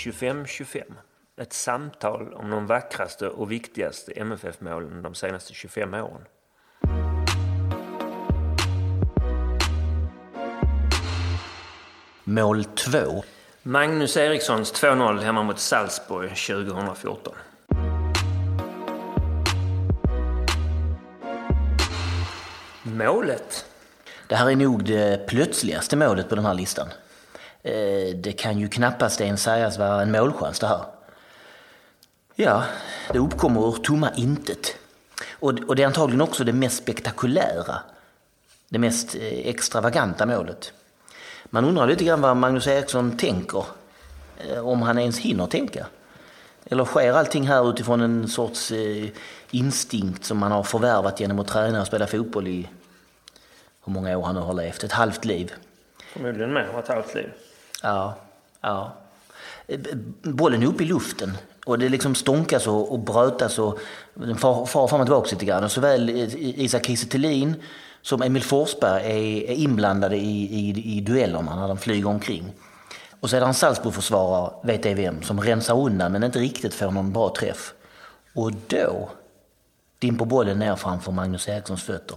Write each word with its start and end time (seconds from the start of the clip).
25-25. 0.00 0.82
Ett 1.40 1.52
samtal 1.52 2.34
om 2.34 2.50
de 2.50 2.66
vackraste 2.66 3.28
och 3.28 3.52
viktigaste 3.52 4.12
MFF-målen 4.12 5.02
de 5.02 5.14
senaste 5.14 5.54
25 5.54 5.94
åren. 5.94 6.24
Mål 12.24 12.64
2. 12.64 12.98
Magnus 13.62 14.16
Erikssons 14.16 14.82
2-0 14.82 15.20
hemma 15.20 15.42
mot 15.42 15.58
Salzburg 15.58 16.28
2014. 16.28 17.34
Målet? 22.82 23.66
Det 24.26 24.36
här 24.36 24.50
är 24.50 24.56
nog 24.56 24.84
det 24.84 25.26
plötsligaste 25.28 25.96
målet 25.96 26.28
på 26.28 26.34
den 26.34 26.46
här 26.46 26.54
listan. 26.54 26.88
Eh, 27.62 28.16
det 28.16 28.32
kan 28.32 28.58
ju 28.58 28.68
knappast 28.68 29.20
ens 29.20 29.42
sägas 29.42 29.78
vara 29.78 30.02
en 30.02 30.12
målchans 30.12 30.58
det 30.58 30.66
här. 30.66 30.84
Ja, 32.34 32.64
det 33.12 33.18
uppkommer 33.18 33.68
ur 33.68 33.72
tomma 33.72 34.10
intet. 34.16 34.76
Och 35.40 35.76
det 35.76 35.82
är 35.82 35.86
antagligen 35.86 36.20
också 36.20 36.44
det 36.44 36.52
mest 36.52 36.82
spektakulära, 36.82 37.82
det 38.68 38.78
mest 38.78 39.14
eh, 39.14 39.22
extravaganta 39.22 40.26
målet. 40.26 40.72
Man 41.44 41.64
undrar 41.64 41.86
lite 41.86 42.04
grann 42.04 42.20
vad 42.20 42.36
Magnus 42.36 42.66
Eriksson 42.66 43.16
tänker, 43.16 43.64
eh, 44.38 44.68
om 44.68 44.82
han 44.82 44.98
ens 44.98 45.18
hinner 45.18 45.46
tänka. 45.46 45.86
Eller 46.64 46.84
sker 46.84 47.12
allting 47.12 47.46
här 47.46 47.70
utifrån 47.70 48.00
en 48.00 48.28
sorts 48.28 48.72
instinkt 49.50 50.24
som 50.24 50.38
man 50.38 50.52
har 50.52 50.62
förvärvat 50.62 51.20
genom 51.20 51.38
att 51.38 51.48
träna 51.48 51.80
och 51.80 51.86
spela 51.86 52.06
fotboll 52.06 52.48
i 52.48 52.68
hur 53.84 53.92
många 53.92 54.18
år 54.18 54.24
han 54.24 54.34
nu 54.34 54.40
har 54.40 54.54
levt, 54.54 54.84
ett 54.84 54.92
halvt 54.92 55.24
liv? 55.24 55.52
Förmodligen 56.12 56.52
mer 56.52 56.60
än 56.60 56.78
ett 56.78 56.88
halvt 56.88 57.14
liv. 57.14 57.32
Ja, 57.82 58.14
ja. 58.60 58.92
Bollen 60.22 60.62
är 60.62 60.66
uppe 60.66 60.82
i 60.82 60.86
luften 60.86 61.36
och 61.66 61.78
det 61.78 61.88
liksom 61.88 62.14
stånkas 62.14 62.66
och, 62.66 62.92
och 62.92 62.98
brötas 62.98 63.58
och 63.58 63.78
den 64.14 64.36
far, 64.36 64.66
far 64.66 64.88
fram 64.88 65.00
och 65.00 65.06
tillbaka 65.06 65.28
lite 65.30 65.44
grann. 65.44 65.64
Och 65.64 65.72
såväl 65.72 66.10
Isak 66.10 66.86
Kiese 66.86 67.54
som 68.02 68.22
Emil 68.22 68.42
Forsberg 68.42 69.02
är, 69.02 69.50
är 69.50 69.54
inblandade 69.54 70.16
i, 70.16 70.42
i, 70.42 70.96
i 70.96 71.00
duellerna 71.00 71.56
när 71.56 71.68
de 71.68 71.78
flyger 71.78 72.08
omkring. 72.08 72.52
Och 73.20 73.30
så 73.30 73.36
är 73.36 73.40
det 73.40 73.46
en 73.46 73.54
Salzburg-försvarare, 73.54 74.52
vet 74.62 74.82
det 74.82 74.94
vem, 74.94 75.22
som 75.22 75.40
rensar 75.40 75.78
undan 75.78 76.12
men 76.12 76.24
inte 76.24 76.38
riktigt 76.38 76.74
får 76.74 76.90
någon 76.90 77.12
bra 77.12 77.34
träff. 77.38 77.74
Och 78.34 78.52
då 78.52 79.10
dimper 79.98 80.24
bollen 80.24 80.58
ner 80.58 80.76
framför 80.76 81.12
Magnus 81.12 81.48
Erikssons 81.48 81.82
fötter. 81.82 82.16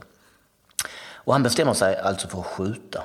Och 1.26 1.34
han 1.34 1.44
bestämmer 1.44 1.74
sig 1.74 1.98
alltså 1.98 2.28
för 2.28 2.40
att 2.40 2.46
skjuta. 2.46 3.04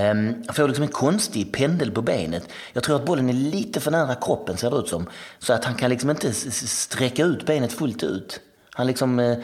Han 0.00 0.54
får 0.54 0.68
liksom 0.68 0.82
en 0.82 0.90
konstig 0.90 1.52
pendel 1.52 1.90
på 1.90 2.02
benet. 2.02 2.48
Jag 2.72 2.82
tror 2.82 2.96
att 2.96 3.06
bollen 3.06 3.28
är 3.28 3.32
lite 3.32 3.80
för 3.80 3.90
nära 3.90 4.14
kroppen 4.14 4.56
ser 4.56 4.70
det 4.70 4.76
ut 4.76 4.88
som. 4.88 5.06
Så 5.38 5.52
att 5.52 5.64
han 5.64 5.74
kan 5.74 5.90
liksom 5.90 6.10
inte 6.10 6.32
sträcka 6.32 7.24
ut 7.24 7.46
benet 7.46 7.72
fullt 7.72 8.02
ut. 8.02 8.40
Han 8.70 8.86
liksom 8.86 9.18
eh, 9.18 9.38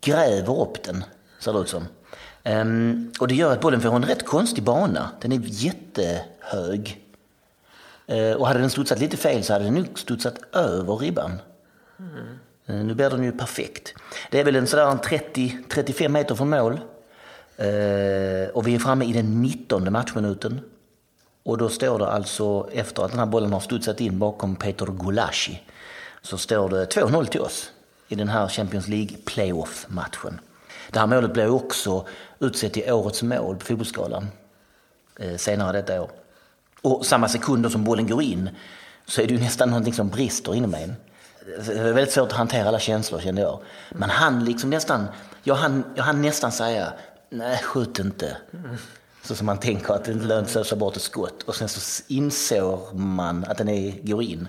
gräver 0.00 0.60
upp 0.60 0.82
den, 0.82 1.04
ser 1.38 1.52
det 1.52 1.58
ut 1.58 1.68
som. 1.68 1.86
Um, 2.44 3.12
och 3.20 3.28
det 3.28 3.34
gör 3.34 3.52
att 3.52 3.60
bollen 3.60 3.80
får 3.80 3.96
en 3.96 4.04
rätt 4.04 4.26
konstig 4.26 4.64
bana. 4.64 5.10
Den 5.20 5.32
är 5.32 5.40
jättehög. 5.42 7.00
Uh, 8.12 8.32
och 8.32 8.46
hade 8.46 8.60
den 8.60 8.70
studsat 8.70 8.98
lite 8.98 9.16
fel 9.16 9.44
så 9.44 9.52
hade 9.52 9.64
den 9.64 9.74
nog 9.74 9.98
studsat 9.98 10.54
över 10.54 10.96
ribban. 10.96 11.32
Mm. 11.98 12.38
Uh, 12.70 12.86
nu 12.86 12.94
blir 12.94 13.10
den 13.10 13.24
ju 13.24 13.32
perfekt. 13.32 13.94
Det 14.30 14.40
är 14.40 14.44
väl 14.44 14.56
en 14.56 14.66
sådär 14.66 14.86
30-35 14.86 16.08
meter 16.08 16.34
från 16.34 16.50
mål. 16.50 16.80
Eh, 17.56 18.48
och 18.52 18.66
vi 18.66 18.74
är 18.74 18.78
framme 18.78 19.04
i 19.04 19.12
den 19.12 19.42
19 19.42 19.92
matchminuten. 19.92 20.60
Och 21.42 21.58
då 21.58 21.68
står 21.68 21.98
det 21.98 22.06
alltså, 22.06 22.68
efter 22.72 23.02
att 23.02 23.10
den 23.10 23.18
här 23.18 23.26
bollen 23.26 23.52
har 23.52 23.60
studsat 23.60 24.00
in 24.00 24.18
bakom 24.18 24.56
Peter 24.56 24.86
Gulashi, 24.86 25.62
så 26.22 26.38
står 26.38 26.68
det 26.68 26.84
2-0 26.84 27.26
till 27.26 27.40
oss 27.40 27.70
i 28.08 28.14
den 28.14 28.28
här 28.28 28.48
Champions 28.48 28.88
League 28.88 29.16
playoff-matchen. 29.24 30.40
Det 30.90 30.98
här 30.98 31.06
målet 31.06 31.32
blev 31.32 31.54
också 31.54 32.06
utsett 32.38 32.72
till 32.72 32.92
årets 32.92 33.22
mål 33.22 33.56
på 33.56 33.64
fotbollsskalan 33.64 34.28
eh, 35.18 35.36
senare 35.36 35.72
detta 35.72 36.02
år. 36.02 36.10
Och 36.82 37.06
samma 37.06 37.28
sekunder 37.28 37.68
som 37.68 37.84
bollen 37.84 38.06
går 38.06 38.22
in 38.22 38.50
så 39.06 39.20
är 39.20 39.26
det 39.26 39.34
ju 39.34 39.40
nästan 39.40 39.68
någonting 39.68 39.94
som 39.94 40.08
brister 40.08 40.54
inom 40.54 40.74
en. 40.74 40.96
Det 41.66 41.78
är 41.78 41.92
väldigt 41.92 42.12
svårt 42.12 42.32
att 42.32 42.38
hantera 42.38 42.68
alla 42.68 42.78
känslor 42.78 43.20
kände 43.20 43.42
jag. 43.42 43.60
Men 43.90 44.10
hann 44.10 44.44
liksom 44.44 44.70
nästan, 44.70 45.06
jag 45.42 45.54
hann, 45.54 45.84
jag 45.94 46.04
hann 46.04 46.22
nästan 46.22 46.52
säga 46.52 46.92
nej 47.34 47.58
skjut 47.62 47.98
inte. 47.98 48.36
Så 49.22 49.34
som 49.34 49.46
man 49.46 49.58
tänker 49.58 49.94
att 49.94 50.04
det 50.04 50.12
inte 50.12 50.26
lönt 50.26 50.48
sig 50.48 50.60
att 50.60 50.66
slå 50.66 50.76
bort 50.76 50.96
ett 50.96 51.02
skott. 51.02 51.42
Och 51.42 51.54
sen 51.54 51.68
så 51.68 52.02
insåg 52.08 52.94
man 52.94 53.44
att 53.44 53.58
den 53.58 53.68
är, 53.68 54.00
går 54.02 54.22
in. 54.22 54.48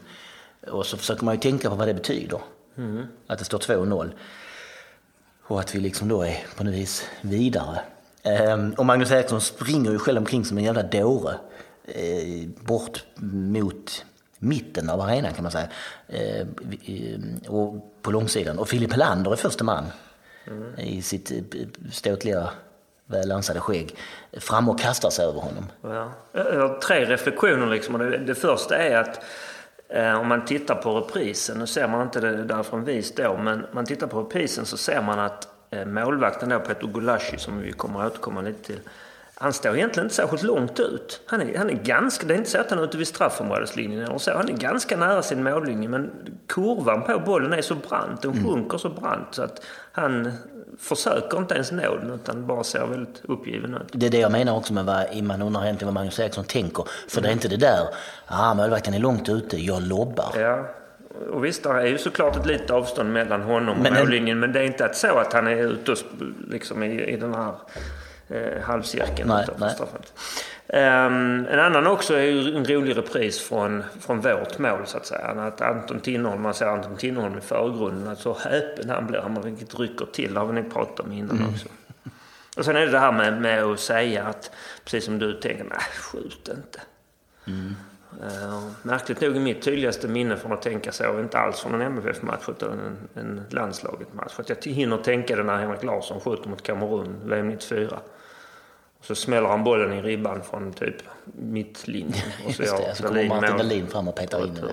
Och 0.67 0.85
så 0.85 0.97
försöker 0.97 1.25
man 1.25 1.33
ju 1.33 1.41
tänka 1.41 1.69
på 1.69 1.75
vad 1.75 1.87
det 1.87 1.93
betyder. 1.93 2.41
Mm. 2.77 3.05
Att 3.27 3.39
det 3.39 3.45
står 3.45 3.57
2-0. 3.57 4.11
Och 5.47 5.59
att 5.59 5.75
vi 5.75 5.79
liksom 5.79 6.07
då 6.07 6.21
är 6.21 6.45
på 6.57 6.63
något 6.63 6.73
vis 6.73 7.05
vidare. 7.21 7.79
Ehm, 8.23 8.73
och 8.73 8.85
Magnus 8.85 9.11
Eriksson 9.11 9.41
springer 9.41 9.91
ju 9.91 9.99
själv 9.99 10.17
omkring 10.17 10.45
som 10.45 10.57
en 10.57 10.63
jävla 10.63 10.83
dåre. 10.83 11.35
Ehm, 11.87 12.53
bort 12.59 13.05
mot 13.15 14.05
mitten 14.39 14.89
av 14.89 15.01
arenan 15.01 15.33
kan 15.33 15.43
man 15.43 15.51
säga. 15.51 15.67
Ehm, 16.07 17.39
och 17.47 17.95
på 18.01 18.11
långsidan. 18.11 18.59
Och 18.59 18.69
Filip 18.69 18.91
Helander 18.91 19.31
är 19.31 19.35
första 19.35 19.63
man. 19.63 19.85
Mm. 20.47 20.79
I 20.79 21.01
sitt 21.01 21.31
eh, 21.31 22.47
Eh, 23.09 23.15
ståtliga 23.15 23.21
välansade 23.21 23.59
skägg 23.59 23.95
fram 24.39 24.69
och 24.69 24.79
kastar 24.79 25.09
sig 25.09 25.25
över 25.25 25.39
honom. 25.39 25.65
Ja. 25.81 26.11
Jag 26.31 26.67
har 26.67 26.79
tre 26.79 27.05
reflektioner. 27.05 27.67
Liksom. 27.67 27.97
Det, 27.97 28.17
det 28.17 28.35
första 28.35 28.77
är 28.77 28.97
att 28.97 29.23
eh, 29.89 30.19
om 30.19 30.27
man 30.27 30.45
tittar 30.45 30.75
på 30.75 30.97
reprisen, 30.99 31.59
nu 31.59 31.67
ser 31.67 31.87
man 31.87 32.01
inte 32.01 32.19
det 32.19 32.43
därifrån 32.43 32.85
vis 32.85 33.15
då, 33.15 33.37
men 33.37 33.59
om 33.59 33.69
man 33.73 33.85
tittar 33.85 34.07
på 34.07 34.21
reprisen 34.21 34.65
så 34.65 34.77
ser 34.77 35.01
man 35.01 35.19
att 35.19 35.47
eh, 35.71 35.85
målvakten 35.85 36.49
då, 36.49 36.59
Peter 36.59 36.87
Gulashi, 36.87 37.37
som 37.37 37.61
vi 37.61 37.71
kommer 37.71 38.01
att 38.01 38.11
återkomma 38.11 38.41
lite 38.41 38.63
till, 38.63 38.79
han 39.37 39.53
står 39.53 39.75
egentligen 39.75 40.05
inte 40.05 40.15
särskilt 40.15 40.43
långt 40.43 40.79
ut. 40.79 41.21
Han 41.25 41.41
är, 41.41 41.57
han 41.57 41.69
är 41.69 41.73
ganska, 41.73 42.27
det 42.27 42.33
är 42.33 42.37
inte 42.37 42.49
så 42.49 42.57
att 42.57 42.69
han 42.69 42.79
är 42.79 42.83
ute 42.83 42.97
vid 42.97 43.07
straffområdeslinjen 43.07 44.01
eller 44.01 44.17
så. 44.17 44.31
Han 44.31 44.49
är 44.49 44.53
ganska 44.53 44.97
nära 44.97 45.21
sin 45.21 45.43
mållinje 45.43 45.89
men 45.89 46.11
kurvan 46.47 47.01
på 47.01 47.19
bollen 47.19 47.53
är 47.53 47.61
så 47.61 47.75
brant, 47.75 48.21
den 48.21 48.31
mm. 48.31 48.45
sjunker 48.45 48.77
så 48.77 48.89
brant 48.89 49.27
så 49.31 49.43
att 49.43 49.61
han 49.91 50.31
försöker 50.79 51.37
inte 51.37 51.55
ens 51.55 51.71
nå 51.71 51.95
den 51.95 52.11
utan 52.11 52.47
bara 52.47 52.63
ser 52.63 52.87
väldigt 52.87 53.21
uppgiven 53.23 53.73
ut. 53.73 53.87
Det 53.91 54.05
är 54.05 54.09
det 54.09 54.19
jag 54.19 54.31
menar 54.31 54.57
också 54.57 54.73
med 54.73 54.85
vad 54.85 55.23
man 55.23 55.41
undrar 55.41 55.63
egentligen 55.63 55.93
vad 55.93 56.01
Magnus 56.01 56.19
Eriksson 56.19 56.45
tänker. 56.45 56.85
För 57.07 57.17
mm. 57.17 57.23
det 57.23 57.29
är 57.29 57.33
inte 57.33 57.47
det 57.47 57.57
där, 57.57 57.87
ah 58.27 58.53
målvakten 58.53 58.93
är 58.93 58.99
långt 58.99 59.29
ute, 59.29 59.57
jag 59.57 59.81
lobbar. 59.81 60.31
Ja. 60.39 60.65
Och 61.31 61.45
visst, 61.45 61.63
det 61.63 61.69
är 61.69 61.85
ju 61.85 61.97
såklart 61.97 62.35
ett 62.35 62.45
litet 62.45 62.71
avstånd 62.71 63.13
mellan 63.13 63.41
honom 63.41 63.77
och 63.77 63.83
men, 63.83 63.93
mållinjen 63.93 64.39
men 64.39 64.51
det 64.51 64.59
är 64.59 64.63
inte 64.63 64.89
så 64.93 65.17
att 65.17 65.33
han 65.33 65.47
är 65.47 65.55
ute 65.55 65.91
och, 65.91 65.97
liksom 66.49 66.83
i, 66.83 67.03
i 67.03 67.17
den 67.17 67.33
här 67.33 67.55
eh, 68.29 68.61
halvcirkeln 68.61 69.29
nej, 69.29 69.47
nej. 69.57 69.75
Um, 70.67 71.47
en 71.47 71.59
annan 71.59 71.87
också 71.87 72.13
är 72.13 72.55
en 72.55 72.65
rolig 72.65 72.97
repris 72.97 73.39
från, 73.39 73.83
från 73.99 74.21
vårt 74.21 74.57
mål 74.57 74.79
så 74.85 74.97
att 74.97 75.05
säga. 75.05 75.27
Att 75.27 75.61
Anton 75.61 75.99
Tinnerholm, 75.99 76.41
man 76.41 76.53
ser 76.53 76.65
Anton 76.65 76.97
Tinnerholm 76.97 77.37
i 77.37 77.41
förgrunden, 77.41 78.07
att 78.07 78.19
så 78.19 78.33
häpen 78.33 78.89
han 78.89 79.07
blir. 79.07 79.19
Han 79.19 79.43
riktigt 79.43 79.79
rycker 79.79 80.05
till. 80.05 80.33
Det 80.33 80.39
har 80.39 80.47
vi 80.47 80.61
nog 80.61 80.73
pratat 80.73 80.99
om 80.99 81.11
innan 81.11 81.37
mm. 81.37 81.49
också. 81.49 81.67
Och 82.57 82.65
sen 82.65 82.75
är 82.75 82.79
det 82.79 82.91
det 82.91 82.99
här 82.99 83.11
med, 83.11 83.41
med 83.41 83.63
att 83.63 83.79
säga 83.79 84.23
att, 84.23 84.51
precis 84.83 85.05
som 85.05 85.19
du 85.19 85.33
tänker, 85.33 85.63
nej 85.63 85.79
skjut 85.93 86.49
inte. 86.57 86.81
Mm. 87.47 87.75
Uh, 88.23 88.67
märkligt 88.81 89.21
nog 89.21 89.35
är 89.35 89.39
mitt 89.39 89.61
tydligaste 89.61 90.07
minne 90.07 90.37
från 90.37 90.51
att 90.51 90.61
tänka 90.61 90.91
så, 90.91 91.19
inte 91.19 91.37
alls 91.37 91.59
från 91.59 91.73
en 91.73 91.81
MFF-match 91.81 92.49
utan 92.49 92.71
en, 92.79 92.97
en 93.13 93.45
landslaget-match. 93.49 94.39
Att 94.39 94.49
jag 94.49 94.73
hinner 94.73 94.97
tänka 94.97 95.35
det 95.35 95.43
när 95.43 95.57
Henrik 95.57 95.83
Larsson 95.83 96.19
skjuter 96.19 96.49
mot 96.49 96.63
Kamerun, 96.63 97.15
VM 97.23 97.47
94. 97.47 97.99
Så 99.07 99.15
smäller 99.15 99.47
han 99.47 99.63
bollen 99.63 99.93
i 99.93 100.01
ribban 100.01 100.43
från 100.43 100.73
typ 100.73 100.95
mittlinjen. 101.25 102.13
Och 102.47 102.53
så, 102.53 102.63
Just 102.63 102.77
det, 102.77 102.95
så 102.95 103.03
kommer 103.03 103.27
Martin 103.27 103.57
Dahlin 103.57 103.87
fram 103.87 104.07
och 104.07 104.15
petar 104.15 104.47
in 104.47 104.53
den. 104.53 104.69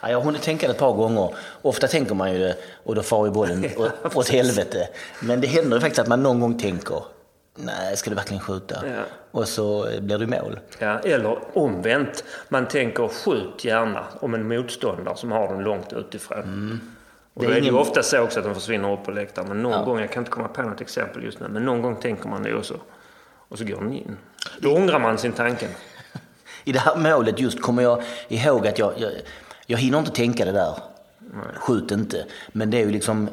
Ja, 0.00 0.10
jag 0.10 0.18
har 0.18 0.24
hunnit 0.24 0.42
tänka 0.42 0.66
det 0.66 0.72
ett 0.72 0.78
par 0.78 0.92
gånger. 0.92 1.34
Ofta 1.62 1.88
tänker 1.88 2.14
man 2.14 2.32
ju 2.32 2.38
det 2.38 2.56
och 2.84 2.94
då 2.94 3.02
far 3.02 3.26
ju 3.26 3.32
bollen 3.32 3.64
ja, 3.76 3.90
åt 4.14 4.28
helvete. 4.28 4.88
Men 5.20 5.40
det 5.40 5.46
händer 5.46 5.76
ju 5.76 5.80
faktiskt 5.80 5.98
att 5.98 6.08
man 6.08 6.22
någon 6.22 6.40
gång 6.40 6.58
tänker 6.58 7.02
Nej, 7.54 7.96
ska 7.96 8.10
du 8.10 8.16
verkligen 8.16 8.40
skjuta? 8.40 8.86
Ja. 8.86 9.02
Och 9.30 9.48
så 9.48 9.88
blir 10.00 10.18
det 10.18 10.26
mål. 10.26 10.60
Ja, 10.78 10.98
eller 10.98 11.38
omvänt. 11.58 12.24
Man 12.48 12.68
tänker 12.68 13.08
skjut 13.08 13.64
gärna 13.64 14.04
om 14.20 14.34
en 14.34 14.48
motståndare 14.48 15.16
som 15.16 15.32
har 15.32 15.48
den 15.48 15.58
långt 15.58 15.92
utifrån. 15.92 16.38
Mm. 16.38 16.80
Och 17.34 17.42
det 17.42 17.46
är, 17.46 17.50
det 17.50 17.56
är 17.56 17.60
ingen... 17.60 17.74
ju 17.74 17.80
ofta 17.80 18.02
så 18.02 18.20
också 18.20 18.38
att 18.38 18.44
de 18.44 18.54
försvinner 18.54 18.92
upp 18.92 19.04
på 19.04 19.10
läktaren. 19.10 19.48
Men 19.48 19.62
någon 19.62 19.72
ja. 19.72 19.84
gång, 19.84 20.00
jag 20.00 20.12
kan 20.12 20.20
inte 20.20 20.30
komma 20.30 20.48
på 20.48 20.62
något 20.62 20.80
exempel 20.80 21.24
just 21.24 21.40
nu, 21.40 21.48
men 21.48 21.64
någon 21.64 21.82
gång 21.82 21.96
tänker 21.96 22.28
man 22.28 22.42
det 22.42 22.54
också 22.54 22.80
och 23.52 23.58
så 23.58 23.64
går 23.64 23.80
den 23.80 23.92
in. 23.92 24.16
Då 24.58 24.76
ångrar 24.76 24.98
man 24.98 25.18
sin 25.18 25.32
tanke. 25.32 25.68
I 26.64 26.72
det 26.72 26.78
här 26.78 26.96
målet 26.96 27.40
just 27.40 27.60
kommer 27.60 27.82
jag 27.82 28.02
ihåg 28.28 28.66
att 28.66 28.78
jag, 28.78 28.92
jag, 28.96 29.12
jag 29.66 29.78
hinner 29.78 29.98
inte 29.98 30.10
tänka 30.10 30.44
det 30.44 30.52
där. 30.52 30.74
Nej. 31.18 31.44
Skjut 31.56 31.90
inte. 31.90 32.24
Men 32.52 32.70
det 32.70 32.76
är 32.76 32.84
ju 32.84 32.90
liksom 32.90 33.28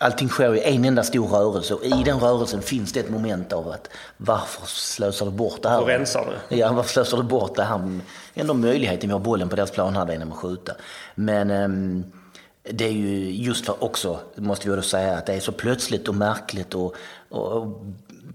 allting 0.00 0.28
sker 0.28 0.54
i 0.54 0.76
en 0.76 0.84
enda 0.84 1.02
stor 1.02 1.28
rörelse 1.28 1.74
och 1.74 1.84
i 1.84 2.02
den 2.04 2.18
rörelsen 2.20 2.62
finns 2.62 2.92
det 2.92 3.00
ett 3.00 3.10
moment 3.10 3.52
av 3.52 3.68
att 3.68 3.88
varför 4.16 4.66
slösar 4.66 5.26
du 5.26 5.32
bort 5.32 5.62
det 5.62 5.68
här? 5.68 5.80
Och 5.80 5.86
rensar 5.86 6.26
du? 6.48 6.56
Ja, 6.56 6.72
varför 6.72 6.90
slösar 6.90 7.16
du 7.16 7.22
bort 7.22 7.54
det 7.56 7.64
här? 7.64 8.00
Ändå 8.34 8.54
möjligheten 8.54 9.08
vi 9.08 9.12
har 9.12 9.20
bollen 9.20 9.48
på 9.48 9.56
deras 9.56 9.70
planhalva 9.70 10.12
genom 10.12 10.32
att 10.32 10.38
skjuta. 10.38 10.72
Men 11.14 11.50
um, 11.50 12.04
det 12.62 12.84
är 12.84 12.92
ju 12.92 13.30
just 13.30 13.66
för 13.66 13.84
också, 13.84 14.20
måste 14.34 14.70
vi 14.70 14.76
då 14.76 14.82
säga, 14.82 15.16
att 15.16 15.26
det 15.26 15.34
är 15.34 15.40
så 15.40 15.52
plötsligt 15.52 16.08
och 16.08 16.14
märkligt 16.14 16.74
och, 16.74 16.94
och, 17.28 17.52
och 17.52 17.82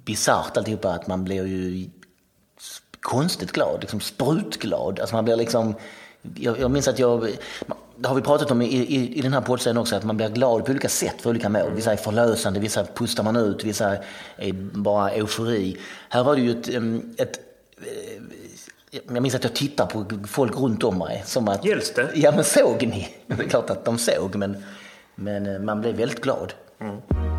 bisarrt 0.04 0.58
alltihopa 0.58 0.94
att 0.94 1.08
man 1.08 1.24
blir 1.24 1.46
ju 1.46 1.90
konstigt 3.02 3.52
glad, 3.52 3.82
liksom 3.82 4.00
sprutglad. 4.00 5.00
Alltså 5.00 5.16
man 5.16 5.26
blir 5.26 5.36
liksom, 5.36 5.76
jag, 6.36 6.60
jag 6.60 6.72
minns 6.72 6.88
att 6.88 7.00
jag, 7.00 7.28
det 7.98 8.08
har 8.08 8.16
vi 8.16 8.22
pratat 8.22 8.52
om 8.52 8.62
i, 8.62 8.66
i, 8.66 9.18
i 9.18 9.22
den 9.22 9.34
här 9.34 9.42
poddserien 9.42 9.78
också, 9.78 9.96
att 9.96 10.04
man 10.04 10.18
blir 10.18 10.30
glad 10.30 10.66
på 10.66 10.72
olika 10.72 10.90
sätt 10.90 11.22
för 11.22 11.30
olika 11.30 11.50
mål. 11.50 11.72
Vissa 11.76 11.94
är 11.94 11.98
förlösande, 11.98 12.60
vissa 12.60 12.86
pustar 12.86 13.24
man 13.24 13.36
ut, 13.36 13.64
vissa 13.64 13.98
är 14.38 14.52
bara 14.54 15.12
eufori. 15.12 15.78
Här 16.10 16.24
var 16.24 16.36
det 16.36 16.42
ju 16.42 16.52
ett, 16.52 16.68
ett 17.20 17.40
jag 18.92 19.22
minns 19.22 19.36
att 19.36 19.44
jag 19.44 19.56
tittade 19.56 19.94
på 19.94 20.06
folk 20.28 20.56
runt 20.56 20.84
om 20.84 20.98
mig. 20.98 21.24
Som 21.26 21.48
att, 21.48 21.66
Gälls 21.66 21.94
det? 21.94 22.12
Ja, 22.16 22.32
men 22.32 22.44
såg 22.44 22.88
ni? 22.88 23.10
Det 23.28 23.44
är 23.44 23.50
klart 23.50 23.70
att 23.70 23.86
de 23.86 23.98
såg, 23.98 24.36
men, 24.36 24.64
men 25.16 25.46
eh, 25.46 25.60
man 25.60 25.82
blev 25.82 25.96
väldigt 25.96 26.22
glad. 26.22 26.54
Mm. 26.80 27.37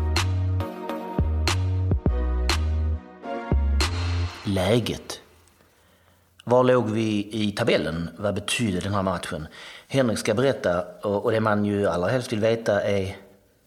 Läget. 4.49 5.21
Var 6.43 6.63
låg 6.63 6.89
vi 6.89 7.29
i 7.31 7.51
tabellen? 7.51 8.09
Vad 8.17 8.35
betyder 8.35 8.81
den 8.81 8.93
här 8.93 9.03
matchen? 9.03 9.47
Henrik 9.87 10.17
ska 10.19 10.33
berätta 10.33 10.83
och 11.01 11.31
det 11.31 11.39
man 11.39 11.65
ju 11.65 11.87
allra 11.87 12.07
helst 12.07 12.31
vill 12.33 12.39
veta 12.39 12.81
är 12.81 13.17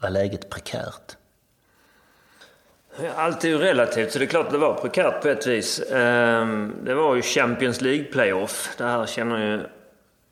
var 0.00 0.10
läget 0.10 0.50
prekärt? 0.50 1.16
Allt 3.14 3.44
är 3.44 3.48
ju 3.48 3.58
relativt, 3.58 4.12
så 4.12 4.18
det 4.18 4.24
är 4.24 4.26
klart 4.26 4.46
att 4.46 4.52
det 4.52 4.58
var 4.58 4.74
prekärt 4.74 5.22
på 5.22 5.28
ett 5.28 5.46
vis. 5.46 5.82
Ehm, 5.90 6.74
det 6.84 6.94
var 6.94 7.14
ju 7.14 7.22
Champions 7.22 7.80
League-playoff. 7.80 8.74
Det 8.78 8.84
här 8.84 9.06
känner 9.06 9.38
ju 9.38 9.60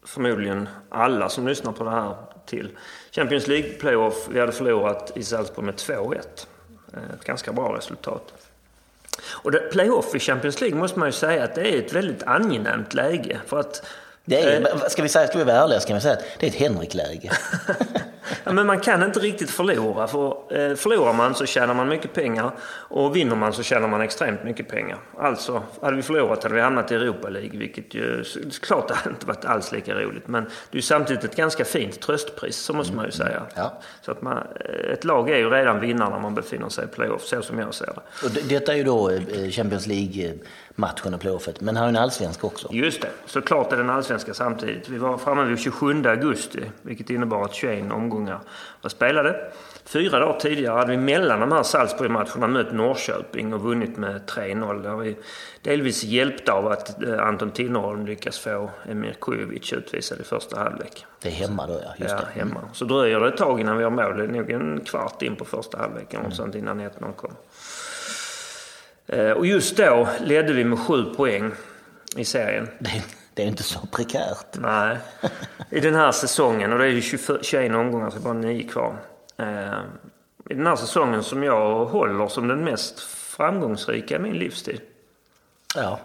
förmodligen 0.05 0.69
alla 0.89 1.29
som 1.29 1.49
lyssnar 1.49 1.73
på 1.73 1.85
det 1.85 1.91
här 1.91 2.15
till. 2.47 2.71
Champions 3.13 3.47
League-playoff, 3.47 4.29
vi 4.31 4.41
hade 4.41 4.53
förlorat 4.53 5.13
i 5.15 5.23
Salzburg 5.23 5.65
med 5.65 5.75
2-1. 5.75 6.19
Ett 7.15 7.25
ganska 7.25 7.53
bra 7.53 7.77
resultat. 7.77 8.35
Och 9.29 9.51
det, 9.51 9.59
playoff 9.59 10.15
i 10.15 10.19
Champions 10.19 10.61
League 10.61 10.79
måste 10.79 10.99
man 10.99 11.09
ju 11.09 11.13
säga 11.13 11.45
att 11.45 11.55
det 11.55 11.75
är 11.75 11.79
ett 11.79 11.93
väldigt 11.93 12.23
angenämt 12.23 12.95
läge. 12.95 13.41
För 13.47 13.61
att 13.61 13.87
det 14.31 14.41
är, 14.43 14.61
eh. 14.61 14.89
ska, 14.89 15.03
vi 15.03 15.09
säga, 15.09 15.27
ska 15.27 15.39
vi 15.39 15.45
vara 15.45 15.57
ärliga 15.57 15.81
ska 15.81 15.95
vi 15.95 16.01
säga 16.01 16.15
att 16.15 16.25
det 16.39 16.47
är 16.47 16.51
ett 16.51 16.57
Henrik-läge. 16.57 17.31
ja, 18.45 18.53
men 18.53 18.67
man 18.67 18.81
kan 18.81 19.03
inte 19.03 19.21
riktigt 19.21 19.51
förlora. 19.51 20.07
För 20.07 20.27
eh, 20.29 20.75
förlorar 20.77 21.13
man 21.13 21.35
så 21.35 21.47
tjänar 21.47 21.75
man 21.75 21.89
mycket 21.89 22.13
pengar 22.13 22.51
och 22.63 23.17
vinner 23.17 23.37
man 23.37 23.53
så 23.53 23.63
tjänar 23.63 23.89
man 23.89 24.01
extremt 24.01 24.45
mycket 24.45 24.69
pengar. 24.69 24.99
Alltså, 25.19 25.63
hade 25.83 25.97
vi 25.97 26.03
förlorat 26.03 26.43
hade 26.43 26.55
vi 26.55 26.61
hamnat 26.61 26.93
i 26.93 26.95
Europa 26.95 27.29
League, 27.29 27.59
vilket 27.59 27.95
ju 27.95 28.25
klart 28.63 28.89
det 28.89 28.95
hade 28.95 29.11
inte 29.11 29.27
varit 29.27 29.45
alls 29.45 29.73
lika 29.73 29.95
roligt. 29.95 30.29
Men 30.29 30.51
det 30.71 30.79
är 30.79 30.83
samtidigt 30.83 31.25
ett 31.25 31.37
ganska 31.37 31.65
fint 31.65 32.01
tröstpris, 32.01 32.57
så 32.57 32.73
måste 32.73 32.97
man 32.97 33.05
ju 33.05 33.11
säga. 33.11 33.37
Mm. 33.37 33.51
Ja. 33.55 33.81
Så 34.03 34.13
att 34.13 34.23
man, 34.23 34.39
eh, 34.39 34.93
ett 34.93 35.05
lag 35.05 35.31
är 35.31 35.39
ju 35.39 35.51
redan 35.51 35.81
vinnare 35.81 36.11
när 36.11 36.19
man 36.19 36.35
befinner 36.35 36.69
sig 36.69 36.85
i 36.85 36.89
playoff, 36.89 37.23
så 37.23 37.43
som 37.43 37.59
jag 37.59 37.75
ser 37.75 37.87
det. 37.87 38.27
Och 38.27 38.31
detta 38.49 38.73
är 38.73 38.77
ju 38.77 38.85
då 38.85 39.11
Champions 39.51 39.87
League 39.87 40.35
matchen 40.81 41.15
och 41.15 41.21
playoffet. 41.21 41.61
Men 41.61 41.77
han 41.77 41.83
har 41.83 41.89
en 41.89 41.97
allsvensk 41.97 42.45
också. 42.45 42.69
Just 42.73 43.03
det, 43.03 43.09
såklart 43.27 43.73
är 43.73 43.77
den 43.77 43.91
allsvenska 43.91 44.35
samtidigt. 44.35 44.89
Vi 44.89 44.99
var 44.99 45.19
framme 45.19 45.45
vid 45.45 45.59
27 45.59 46.07
augusti, 46.07 46.71
vilket 46.83 47.11
innebar 47.11 47.45
att 47.45 47.55
21 47.55 47.93
omgångar 47.93 48.41
var 48.83 48.91
spelade. 48.91 49.53
Fyra 49.85 50.19
dagar 50.19 50.41
tidigare 50.41 50.79
hade 50.79 50.91
vi 50.91 50.97
mellan 50.97 51.41
de 51.41 51.53
här 51.53 51.63
Salzburg-matcherna 51.63 52.47
mött 52.47 52.73
Norrköping 52.73 53.55
och 53.55 53.61
vunnit 53.61 53.97
med 53.97 54.23
3-0. 54.27 54.83
Där 54.83 54.97
vi 54.97 55.17
delvis 55.63 56.05
hjälpta 56.05 56.53
av 56.53 56.67
att 56.67 57.03
eh, 57.03 57.19
Anton 57.21 57.51
Tinnerholm 57.51 58.07
lyckas 58.07 58.39
få 58.39 58.71
Emir 58.89 59.17
Kujovic 59.21 59.73
utvisad 59.73 60.21
i 60.21 60.25
första 60.25 60.59
halvlek. 60.59 61.07
Det 61.23 61.29
är 61.29 61.33
hemma 61.33 61.67
då 61.67 61.73
ja, 61.73 61.95
just 61.97 62.15
ja, 62.15 62.21
det. 62.35 62.41
hemma. 62.41 62.61
Så 62.73 62.85
dröjer 62.85 63.21
det 63.21 63.29
ett 63.29 63.37
tag 63.37 63.61
innan 63.61 63.77
vi 63.77 63.85
har 63.85 63.91
mål. 63.91 64.17
Det 64.17 64.25
är 64.25 64.29
nog 64.29 64.51
en 64.51 64.81
kvart 64.81 65.23
in 65.23 65.37
på 65.37 65.45
första 65.45 65.79
halvleken 65.79 66.21
mm. 66.21 66.31
och 66.31 66.37
sånt 66.37 66.55
innan 66.55 66.81
1-0 66.81 67.13
kommer. 67.13 67.37
Eh, 69.13 69.31
och 69.31 69.47
just 69.47 69.77
då 69.77 70.09
ledde 70.21 70.53
vi 70.53 70.65
med 70.65 70.79
sju 70.79 71.05
poäng 71.05 71.53
i 72.17 72.25
serien. 72.25 72.69
Det, 72.79 73.05
det 73.35 73.43
är 73.43 73.47
inte 73.47 73.63
så 73.63 73.79
prekärt. 73.93 74.59
Nej. 74.61 74.99
I 75.71 75.81
den 75.81 75.95
här 75.95 76.13
säsongen, 76.13 76.73
och 76.73 76.79
det 76.79 76.85
är 76.85 76.89
ju 76.89 77.01
21 77.43 77.75
omgångar, 77.75 78.11
så 78.11 78.21
bara 78.21 78.35
nio 78.35 78.69
kvar. 78.69 78.97
Eh, 79.37 79.79
I 80.51 80.55
den 80.55 80.67
här 80.67 80.77
säsongen 80.77 81.23
som 81.23 81.43
jag 81.43 81.85
håller 81.85 82.29
som 82.29 82.49
den 82.49 82.65
mest 82.65 83.01
framgångsrika 83.01 84.17
i 84.17 84.19
min 84.19 84.35
livstid. 84.35 84.81
Ja, 85.77 86.01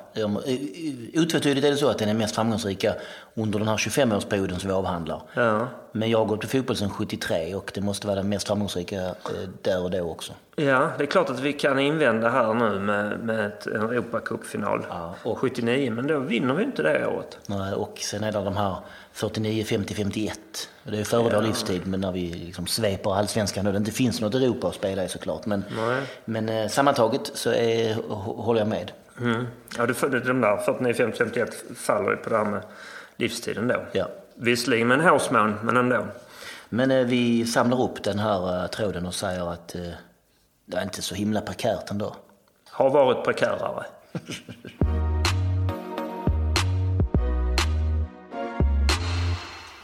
otvetydigt 1.14 1.66
är 1.66 1.72
det 1.72 1.78
så 1.78 1.90
att 1.90 1.98
den 1.98 2.10
är 2.10 2.14
mest 2.14 2.36
framgångsrika 2.36 2.96
under 3.36 3.60
den 3.60 3.68
här 3.68 3.78
25-årsperioden 3.78 4.58
som 4.58 4.68
vi 4.68 4.74
avhandlar. 4.74 5.22
Ja. 5.34 5.68
Men 5.92 6.10
jag 6.10 6.18
har 6.18 6.26
gått 6.26 6.42
på 6.42 6.48
fotboll 6.48 6.76
sedan 6.76 6.90
73 6.90 7.56
och 7.56 7.72
det 7.74 7.82
måste 7.82 8.08
vara 8.08 8.16
den 8.16 8.30
mest 8.30 8.48
framgångsrika 8.48 8.96
eh, 8.96 9.14
där 9.62 9.84
och 9.84 9.92
då 9.92 10.02
också. 10.12 10.34
Ja, 10.56 10.92
det 10.98 11.04
är 11.04 11.08
klart 11.08 11.30
att 11.30 11.40
vi 11.40 11.54
kan 11.54 11.80
invända 11.80 12.30
här 12.30 12.54
nu 12.54 12.80
med, 12.80 13.20
med 13.20 13.52
en 13.76 13.82
Europacupfinal 13.82 14.86
ja, 14.90 15.16
och 15.24 15.38
79, 15.38 15.92
men 15.92 16.08
då 16.08 16.20
vinner 16.20 16.54
vi 16.54 16.64
inte 16.64 16.84
det 16.84 17.08
året. 17.08 17.38
Nej, 17.48 17.74
och 17.74 17.98
sen 18.02 18.24
är 18.24 18.32
det 18.32 18.44
de 18.44 18.58
här 18.58 18.76
49, 19.12 19.64
50, 19.64 19.94
51. 19.94 20.40
Det 20.84 21.00
är 21.00 21.04
före 21.04 21.24
ja. 21.24 21.30
vår 21.34 21.42
livstid, 21.48 21.82
men 21.86 22.02
när 22.02 22.12
vi 22.12 22.34
liksom 22.34 22.68
sveper 22.68 23.16
allsvenskan 23.16 23.68
och 23.68 23.74
det 23.74 23.78
inte 23.78 23.92
finns 23.92 24.22
något 24.22 24.36
Europa 24.36 24.68
att 24.68 24.76
spela 24.76 25.04
i 25.04 25.08
såklart. 25.08 25.46
Men, 25.46 25.64
men 26.26 26.50
eh, 26.50 26.68
sammantaget 26.68 27.32
så 27.34 27.52
är, 27.52 27.94
håller 28.20 28.62
jag 28.62 28.68
med. 28.68 28.92
Mm. 29.22 29.48
Ja, 29.78 29.86
du, 29.86 30.20
de 30.20 30.42
där 30.42 30.58
49, 30.58 30.94
50, 30.94 31.18
51 31.18 31.64
faller 31.76 32.12
ju 32.12 32.18
på 32.18 32.30
det 32.30 32.38
här 32.38 32.46
med 32.46 32.62
livstiden 33.18 33.68
då. 33.68 33.86
Ja. 33.92 34.08
Visserligen 34.36 34.88
med 34.88 35.00
en 35.00 35.06
hårsmån, 35.06 35.56
men 35.64 35.78
ändå. 35.78 36.06
Men 36.70 36.92
eh, 36.92 37.06
vi 37.06 37.46
samlar 37.46 37.82
upp 37.82 38.04
den 38.04 38.20
här 38.20 38.64
eh, 38.64 38.68
tråden 38.68 39.06
och 39.06 39.14
säger 39.14 39.54
att 39.54 39.76
eh, 39.76 39.82
det 40.66 40.78
är 40.78 40.84
inte 40.84 41.02
så 41.02 41.16
himla 41.16 41.42
prekärt 41.42 41.92
ändå. 41.92 42.16
Har 42.70 42.90
varit 42.90 43.26
prekärare. 43.26 43.86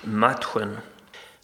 Matchen. 0.03 0.77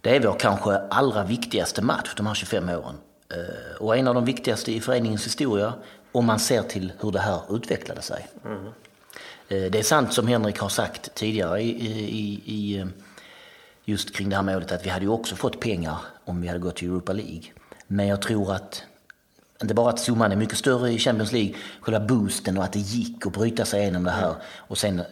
Det 0.02 0.16
är 0.16 0.28
vår 0.28 0.40
kanske 0.40 0.78
allra 0.78 1.24
viktigaste 1.24 1.82
match 1.82 2.14
de 2.18 2.28
här 2.28 2.34
25 2.34 2.70
åren. 2.70 2.96
Eh, 3.32 3.82
och 3.82 3.98
en 3.98 4.08
av 4.08 4.16
de 4.16 4.26
viktigaste 4.26 4.72
i 4.72 4.82
föreningens 4.82 5.26
historia 5.26 5.74
om 6.12 6.26
man 6.26 6.40
ser 6.40 6.62
till 6.62 6.94
hur 7.00 7.12
det 7.12 7.20
här 7.20 7.42
utvecklade 7.50 8.02
sig. 8.02 8.28
Mm. 8.46 8.74
Eh, 9.50 9.72
det 9.72 9.80
är 9.80 9.84
sant 9.84 10.14
som 10.14 10.28
Henrik 10.28 10.60
har 10.60 10.70
sagt 10.70 11.16
tidigare 11.16 11.62
i, 11.62 11.70
i, 11.70 12.42
i, 12.46 12.80
eh, 12.80 12.88
just 13.86 14.16
kring 14.16 14.30
det 14.30 14.36
här 14.36 14.44
målet 14.44 14.72
att 14.72 14.86
vi 14.86 14.90
hade 14.90 15.06
ju 15.06 15.12
också 15.12 15.36
fått 15.36 15.60
pengar 15.60 15.98
om 16.26 16.42
vi 16.42 16.48
hade 16.48 16.60
gått 16.60 16.76
till 16.76 16.88
Europa 16.88 17.14
League. 17.14 17.44
Men 17.88 18.08
jag 18.08 18.22
tror 18.22 18.54
att 18.54 18.84
inte 19.62 19.74
bara 19.74 19.90
att 19.90 20.00
summan 20.00 20.32
är 20.32 20.36
mycket 20.36 20.58
större 20.58 20.92
i 20.92 21.00
Champions 21.00 21.32
League, 21.32 21.54
själva 21.82 22.00
boosten 22.00 22.58
och 22.58 22.64
att 22.64 22.74
det 22.74 22.80
gick 22.80 23.26
att 23.26 23.34
bryta 23.34 23.66
sig 23.66 23.82
igenom 23.82 24.04
det 24.04 24.12
här. 24.12 24.36
Och 24.58 24.78
sen 24.78 25.00
eh, 25.00 25.06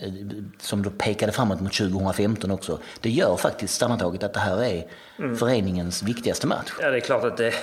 som 0.60 0.84
då 0.84 0.90
pekade 0.90 1.32
framåt 1.32 1.62
mot 1.62 1.74
2015 1.74 2.52
också. 2.52 2.80
Det 3.02 3.10
gör 3.10 3.36
faktiskt 3.36 3.78
sammantaget 3.78 4.24
att 4.24 4.34
det 4.34 4.40
här 4.40 4.64
är 4.64 4.88
mm. 5.20 5.38
föreningens 5.38 6.04
viktigaste 6.04 6.48
match. 6.48 6.74
Ja, 6.82 6.90
det 6.90 6.98
är 6.98 7.02
klart 7.02 7.24
att, 7.24 7.38
det, 7.38 7.54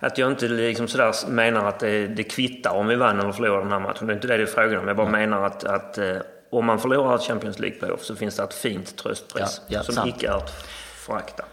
att 0.00 0.18
jag 0.18 0.30
inte 0.30 0.48
liksom 0.48 0.88
sådär 0.88 1.14
menar 1.28 1.64
att 1.64 1.80
det, 1.80 2.06
det 2.06 2.24
kvittar 2.24 2.70
om 2.70 2.86
vi 2.86 2.96
vann 2.96 3.20
eller 3.20 3.32
förlorade 3.32 3.62
den 3.62 3.72
här 3.72 3.80
matchen. 3.80 4.06
Det 4.06 4.12
är 4.12 4.14
inte 4.14 4.26
det 4.26 4.36
det 4.36 4.42
är 4.42 4.46
frågan 4.46 4.78
om. 4.78 4.88
Jag 4.88 4.96
bara 4.96 5.08
mm. 5.08 5.20
menar 5.20 5.46
att, 5.46 5.64
att 5.64 5.98
eh, 5.98 6.16
om 6.50 6.66
man 6.66 6.78
förlorar 6.78 7.14
ett 7.14 7.22
Champions 7.22 7.58
League-playoff 7.58 8.02
så 8.02 8.16
finns 8.16 8.36
det 8.36 8.42
ett 8.42 8.54
fint 8.54 8.96
tröstpris 8.96 9.60
ja, 9.66 9.76
ja, 9.76 9.82
som 9.82 9.94
sant. 9.94 10.08
icke 10.08 10.28
är 10.28 10.32
att 10.32 10.50
förakta. 10.94 11.44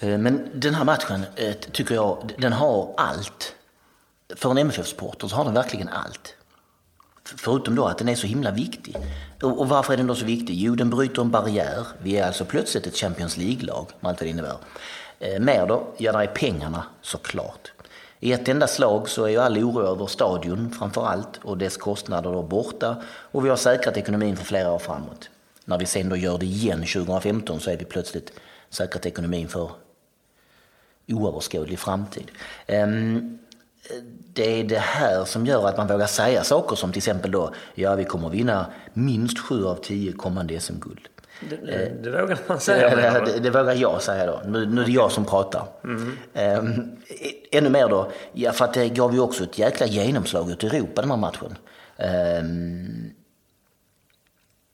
Eh, 0.00 0.18
men 0.18 0.50
den 0.54 0.74
här 0.74 0.84
matchen 0.84 1.24
tycker 1.72 1.94
jag, 1.94 2.32
den 2.38 2.52
har 2.52 2.94
allt 2.96 3.54
för 4.36 4.50
en 4.50 4.58
MFF-supporter 4.58 5.28
så 5.28 5.36
har 5.36 5.44
den 5.44 5.54
verkligen 5.54 5.88
allt. 5.88 6.34
Förutom 7.24 7.74
då 7.74 7.84
att 7.84 7.98
den 7.98 8.08
är 8.08 8.14
så 8.14 8.26
himla 8.26 8.50
viktig. 8.50 8.96
Och 9.42 9.68
varför 9.68 9.92
är 9.92 9.96
den 9.96 10.06
då 10.06 10.14
så 10.14 10.24
viktig? 10.24 10.54
Jo, 10.54 10.74
den 10.74 10.90
bryter 10.90 11.22
en 11.22 11.30
barriär. 11.30 11.86
Vi 12.02 12.16
är 12.16 12.26
alltså 12.26 12.44
plötsligt 12.44 12.86
ett 12.86 12.96
Champions 12.96 13.36
League-lag, 13.36 13.86
med 14.00 14.10
allt 14.10 14.20
vad 14.20 14.26
det 14.26 14.30
innebär. 14.30 14.56
Eh, 15.18 15.40
mer 15.40 15.66
då? 15.66 15.86
Ja, 15.96 16.12
där 16.12 16.20
är 16.20 16.26
pengarna 16.26 16.84
såklart. 17.02 17.72
I 18.20 18.32
ett 18.32 18.48
enda 18.48 18.66
slag 18.66 19.08
så 19.08 19.24
är 19.24 19.28
ju 19.28 19.38
all 19.38 19.58
oro 19.58 19.86
över 19.86 20.06
stadion 20.06 20.70
framför 20.78 21.06
allt 21.06 21.40
och 21.42 21.58
dess 21.58 21.76
kostnader 21.76 22.32
då 22.32 22.42
borta. 22.42 22.96
Och 23.06 23.44
vi 23.44 23.48
har 23.48 23.56
säkrat 23.56 23.96
ekonomin 23.96 24.36
för 24.36 24.44
flera 24.44 24.72
år 24.72 24.78
framåt. 24.78 25.30
När 25.64 25.78
vi 25.78 25.86
sen 25.86 26.08
då 26.08 26.16
gör 26.16 26.38
det 26.38 26.46
igen 26.46 26.78
2015 26.78 27.60
så 27.60 27.70
är 27.70 27.76
vi 27.76 27.84
plötsligt 27.84 28.32
säkrat 28.70 29.06
ekonomin 29.06 29.48
för 29.48 29.70
oöverskådlig 31.08 31.78
framtid. 31.78 32.30
Um, 32.68 33.38
det 34.34 34.60
är 34.60 34.64
det 34.64 34.78
här 34.78 35.24
som 35.24 35.46
gör 35.46 35.68
att 35.68 35.76
man 35.76 35.86
vågar 35.86 36.06
säga 36.06 36.44
saker 36.44 36.76
som 36.76 36.92
till 36.92 36.98
exempel 36.98 37.30
då, 37.30 37.54
ja 37.74 37.94
vi 37.94 38.04
kommer 38.04 38.28
vinna 38.28 38.66
minst 38.92 39.38
sju 39.38 39.64
av 39.64 39.74
tio 39.74 40.12
kommande 40.12 40.60
SM-guld. 40.60 41.08
Det, 41.50 41.56
det, 41.56 41.92
det 42.02 42.10
vågar 42.10 42.38
man 42.46 42.60
säga. 42.60 42.96
Det, 42.96 43.32
det, 43.32 43.40
det 43.40 43.50
vågar 43.50 43.74
jag 43.74 44.02
säga 44.02 44.26
då. 44.26 44.42
Nu, 44.46 44.66
nu 44.66 44.80
är 44.80 44.86
det 44.86 44.92
jag 44.92 45.12
som 45.12 45.24
pratar. 45.24 45.66
Mm. 45.84 46.18
Um, 46.58 46.96
ännu 47.52 47.70
mer 47.70 47.88
då, 47.88 48.10
ja, 48.32 48.52
för 48.52 48.64
att 48.64 48.74
det 48.74 48.88
gav 48.88 49.14
ju 49.14 49.20
också 49.20 49.44
ett 49.44 49.58
jäkla 49.58 49.86
genomslag 49.86 50.50
ute 50.50 50.66
i 50.66 50.68
Europa 50.68 51.00
den 51.00 51.10
här 51.10 51.16
matchen. 51.16 51.56
Um, 51.96 53.12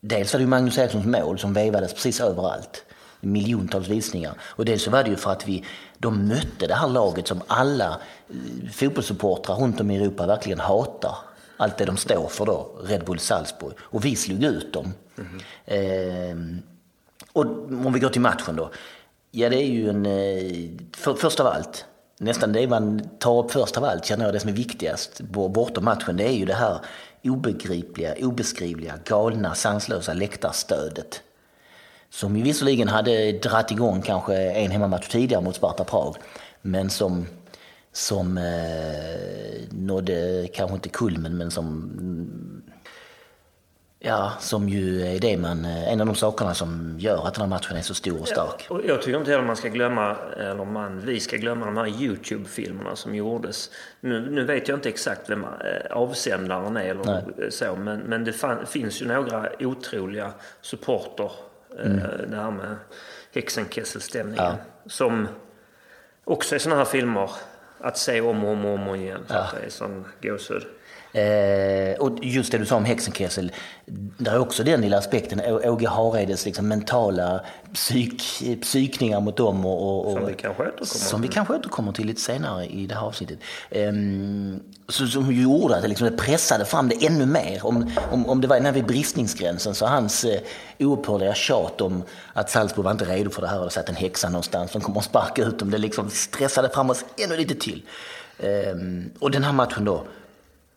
dels 0.01 0.33
var 0.33 0.39
det 0.39 0.43
ju 0.43 0.49
Magnus 0.49 0.77
Erikssons 0.77 1.05
mål 1.05 1.39
som 1.39 1.53
vevades 1.53 1.93
precis 1.93 2.21
överallt. 2.21 2.85
Miljontals 3.21 3.87
visningar. 3.87 4.33
Och 4.41 4.65
dels 4.65 4.83
så 4.83 4.91
var 4.91 5.03
det 5.03 5.09
ju 5.09 5.15
för 5.15 5.31
att 5.31 5.47
vi, 5.47 5.65
de 5.99 6.27
mötte 6.27 6.67
det 6.67 6.73
här 6.73 6.87
laget 6.87 7.27
som 7.27 7.41
alla 7.47 7.99
eh, 8.29 8.71
fotbollssupportrar 8.71 9.55
runt 9.55 9.81
om 9.81 9.91
i 9.91 9.97
Europa 9.97 10.27
verkligen 10.27 10.59
hatar. 10.59 11.15
Allt 11.57 11.77
det 11.77 11.85
de 11.85 11.97
står 11.97 12.27
för 12.27 12.45
då, 12.45 12.71
Red 12.83 13.05
Bull 13.05 13.19
Salzburg. 13.19 13.73
Och 13.79 14.05
vi 14.05 14.15
slog 14.15 14.43
ut 14.43 14.73
dem. 14.73 14.93
Mm. 15.17 15.39
Eh, 15.65 16.61
och 17.33 17.45
om 17.85 17.93
vi 17.93 17.99
går 17.99 18.09
till 18.09 18.21
matchen 18.21 18.55
då. 18.55 18.71
Ja, 19.31 19.49
det 19.49 19.55
är 19.55 19.67
ju 19.67 19.89
en... 19.89 20.05
Eh, 20.05 20.69
för, 20.95 21.13
först 21.13 21.39
av 21.39 21.47
allt, 21.47 21.85
nästan 22.17 22.53
det 22.53 22.67
man 22.67 23.09
tar 23.19 23.43
upp 23.43 23.51
först 23.51 23.77
av 23.77 23.83
allt, 23.83 24.05
känner 24.05 24.25
jag 24.25 24.33
det 24.33 24.39
som 24.39 24.49
är 24.49 24.53
viktigast 24.53 25.21
bortom 25.21 25.85
matchen, 25.85 26.17
det 26.17 26.27
är 26.27 26.33
ju 26.33 26.45
det 26.45 26.53
här 26.53 26.79
obegripliga, 27.23 28.15
obeskrivliga, 28.19 28.99
galna, 29.05 29.55
sanslösa 29.55 30.13
läktarstödet. 30.13 31.21
Som 32.09 32.37
ju 32.37 32.43
visserligen 32.43 32.87
hade 32.87 33.31
dratt 33.31 33.71
igång 33.71 34.01
kanske 34.01 34.35
en 34.35 34.71
hemmamatch 34.71 35.07
tidigare 35.07 35.43
mot 35.43 35.55
Sparta 35.55 35.83
Prag, 35.83 36.15
men 36.61 36.89
som, 36.89 37.25
som 37.91 38.37
eh, 38.37 38.43
nådde 39.71 40.47
kanske 40.53 40.75
inte 40.75 40.89
kulmen, 40.89 41.37
men 41.37 41.51
som 41.51 41.91
Ja, 44.01 44.31
som 44.39 44.69
ju 44.69 45.01
är 45.01 45.19
det 45.19 45.37
man, 45.37 45.65
en 45.65 46.01
av 46.01 46.07
de 46.07 46.15
sakerna 46.15 46.53
som 46.53 46.95
gör 46.99 47.27
att 47.27 47.33
den 47.33 47.41
här 47.41 47.49
matchen 47.49 47.77
är 47.77 47.81
så 47.81 47.93
stor 47.93 48.21
och 48.21 48.27
stark. 48.27 48.67
Ja, 48.69 48.75
och 48.75 48.81
jag 48.85 49.01
tycker 49.01 49.19
inte 49.19 49.31
heller 49.31 49.43
man 49.43 49.55
ska 49.55 49.69
glömma, 49.69 50.15
eller 50.37 50.65
man, 50.65 50.99
vi 51.05 51.19
ska 51.19 51.37
glömma 51.37 51.65
de 51.65 51.77
här 51.77 52.01
Youtube-filmerna 52.01 52.95
som 52.95 53.15
gjordes. 53.15 53.69
Nu, 54.01 54.31
nu 54.31 54.45
vet 54.45 54.67
jag 54.67 54.77
inte 54.77 54.89
exakt 54.89 55.29
vem 55.29 55.43
eh, 55.43 55.49
avsändaren 55.91 56.77
är 56.77 56.83
eller 56.83 57.03
Nej. 57.05 57.51
så, 57.51 57.75
men, 57.75 57.99
men 57.99 58.23
det 58.23 58.33
fan, 58.33 58.65
finns 58.65 59.01
ju 59.01 59.07
några 59.07 59.49
otroliga 59.59 60.31
supporter, 60.61 61.25
eh, 61.25 61.31
mm. 61.77 62.31
det 62.31 62.37
här 62.37 62.51
med 62.51 62.75
Hexenkessel-stämningen, 63.33 64.45
ja. 64.45 64.57
som 64.85 65.27
också 66.23 66.55
är 66.55 66.59
sådana 66.59 66.77
här 66.77 66.85
filmer 66.85 67.31
att 67.79 67.97
se 67.97 68.21
om 68.21 68.43
och 68.43 68.51
om 68.51 68.65
och 68.65 68.73
om 68.73 68.95
igen. 68.95 69.25
Ja. 69.27 69.47
Så 69.47 69.55
det 69.55 69.65
är 69.65 69.69
sån 69.69 70.05
gåshud. 70.21 70.67
Eh, 71.11 71.99
och 71.99 72.17
just 72.21 72.51
det 72.51 72.57
du 72.57 72.65
sa 72.65 72.75
om 72.75 72.85
Hexenkessel, 72.85 73.51
där 74.17 74.31
är 74.31 74.39
också 74.39 74.63
den 74.63 74.81
lilla 74.81 74.97
aspekten, 74.97 75.41
Åge 75.63 75.87
Hareides 75.87 76.45
liksom 76.45 76.67
mentala 76.67 77.41
psyk, 77.73 78.23
psykningar 78.61 79.19
mot 79.19 79.37
dem. 79.37 79.65
Och, 79.65 80.05
och, 80.05 80.17
som 80.17 80.25
vi 80.25 80.33
kanske 80.33 80.63
återkommer 80.63 80.85
Som 80.85 81.21
vi 81.21 81.27
kanske 81.27 81.53
återkommer 81.53 81.91
till 81.91 82.07
lite 82.07 82.21
senare 82.21 82.65
i 82.65 82.85
det 82.87 82.95
här 82.95 83.01
avsnittet. 83.01 83.39
Eh, 83.69 83.91
så, 84.87 85.07
som 85.07 85.33
gjorde 85.33 85.75
att 85.75 85.81
det, 85.81 85.87
liksom, 85.87 86.07
det 86.09 86.17
pressade 86.17 86.65
fram 86.65 86.89
det 86.89 87.05
ännu 87.05 87.25
mer. 87.25 87.65
Om, 87.65 87.91
om, 88.11 88.29
om 88.29 88.41
det 88.41 88.47
var 88.47 88.55
den 88.55 88.65
här 88.65 88.73
vid 88.73 88.85
bristningsgränsen 88.85 89.75
så 89.75 89.85
hans 89.85 90.23
eh, 90.23 90.41
oupphörliga 90.79 91.33
tjat 91.33 91.81
om 91.81 92.03
att 92.33 92.49
Salzburg 92.49 92.83
var 92.83 92.91
inte 92.91 93.05
redo 93.05 93.29
för 93.29 93.41
det 93.41 93.47
här 93.47 93.59
och 93.59 93.65
det 93.65 93.71
satt 93.71 93.89
en 93.89 93.95
häxa 93.95 94.29
någonstans 94.29 94.71
som 94.71 94.81
kommer 94.81 94.99
att 94.99 95.05
sparka 95.05 95.43
ut 95.43 95.59
dem. 95.59 95.71
Det 95.71 95.77
liksom 95.77 96.09
stressade 96.09 96.69
fram 96.69 96.89
oss 96.89 97.05
ännu 97.17 97.37
lite 97.37 97.55
till. 97.55 97.83
Eh, 98.37 98.75
och 99.19 99.31
den 99.31 99.43
här 99.43 99.53
matchen 99.53 99.85
då, 99.85 100.03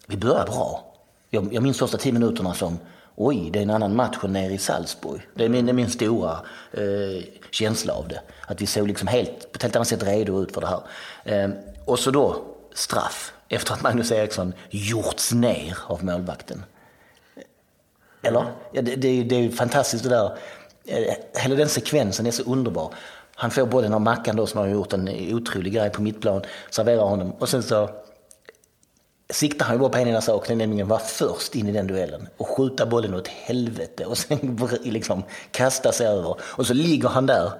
vi 0.06 0.16
började 0.16 0.50
bra. 0.50 0.94
Jag, 1.30 1.54
jag 1.54 1.62
minns 1.62 1.78
första 1.78 1.98
tio 1.98 2.12
minuterna 2.12 2.54
som 2.54 2.78
oj, 3.14 3.50
det 3.52 3.58
är 3.58 3.62
en 3.62 3.70
annan 3.70 3.96
match 3.96 4.18
än 4.24 4.32
nere 4.32 4.52
i 4.52 4.58
Salzburg. 4.58 5.20
Det 5.34 5.44
är 5.44 5.48
min, 5.48 5.66
det 5.66 5.72
är 5.72 5.74
min 5.74 5.90
stora 5.90 6.30
eh, 6.72 7.24
känsla 7.50 7.94
av 7.94 8.08
det. 8.08 8.20
Att 8.46 8.62
vi 8.62 8.66
såg 8.66 8.88
liksom 8.88 9.08
helt, 9.08 9.52
på 9.52 9.56
ett 9.56 9.62
helt 9.62 9.76
annat 9.76 9.88
sätt 9.88 10.02
redo 10.02 10.42
ut 10.42 10.52
för 10.52 10.60
det 10.60 10.66
här. 10.66 10.80
Eh, 11.24 11.50
och 11.84 11.98
så 11.98 12.10
då 12.10 12.42
straff 12.74 13.32
efter 13.48 13.74
att 13.74 13.82
Magnus 13.82 14.12
Eriksson 14.12 14.52
gjorts 14.70 15.32
ner 15.32 15.78
av 15.86 16.04
målvakten. 16.04 16.64
Eller? 18.22 18.44
Ja, 18.72 18.82
det, 18.82 18.96
det, 18.96 19.22
det 19.22 19.36
är 19.36 19.50
fantastiskt 19.50 20.04
det 20.04 20.10
där. 20.10 20.36
Eh, 20.84 21.14
hela 21.42 21.54
den 21.54 21.68
sekvensen 21.68 22.26
är 22.26 22.30
så 22.30 22.42
underbar. 22.42 22.94
Han 23.34 23.50
får 23.50 23.66
bollen 23.66 23.94
av 23.94 24.00
Mackan 24.00 24.36
då 24.36 24.46
som 24.46 24.60
har 24.60 24.66
gjort 24.66 24.92
en 24.92 25.08
otrolig 25.34 25.72
grej 25.72 25.90
på 25.90 26.02
mittplan, 26.02 26.42
serverar 26.70 27.04
honom 27.04 27.32
och 27.32 27.48
sen 27.48 27.62
så 27.62 27.90
siktar 29.32 29.66
han 29.66 29.74
ju 29.74 29.80
bara 29.80 29.90
på 29.90 29.98
en 29.98 30.08
enda 30.08 30.20
sak, 30.20 30.48
nämligen 30.48 30.88
vara 30.88 31.00
först 31.00 31.54
in 31.54 31.68
i 31.68 31.72
den 31.72 31.86
duellen 31.86 32.28
och 32.36 32.48
skjuta 32.48 32.86
bollen 32.86 33.14
åt 33.14 33.28
helvete 33.28 34.04
och 34.04 34.18
sen 34.18 34.58
liksom 34.82 35.22
kasta 35.50 35.92
sig 35.92 36.06
över. 36.06 36.36
Och 36.40 36.66
så 36.66 36.74
ligger 36.74 37.08
han 37.08 37.26
där 37.26 37.52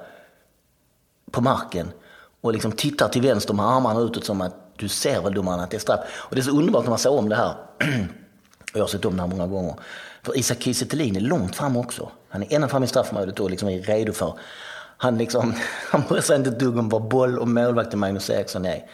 på 1.31 1.41
marken 1.41 1.93
och 2.41 2.53
liksom 2.53 2.73
tittar 2.73 3.09
till 3.09 3.23
vänster 3.23 3.55
med 3.55 3.67
armarna 3.67 4.01
utåt 4.01 4.25
som 4.25 4.41
att 4.41 4.63
du 4.77 4.89
ser 4.89 5.23
väl 5.23 5.35
domaren 5.35 5.61
att 5.61 5.71
det 5.71 5.77
är 5.77 5.81
straff. 5.81 6.01
Och 6.13 6.35
det 6.35 6.41
är 6.41 6.43
så 6.43 6.51
underbart 6.51 6.83
när 6.85 6.91
man 6.91 6.99
ser 6.99 7.13
om 7.13 7.29
det 7.29 7.37
här. 7.37 7.55
Och 8.73 8.79
jag 8.79 8.83
har 8.83 8.89
sett 8.89 9.05
om 9.05 9.17
det 9.17 9.23
här 9.23 9.29
många 9.29 9.47
gånger. 9.47 9.75
För 10.23 10.39
Isak 10.39 10.63
Kiese 10.63 10.83
är 10.83 11.21
långt 11.21 11.57
fram 11.57 11.77
också. 11.77 12.11
Han 12.29 12.43
är 12.43 12.55
ända 12.55 12.69
fram 12.69 12.85
i 12.85 12.87
straffområdet 12.87 13.41
och 13.41 13.51
liksom 13.51 13.69
är 13.69 13.83
redo 13.83 14.13
för... 14.13 14.35
Han, 14.97 15.19
liksom, 15.19 15.55
han 15.91 16.03
bryr 16.09 16.21
sig 16.21 16.37
inte 16.37 16.51
ett 16.51 16.59
dugg 16.59 16.79
om 16.79 16.89
var 16.89 17.01
boll 17.01 17.39
och 17.39 17.49
målvakten 17.49 17.99
Magnus 17.99 18.31
Eriksson 18.31 18.65
är. 18.65 18.85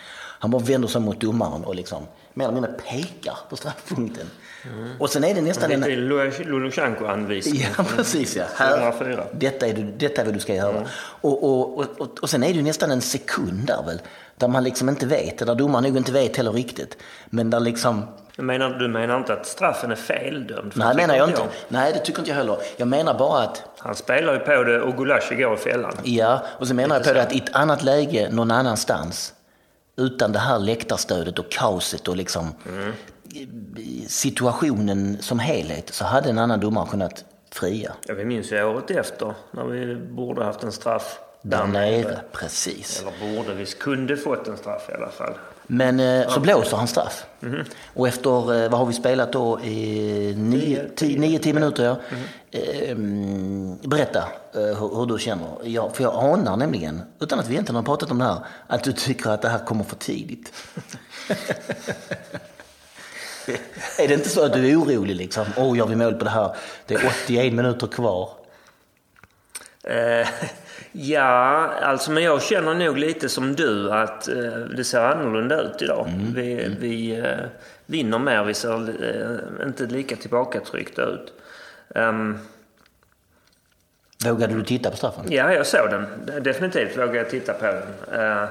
Han 0.40 0.50
bara 0.50 0.62
vänder 0.62 0.88
sig 0.88 1.00
mot 1.00 1.20
domaren 1.20 1.64
och 1.64 1.74
liksom 1.74 2.06
mer 2.38 2.44
eller 2.44 2.54
mindre 2.54 2.72
pekar 2.72 3.38
på 3.48 3.56
straffpunkten. 3.56 4.26
Mm. 4.64 5.00
Och 5.00 5.10
sen 5.10 5.24
är 5.24 5.34
det 5.34 5.40
nästan 5.40 5.70
en... 5.70 5.80
Det 5.80 5.92
är 5.92 6.44
Lulushenko-anvisning. 6.44 7.66
Ja, 7.76 7.84
precis 7.96 8.36
ja. 8.36 8.44
Här, 8.56 9.24
detta, 9.32 9.66
är 9.66 9.72
du, 9.72 9.82
detta 9.82 10.20
är 10.20 10.24
vad 10.24 10.34
du 10.34 10.40
ska 10.40 10.54
göra. 10.54 10.70
Mm. 10.70 10.84
Och, 11.20 11.44
och, 11.44 11.78
och, 11.78 12.00
och, 12.00 12.18
och 12.22 12.30
sen 12.30 12.42
är 12.42 12.48
det 12.48 12.54
ju 12.54 12.62
nästan 12.62 12.90
en 12.90 13.00
sekund 13.00 13.66
där 13.66 13.82
väl, 13.86 14.00
där 14.36 14.48
man 14.48 14.64
liksom 14.64 14.88
inte 14.88 15.06
vet, 15.06 15.38
där 15.38 15.54
domaren 15.54 15.84
nog 15.84 15.96
inte 15.96 16.12
vet 16.12 16.36
heller 16.36 16.52
riktigt. 16.52 16.96
Men 17.26 17.50
där 17.50 17.60
liksom... 17.60 18.04
Du 18.36 18.42
menar, 18.42 18.70
du 18.70 18.88
menar 18.88 19.16
inte 19.16 19.32
att 19.32 19.46
straffen 19.46 19.90
är 19.90 19.96
feldömd? 19.96 20.72
Nej, 20.76 20.96
menar 20.96 21.16
jag 21.16 21.28
inte. 21.28 21.42
Nej, 21.68 21.92
det 21.92 21.98
tycker 21.98 22.18
inte 22.18 22.30
jag 22.30 22.36
heller. 22.36 22.56
Jag 22.76 22.88
menar 22.88 23.18
bara 23.18 23.42
att... 23.42 23.62
Han 23.78 23.94
spelar 23.94 24.32
ju 24.32 24.38
på 24.38 24.62
det 24.64 24.80
och 24.80 24.96
Gulashi 24.96 25.34
går 25.34 25.54
i 25.54 25.56
fällan. 25.56 25.92
Ja, 26.02 26.42
och 26.58 26.68
så 26.68 26.74
menar 26.74 26.98
Lite 26.98 27.08
jag 27.08 27.14
på 27.16 27.20
det 27.20 27.26
att 27.26 27.32
i 27.32 27.38
ett 27.38 27.54
annat 27.54 27.82
läge 27.82 28.28
någon 28.30 28.50
annanstans 28.50 29.34
utan 29.98 30.32
det 30.32 30.38
här 30.38 30.58
läktarstödet 30.58 31.38
och 31.38 31.50
kaoset 31.50 32.08
och 32.08 32.16
liksom 32.16 32.54
mm. 32.68 32.92
situationen 34.06 35.16
som 35.20 35.38
helhet 35.38 35.94
så 35.94 36.04
hade 36.04 36.30
en 36.30 36.38
annan 36.38 36.60
domare 36.60 36.88
kunnat 36.90 37.24
fria. 37.50 37.92
Ja, 38.06 38.14
vi 38.14 38.24
minns 38.24 38.52
ju 38.52 38.64
året 38.64 38.90
efter 38.90 39.34
när 39.50 39.64
vi 39.64 39.94
borde 39.94 40.44
haft 40.44 40.62
en 40.62 40.72
straff 40.72 41.18
där 41.42 41.66
nere. 41.66 42.20
Precis. 42.32 43.02
Eller 43.02 43.36
borde, 43.36 43.54
vi 43.54 43.66
kunde 43.66 44.16
fått 44.16 44.48
en 44.48 44.56
straff 44.56 44.90
i 44.90 44.92
alla 44.92 45.10
fall. 45.10 45.34
Men 45.70 46.00
eh, 46.00 46.28
så 46.28 46.40
blåser 46.40 46.76
han 46.76 46.88
straff. 46.88 47.24
Mm. 47.42 47.64
Och 47.94 48.08
efter, 48.08 48.30
eh, 48.30 48.70
vad 48.70 48.80
har 48.80 48.86
vi 48.86 48.92
spelat 48.92 49.32
då? 49.32 49.60
I 49.60 50.34
nio, 50.36 50.88
tio, 50.96 51.18
nio, 51.18 51.38
tio 51.38 51.52
minuter 51.52 51.84
ja. 51.84 51.96
Mm. 52.10 52.24
Eh, 52.50 53.88
berätta 53.88 54.28
eh, 54.54 54.60
hur, 54.60 54.96
hur, 54.96 55.06
du 55.06 55.18
känner. 55.18 55.48
Jag, 55.62 55.96
för 55.96 56.02
jag 56.02 56.14
anar 56.14 56.56
nämligen, 56.56 57.02
utan 57.20 57.38
att 57.38 57.48
vi 57.48 57.52
egentligen 57.52 57.76
har 57.76 57.82
pratat 57.82 58.10
om 58.10 58.18
det 58.18 58.24
här, 58.24 58.38
att 58.66 58.84
du 58.84 58.92
tycker 58.92 59.30
att 59.30 59.42
det 59.42 59.48
här 59.48 59.58
kommer 59.58 59.84
för 59.84 59.96
tidigt. 59.96 60.52
är 63.98 64.08
det 64.08 64.14
inte 64.14 64.28
så 64.28 64.44
att 64.44 64.52
du 64.52 64.70
är 64.70 64.76
orolig 64.76 65.16
liksom? 65.16 65.46
Åh, 65.56 65.72
oh, 65.72 65.78
gör 65.78 65.86
vi 65.86 65.96
mål 65.96 66.14
på 66.14 66.24
det 66.24 66.30
här? 66.30 66.56
Det 66.86 66.94
är 66.94 67.12
81 67.24 67.52
minuter 67.52 67.86
kvar. 67.86 68.30
Ja, 70.92 71.70
alltså 71.82 72.10
men 72.10 72.22
jag 72.22 72.42
känner 72.42 72.74
nog 72.74 72.98
lite 72.98 73.28
som 73.28 73.56
du 73.56 73.92
att 73.92 74.28
eh, 74.28 74.58
det 74.76 74.84
ser 74.84 75.00
annorlunda 75.00 75.60
ut 75.60 75.82
idag. 75.82 76.08
Mm. 76.08 76.34
Vi, 76.34 76.64
mm. 76.64 76.76
vi 76.80 77.18
eh, 77.18 77.46
vinner 77.86 78.18
mer, 78.18 78.44
vi 78.44 78.54
ser 78.54 79.04
eh, 79.04 79.66
inte 79.66 79.86
lika 79.86 80.16
tillbakatryckta 80.16 81.02
ut. 81.02 81.32
Um, 81.94 82.38
Vågade 84.24 84.54
du 84.54 84.64
titta 84.64 84.90
på 84.90 84.96
straffen? 84.96 85.24
Ja, 85.28 85.52
jag 85.52 85.66
såg 85.66 85.90
den. 85.90 86.06
Definitivt 86.42 86.96
vågade 86.96 87.18
jag 87.18 87.30
titta 87.30 87.52
på 87.52 87.64
den. 87.64 87.82
Uh, 88.20 88.48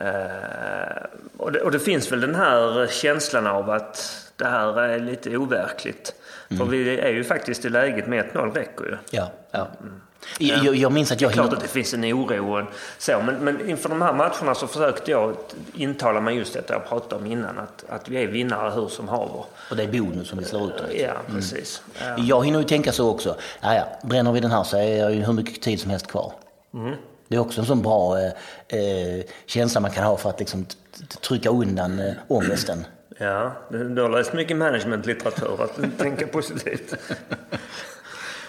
uh, 0.00 1.06
och, 1.36 1.52
det, 1.52 1.60
och, 1.60 1.70
det, 1.70 1.78
finns 1.78 2.12
väl 2.12 2.20
den 2.20 2.34
här 2.34 2.86
känslan 2.86 3.46
av 3.46 3.70
att 3.70 4.26
det 4.36 4.44
här 4.44 4.80
är 4.80 4.98
lite 4.98 5.36
overkligt. 5.36 6.14
Mm. 6.48 6.58
För 6.58 6.64
vi 6.72 6.98
är 6.98 7.10
ju 7.10 7.24
faktiskt 7.24 7.64
i 7.64 7.68
läget 7.68 8.06
med 8.06 8.24
1-0 8.24 8.54
räcker 8.54 8.84
ju. 8.84 8.96
Ja, 9.10 9.30
ja. 9.50 9.68
Mm. 9.80 10.00
Jag, 10.38 10.76
jag 10.76 10.92
minns 10.92 11.12
att 11.12 11.20
jag... 11.20 11.30
Det 11.30 11.32
är 11.32 11.34
klart 11.34 11.52
att 11.52 11.60
det 11.60 11.68
finns 11.68 11.94
en 11.94 12.04
oro. 12.04 12.60
Och 12.60 12.66
så, 12.98 13.22
men, 13.26 13.34
men 13.34 13.68
inför 13.68 13.88
de 13.88 14.02
här 14.02 14.12
matcherna 14.12 14.54
så 14.54 14.66
försökte 14.66 15.10
jag 15.10 15.36
intala 15.74 16.20
mig 16.20 16.36
just 16.36 16.54
detta 16.54 16.74
jag 16.74 16.88
pratade 16.88 17.14
om 17.16 17.26
innan. 17.26 17.58
Att, 17.58 17.84
att 17.88 18.08
vi 18.08 18.22
är 18.22 18.26
vinnare 18.26 18.70
hur 18.70 18.88
som 18.88 19.08
haver. 19.08 19.44
Och 19.70 19.76
det 19.76 19.82
är 19.82 19.88
bonus 19.88 20.28
som 20.28 20.38
vi 20.38 20.44
slår 20.44 20.66
ut 20.66 20.78
det. 20.78 20.96
Ja, 20.96 21.10
mm. 21.10 21.36
precis. 21.36 21.82
Mm. 22.04 22.26
Jag 22.26 22.44
hinner 22.44 22.58
ju 22.58 22.64
tänka 22.64 22.92
så 22.92 23.10
också. 23.10 23.36
Ja, 23.60 23.74
ja, 23.74 24.08
bränner 24.08 24.32
vi 24.32 24.40
den 24.40 24.50
här 24.50 24.64
så 24.64 24.76
är 24.76 24.96
jag 24.96 25.14
ju 25.14 25.24
hur 25.24 25.32
mycket 25.32 25.62
tid 25.62 25.80
som 25.80 25.90
helst 25.90 26.06
kvar. 26.06 26.32
Mm. 26.74 26.94
Det 27.28 27.36
är 27.36 27.40
också 27.40 27.60
en 27.60 27.66
sån 27.66 27.82
bra 27.82 28.18
eh, 28.20 28.32
eh 28.68 29.24
känsla 29.46 29.80
man 29.80 29.90
kan 29.90 30.04
ha 30.04 30.16
för 30.16 30.30
att 30.30 30.38
liksom 30.38 30.66
trycka 31.20 31.50
undan 31.50 31.98
eh, 31.98 32.14
ångesten. 32.28 32.84
Ja, 33.18 33.52
du 33.68 34.02
har 34.02 34.08
läst 34.08 34.32
mycket 34.32 34.56
managementlitteratur 34.56 35.62
att 35.62 35.98
tänka 35.98 36.26
positivt. 36.26 36.94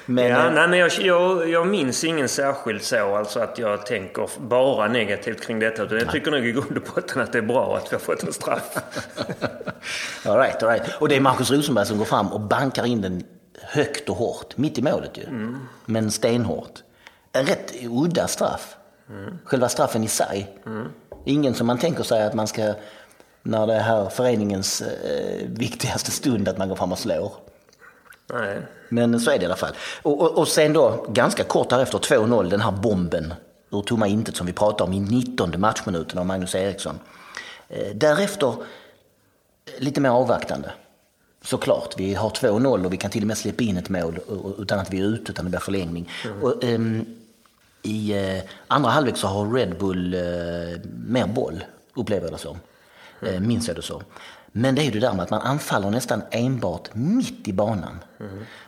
Men, 0.10 0.26
ja, 0.26 0.48
eh, 0.48 0.54
nej, 0.54 0.68
men 0.68 0.80
jag, 0.80 0.92
jag, 1.00 1.50
jag 1.50 1.68
minns 1.68 2.04
ingen 2.04 2.30
särskilt 2.30 2.84
så, 2.84 3.16
alltså 3.16 3.40
att 3.40 3.58
jag 3.58 3.86
tänker 3.86 4.30
bara 4.40 4.88
negativt 4.88 5.42
kring 5.42 5.60
detta. 5.60 5.84
Utan 5.84 5.98
jag 5.98 6.12
tycker 6.12 6.32
nog 6.32 6.46
i 6.46 6.52
grund 6.52 6.78
och 6.78 6.84
botten 6.96 7.22
att 7.22 7.32
det 7.32 7.38
är 7.38 7.42
bra 7.42 7.78
att 7.78 7.92
vi 7.92 7.96
har 7.96 8.00
fått 8.02 8.24
en 8.24 8.34
straff. 8.34 8.78
all 10.26 10.38
right, 10.38 10.64
all 10.64 10.70
right. 10.70 10.96
Och 11.00 11.10
det 11.10 11.16
är 11.16 11.22
Markus 11.22 11.52
Rosenberg 11.52 11.86
som 11.86 11.98
går 11.98 12.06
fram 12.06 12.34
och 12.34 12.42
bankar 12.42 12.86
in 12.86 13.02
den 13.02 13.24
högt 13.62 14.10
och 14.10 14.16
hårt, 14.16 14.58
mitt 14.58 14.78
i 14.78 14.82
målet 14.82 15.18
ju. 15.18 15.24
Mm. 15.24 15.60
Men 15.86 16.12
stenhårt. 16.12 16.84
En 17.34 17.46
rätt 17.46 17.74
udda 17.90 18.28
straff. 18.28 18.76
Mm. 19.10 19.38
Själva 19.44 19.70
straffen 19.70 20.04
i 20.04 20.08
sig. 20.08 20.58
Ingen 21.26 21.54
som 21.54 21.68
man 21.68 21.78
tänker 21.78 22.04
sig 22.04 22.24
att 22.24 22.34
man 22.34 22.48
ska, 22.48 22.74
när 23.48 23.68
det 23.68 23.74
är 23.74 23.80
här 23.80 24.10
föreningens 24.10 24.82
eh, 24.82 25.48
viktigaste 25.48 26.12
stund, 26.12 26.48
att 26.48 26.58
man 26.58 26.70
går 26.70 26.76
fram 26.76 26.92
och 26.92 27.00
slår. 27.00 27.34
nej. 28.34 28.62
Men 28.90 29.20
så 29.20 29.32
är 29.32 29.38
det 29.38 29.44
i 29.44 29.46
alla 29.46 29.56
fall. 29.56 29.74
Och, 30.02 30.22
och, 30.22 30.38
och 30.38 30.48
sen 30.48 30.74
då, 30.74 31.06
ganska 31.10 31.44
kort 31.44 31.70
därefter, 31.70 31.98
2-0, 31.98 32.50
den 32.50 32.62
här 32.62 32.72
bomben 32.72 33.34
ur 33.72 33.82
tomma 33.82 34.08
intet 34.08 34.36
som 34.36 34.48
vi 34.48 34.54
pratade 34.54 34.84
om 34.84 34.94
i 34.94 35.00
19 35.00 35.54
matchminuten 35.58 36.20
av 36.20 36.26
Magnus 36.26 36.56
Eriksson. 36.56 37.00
Eh, 37.70 37.96
därefter, 37.96 38.48
eh, 38.48 38.54
lite 39.78 40.02
mer 40.02 40.10
avvaktande. 40.10 40.72
Såklart, 41.42 41.94
vi 41.98 42.14
har 42.14 42.30
2-0 42.30 42.86
och 42.86 42.94
vi 42.94 42.98
kan 42.98 43.12
till 43.12 43.24
och 43.24 43.28
med 43.28 43.38
släppa 43.38 43.64
in 43.64 43.78
ett 43.78 43.90
mål 43.90 44.20
eh, 44.30 44.62
utan 44.62 44.80
att 44.80 44.94
vi 44.94 45.00
är 45.00 45.04
ute, 45.04 45.32
utan 45.32 45.46
det 45.46 45.50
blir 45.50 45.60
förlängning. 45.60 46.10
Och, 46.42 46.64
ehm, 46.64 47.06
I 47.82 48.14
eh, 48.14 48.44
andra 48.68 48.90
halvlek 48.90 49.18
så 49.18 49.28
har 49.28 49.54
Red 49.54 49.78
Bull 49.78 50.14
eh, 50.14 50.20
mer 51.08 51.28
boll, 51.28 51.64
upplever 51.96 52.24
jag 52.24 52.34
det 52.34 52.38
som. 52.38 52.58
Eh, 53.22 53.40
minns 53.40 53.68
jag 53.68 53.78
det 53.78 53.82
så. 53.82 54.02
Men 54.52 54.76
det 54.76 54.82
är 54.82 54.86
ju 54.86 54.92
det 54.92 55.00
där 55.00 55.14
med 55.14 55.24
att 55.24 55.30
man 55.30 55.42
anfaller 55.42 55.90
nästan 55.90 56.22
enbart 56.32 56.90
mitt 56.94 57.48
i 57.48 57.54
banan. 57.54 58.00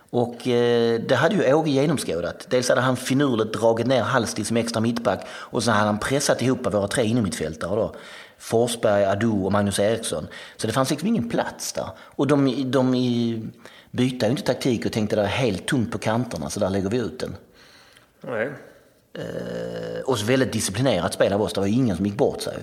Och 0.10 0.48
eh, 0.48 1.00
det 1.00 1.16
hade 1.16 1.36
ju 1.36 1.54
Åge 1.54 1.72
genomskådat. 1.72 2.48
Dels 2.50 2.70
hade 2.70 2.82
han 2.82 2.98
finurligt 2.98 3.54
dragit 3.54 3.88
ner 3.88 4.02
Hallstig 4.02 4.48
som 4.48 4.58
extra 4.58 4.82
mittback 4.82 5.28
och 5.30 5.64
så 5.64 5.72
hade 5.72 5.86
han 5.86 6.00
pressat 6.00 6.42
ihop 6.42 6.74
våra 6.74 6.88
tre 6.88 7.04
innermittfältare 7.04 7.76
då. 7.76 7.96
Forsberg, 8.38 9.06
Adu 9.06 9.28
och 9.28 9.52
Magnus 9.52 9.80
Eriksson. 9.80 10.28
Så 10.58 10.68
det 10.68 10.74
fanns 10.74 10.90
liksom 10.90 11.08
ingen 11.08 11.30
plats 11.30 11.74
där. 11.74 11.90
Och 12.00 12.28
de, 12.28 12.72
de 12.72 12.92
bytte 13.92 14.26
ju 14.26 14.32
inte 14.32 14.44
taktik 14.44 14.86
och 14.86 14.92
tänkte 14.92 15.16
det 15.16 15.22
är 15.22 15.26
helt 15.26 15.66
tomt 15.66 15.92
på 15.92 15.98
kanterna 15.98 16.50
så 16.50 16.60
där 16.60 16.70
lägger 16.70 16.90
vi 16.90 16.98
ut 16.98 17.20
den. 17.20 17.36
nej. 18.22 18.50
Eh, 19.14 20.02
och 20.06 20.20
så 20.20 20.26
väldigt 20.26 20.54
disciplinerat 20.54 21.14
spel 21.14 21.34
av 21.34 21.42
oss. 21.42 21.54
Det 21.54 21.60
var 21.60 21.68
ju 21.68 21.74
ingen 21.74 21.98
som 21.98 22.06
gick 22.06 22.18
bort 22.18 22.42
sig. 22.42 22.58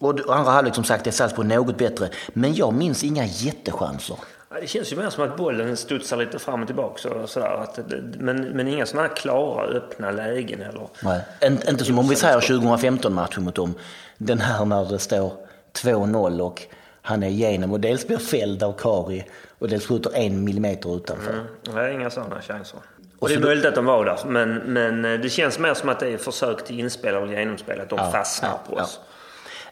Och 0.00 0.20
och 0.20 0.36
andra 0.36 0.50
halvlek 0.50 0.74
som 0.74 0.84
sagt 0.84 1.06
är 1.06 1.10
Salzburg 1.10 1.46
något 1.46 1.78
bättre. 1.78 2.08
Men 2.32 2.54
jag 2.54 2.74
minns 2.74 3.04
inga 3.04 3.24
jättechanser. 3.26 4.16
Ja, 4.50 4.60
Det 4.60 4.66
känns 4.66 4.92
ju 4.92 4.96
mer 4.96 5.10
som 5.10 5.24
att 5.24 5.36
bollen 5.36 5.76
studsar 5.76 6.16
lite 6.16 6.38
fram 6.38 6.60
och 6.60 6.66
tillbaka. 6.66 7.08
Och 7.10 7.28
sådär. 7.28 7.46
Att 7.62 7.78
men, 8.18 8.40
men 8.44 8.68
inga 8.68 8.86
sådana 8.86 9.08
här 9.08 9.16
klara, 9.16 9.66
öppna 9.66 10.10
lägen. 10.10 10.60
Eller, 10.62 10.88
Nej. 11.02 11.20
In- 11.42 11.62
Inte 11.68 11.84
som 11.84 11.98
om 11.98 12.08
vi 12.08 12.16
säger 12.16 12.40
2015-matchen 12.40 13.44
mot 13.44 13.54
dem. 13.54 13.74
Den 14.18 14.38
här 14.38 14.64
när 14.64 14.84
det 14.84 14.98
står 14.98 15.32
2-0 15.72 16.40
och 16.40 16.62
han 17.02 17.22
är 17.22 17.28
igenom 17.28 17.72
och 17.72 17.80
dels 17.80 18.06
blir 18.06 18.18
fälld 18.18 18.62
av 18.62 18.72
Kari 18.72 19.24
och 19.58 19.68
dels 19.68 19.86
skjuter 19.86 20.10
en 20.14 20.44
millimeter 20.44 20.96
utanför. 20.96 21.32
Mm. 21.32 21.44
Nej, 21.74 21.94
inga 21.94 22.10
sådana 22.10 22.40
chanser. 22.42 22.78
Och 23.18 23.28
det 23.28 23.34
är 23.34 23.40
möjligt 23.40 23.64
att 23.64 23.74
de 23.74 23.84
var 23.84 24.04
där, 24.04 24.18
men, 24.26 24.54
men 24.54 25.04
eh, 25.04 25.20
det 25.20 25.28
känns 25.28 25.58
mer 25.58 25.74
som 25.74 25.88
att 25.88 26.00
det 26.00 26.08
är 26.08 26.16
försök 26.18 26.64
till 26.64 26.80
inspel 26.80 27.14
eller 27.14 27.38
genomspel, 27.38 27.80
att 27.80 27.88
de 27.88 27.98
fastnar 28.12 28.48
ja, 28.50 28.60
på 28.68 28.74
ja. 28.78 28.86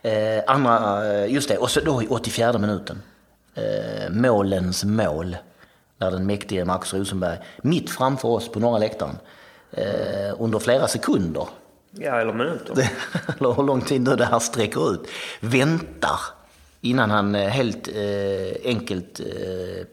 Eh, 0.02 0.42
andra, 0.46 1.06
eh, 1.14 1.32
just 1.32 1.48
det, 1.48 1.58
och 1.58 1.70
så 1.70 1.80
då 1.80 2.02
i 2.02 2.06
84 2.06 2.58
minuten. 2.58 3.02
Eh, 3.54 4.10
målens 4.10 4.84
mål. 4.84 5.36
Där 5.98 6.10
den 6.10 6.26
mäktige 6.26 6.64
Marcus 6.64 6.94
Rosenberg, 6.94 7.38
mitt 7.62 7.90
framför 7.90 8.28
oss 8.28 8.48
på 8.48 8.60
norra 8.60 8.78
läktaren, 8.78 9.18
eh, 9.72 10.34
under 10.38 10.58
flera 10.58 10.88
sekunder, 10.88 11.46
Ja, 11.90 12.20
eller 12.20 12.32
minuter. 12.32 12.74
eller 13.38 13.52
hur 13.52 13.62
lång 13.62 13.80
tid 13.80 14.00
nu 14.00 14.16
det 14.16 14.24
här 14.24 14.38
sträcker 14.38 14.92
ut, 14.92 15.08
väntar 15.40 16.20
innan 16.80 17.10
han 17.10 17.34
eh, 17.34 17.48
helt 17.48 17.88
eh, 17.88 18.56
enkelt 18.64 19.20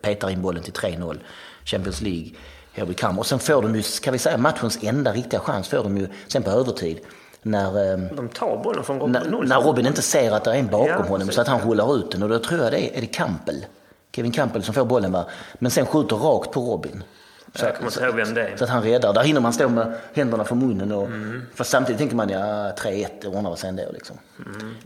petar 0.01 0.29
in 0.29 0.41
bollen 0.41 0.63
till 0.63 0.73
3-0. 0.73 1.19
Champions 1.65 2.01
League, 2.01 2.29
here 2.73 2.87
we 2.87 2.93
come. 2.93 3.19
Och 3.19 3.25
sen 3.25 3.39
får 3.39 3.61
de 3.61 3.75
ju, 3.75 3.81
ska 3.81 4.11
vi 4.11 4.17
säga, 4.17 4.37
matchens 4.37 4.83
enda 4.83 5.13
riktiga 5.13 5.39
chans 5.39 5.67
får 5.67 5.83
de 5.83 5.97
ju 5.97 6.07
sen 6.27 6.43
på 6.43 6.49
övertid. 6.49 6.99
När, 7.47 7.91
eh, 7.93 7.97
De 8.15 8.29
tar 8.29 8.63
bollen 8.63 8.83
från 8.83 8.99
Robin 8.99 9.11
när, 9.31 9.43
när 9.47 9.61
Robin 9.61 9.85
inte 9.85 10.01
ser 10.01 10.31
att 10.31 10.43
det 10.43 10.51
är 10.51 10.55
en 10.55 10.67
bakom 10.67 10.87
Ja, 10.87 11.01
honom 11.01 11.29
så 11.29 11.41
att 11.41 11.47
han 11.47 11.61
rullar 11.69 11.95
ut 11.95 12.11
den. 12.11 12.23
Och 12.23 12.29
då 12.29 12.39
tror 12.39 12.59
jag 12.63 12.71
det 12.71 12.79
är, 12.79 12.97
är 12.97 13.01
det 13.01 13.07
Campbell. 13.07 13.65
Kevin 14.15 14.31
Campbell 14.31 14.63
som 14.63 14.73
får 14.73 14.85
bollen 14.85 15.11
va. 15.11 15.25
Men 15.59 15.71
sen 15.71 15.85
skjuter 15.85 16.15
rakt 16.15 16.51
på 16.51 16.59
Robin. 16.61 17.03
Så, 17.55 17.65
Jag 17.65 17.75
kommer 17.75 17.91
inte 17.91 18.03
ihåg 18.05 18.15
vem 18.15 18.33
det 18.33 18.41
är. 18.47 18.57
så 18.57 18.63
att 18.63 18.69
han 18.69 18.83
räddar. 18.83 19.13
Där 19.13 19.21
hinner 19.23 19.41
man 19.41 19.53
stå 19.53 19.69
med 19.69 19.93
händerna 20.13 20.43
för 20.43 20.55
munnen. 20.55 20.91
Och, 20.91 21.09
Fast 21.55 21.69
samtidigt 21.69 21.99
tänker 21.99 22.15
man 22.15 22.29
ja 22.29 22.39
3-1 22.39 23.07
det 23.21 23.27
ordnar 23.27 23.55
sig 23.55 23.69
ändå 23.69 23.83
liksom. 23.93 24.17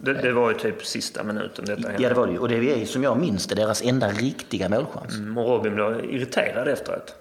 Det, 0.01 0.13
det 0.13 0.31
var 0.31 0.49
ju 0.51 0.57
typ 0.57 0.85
sista 0.85 1.23
minuten 1.23 1.65
detta 1.65 1.87
hände. 1.87 2.03
Ja 2.03 2.09
det 2.09 2.15
var 2.15 2.27
det 2.27 2.33
ju. 2.33 2.39
Och 2.39 2.49
det 2.49 2.81
är 2.81 2.85
som 2.85 3.03
jag 3.03 3.17
minns 3.19 3.47
det 3.47 3.55
deras 3.55 3.81
enda 3.81 4.07
riktiga 4.09 4.69
målchans. 4.69 5.15
Mm, 5.15 5.37
Och 5.37 5.49
Robin 5.49 5.75
blev 5.75 6.05
irriterad 6.05 6.67
efteråt. 6.67 7.15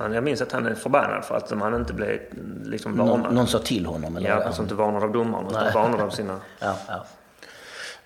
Han, 0.00 0.12
jag 0.12 0.24
minns 0.24 0.42
att 0.42 0.52
han 0.52 0.66
är 0.66 0.74
förbannad 0.74 1.24
för 1.24 1.36
att 1.36 1.50
han 1.50 1.74
inte 1.74 1.92
blev 1.92 2.20
liksom 2.64 2.96
varnad. 2.96 3.18
Någon, 3.20 3.34
någon 3.34 3.46
sa 3.46 3.58
till 3.58 3.86
honom. 3.86 4.16
Eller, 4.16 4.28
Ja, 4.28 4.42
alltså 4.44 4.62
inte 4.62 4.74
varnad 4.74 5.02
av 5.02 5.12
domaren, 5.12 5.46
utan 5.46 5.72
varnad 5.72 6.00
av 6.00 6.10
sina... 6.10 6.40
Ja, 6.58 6.76
ja. 6.88 7.06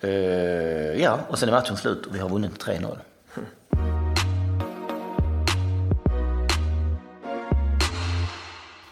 Eh, 0.00 1.02
ja, 1.02 1.18
och 1.28 1.38
sen 1.38 1.48
är 1.48 1.52
matchen 1.52 1.76
slut 1.76 2.07
och 2.07 2.14
vi 2.14 2.18
har 2.18 2.28
vunnit 2.28 2.64
3-0. 2.64 2.98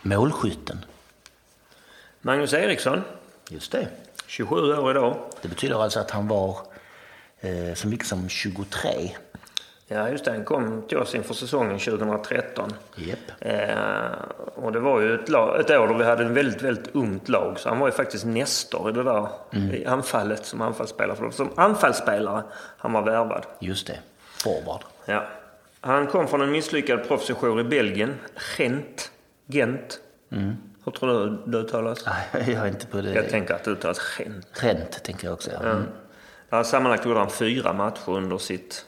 Målskytten. 0.02 0.84
Magnus 2.20 2.52
Eriksson, 2.52 3.02
Just 3.50 3.72
det. 3.72 3.88
27 4.26 4.56
år 4.56 4.90
idag. 4.90 5.16
Det 5.42 5.48
betyder 5.48 5.82
alltså 5.82 6.00
att 6.00 6.10
han 6.10 6.28
var 6.28 6.56
eh, 7.40 7.74
så 7.74 7.88
mycket 7.88 8.06
som 8.06 8.28
23. 8.28 8.90
Ja, 9.92 10.08
just 10.08 10.24
det. 10.24 10.30
Han 10.30 10.44
kom 10.44 10.82
till 10.88 10.98
oss 10.98 11.14
inför 11.14 11.34
säsongen 11.34 11.78
2013. 11.78 12.72
Japp. 12.96 13.18
Eh, 13.40 13.66
och 14.54 14.72
det 14.72 14.80
var 14.80 15.00
ju 15.00 15.14
ett, 15.14 15.28
lag, 15.28 15.60
ett 15.60 15.70
år 15.70 15.88
då 15.88 15.94
vi 15.94 16.04
hade 16.04 16.24
en 16.24 16.34
väldigt, 16.34 16.62
väldigt 16.62 16.94
ungt 16.94 17.28
lag. 17.28 17.60
Så 17.60 17.68
han 17.68 17.78
var 17.78 17.88
ju 17.88 17.92
faktiskt 17.92 18.24
nestor 18.24 18.90
i 18.90 18.92
det 18.92 19.02
där 19.02 19.28
i 19.72 19.86
anfallet 19.86 20.46
som 20.46 20.60
anfallsspelare. 20.60 21.16
För 21.16 21.30
som 21.30 21.50
anfallsspelare 21.56 22.42
han 22.76 22.92
var 22.92 23.02
värvad. 23.02 23.46
Just 23.58 23.86
det. 23.86 23.98
Forward. 24.22 24.80
Ja. 25.04 25.26
Han 25.80 26.06
kom 26.06 26.28
från 26.28 26.42
en 26.42 26.50
misslyckad 26.50 27.08
proffssejour 27.08 27.60
i 27.60 27.64
Belgien. 27.64 28.14
Gent. 28.58 29.10
Gent. 29.46 30.00
Hur 30.84 30.92
tror 30.92 31.08
du 31.08 31.50
det 31.52 31.58
uttalas? 31.58 32.04
Jag 32.32 32.48
är 32.48 32.66
inte 32.66 32.86
på 32.86 33.00
det. 33.00 33.12
Jag 33.12 33.28
tänker 33.28 33.54
att 33.54 33.64
det 33.64 33.70
uttalas 33.70 34.00
Gent. 34.18 34.54
Trent 34.54 35.04
tänker 35.04 35.26
jag 35.26 35.34
också. 35.34 35.50
Ja. 35.50 35.70
Mm. 35.70 35.82
Ja, 36.50 36.64
sammanlagt 36.64 37.06
gjorde 37.06 37.18
han 37.18 37.30
fyra 37.30 37.72
matcher 37.72 38.08
under 38.08 38.38
sitt 38.38 38.86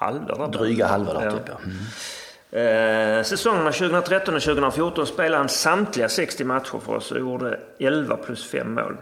halvår. 0.00 0.48
där. 0.52 0.58
Dryga 0.58 0.86
halva 0.86 1.12
där 1.14 1.24
Ja. 1.24 1.30
typ. 1.32 1.42
Ja. 1.48 1.58
Mm. 1.64 1.78
Eh, 3.18 3.22
säsongerna 3.24 3.72
2013 3.72 4.34
och 4.34 4.42
2014 4.42 5.06
spelade 5.06 5.36
han 5.36 5.48
samtliga 5.48 6.08
60 6.08 6.44
matcher 6.44 6.80
för 6.84 6.94
oss 6.94 7.10
och 7.12 7.18
gjorde 7.20 7.60
11 7.78 8.16
plus 8.16 8.44
5 8.44 8.74
mål. 8.74 8.96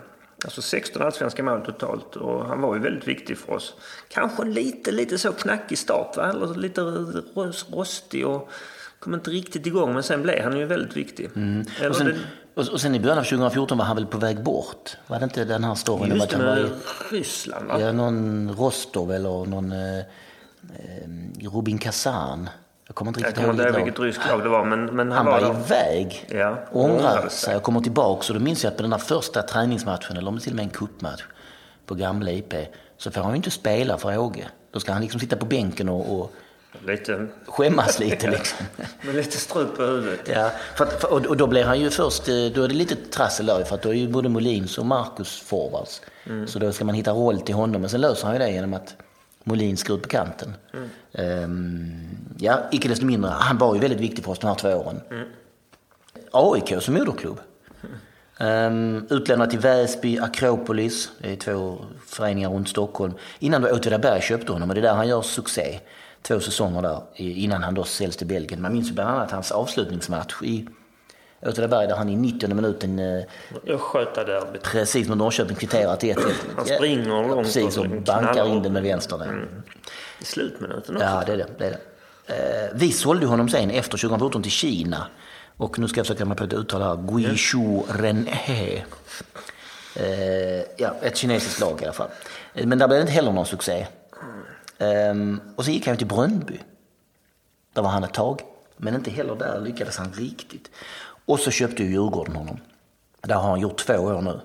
Alltså 0.44 0.62
16 0.62 1.02
allsvenska 1.02 1.42
mål 1.42 1.60
totalt 1.60 2.16
och 2.16 2.44
han 2.46 2.60
var 2.60 2.74
ju 2.74 2.80
väldigt 2.80 3.08
viktig 3.08 3.38
för 3.38 3.52
oss. 3.52 3.74
Kanske 4.08 4.44
lite, 4.44 4.92
lite 4.92 5.18
så 5.18 5.32
knackig 5.32 5.78
start 5.78 6.16
va? 6.16 6.30
Eller 6.30 6.54
lite 6.54 6.80
ros- 6.80 7.66
rostig 7.72 8.26
och 8.26 8.50
kom 8.98 9.14
inte 9.14 9.30
riktigt 9.30 9.66
igång 9.66 9.94
men 9.94 10.02
sen 10.02 10.22
blev 10.22 10.42
han 10.44 10.58
ju 10.58 10.64
väldigt 10.64 10.96
viktig. 10.96 11.30
Mm. 11.36 11.66
Och, 11.90 11.96
sen, 11.96 12.06
det, 12.06 12.70
och, 12.70 12.80
sen 12.80 12.94
i 12.94 13.00
början 13.00 13.18
av 13.18 13.22
2014 13.24 13.78
var 13.78 13.84
han 13.84 13.96
väl 13.96 14.06
på 14.06 14.18
väg 14.18 14.42
bort? 14.42 14.96
Var 15.06 15.18
det 15.18 15.24
inte 15.24 15.44
den 15.44 15.64
här 15.64 15.74
storyn 15.74 16.16
just 16.16 16.30
det 16.30 16.36
var 16.36 16.44
med 16.44 16.58
i 16.64 16.68
Ryssland 17.10 17.66
va? 17.68 17.80
ja, 17.80 17.92
någon 17.92 18.50
Rostov 18.58 19.12
eller 19.12 19.44
någon 19.44 19.72
eh, 19.72 20.04
Rubin 21.52 21.78
Kazan? 21.78 22.48
Jag 22.86 22.96
kommer 22.96 23.08
inte 23.08 23.20
riktigt 23.20 23.44
ihåg 23.44 23.54
vilket 23.54 23.76
vilket 23.76 23.98
ryskt 23.98 24.28
lag 24.28 24.42
det 24.42 24.48
var 24.48 24.64
men, 24.64 24.84
men 24.86 25.12
han, 25.12 25.26
Han 25.26 25.26
var 25.26 25.40
var 25.40 25.60
iväg, 25.60 26.26
Ja, 26.30 26.58
ångrade 26.72 27.30
sig 27.30 27.56
och 27.56 27.62
kommer 27.62 27.80
tillbaka. 27.80 28.32
Och 28.32 28.38
då 28.38 28.44
minns 28.44 28.64
jag 28.64 28.70
att 28.70 28.76
på 28.76 28.82
den 28.82 28.90
där 28.90 28.98
första 28.98 29.42
träningsmatchen, 29.42 30.16
eller 30.16 30.28
om 30.28 30.34
det 30.34 30.40
till 30.40 30.52
och 30.52 30.56
med 30.56 30.62
en 30.62 30.70
cupmatch 30.70 31.22
på 31.86 31.94
gamla 31.94 32.30
IP, 32.30 32.54
så 32.96 33.10
får 33.10 33.20
han 33.20 33.30
ju 33.30 33.36
inte 33.36 33.50
spela 33.50 33.98
för 33.98 34.18
Åge. 34.18 34.44
Då 34.72 34.80
ska 34.80 34.92
han 34.92 35.02
liksom 35.02 35.20
sitta 35.20 35.36
på 35.36 35.46
bänken 35.46 35.88
och, 35.88 36.20
och 36.20 36.32
Lite, 36.86 37.26
skämmas 37.46 37.98
lite 37.98 38.30
liksom. 38.30 38.66
med 39.02 39.14
lite 39.14 39.36
strut 39.36 39.76
på 39.76 39.82
huvudet. 39.82 40.20
Ja, 40.34 40.50
för 40.74 40.84
att, 40.84 41.00
för, 41.00 41.12
och 41.12 41.26
och 41.26 41.36
då 41.36 41.46
blir 41.46 41.64
han 41.64 41.80
ju 41.80 41.90
först, 41.90 42.28
eh, 42.28 42.34
då 42.34 42.62
är 42.62 42.68
det 42.68 42.74
lite 42.74 42.96
trassel 42.96 43.46
där 43.46 43.64
för 43.64 43.74
att 43.74 43.82
då 43.82 43.88
är 43.88 43.94
ju 43.94 44.08
både 44.08 44.28
Molins 44.28 44.78
och 44.78 44.86
Marcus 44.86 45.40
forwards. 45.40 46.02
Så 46.46 46.58
då 46.58 46.72
ska 46.72 46.84
man 46.84 46.94
hitta 46.94 47.10
roll 47.10 47.40
till 47.40 47.54
honom, 47.54 47.80
men 47.80 47.90
sen 47.90 48.00
löser 48.00 48.24
han 48.26 48.34
ju 48.34 48.38
det 48.38 48.50
genom 48.50 48.74
att 48.74 48.96
Molin 49.48 49.76
ska 49.76 49.92
ut 49.92 50.02
på 50.02 50.08
kanten. 50.08 50.54
Ehm, 51.12 52.00
ja, 52.38 52.58
icke 52.72 52.88
desto 52.88 53.06
mindre, 53.06 53.30
han 53.30 53.58
var 53.58 53.74
ju 53.74 53.80
väldigt 53.80 54.00
viktig 54.00 54.24
för 54.24 54.32
oss 54.32 54.38
de 54.38 54.46
här 54.46 54.54
två 54.54 54.68
åren. 54.68 55.00
AIK 56.30 56.82
som 56.82 56.94
moderklubb. 56.94 57.40
Um, 58.40 59.06
utlämnad 59.10 59.50
till 59.50 59.58
Väsby, 59.58 60.18
Akropolis, 60.18 61.10
det 61.18 61.32
är 61.32 61.36
två 61.36 61.78
föreningar 62.06 62.50
runt 62.50 62.68
Stockholm. 62.68 63.14
Innan 63.38 63.62
då 63.62 63.68
Åtvidaberg 63.68 64.22
köpte 64.22 64.52
honom 64.52 64.68
och 64.68 64.74
det 64.74 64.80
är 64.80 64.82
där 64.82 64.94
han 64.94 65.08
gör 65.08 65.22
succé. 65.22 65.80
två 66.22 66.40
säsonger 66.40 66.82
där 66.82 67.00
innan 67.16 67.62
han 67.62 67.74
då 67.74 67.84
säljs 67.84 68.16
till 68.16 68.26
Belgien. 68.26 68.62
Man 68.62 68.72
minns 68.72 68.90
ju 68.90 68.92
bland 68.92 69.10
annat 69.10 69.30
hans 69.30 69.50
avslutningsmatch 69.52 70.42
i 70.42 70.66
Åtvidaberg 71.46 71.86
där 71.86 71.96
han 71.96 72.08
i 72.08 72.16
90 72.16 72.54
minuten 72.54 72.98
eh, 72.98 73.22
Östgötaderbyt. 73.66 74.62
precis 74.62 75.08
mot 75.08 75.18
Norrköping 75.18 75.56
kvitterar 75.56 75.96
till 75.96 76.16
1-1. 76.16 76.32
Han 76.56 76.66
springer 76.66 77.28
långt 77.28 77.46
Precis, 77.46 77.78
och 77.78 77.86
bankar 77.88 78.46
in 78.48 78.62
den 78.62 78.72
med 78.72 78.82
vänster. 78.82 79.18
där. 79.18 79.48
I 80.20 80.24
slutminuten 80.24 80.96
också. 80.96 81.06
Ja, 81.08 81.22
det 81.26 81.32
är 81.32 81.36
det. 81.36 81.46
det, 81.58 81.66
är 81.66 81.70
det. 81.70 82.34
Eh, 82.34 82.70
vi 82.74 82.92
sålde 82.92 83.26
honom 83.26 83.48
sen 83.48 83.70
efter 83.70 83.98
2014 83.98 84.42
till 84.42 84.52
Kina. 84.52 85.06
Och 85.56 85.78
nu 85.78 85.88
ska 85.88 85.98
jag 85.98 86.06
försöka 86.06 86.24
mig 86.24 86.36
på 86.36 86.44
ett 86.44 86.52
uttal 86.52 86.82
här. 86.82 86.96
Guizhou 86.96 87.82
Renhe. 87.88 88.84
Eh, 89.96 90.64
ja, 90.76 90.94
ett 91.02 91.16
kinesiskt 91.16 91.60
lag 91.60 91.82
i 91.82 91.84
alla 91.84 91.92
fall. 91.92 92.08
Men 92.54 92.78
där 92.78 92.88
blev 92.88 92.98
det 92.98 93.00
inte 93.00 93.12
heller 93.12 93.32
någon 93.32 93.46
succé. 93.46 93.86
Ehm, 94.78 95.40
och 95.56 95.64
så 95.64 95.70
gick 95.70 95.86
han 95.86 95.96
till 95.96 96.06
Bröndby. 96.06 96.60
Där 97.72 97.82
var 97.82 97.90
han 97.90 98.04
ett 98.04 98.14
tag. 98.14 98.40
Men 98.76 98.94
inte 98.94 99.10
heller 99.10 99.34
där 99.34 99.60
lyckades 99.60 99.96
han 99.96 100.12
riktigt. 100.12 100.70
Och 101.26 101.40
så 101.40 101.50
köpte 101.50 101.82
ju 101.82 101.90
Djurgården 101.90 102.36
honom. 102.36 102.60
Där 103.22 103.34
har 103.34 103.50
han 103.50 103.60
gjort 103.60 103.76
två 103.76 103.94
år 103.94 104.22
nu. 104.22 104.40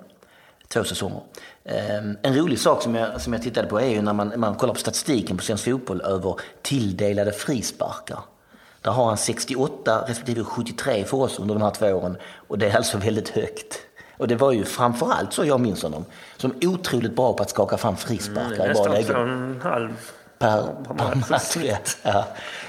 Två 0.67 0.83
säsonger. 0.83 1.21
Ehm, 1.65 2.17
en 2.21 2.35
rolig 2.35 2.59
sak 2.59 2.81
som 2.81 2.95
jag, 2.95 3.21
som 3.21 3.33
jag 3.33 3.41
tittade 3.41 3.67
på 3.67 3.79
är 3.79 3.89
ju 3.89 4.01
när 4.01 4.13
man, 4.13 4.33
man 4.35 4.55
kollar 4.55 4.73
på 4.73 4.79
statistiken 4.79 5.37
på 5.37 5.43
svensk 5.43 5.63
fotboll 5.63 6.01
över 6.01 6.35
tilldelade 6.61 7.31
frisparkar. 7.31 8.19
Där 8.81 8.91
har 8.91 9.05
han 9.05 9.17
68 9.17 10.05
respektive 10.07 10.43
73 10.43 11.03
för 11.03 11.17
oss 11.17 11.39
under 11.39 11.55
de 11.55 11.61
här 11.61 11.71
två 11.71 11.87
åren. 11.87 12.17
Och 12.47 12.57
det 12.57 12.69
är 12.69 12.75
alltså 12.77 12.97
väldigt 12.97 13.29
högt. 13.29 13.79
Och 14.17 14.27
det 14.27 14.35
var 14.35 14.51
ju 14.51 14.65
framförallt 14.65 15.33
så 15.33 15.45
jag 15.45 15.59
minns 15.59 15.83
honom. 15.83 16.05
Som 16.37 16.53
otroligt 16.61 17.15
bra 17.15 17.33
på 17.33 17.43
att 17.43 17.49
skaka 17.49 17.77
fram 17.77 17.97
frisparkar 17.97 18.71
i 18.71 18.73
bra 18.73 18.87
lägen 18.87 19.15
och 19.15 19.21
en 19.21 19.61
halv. 19.63 19.97
per, 20.39 20.63
per 20.97 21.15
match. 21.29 21.57
Ja. 22.03 22.25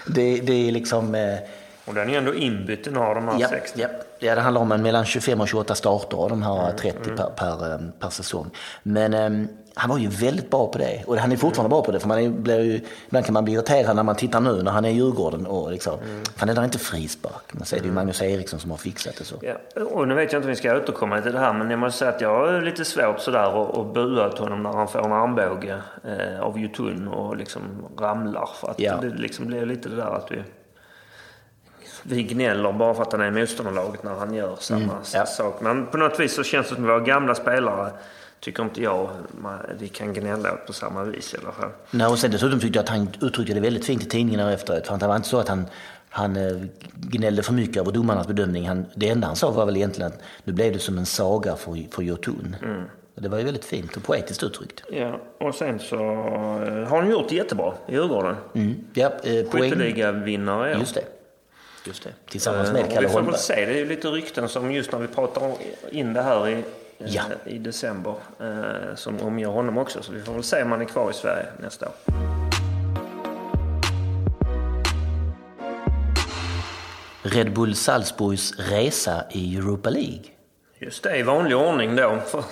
Det, 0.07 0.41
det 0.41 0.69
är 0.69 0.73
liksom... 0.73 1.15
Eh, 1.15 1.39
Och 1.85 1.95
den 1.95 2.11
är 2.11 2.19
ändå 2.19 2.35
inbytt, 2.35 2.85
den 2.85 2.97
har 2.97 3.15
de 3.15 3.29
här 3.29 3.37
ja, 3.41 3.49
60. 3.49 3.81
ja, 3.81 3.89
ja, 4.19 4.35
det 4.35 4.41
handlar 4.41 4.61
om 4.63 4.73
en 4.73 4.83
mellan 4.83 5.05
25 5.05 5.41
och 5.41 5.49
28 5.49 5.75
starter 5.75 6.17
av 6.17 6.29
de 6.29 6.43
Mm, 6.43 6.55
här 6.57 6.73
30 6.73 7.11
per, 7.17 7.27
per, 7.37 7.73
eh, 7.73 7.79
per 7.99 8.09
säsong. 8.09 8.51
Men 8.83 9.15
eh, 9.15 9.49
han 9.75 9.91
var 9.91 9.99
ju 9.99 10.09
väldigt 10.09 10.51
bra 10.51 10.67
på 10.67 10.79
det. 10.79 11.03
Och 11.07 11.17
han 11.19 11.33
är 11.33 11.37
fortfarande 11.37 11.69
bra 11.69 11.83
på 11.83 11.93
det. 11.93 12.01
För 12.01 12.09
man 12.09 12.19
är, 12.19 12.29
blir 12.29 12.61
ju, 12.61 12.81
ibland 13.07 13.27
kan 13.27 13.33
man 13.33 13.45
bli 13.45 13.55
irriterad 13.55 13.97
när 13.97 14.03
man 14.03 14.17
tittar 14.17 14.41
nu 14.41 14.63
när 14.63 14.71
han 14.73 14.85
är 14.85 14.91
i 14.91 14.93
Djurgården. 14.93 15.47
Och 15.47 15.71
liksom, 15.73 15.99
Mm. 15.99 16.23
Fan, 16.37 16.49
det 16.49 16.55
där 16.55 16.61
är 16.61 16.65
inte 16.65 16.79
frispark. 16.79 17.43
Men 17.53 17.65
så 17.65 17.77
är 17.77 17.81
det 17.81 17.87
ju 17.87 17.93
Magnus 17.93 18.23
Eriksson 18.23 18.61
som 18.61 18.71
har 18.71 18.79
fixat 18.79 19.17
det 19.19 19.25
så. 19.25 19.35
Ja. 19.43 19.83
Och 19.85 20.09
nu 20.09 20.15
vet 20.15 20.33
jag 20.33 20.39
inte 20.39 20.47
om 20.47 20.51
vi 20.51 20.57
ska 20.57 20.77
återkomma 20.77 21.21
till 21.21 21.33
det 21.33 21.39
här, 21.39 21.53
men 21.53 21.71
jag 21.71 21.79
måste 21.79 21.99
säga 21.99 22.11
att 22.11 22.21
jag 22.21 22.39
har 22.39 22.61
lite 22.61 22.85
svårt 22.85 23.21
sådär 23.21 23.81
att, 23.81 23.95
bua 23.95 24.27
åt 24.27 24.39
honom 24.39 24.63
när 24.63 24.73
han 24.73 24.89
får 24.89 25.05
en 25.05 25.13
armbåge 25.13 25.77
eh, 26.05 26.41
av 26.43 26.59
Jotun 26.59 27.09
och 27.09 27.37
liksom 27.37 27.63
ramlar. 27.99 28.49
För 28.61 28.71
att 28.71 28.81
Ja. 28.81 28.97
det 29.03 29.09
liksom 29.09 29.47
blir 29.47 29.67
lite 29.67 29.89
det 29.89 29.97
där 29.97 30.17
att 30.17 30.27
vi, 30.33 30.43
vi 32.03 32.23
gnäller 32.23 32.73
bara 32.73 32.95
för 32.95 33.03
att 33.03 33.13
han 33.13 33.21
är 33.21 33.27
i 33.29 33.31
motståndarlaget 33.31 34.03
när 34.03 34.15
han 34.15 34.35
gör 34.35 34.57
samma 34.61 34.83
Mm, 34.83 34.95
ja. 35.15 35.27
sak. 35.27 35.61
Men 35.61 35.87
på 35.87 35.97
något 35.97 36.21
vis 36.21 36.35
så 36.35 36.43
känns 36.43 36.69
det 36.69 36.75
som 36.75 36.85
att 36.85 36.91
våra 36.91 37.01
gamla 37.01 37.35
spelare 37.35 37.91
tycker 38.41 38.63
inte 38.63 38.83
jag 38.83 39.11
man, 39.41 39.59
vi 39.79 39.89
kan 39.89 40.13
gnälla 40.13 40.53
åt 40.53 40.67
på 40.67 40.73
samma 40.73 41.05
vis 41.05 41.35
i 41.35 41.37
alla 41.43 41.53
fall. 41.53 41.71
Nej, 41.91 42.07
och 42.07 42.19
sen 42.19 42.31
dessutom 42.31 42.61
tyckte 42.61 42.79
jag 42.79 42.83
att 42.83 42.89
han 42.89 43.09
uttryckte 43.21 43.55
det 43.55 43.61
väldigt 43.61 43.85
fint 43.87 44.03
i 44.03 44.09
tidningarna 44.09 44.53
efteråt. 44.53 44.87
För 44.87 44.97
det 44.97 45.07
var 45.07 45.17
inte 45.17 45.29
så 45.29 45.39
att 45.39 45.49
han, 45.49 45.67
han 46.11 46.37
eh, 46.37 46.57
gnällde 46.95 47.43
för 47.43 47.53
mycket 47.53 47.77
över 47.77 47.93
domarnas 47.93 48.27
bedömning. 48.27 48.69
Han, 48.69 48.87
det 48.95 49.09
enda 49.09 49.27
han 49.27 49.37
sa 49.37 49.51
var 49.51 49.67
väl 49.67 49.77
egentligen 49.77 50.13
att 50.13 50.19
nu 50.45 50.53
blev 50.53 50.73
det 50.73 50.79
som 50.79 50.99
en 50.99 51.07
saga 51.07 51.57
för, 51.57 51.93
för 51.95 52.03
Jotun. 52.03 52.57
Mm. 52.63 52.83
Det 53.15 53.29
var 53.29 53.39
ju 53.39 53.45
väldigt 53.45 53.65
fint 53.65 53.97
och 53.97 54.03
poetiskt 54.03 54.43
uttryckt. 54.43 54.83
Ja, 54.93 55.21
och 55.41 55.55
sen 55.55 55.79
så 55.79 55.97
eh, 55.97 56.89
har 56.89 57.01
han 57.01 57.11
gjort 57.11 57.29
det 57.29 57.35
jättebra 57.35 57.75
i 57.89 57.93
Djurgården. 57.93 58.37
Mm. 58.55 58.75
Ja, 58.95 59.11
eh. 59.23 59.51
Skytteligavinnare. 59.51 60.77
Just 60.79 60.95
det. 60.95 61.03
Just 61.87 62.03
det. 62.05 62.11
Tillsammans 62.31 62.69
Eh, 62.69 62.75
med 62.75 62.85
och 62.85 62.91
Kalle 62.91 63.01
Vi 63.07 63.13
får 63.13 63.19
väl 63.19 63.25
Holmberg. 63.25 63.41
se, 63.41 63.55
det 63.67 63.73
är 63.73 63.77
ju 63.77 63.87
lite 63.87 64.09
rykten 64.09 64.49
som 64.49 64.73
just 64.73 64.93
när 64.93 64.99
vi 64.99 65.09
pratar 65.09 65.53
in 65.91 66.13
det 66.13 66.23
här 66.23 66.49
i, 66.49 66.53
eh, 66.53 66.61
Ja. 66.99 67.23
i 67.45 67.59
december 67.59 68.15
eh, 68.41 68.95
som 68.97 69.21
omger 69.21 69.47
honom 69.47 69.79
också. 69.79 70.03
Så 70.03 70.13
vi 70.13 70.23
får 70.23 70.33
väl 70.33 70.43
se 70.43 70.63
om 70.63 70.71
han 70.73 70.81
är 70.81 70.85
kvar 70.85 71.11
i 71.11 71.15
Sverige 71.15 71.47
nästa 71.61 71.87
år. 71.87 71.95
Red 77.23 77.53
Bull 77.55 77.75
Salzburgs 77.75 78.55
resa 78.59 79.25
i 79.31 79.57
Europa 79.57 79.91
League. 79.91 80.23
Just 80.79 81.03
det, 81.03 81.17
i 81.19 81.23
vanlig 81.23 81.57
ordning 81.57 81.97
då 81.97 82.19
för 82.27 82.45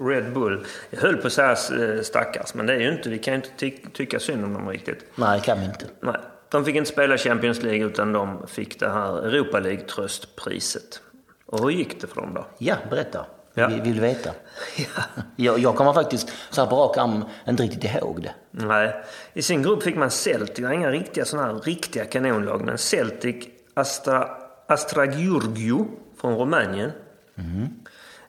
Red 0.08 0.32
Bull. 0.32 0.66
Jag 0.90 1.00
höll 1.00 1.16
på 1.16 1.26
att 1.26 1.32
säga 1.32 1.50
eh, 1.50 2.02
stackars, 2.02 2.54
men 2.54 2.66
det 2.66 2.74
är 2.74 2.78
ju 2.80 2.92
inte, 2.92 3.08
vi 3.08 3.18
kan 3.18 3.34
ju 3.34 3.36
inte 3.36 3.48
ty- 3.56 3.78
tycka 3.92 4.18
synd 4.20 4.44
om 4.44 4.52
dem 4.54 4.68
riktigt. 4.68 5.04
Nej, 5.14 5.38
det 5.40 5.44
kan 5.46 5.58
vi 5.60 5.64
inte. 5.64 5.86
Nej, 6.00 6.14
de 6.52 6.64
fick 6.64 6.76
inte 6.76 6.90
spela 6.90 7.18
Champions 7.18 7.62
League 7.62 7.86
utan 7.86 8.12
de 8.12 8.46
fick 8.46 8.80
det 8.80 8.88
här 8.88 9.26
Europa 9.26 9.60
League-tröstpriset. 9.60 11.00
Och 11.46 11.60
hur 11.60 11.70
gick 11.70 12.00
det 12.00 12.06
för 12.06 12.20
dem 12.20 12.34
då? 12.34 12.46
Ja, 12.58 12.76
berätta. 12.90 13.26
Ja. 13.54 13.66
Vi 13.66 13.80
vill 13.80 14.00
veta. 14.00 14.30
Ja. 14.76 15.02
Jag, 15.36 15.58
jag 15.58 15.76
kommer 15.76 15.92
faktiskt 15.92 16.32
så 16.50 16.60
här 16.60 16.68
på 16.70 16.76
rak 16.76 16.96
arm 16.96 17.24
inte 17.48 17.62
riktigt 17.62 17.84
ihåg 17.84 18.22
det. 18.22 18.34
Nej. 18.50 19.04
I 19.32 19.42
sin 19.42 19.62
grupp 19.62 19.82
fick 19.82 19.96
man 19.96 20.10
Celtic, 20.10 20.56
det 20.56 20.62
var 20.62 20.72
inga 20.72 20.90
riktiga 20.90 21.24
sådana 21.24 21.52
här 21.52 21.60
riktiga 21.60 22.04
kanonlag, 22.04 22.64
men 22.64 22.78
Celtic, 22.78 23.36
Astra, 23.74 24.28
Astragiurgiu 24.66 25.84
från 26.20 26.38
Rumänien 26.38 26.92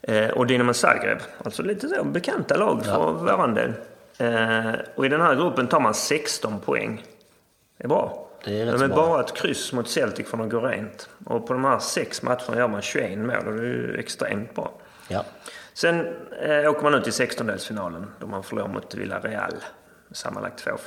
eh, 0.02 0.30
och 0.30 0.48
Dinamo 0.48 0.74
Zagreb. 0.74 1.18
Alltså 1.44 1.64
lite 1.64 1.88
så 1.88 2.04
bekanta 2.04 2.58
lag 2.58 2.86
för 2.86 3.12
våran 3.12 3.54
del. 3.54 3.74
Eh, 4.18 4.74
och 4.96 5.06
i 5.06 5.10
den 5.10 5.22
här 5.22 5.36
gruppen 5.36 5.68
tar 5.68 5.80
man 5.80 5.94
16 5.94 6.60
poäng. 6.60 7.04
Det 7.78 7.84
är 7.84 7.88
bra. 7.88 8.28
Det 8.46 8.62
är 8.62 8.78
bra. 8.78 8.88
bara 8.88 9.22
ett 9.24 9.34
kryss 9.34 9.74
mot 9.74 9.90
Celtic 9.90 10.28
från 10.28 10.42
att 10.42 10.50
gå 10.50 10.60
rent. 10.60 11.10
Och 11.26 11.48
på 11.48 11.54
de 11.54 11.66
här 11.66 11.80
sex 11.80 12.22
matcherna 12.22 12.58
gör 12.58 12.68
man 12.68 12.82
21 12.82 13.18
mål 13.18 13.48
och 13.48 13.54
det 13.54 13.62
är 13.62 13.66
ju 13.66 13.98
extremt 14.00 14.56
bra. 14.56 14.72
Ja. 15.08 15.26
Sen 15.74 16.00
eh, 16.42 16.70
åker 16.72 16.84
man 16.84 16.94
ut 16.94 17.08
i 17.08 17.12
16-delsfinalen 17.12 18.06
då 18.20 18.28
man 18.28 18.44
förlorar 18.44 18.68
mot 18.68 18.96
Villarreal. 18.96 19.54
Sammanlagt 20.12 20.66
2-5. 20.66 20.78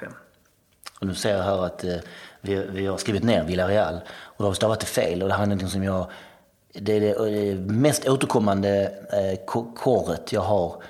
Och 1.01 1.07
nu 1.07 1.15
ser 1.15 1.37
jag 1.37 1.43
här 1.43 1.65
att 1.67 1.85
eh, 1.85 1.95
vi, 2.41 2.55
vi 2.55 2.87
har 2.87 2.97
skrivit 2.97 3.23
ner 3.25 3.45
Villarreal 3.45 3.95
och 4.23 4.35
då 4.39 4.45
har 4.45 4.51
vi 4.51 4.57
stavat 4.57 4.81
det 4.81 4.87
fel 4.87 5.23
och 5.23 5.29
det 5.29 5.35
här 5.35 5.43
är 5.43 5.47
någonting 5.47 5.69
som 5.69 5.85
jag... 5.85 6.07
Det 6.73 6.93
är 6.93 7.01
det 7.01 7.49
eh, 7.51 7.59
mest 7.59 8.09
återkommande 8.09 8.93
eh, 9.13 9.45
ko- 9.47 9.73
korret 9.77 10.33
jag 10.33 10.41
har 10.41 10.83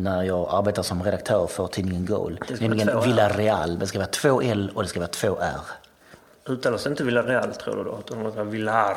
när 0.00 0.22
jag 0.22 0.48
arbetar 0.50 0.82
som 0.82 1.02
redaktör 1.02 1.46
för 1.46 1.66
tidningen 1.66 2.06
Goal. 2.06 2.40
Nämligen. 2.60 3.00
Villarreal. 3.00 3.78
Det 3.78 3.86
ska 3.86 3.98
vara 3.98 4.08
två 4.08 4.42
L 4.42 4.72
och 4.74 4.82
det 4.82 4.88
ska 4.88 5.00
vara 5.00 5.10
två 5.10 5.38
R. 5.40 5.60
Uttalas 6.48 6.86
inte 6.86 7.04
Villarreal 7.04 7.54
tror 7.54 7.76
du 7.76 7.84
då? 7.84 7.98
Utan 7.98 8.36
det 8.36 8.44
Villarreal. 8.44 8.96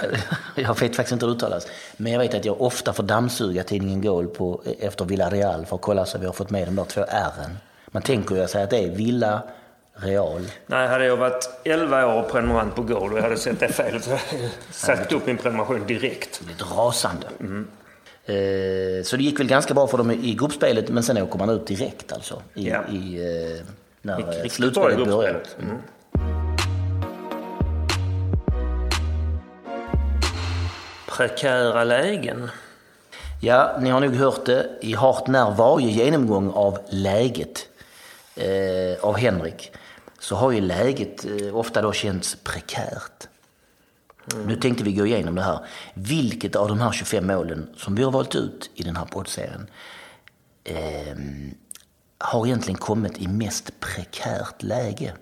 Jag 0.54 0.80
vet 0.80 0.96
faktiskt 0.96 1.12
inte 1.12 1.26
hur 1.26 1.32
det 1.32 1.36
uttalas. 1.36 1.66
Men 1.96 2.12
jag 2.12 2.18
vet 2.18 2.34
att 2.34 2.44
jag 2.44 2.60
ofta 2.60 2.92
får 2.92 3.02
dammsuga 3.02 3.62
tidningen 3.62 4.02
Goal 4.02 4.26
på, 4.26 4.62
efter 4.80 5.04
Villarreal 5.04 5.66
för 5.66 5.76
att 5.76 5.82
kolla 5.82 6.06
så 6.06 6.18
vi 6.18 6.26
har 6.26 6.32
fått 6.32 6.50
med 6.50 6.68
de 6.68 6.76
där 6.76 6.84
två 6.84 7.00
R'n. 7.00 7.56
Man 7.86 8.02
tänker 8.02 8.36
ju 8.36 8.48
säga 8.48 8.64
att 8.64 8.70
det 8.70 8.84
är 8.84 8.90
Villa 8.90 9.42
Real. 9.94 10.42
Nej, 10.66 10.88
hade 10.88 11.04
jag 11.04 11.16
varit 11.16 11.50
11 11.64 12.06
år 12.06 12.22
och 12.22 12.30
prenumerant 12.30 12.74
på 12.74 12.82
Goal 12.82 13.12
och 13.12 13.18
jag 13.18 13.22
hade 13.22 13.36
sett 13.36 13.60
det 13.60 13.68
fel 13.68 14.02
så 14.02 14.10
hade 14.10 14.22
jag 14.42 14.50
sagt 14.70 15.12
upp 15.12 15.26
min 15.26 15.36
prenumeration 15.36 15.86
direkt. 15.86 16.40
Lite 16.48 16.64
rasande. 16.64 17.26
Eh, 17.40 17.46
så 19.04 19.16
det 19.16 19.22
gick 19.22 19.40
väl 19.40 19.46
ganska 19.46 19.74
bra 19.74 19.86
för 19.86 19.98
dem 19.98 20.10
i 20.10 20.34
gruppspelet 20.34 20.88
men 20.88 21.02
sen 21.02 21.18
åker 21.22 21.38
man 21.38 21.50
ut 21.50 21.66
direkt 21.66 22.12
alltså. 22.12 22.42
I, 22.54 22.68
Ja. 22.68 22.84
i, 22.92 23.16
eh, 23.58 23.64
när 24.02 24.16
Gick 24.18 24.26
eh, 24.26 24.30
riktigt 24.42 24.42
bra 24.42 24.46
i 24.46 24.50
slutspelet 24.50 25.06
börjar. 25.08 25.32
gruppspelet. 25.32 25.56
Mm. 25.62 25.76
Prekära 31.08 31.84
lägen. 31.84 32.50
Ja, 33.40 33.76
ni 33.80 33.90
har 33.90 34.00
nog 34.00 34.14
hört 34.14 34.46
det 34.46 34.66
i 34.80 34.94
hart 34.94 35.26
när 35.26 35.50
varje 35.50 35.88
genomgång 35.90 36.50
av 36.50 36.78
läget 36.90 37.66
eh, 38.36 39.04
av 39.04 39.16
Henrik 39.16 39.72
så 40.18 40.36
har 40.36 40.50
ju 40.52 40.60
läget 40.60 41.24
eh, 41.24 41.56
ofta 41.56 41.82
då 41.82 41.92
känts 41.92 42.36
prekärt. 42.44 43.28
Nu 44.46 44.56
tänkte 44.56 44.84
vi 44.84 44.92
gå 44.92 45.06
igenom 45.06 45.34
det 45.34 45.42
här. 45.42 45.58
Vilket 45.94 46.56
av 46.56 46.68
de 46.68 46.80
här 46.80 46.92
25 46.92 47.26
målen 47.26 47.68
som 47.76 47.94
vi 47.94 48.02
har 48.02 48.10
valt 48.10 48.34
ut 48.34 48.70
i 48.74 48.82
den 48.82 48.96
här 48.96 49.04
poddserien 49.04 49.66
eh, 50.64 51.16
har 52.18 52.46
egentligen 52.46 52.78
kommit 52.78 53.18
i 53.18 53.28
mest 53.28 53.80
prekärt 53.80 54.62
läge? 54.62 55.12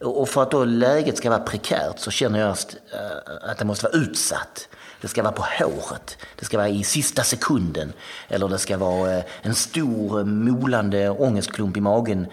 Och 0.00 0.28
för 0.28 0.42
att 0.42 0.50
då 0.50 0.64
läget 0.64 1.16
ska 1.16 1.30
vara 1.30 1.40
prekärt 1.40 1.98
så 1.98 2.10
känner 2.10 2.40
jag 2.40 2.48
eh, 2.48 3.50
att, 3.50 3.58
det 3.58 3.64
måste 3.64 3.84
vara 3.86 3.96
utsatt. 3.96 4.68
Det 5.00 5.08
ska 5.08 5.22
vara 5.22 5.32
på 5.32 5.44
håret. 5.58 6.16
Det 6.38 6.44
ska 6.44 6.56
vara 6.56 6.68
i 6.68 6.84
sista 6.84 7.22
sekunden. 7.22 7.92
Eller 8.28 8.48
det 8.48 8.58
ska 8.58 8.78
vara 8.78 9.16
eh, 9.16 9.24
en 9.42 9.54
stor 9.54 10.18
eh, 10.18 10.24
molande 10.24 11.10
ångestklump 11.10 11.76
i 11.76 11.80
magen. 11.80 12.26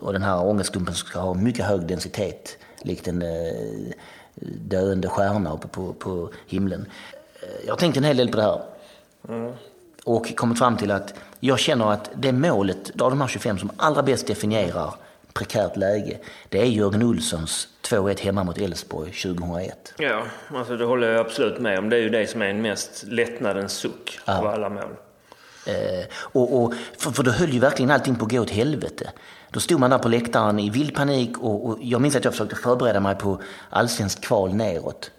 Och 0.00 0.12
den 0.12 0.22
här 0.22 0.44
ångestklumpen 0.44 0.94
ska 0.94 1.20
ha 1.20 1.34
mycket 1.34 1.64
hög 1.64 1.86
densitet. 1.86 2.58
Likt 2.82 3.08
en 3.08 3.22
eh, 3.22 3.92
döende 4.44 5.08
stjärna 5.08 5.52
uppe 5.52 5.68
på, 5.68 5.92
på 5.92 6.30
himlen. 6.46 6.86
Eh, 7.42 7.66
Jag 7.66 7.72
har 7.72 7.78
tänkt 7.78 7.96
en 7.96 8.04
hel 8.04 8.16
del 8.16 8.28
på 8.28 8.36
det 8.36 8.42
här. 8.42 8.62
Och 10.04 10.36
kommit 10.36 10.58
fram 10.58 10.76
till 10.76 10.90
att 10.90 11.14
jag 11.40 11.58
känner 11.58 11.92
att 11.92 12.10
det 12.14 12.32
målet 12.32 13.00
av 13.00 13.10
de 13.10 13.20
här 13.20 13.28
25 13.28 13.58
som 13.58 13.70
allra 13.76 14.02
bäst 14.02 14.26
definierar 14.26 14.94
prekärt 15.34 15.76
läge, 15.76 16.18
det 16.48 16.60
är 16.60 16.64
Jörgen 16.64 17.02
Olssons 17.02 17.68
2-1 17.82 18.20
hemma 18.20 18.44
mot 18.44 18.58
Elfsborg 18.58 19.12
2001. 19.12 19.94
Ja, 19.98 20.22
alltså 20.54 20.76
det 20.76 20.84
håller 20.84 21.08
jag 21.08 21.26
absolut 21.26 21.60
med 21.60 21.78
om. 21.78 21.88
Det 21.88 21.96
är 21.96 22.00
ju 22.00 22.08
det 22.08 22.26
som 22.26 22.42
är 22.42 22.46
en 22.46 22.62
mest 22.62 23.04
lättnadens 23.06 23.72
suck 23.72 24.18
ja. 24.24 24.38
av 24.38 24.46
alla 24.46 24.68
mål. 24.68 24.96
Eh, 25.66 26.06
och, 26.14 26.62
och, 26.62 26.74
för, 26.98 27.10
för 27.10 27.22
då 27.22 27.30
höll 27.30 27.50
ju 27.50 27.58
verkligen 27.60 27.90
allting 27.90 28.16
på 28.16 28.24
att 28.24 28.30
gå 28.30 28.40
åt 28.40 28.50
helvete. 28.50 29.10
Då 29.50 29.60
stod 29.60 29.80
man 29.80 29.90
där 29.90 29.98
på 29.98 30.08
läktaren 30.08 30.58
i 30.58 30.70
vild 30.70 30.94
panik 30.94 31.38
och, 31.38 31.66
och 31.66 31.78
jag 31.80 32.00
minns 32.00 32.16
att 32.16 32.24
jag 32.24 32.32
försökte 32.32 32.56
förbereda 32.56 33.00
mig 33.00 33.14
på 33.14 33.40
allsvensk 33.70 34.20
kval 34.20 34.54
neråt. 34.54 35.10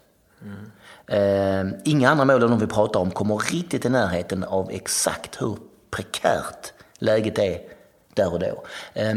Mm. 0.41 0.71
Eh, 1.07 1.79
inga 1.83 2.09
andra 2.09 2.25
mål 2.25 2.43
än 2.43 2.49
de 2.49 2.59
vi 2.59 2.67
pratar 2.67 2.99
om 2.99 3.11
kommer 3.11 3.37
riktigt 3.37 3.85
i 3.85 3.89
närheten 3.89 4.43
av 4.43 4.71
exakt 4.71 5.41
hur 5.41 5.57
prekärt 5.91 6.73
läget 6.99 7.39
är 7.39 7.59
där 8.13 8.33
och 8.33 8.39
då. 8.39 8.63
Eh, 8.93 9.15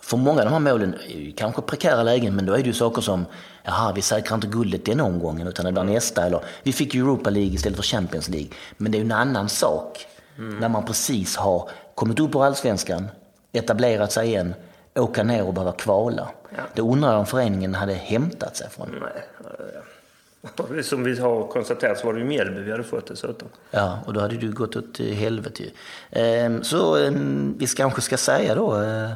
för 0.00 0.16
många 0.16 0.40
av 0.40 0.44
de 0.44 0.52
här 0.52 0.72
målen 0.72 0.94
är 0.94 1.18
ju 1.18 1.32
kanske 1.32 1.62
prekära 1.62 2.02
lägen, 2.02 2.36
men 2.36 2.46
då 2.46 2.52
är 2.52 2.58
det 2.58 2.66
ju 2.66 2.72
saker 2.72 3.02
som 3.02 3.26
jaha, 3.62 3.92
vi 3.92 4.02
säkrar 4.02 4.34
inte 4.34 4.46
guldet 4.46 4.84
den 4.84 5.00
omgången 5.00 5.46
utan 5.46 5.64
det 5.64 5.72
blir 5.72 5.82
nästa. 5.82 6.26
Eller 6.26 6.40
vi 6.62 6.72
fick 6.72 6.94
Europa 6.94 7.30
League 7.30 7.54
istället 7.54 7.76
för 7.76 7.82
Champions 7.82 8.28
League. 8.28 8.48
Men 8.76 8.92
det 8.92 8.98
är 8.98 9.00
ju 9.00 9.04
en 9.04 9.12
annan 9.12 9.48
sak 9.48 10.06
mm. 10.38 10.58
när 10.58 10.68
man 10.68 10.84
precis 10.84 11.36
har 11.36 11.68
kommit 11.94 12.20
upp 12.20 12.34
ur 12.34 12.44
allsvenskan, 12.44 13.08
etablerat 13.54 14.12
sig 14.12 14.28
igen, 14.28 14.54
åka 14.94 15.22
ner 15.22 15.46
och 15.46 15.54
behöva 15.54 15.72
kvala. 15.72 16.28
Ja. 16.50 16.62
Det 16.74 16.82
undrar 16.82 17.10
jag 17.10 17.18
om 17.18 17.26
föreningen 17.26 17.74
hade 17.74 17.94
hämtat 17.94 18.56
sig 18.56 18.70
från. 18.70 18.88
Nej. 19.00 20.82
Som 20.82 21.04
vi 21.04 21.20
har 21.20 21.46
konstaterat 21.46 21.98
så 21.98 22.06
var 22.06 22.14
det 22.14 22.20
ju 22.20 22.26
Mjällby 22.26 22.60
vi 22.60 22.70
hade 22.70 22.84
fått 22.84 23.06
dessutom. 23.06 23.48
Ja, 23.70 23.98
och 24.06 24.12
då 24.12 24.20
hade 24.20 24.36
du 24.36 24.52
gått 24.52 24.76
åt 24.76 24.98
helvete 24.98 25.62
ju. 25.62 25.70
Ehm, 26.10 26.64
så 26.64 26.96
ehm, 26.96 27.54
vi 27.58 27.66
kanske 27.66 28.00
ska 28.00 28.16
säga 28.16 28.54
då 28.54 28.82
eh, 28.82 29.10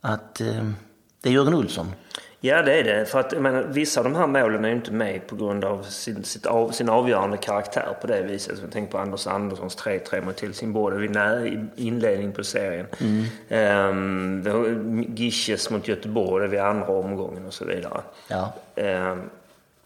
att 0.00 0.40
ehm, 0.40 0.74
det 1.20 1.28
är 1.28 1.32
Jörgen 1.32 1.54
Olsson 1.54 1.92
Ja, 2.40 2.62
det 2.62 2.72
är 2.72 2.84
det. 2.84 3.06
För 3.06 3.20
att, 3.20 3.40
menar, 3.40 3.62
vissa 3.62 4.00
av 4.00 4.04
de 4.04 4.16
här 4.16 4.26
målen 4.26 4.64
är 4.64 4.68
ju 4.68 4.74
inte 4.74 4.92
med 4.92 5.26
på 5.26 5.36
grund 5.36 5.64
av 5.64 5.82
sin, 5.82 6.24
sitt 6.24 6.46
av, 6.46 6.70
sin 6.70 6.88
avgörande 6.88 7.36
karaktär 7.36 7.96
på 8.00 8.06
det 8.06 8.22
viset. 8.22 8.58
Jag 8.62 8.72
tänker 8.72 8.92
på 8.92 8.98
Anders 8.98 9.26
Anderssons 9.26 9.78
3-3 9.78 10.24
mot 10.24 10.40
Helsingborg 10.40 10.98
vid 10.98 11.10
när, 11.10 11.66
inledning 11.76 12.32
på 12.32 12.44
serien. 12.44 12.86
Mm. 13.00 14.46
Um, 14.46 15.02
Gisches 15.16 15.70
mot 15.70 15.88
Göteborg 15.88 16.48
vid 16.48 16.60
andra 16.60 16.88
omgången 16.88 17.46
och 17.46 17.54
så 17.54 17.64
vidare. 17.64 18.00
Ja. 18.28 18.54
Um, 18.74 19.30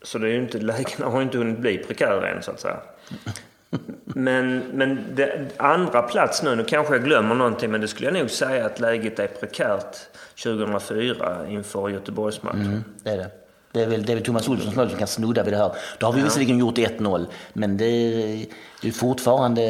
så 0.02 0.18
det 0.18 0.28
är 0.28 0.32
ju 0.32 0.42
inte, 0.42 0.58
lägena 0.58 1.06
har 1.06 1.18
ju 1.18 1.22
inte 1.22 1.38
hunnit 1.38 1.58
bli 1.58 1.78
prekära 1.78 2.28
än 2.28 2.42
så 2.42 2.50
att 2.50 2.60
säga. 2.60 2.76
Men, 4.04 4.58
men 4.58 5.04
det, 5.14 5.48
andra 5.56 6.02
plats 6.02 6.42
nu, 6.42 6.56
nu 6.56 6.64
kanske 6.64 6.94
jag 6.94 7.04
glömmer 7.04 7.34
någonting, 7.34 7.70
men 7.70 7.80
det 7.80 7.88
skulle 7.88 8.08
jag 8.08 8.18
nog 8.18 8.30
säga 8.30 8.66
att 8.66 8.80
läget 8.80 9.18
är 9.18 9.26
prekärt 9.26 9.96
2004 10.44 11.48
inför 11.48 11.88
Göteborgsmatchen. 11.88 12.66
Mm, 12.66 12.84
det 13.02 13.10
är 13.10 13.16
det. 13.16 13.30
Det 13.72 13.82
är 13.82 13.86
väl, 13.86 14.06
det 14.06 14.12
är 14.12 14.14
väl 14.14 14.24
Thomas 14.24 14.48
Olssons 14.48 14.76
mål 14.76 14.88
som 14.88 14.98
kan 14.98 15.08
snudda 15.08 15.42
vid 15.44 15.52
det 15.52 15.56
här. 15.56 15.72
Då 15.98 16.06
har 16.06 16.12
vi 16.12 16.18
ja. 16.18 16.24
visserligen 16.24 16.58
gjort 16.58 16.78
1-0, 16.78 17.26
men 17.52 17.76
det 17.76 17.84
är, 17.84 18.46
det 18.82 18.88
är 18.88 18.92
fortfarande... 18.92 19.62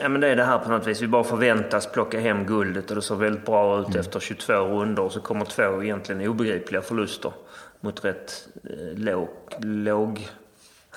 Ja, 0.00 0.08
men 0.08 0.20
det 0.20 0.28
är 0.28 0.36
det 0.36 0.44
här 0.44 0.58
på 0.58 0.70
något 0.70 0.86
vis. 0.86 1.02
Vi 1.02 1.08
bara 1.08 1.24
förväntas 1.24 1.86
plocka 1.86 2.20
hem 2.20 2.46
guldet 2.46 2.90
och 2.90 2.96
det 2.96 3.02
ser 3.02 3.14
väldigt 3.14 3.46
bra 3.46 3.80
ut 3.80 3.86
mm. 3.86 4.00
efter 4.00 4.20
22 4.20 4.52
runder 4.52 5.02
och 5.02 5.12
så 5.12 5.20
kommer 5.20 5.44
två 5.44 5.82
egentligen 5.82 6.28
obegripliga 6.28 6.82
förluster 6.82 7.32
mot 7.80 8.04
rätt 8.04 8.48
eh, 8.64 8.98
låg, 8.98 9.28
låg 9.60 10.28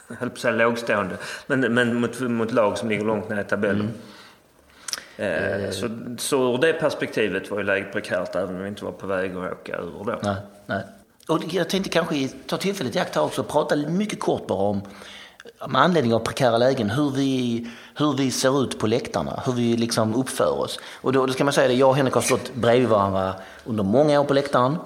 jag 0.09 0.15
höll 0.15 0.29
på 0.29 0.33
att 0.33 0.39
säga 0.39 0.55
lågstående, 0.55 1.17
men, 1.47 1.73
men 1.73 2.01
mot, 2.01 2.19
mot 2.19 2.51
lag 2.51 2.77
som 2.77 2.89
ligger 2.89 3.05
långt 3.05 3.29
ner 3.29 3.41
i 3.41 3.43
tabellen. 3.43 3.91
Mm. 5.17 5.63
Eh, 5.65 5.71
så, 5.71 5.89
så 6.17 6.53
ur 6.53 6.57
det 6.57 6.73
perspektivet 6.73 7.51
var 7.51 7.57
ju 7.57 7.63
läget 7.63 7.91
prekärt 7.91 8.35
även 8.35 8.55
om 8.55 8.61
vi 8.61 8.67
inte 8.67 8.85
var 8.85 8.91
på 8.91 9.07
väg 9.07 9.31
att 9.31 9.51
åka 9.51 9.77
ur 9.77 10.03
då. 10.05 10.19
Nej, 10.23 10.35
nej. 10.65 10.83
Och 11.27 11.53
jag 11.53 11.69
tänkte 11.69 11.89
kanske 11.89 12.29
ta 12.47 12.57
tillfället 12.57 12.95
i 12.95 12.99
akt 12.99 13.15
här 13.15 13.23
också 13.23 13.41
och 13.41 13.47
prata 13.47 13.75
mycket 13.75 14.19
kort 14.19 14.47
bara 14.47 14.59
om 14.59 14.81
med 15.67 15.81
anledning 15.81 16.13
av 16.13 16.19
prekära 16.19 16.57
lägen, 16.57 16.89
hur 16.89 17.09
vi, 17.09 17.67
hur 17.95 18.13
vi 18.17 18.31
ser 18.31 18.63
ut 18.63 18.79
på 18.79 18.87
läktarna, 18.87 19.43
hur 19.45 19.53
vi 19.53 19.77
liksom 19.77 20.15
uppför 20.15 20.59
oss. 20.59 20.79
Och 21.01 21.13
då, 21.13 21.25
då 21.25 21.33
ska 21.33 21.43
man 21.43 21.53
säga 21.53 21.67
det, 21.67 21.73
jag 21.73 21.89
och 21.89 21.95
Henrik 21.95 22.13
har 22.13 22.21
stått 22.21 22.53
bredvid 22.53 22.89
varandra 22.89 23.33
under 23.65 23.83
många 23.83 24.19
år 24.19 24.23
på 24.23 24.33
läktaren, 24.33 24.77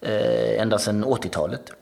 eh, 0.00 0.62
ända 0.62 0.78
sedan 0.78 1.04
80-talet. 1.04 1.72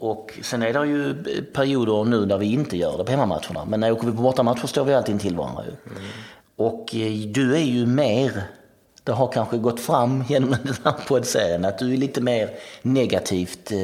Och 0.00 0.38
sen 0.42 0.62
är 0.62 0.72
det 0.72 0.86
ju 0.86 1.14
perioder 1.42 2.04
nu 2.04 2.26
där 2.26 2.38
vi 2.38 2.52
inte 2.52 2.76
gör 2.76 2.98
det 2.98 3.04
på 3.04 3.10
hemmamatcherna. 3.10 3.64
Men 3.64 3.80
när 3.80 3.92
åker 3.92 4.06
vi 4.06 4.12
på 4.12 4.22
bortamatcher 4.22 4.66
står 4.66 4.84
vi 4.84 4.94
alltid 4.94 5.12
intill 5.12 5.36
varandra. 5.36 5.64
Ju. 5.64 5.90
Mm. 5.90 6.02
Och 6.56 6.94
eh, 6.94 7.12
du 7.12 7.54
är 7.54 7.64
ju 7.64 7.86
mer, 7.86 8.42
det 9.04 9.12
har 9.12 9.32
kanske 9.32 9.58
gått 9.58 9.80
fram 9.80 10.24
genom 10.28 10.50
den 10.50 10.74
här 10.84 10.94
poddserien, 11.08 11.64
att 11.64 11.78
du 11.78 11.92
är 11.92 11.96
lite 11.96 12.20
mer 12.20 12.50
negativt 12.82 13.72
eh, 13.72 13.78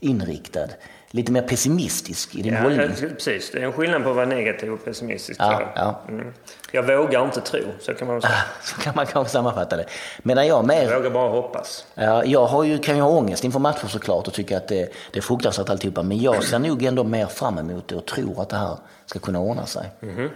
inriktad. 0.00 0.68
Lite 1.10 1.32
mer 1.32 1.42
pessimistisk 1.42 2.34
i 2.34 2.42
din 2.42 2.54
ja, 2.54 2.60
hållning. 2.60 2.88
Precis, 2.98 3.50
det 3.50 3.58
är 3.58 3.62
en 3.62 3.72
skillnad 3.72 4.02
på 4.02 4.10
att 4.10 4.16
vara 4.16 4.26
negativ 4.26 4.72
och 4.72 4.84
pessimistisk. 4.84 5.40
Ja, 5.40 5.72
ja. 5.74 6.00
Mm. 6.08 6.32
Jag 6.72 6.82
vågar 6.82 7.24
inte 7.24 7.40
tro, 7.40 7.60
så 7.80 7.94
kan 7.94 8.08
man 8.08 8.22
säga. 8.22 8.34
så 8.62 8.80
kan 8.80 8.92
man 8.96 9.06
kanske 9.06 9.32
sammanfatta 9.32 9.76
det. 9.76 9.86
Medan 10.22 10.46
jag 10.46 10.66
mer... 10.66 10.82
Jag 10.82 10.96
vågar 10.96 11.10
bara 11.10 11.30
hoppas. 11.30 11.86
Ja, 11.94 12.24
jag 12.24 12.46
har 12.46 12.64
ju, 12.64 12.78
kan 12.78 12.96
ju 12.96 13.02
ha 13.02 13.10
ångest 13.10 13.44
inför 13.44 13.58
matcher 13.58 13.86
såklart 13.86 14.26
och 14.28 14.34
tycka 14.34 14.56
att 14.56 14.68
det, 14.68 14.92
det 15.12 15.18
är 15.18 15.22
fruktansvärt 15.22 15.70
alltihopa. 15.70 16.02
Men 16.02 16.20
jag 16.20 16.44
ser 16.44 16.58
nog 16.58 16.82
ändå 16.82 17.04
mer 17.04 17.26
fram 17.26 17.58
emot 17.58 17.88
det 17.88 17.94
och 17.96 18.06
tror 18.06 18.42
att 18.42 18.48
det 18.48 18.56
här 18.56 18.76
ska 19.06 19.18
kunna 19.18 19.40
ordna 19.40 19.66
sig. 19.66 19.90
Mm 20.02 20.16
-hmm. 20.16 20.30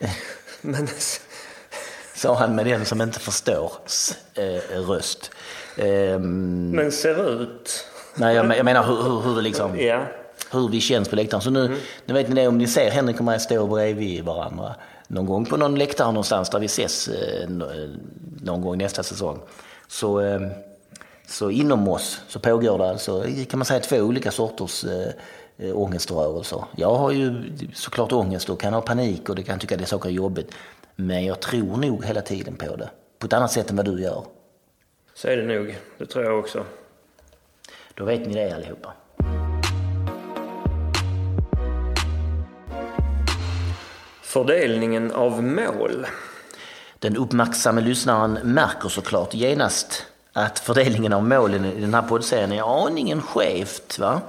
Men... 0.60 0.88
Sa 2.14 2.34
han 2.34 2.54
med 2.54 2.66
den 2.66 2.84
som 2.84 3.02
inte 3.02 3.20
förstår 3.20 3.72
äh, 4.34 4.80
röst. 4.88 5.30
Ähm... 5.76 6.70
Men 6.70 6.92
ser 6.92 7.42
ut? 7.42 7.86
Nej, 8.14 8.34
jag, 8.36 8.64
menar 8.64 8.84
hur, 8.84 9.02
hur, 9.02 9.20
hur 9.20 9.36
det 9.36 9.42
liksom... 9.42 9.78
Yeah. 9.78 10.02
Hur 10.50 10.68
vi 10.68 10.80
känns 10.80 11.08
på 11.08 11.16
läktaren. 11.16 11.42
Så 11.42 11.50
nu, 11.50 11.66
mm. 11.66 11.78
nu 12.04 12.14
vet 12.14 12.28
ni 12.28 12.34
det, 12.34 12.48
om 12.48 12.58
ni 12.58 12.66
ser 12.66 12.90
Henrik 12.90 13.18
och 13.18 13.24
mig 13.24 13.40
stå 13.40 13.66
bredvid 13.66 14.24
varandra 14.24 14.74
någon 15.08 15.26
gång 15.26 15.44
på 15.44 15.56
någon 15.56 15.74
läktare 15.74 16.06
någonstans 16.06 16.50
där 16.50 16.58
vi 16.58 16.66
ses 16.66 17.08
eh, 17.08 17.48
någon 18.42 18.60
gång 18.60 18.78
nästa 18.78 19.02
säsong. 19.02 19.40
Så, 19.88 20.20
eh, 20.20 20.40
så 21.26 21.50
inom 21.50 21.88
oss 21.88 22.20
så 22.28 22.40
pågår 22.40 22.78
det 22.78 22.90
alltså, 22.90 23.24
kan 23.50 23.58
man 23.58 23.66
säga, 23.66 23.80
två 23.80 23.96
olika 23.96 24.30
sorters 24.30 24.84
eh, 24.84 25.78
ångeströrelser. 25.78 26.64
Jag 26.76 26.94
har 26.94 27.10
ju 27.10 27.52
såklart 27.74 28.12
ångest 28.12 28.50
och 28.50 28.60
kan 28.60 28.74
ha 28.74 28.80
panik 28.80 29.28
och 29.28 29.36
det 29.36 29.42
kan 29.42 29.58
tycka 29.58 29.76
det 29.76 29.84
är 29.84 29.86
saker 29.86 30.08
är 30.08 30.12
jobbigt. 30.12 30.54
Men 30.96 31.24
jag 31.24 31.40
tror 31.40 31.76
nog 31.76 32.04
hela 32.04 32.20
tiden 32.20 32.56
på 32.56 32.76
det. 32.76 32.90
På 33.18 33.26
ett 33.26 33.32
annat 33.32 33.52
sätt 33.52 33.70
än 33.70 33.76
vad 33.76 33.84
du 33.84 34.02
gör. 34.02 34.24
Så 35.14 35.28
är 35.28 35.36
det 35.36 35.54
nog. 35.54 35.78
Det 35.98 36.06
tror 36.06 36.24
jag 36.24 36.38
också. 36.38 36.64
Då 37.94 38.04
vet 38.04 38.26
ni 38.26 38.34
det 38.34 38.54
allihopa. 38.54 38.92
Fördelningen 44.36 45.12
av 45.12 45.42
mål. 45.42 46.06
Den 46.98 47.16
uppmärksamma 47.16 47.80
lyssnaren 47.80 48.38
märker 48.42 48.88
såklart 48.88 49.34
genast 49.34 50.06
att 50.32 50.58
fördelningen 50.58 51.12
av 51.12 51.24
målen 51.24 51.64
i 51.64 51.80
den 51.80 51.94
här 51.94 52.02
poddserien 52.02 52.52
är 52.52 52.86
aningen 52.86 53.22
skevt. 53.22 53.98
Va? 53.98 54.20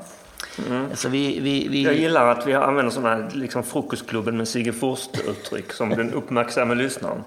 Mm. 0.67 0.85
Alltså 0.89 1.09
vi, 1.09 1.39
vi, 1.39 1.67
vi... 1.67 1.83
Jag 1.83 1.93
gillar 1.93 2.27
att 2.27 2.47
vi 2.47 2.53
använder 2.53 2.91
sådana 2.91 3.15
här 3.15 3.31
liksom 3.33 3.63
frukostklubben 3.63 4.37
med 4.37 4.47
Sigge 4.47 4.73
uttryck 5.27 5.73
som 5.73 5.89
den 5.89 6.13
uppmärksamma 6.13 6.73
lyssnaren. 6.73 7.23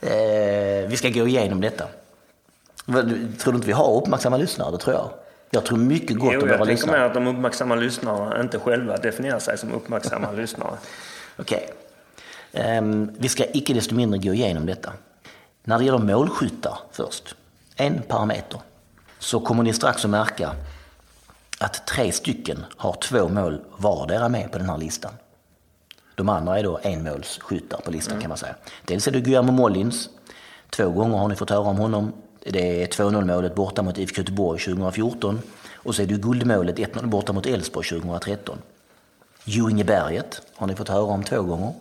Eh, 0.00 0.88
vi 0.88 0.96
ska 0.96 1.08
gå 1.08 1.26
igenom 1.26 1.60
detta. 1.60 1.84
Tror 3.38 3.52
du 3.52 3.56
inte 3.56 3.66
vi 3.66 3.72
har 3.72 4.02
uppmärksamma 4.02 4.36
lyssnare? 4.36 4.70
Det 4.70 4.78
tror 4.78 4.94
jag. 4.94 5.10
Jag 5.50 5.64
tror 5.64 5.78
mycket 5.78 6.18
gott 6.18 6.32
jo, 6.34 6.40
om 6.40 6.48
våra 6.48 6.64
lyssnare. 6.64 6.70
Jag 6.70 6.78
tänker 6.78 6.98
mer 6.98 7.00
att 7.00 7.14
de 7.14 7.26
uppmärksamma 7.26 7.74
lyssnarna 7.74 8.40
inte 8.40 8.58
själva 8.58 8.96
definierar 8.96 9.38
sig 9.38 9.58
som 9.58 9.72
uppmärksamma 9.72 10.32
lyssnare. 10.36 10.76
Okej. 11.36 11.56
Okay. 11.56 11.85
Ehm, 12.52 13.10
vi 13.18 13.28
ska 13.28 13.44
icke 13.52 13.74
desto 13.74 13.94
mindre 13.94 14.18
gå 14.18 14.34
igenom 14.34 14.66
detta. 14.66 14.92
När 15.64 15.78
det 15.78 15.84
gäller 15.84 15.98
målskyttar 15.98 16.78
först, 16.92 17.34
en 17.76 18.02
parameter, 18.02 18.60
så 19.18 19.40
kommer 19.40 19.62
ni 19.62 19.72
strax 19.72 20.04
att 20.04 20.10
märka 20.10 20.52
att 21.58 21.86
tre 21.86 22.12
stycken 22.12 22.64
har 22.76 22.92
två 22.92 23.28
mål 23.28 23.60
vardera 23.76 24.28
med 24.28 24.52
på 24.52 24.58
den 24.58 24.68
här 24.68 24.78
listan. 24.78 25.12
De 26.14 26.28
andra 26.28 26.58
är 26.58 26.62
då 26.62 26.78
enmålsskyttar 26.82 27.80
på 27.80 27.90
listan 27.90 28.12
mm. 28.12 28.20
kan 28.20 28.28
man 28.28 28.38
säga. 28.38 28.54
Dels 28.84 29.08
är 29.08 29.12
det 29.12 29.20
Guillermo 29.20 29.52
Mollins. 29.52 30.08
Två 30.70 30.90
gånger 30.90 31.18
har 31.18 31.28
ni 31.28 31.34
fått 31.34 31.50
höra 31.50 31.60
om 31.60 31.76
honom. 31.76 32.12
Det 32.40 32.82
är 32.82 32.86
2-0 32.86 33.24
målet 33.24 33.54
borta 33.54 33.82
mot 33.82 33.98
IFK 33.98 34.18
Göteborg 34.18 34.60
2014. 34.60 35.40
Och 35.74 35.94
så 35.94 36.02
är 36.02 36.06
det 36.06 36.14
guldmålet 36.14 36.78
1-0 36.78 37.06
borta 37.06 37.32
mot 37.32 37.46
Elfsborg 37.46 37.88
2013. 37.88 38.58
Berget 39.84 40.42
har 40.54 40.66
ni 40.66 40.74
fått 40.74 40.88
höra 40.88 41.02
om 41.02 41.24
två 41.24 41.42
gånger. 41.42 41.72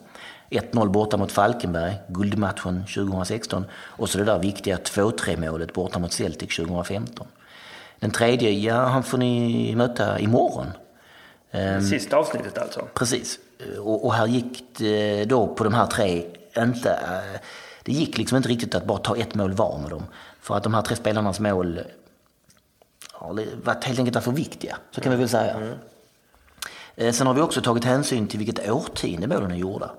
1-0 0.50 0.90
borta 0.90 1.18
mot 1.18 1.32
Falkenberg, 1.32 1.96
guldmatchen 2.08 2.86
2016 2.96 3.66
och 3.74 4.10
så 4.10 4.18
det 4.18 4.24
där 4.24 4.40
viktiga 4.40 4.78
2-3 4.78 5.50
målet 5.50 5.74
borta 5.74 6.00
mot 6.00 6.14
Celtic 6.14 6.56
2015. 6.56 7.28
Den 8.00 8.12
tredje, 8.12 8.52
ja 8.52 8.86
han 8.86 9.04
får 9.04 9.18
ni 9.18 9.76
möta 9.76 10.20
imorgon. 10.20 10.68
Ehm, 11.52 11.82
Sista 11.82 12.18
avsnittet 12.18 12.58
alltså? 12.58 12.88
Precis. 12.94 13.40
Och, 13.80 14.06
och 14.06 14.14
här 14.14 14.28
gick 14.28 14.64
det 14.78 15.26
då 15.26 15.48
på 15.48 15.64
de 15.64 15.74
här 15.74 15.88
tre 15.88 16.26
inte... 16.58 16.92
Eh, 16.92 17.40
det 17.84 17.92
gick 17.92 18.18
liksom 18.18 18.38
inte 18.38 18.50
riktigt 18.50 18.76
att 18.76 18.86
bara 18.86 18.98
ta 18.98 19.18
ett 19.18 19.36
mål 19.36 19.54
var 19.54 19.78
med 19.78 19.90
dem. 19.90 20.04
För 20.42 20.58
att 20.58 20.64
de 20.64 20.74
här 20.74 20.82
tre 20.82 20.96
spelarnas 20.96 21.40
mål 21.40 21.80
har 23.12 23.46
varit 23.64 23.84
helt 23.84 24.00
enkelt 24.00 24.24
för 24.24 24.32
viktiga, 24.32 24.78
så 24.92 25.02
kan 25.02 25.12
vi 25.12 25.18
väl 25.18 25.30
säga. 25.30 25.54
Mm. 25.54 27.14
Sen 27.14 27.28
har 27.28 27.34
vi 27.34 27.42
också 27.42 27.62
tagit 27.62 27.84
hänsyn 27.84 28.28
till 28.28 28.40
vilket 28.40 28.70
årtionde 28.70 29.28
målen 29.28 29.52
är 29.52 29.56
gjorda. 29.56 29.92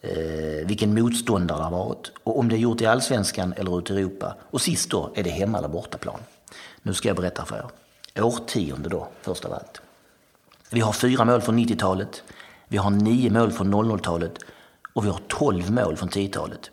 Eh, 0.00 0.66
vilken 0.66 0.94
motståndare 0.94 1.58
det 1.58 1.64
har 1.64 1.70
varit 1.70 2.12
och 2.24 2.38
om 2.38 2.48
det 2.48 2.54
är 2.56 2.58
gjort 2.58 2.80
i 2.80 2.86
allsvenskan 2.86 3.54
eller 3.56 3.78
ute 3.78 3.92
i 3.92 3.96
Europa. 3.96 4.34
Och 4.50 4.60
sist 4.60 4.90
då, 4.90 5.10
är 5.14 5.22
det 5.22 5.30
hemma 5.30 5.58
eller 5.58 5.68
bortaplan? 5.68 6.20
Nu 6.82 6.94
ska 6.94 7.08
jag 7.08 7.16
berätta 7.16 7.44
för 7.44 7.56
er. 7.56 8.22
Årtionde 8.22 8.88
då, 8.88 9.08
först 9.22 9.44
av 9.44 9.52
allt. 9.52 9.80
Vi 10.70 10.80
har 10.80 10.92
fyra 10.92 11.24
mål 11.24 11.40
från 11.40 11.58
90-talet, 11.58 12.22
vi 12.68 12.76
har 12.76 12.90
nio 12.90 13.30
mål 13.30 13.52
från 13.52 13.74
00-talet 13.74 14.38
och 14.92 15.04
vi 15.04 15.08
har 15.08 15.20
12 15.28 15.70
mål 15.70 15.96
från 15.96 16.08
10-talet. 16.08 16.70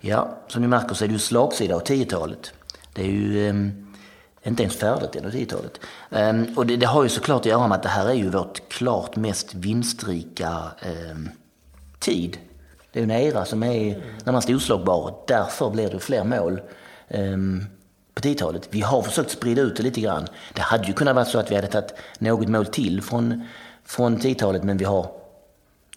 Ja, 0.00 0.38
som 0.48 0.62
ni 0.62 0.68
märker 0.68 0.94
så 0.94 1.04
är 1.04 1.08
det 1.08 1.12
ju 1.12 1.18
slagsida 1.18 1.74
av 1.74 1.82
10-talet. 1.82 2.52
Det 2.92 3.02
är 3.02 3.06
ju 3.06 3.48
eh, 3.48 3.54
inte 4.48 4.62
ens 4.62 4.76
färdigt 4.76 5.16
än, 5.16 5.30
10-talet. 5.30 5.80
Eh, 6.10 6.56
och 6.56 6.66
det, 6.66 6.76
det, 6.76 6.86
har 6.86 7.02
ju 7.02 7.08
såklart 7.08 7.40
att 7.40 7.46
göra 7.46 7.68
med 7.68 7.76
att 7.76 7.82
det 7.82 7.88
här 7.88 8.08
är 8.08 8.14
ju 8.14 8.30
vårt 8.30 8.68
klart 8.68 9.16
mest 9.16 9.54
vinstrika 9.54 10.62
eh, 10.82 11.16
tid 11.98 12.38
det 13.06 13.14
är 13.14 13.16
en 13.16 13.26
era 13.26 13.44
som 13.44 13.62
är 13.62 14.02
närmast 14.24 14.50
oslagbar. 14.50 15.14
Därför 15.26 15.70
blir 15.70 15.90
det 15.90 16.00
fler 16.00 16.24
mål 16.24 16.60
um, 17.08 17.66
på 18.14 18.22
10-talet. 18.22 18.68
Vi 18.70 18.80
har 18.80 19.02
försökt 19.02 19.30
sprida 19.30 19.62
ut 19.62 19.76
det 19.76 19.82
lite 19.82 20.00
grann. 20.00 20.26
Det 20.54 20.60
hade 20.60 20.86
ju 20.86 20.92
kunnat 20.92 21.14
vara 21.14 21.24
så 21.24 21.38
att 21.38 21.50
vi 21.50 21.54
hade 21.54 21.66
tagit 21.66 21.94
något 22.18 22.48
mål 22.48 22.66
till 22.66 23.02
från, 23.02 23.44
från 23.84 24.18
10-talet 24.18 24.64
men 24.64 24.76
vi 24.76 24.84
har 24.84 25.10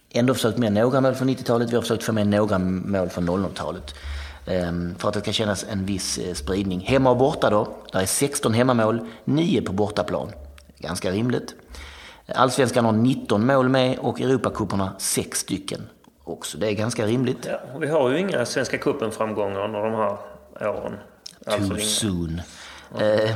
ändå 0.09 0.33
försökt 0.33 0.57
med 0.57 0.73
några 0.73 1.01
mål 1.01 1.15
från 1.15 1.29
90-talet. 1.29 1.71
Vi 1.71 1.75
har 1.75 1.81
försökt 1.81 2.03
få 2.03 2.11
med 2.11 2.27
några 2.27 2.59
mål 2.59 3.09
från 3.09 3.29
00-talet. 3.29 3.95
Um, 4.47 4.53
ehm, 4.53 4.95
för 4.97 5.07
att 5.07 5.13
det 5.13 5.21
ska 5.21 5.31
kännas 5.31 5.65
en 5.71 5.85
viss 5.85 6.19
uh, 6.19 6.33
spridning. 6.33 6.79
Hemma 6.79 7.09
och 7.09 7.17
borta 7.17 7.49
då. 7.49 7.67
Där 7.91 8.01
är 8.01 8.05
16 8.05 8.53
hemmamål, 8.53 9.07
9 9.23 9.61
på 9.61 9.73
bortaplan. 9.73 10.31
Ganska 10.77 11.11
rimligt. 11.11 11.55
Allsvenskan 12.35 12.85
har 12.85 12.91
19 12.91 13.45
mål 13.45 13.69
med 13.69 13.99
och 13.99 14.21
Europacuperna 14.21 14.93
6 14.97 15.39
stycken 15.39 15.81
också. 16.31 16.57
Det 16.57 16.67
är 16.67 16.73
ganska 16.73 17.05
rimligt. 17.05 17.47
Ja, 17.49 17.77
vi 17.79 17.87
har 17.87 18.09
ju 18.09 18.19
inga 18.19 18.45
Svenska 18.45 18.77
cupen-framgångar 18.77 19.65
under 19.65 19.81
de 19.81 19.93
här 19.93 20.17
åren. 20.69 20.97
Alltså 21.45 21.69
Too 21.69 21.79
soon. 21.79 22.41
Ja. 22.97 23.05
Eh, 23.05 23.35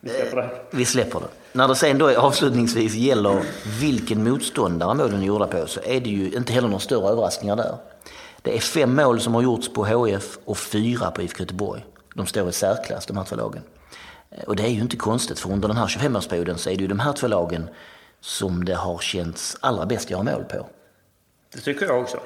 vi 0.00 0.10
släpper 0.10 0.36
det. 0.36 0.50
Vi 0.70 0.84
släpper 0.84 1.20
det. 1.20 1.26
När 1.52 1.68
det 1.68 1.74
sen 1.74 1.98
då 1.98 2.18
avslutningsvis 2.18 2.94
gäller 2.94 3.42
vilken 3.80 4.24
motståndare 4.24 4.94
målen 4.94 5.22
är 5.22 5.26
gjorda 5.26 5.46
på 5.46 5.66
så 5.66 5.80
är 5.80 6.00
det 6.00 6.10
ju 6.10 6.30
inte 6.30 6.52
heller 6.52 6.68
några 6.68 6.80
större 6.80 7.08
överraskningar 7.08 7.56
där. 7.56 7.76
Det 8.42 8.56
är 8.56 8.60
fem 8.60 8.96
mål 8.96 9.20
som 9.20 9.34
har 9.34 9.42
gjorts 9.42 9.72
på 9.72 9.86
HF 9.86 10.38
och 10.44 10.58
fyra 10.58 11.10
på 11.10 11.22
IFK 11.22 11.40
Göteborg. 11.40 11.84
De 12.14 12.26
står 12.26 12.48
i 12.48 12.52
särklass, 12.52 13.06
de 13.06 13.16
här 13.16 13.24
två 13.24 13.36
lagen. 13.36 13.62
Och 14.46 14.56
det 14.56 14.62
är 14.62 14.68
ju 14.68 14.80
inte 14.80 14.96
konstigt, 14.96 15.38
för 15.38 15.50
under 15.50 15.68
den 15.68 15.76
här 15.76 15.86
25-årsperioden 15.86 16.56
så 16.56 16.70
är 16.70 16.76
det 16.76 16.82
ju 16.82 16.88
de 16.88 16.98
här 16.98 17.12
två 17.12 17.26
lagen 17.26 17.68
som 18.20 18.64
det 18.64 18.74
har 18.74 18.98
känts 18.98 19.56
allra 19.60 19.86
bäst 19.86 20.04
att 20.04 20.10
göra 20.10 20.22
mål 20.22 20.44
på. 20.44 20.66
Det 21.52 21.60
tycker 21.60 21.86
jag 21.86 22.00
också. 22.02 22.20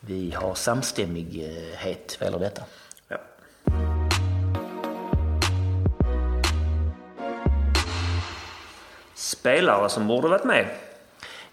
Vi 0.00 0.30
har 0.30 0.54
samstämmighet 0.54 2.16
vad 2.20 2.26
gäller 2.26 2.38
detta. 2.38 2.62
Ja. 3.08 3.16
Spelare 9.14 9.88
som 9.88 10.06
borde 10.06 10.28
varit 10.28 10.44
med? 10.44 10.68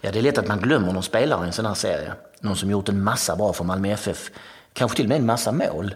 Ja, 0.00 0.12
det 0.12 0.18
är 0.18 0.22
lätt 0.22 0.38
att 0.38 0.48
man 0.48 0.60
glömmer 0.60 0.92
någon 0.92 1.02
spelare 1.02 1.44
i 1.44 1.46
en 1.46 1.52
sån 1.52 1.66
här 1.66 1.74
serie. 1.74 2.12
Någon 2.40 2.56
som 2.56 2.70
gjort 2.70 2.88
en 2.88 3.02
massa 3.02 3.36
bra 3.36 3.52
för 3.52 3.64
Malmö 3.64 3.88
FF. 3.88 4.30
Kanske 4.72 4.96
till 4.96 5.06
och 5.06 5.08
med 5.08 5.18
en 5.18 5.26
massa 5.26 5.52
mål. 5.52 5.94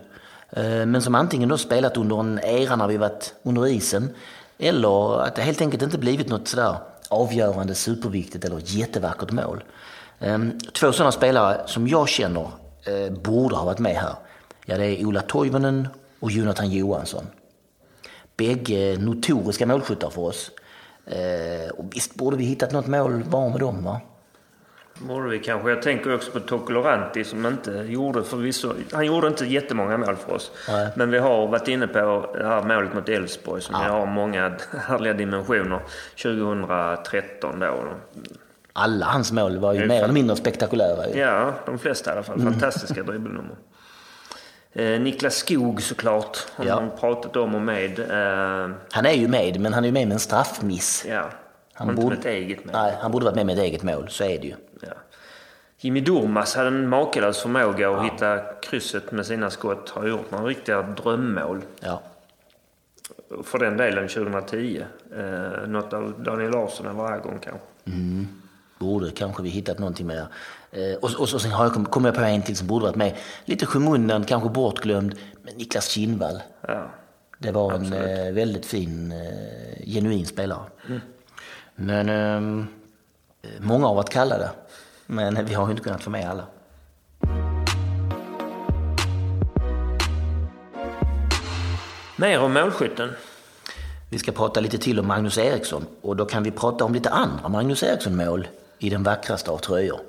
Eh, 0.51 0.87
men 0.87 1.03
som 1.03 1.15
antingen 1.15 1.49
då 1.49 1.59
spelat 1.59 1.97
under 1.97 2.21
en 2.21 2.41
era 2.45 2.77
när 2.77 2.89
vi 2.89 2.97
varit 2.97 3.35
under 3.43 3.67
isen 3.67 4.15
eller 4.59 5.23
att 5.23 5.35
det 5.35 5.43
helt 5.43 5.61
enkelt 5.61 5.83
inte 5.83 5.99
blivit 5.99 6.29
något 6.29 6.49
sådär 6.49 6.77
avgörande, 7.09 7.75
superviktigt 7.75 8.45
eller 8.45 8.61
jättevackert 8.65 9.31
mål. 9.31 9.65
Ehm, 10.23 10.59
två 10.59 10.93
sådana 10.93 11.13
spelare 11.13 11.61
som 11.67 11.89
jag 11.89 12.09
känner 12.09 12.51
eh, 12.87 13.13
borde 13.13 13.57
ha 13.57 13.65
varit 13.65 13.79
med 13.79 13.97
här. 13.97 14.15
Ja, 14.67 14.79
det 14.79 14.87
är 14.87 15.07
Ola 15.07 15.21
Toivonen 15.21 15.89
och 16.21 16.31
Jonathan 16.31 16.71
Johansson. 16.71 17.27
Bägge 18.37 18.97
notoriska 18.99 19.67
målskyttar 19.67 20.11
för 20.11 20.23
oss. 20.23 20.51
Eh, 21.07 21.71
och 21.71 21.85
visst 21.95 22.15
borde 22.15 22.37
vi 22.37 22.45
hittat 22.45 22.73
något 22.73 22.87
mål 22.87 23.23
var 23.23 23.51
med 23.51 23.61
dem 23.61 23.85
va? 23.85 24.01
Borde 24.99 25.29
vi 25.29 25.39
kanske. 25.39 25.71
Jag 25.71 25.83
tänker 25.83 26.15
också 26.15 26.31
på 26.31 26.41
Tocco 26.41 26.73
Loranti 26.73 27.25
som 27.25 27.47
inte 27.47 27.71
gjorde 27.71 28.25
förvisso, 28.25 28.73
han 28.93 29.07
gjorde 29.07 29.27
inte 29.29 29.45
jättemånga 29.45 29.97
mål 29.97 30.17
för 30.17 30.35
oss. 30.35 30.51
Nej. 30.69 30.89
Men 30.97 31.11
vi 31.11 31.19
har 31.19 31.47
varit 31.47 31.69
inne 31.69 31.87
på 31.87 32.31
det 32.39 32.47
här 32.47 32.63
målet 32.63 32.95
mot 32.95 33.09
Elfsborg 33.09 33.63
som 33.63 33.75
ja. 33.75 33.89
har 33.89 34.07
många 34.07 34.57
härliga 34.89 35.13
dimensioner. 35.13 35.81
2013 36.23 37.59
då 37.59 37.89
alla 38.73 39.07
hans 39.07 39.33
mål 39.33 39.59
var 39.59 39.73
ju 39.73 39.87
mer 39.87 40.03
eller 40.03 40.15
mindre 40.15 40.37
spektakulära. 40.37 41.09
Ju. 41.09 41.19
Ja, 41.19 41.55
de 41.67 41.79
flesta 41.79 42.11
i 42.11 42.13
alla 42.13 42.23
fall. 42.23 42.41
Mm. 42.41 42.53
Fantastiska 42.53 43.03
dribbelnummer. 43.03 43.57
Eh, 44.73 45.01
Niklas 45.01 45.35
Skog 45.35 45.83
såklart 45.83 46.39
har 46.55 46.65
ja. 46.65 46.81
man 46.81 46.91
pratat 47.01 47.37
om 47.37 47.55
och 47.55 47.63
med. 47.63 47.99
Eh, 47.99 48.71
han 48.91 49.07
är 49.07 49.13
ju 49.13 49.29
med, 49.29 49.61
men 49.61 49.73
han 49.73 49.85
är 49.85 49.89
ju 49.89 49.93
med 49.93 50.09
med 50.09 50.15
en 50.15 50.21
straffmiss. 50.21 51.07
Ja, 51.09 51.31
han 51.73 51.89
inte 51.89 52.03
borde, 52.03 52.17
med 52.17 52.19
ett 52.19 52.33
eget 52.33 52.65
mål. 52.65 52.73
Nej, 52.75 52.97
han 53.01 53.13
borde 53.13 53.25
varit 53.25 53.37
med 53.37 53.47
med 53.47 53.59
ett 53.59 53.65
eget 53.65 53.83
mål, 53.83 54.09
så 54.09 54.25
är 54.25 54.39
det 54.39 54.47
ju. 54.47 54.55
Ja. 54.81 54.89
Jimmy 55.79 56.01
Durmas 56.01 56.57
hade 56.57 56.69
en 56.69 56.89
makalös 56.89 57.39
förmåga 57.39 57.91
att 57.91 57.97
ja. 57.97 58.03
hitta 58.03 58.39
krysset 58.39 59.13
med 59.13 59.27
sina 59.27 59.51
skott. 59.51 59.89
Har 59.91 60.07
gjort 60.07 60.31
några 60.31 60.45
riktiga 60.45 60.83
drömmål. 60.83 61.63
Ja. 61.81 62.03
För 63.45 63.59
den 63.59 63.77
delen 63.77 64.09
2010. 64.09 64.85
Eh, 65.17 65.69
något 65.69 65.93
av 65.93 66.23
Daniel 66.23 66.51
Larsson 66.51 66.87
eller 66.87 67.13
Agon 67.13 67.39
kanske. 67.41 67.67
Mm 67.85 68.22
borde 68.92 69.11
kanske 69.11 69.42
vi 69.42 69.48
hittat 69.48 69.78
någonting 69.78 70.07
mer. 70.07 70.26
Eh, 70.70 70.94
och, 71.00 71.11
och, 71.14 71.35
och 71.35 71.42
sen 71.42 71.50
har 71.50 71.64
jag, 71.64 71.90
kom 71.90 72.05
jag 72.05 72.14
på 72.14 72.20
en 72.20 72.42
till 72.42 72.57
som 72.57 72.66
borde 72.66 72.85
varit 72.85 72.96
med. 72.96 73.14
Lite 73.44 73.66
skymundan, 73.66 74.24
kanske 74.24 74.48
bortglömd. 74.48 75.14
Men 75.42 75.55
Niklas 75.55 75.88
Kinnvall. 75.88 76.42
Ja, 76.68 76.90
det 77.38 77.52
var 77.52 77.72
absolut. 77.72 77.92
en 77.92 78.26
eh, 78.26 78.33
väldigt 78.33 78.66
fin, 78.66 79.12
eh, 79.12 79.87
genuin 79.87 80.26
spelare. 80.26 80.64
Mm. 80.88 81.00
Men 81.74 82.09
eh, 82.09 82.64
många 83.61 83.87
har 83.87 83.94
varit 83.94 84.11
kallade. 84.11 84.50
Men 85.07 85.44
vi 85.44 85.55
har 85.55 85.66
ju 85.66 85.70
inte 85.70 85.83
kunnat 85.83 86.02
få 86.02 86.11
med 86.11 86.31
alla. 86.31 86.44
Mer 92.16 92.40
om 92.40 92.52
målskytten. 92.52 93.09
Vi 94.11 94.18
ska 94.18 94.33
prata 94.33 94.61
lite 94.61 94.78
till 94.78 95.00
om 95.00 95.07
Magnus 95.07 95.38
Eriksson 95.38 95.87
och 96.02 96.16
då 96.16 96.24
kan 96.24 96.42
vi 96.42 96.50
prata 96.50 96.85
om 96.85 96.94
lite 96.94 97.11
andra 97.11 97.48
Magnus 97.48 97.83
Eriksson-mål 97.83 98.46
i 98.83 98.90
den 98.90 99.03
vackraste 99.03 99.51
av 99.51 99.59
tröjor. 99.59 100.01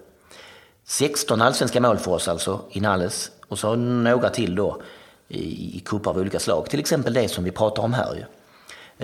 16 0.85 1.41
allsvenska 1.41 1.81
mål 1.81 1.97
för 1.97 2.11
oss 2.11 2.27
alltså, 2.27 2.61
inalles. 2.69 3.31
Och 3.47 3.59
så 3.59 3.75
några 3.75 4.29
till 4.29 4.55
då 4.55 4.81
i, 5.27 5.77
i 5.77 5.83
av 6.05 6.17
olika 6.17 6.39
slag. 6.39 6.69
Till 6.69 6.79
exempel 6.79 7.13
det 7.13 7.27
som 7.27 7.43
vi 7.43 7.51
pratar 7.51 7.83
om 7.83 7.93
här 7.93 8.15
ju. 8.15 8.23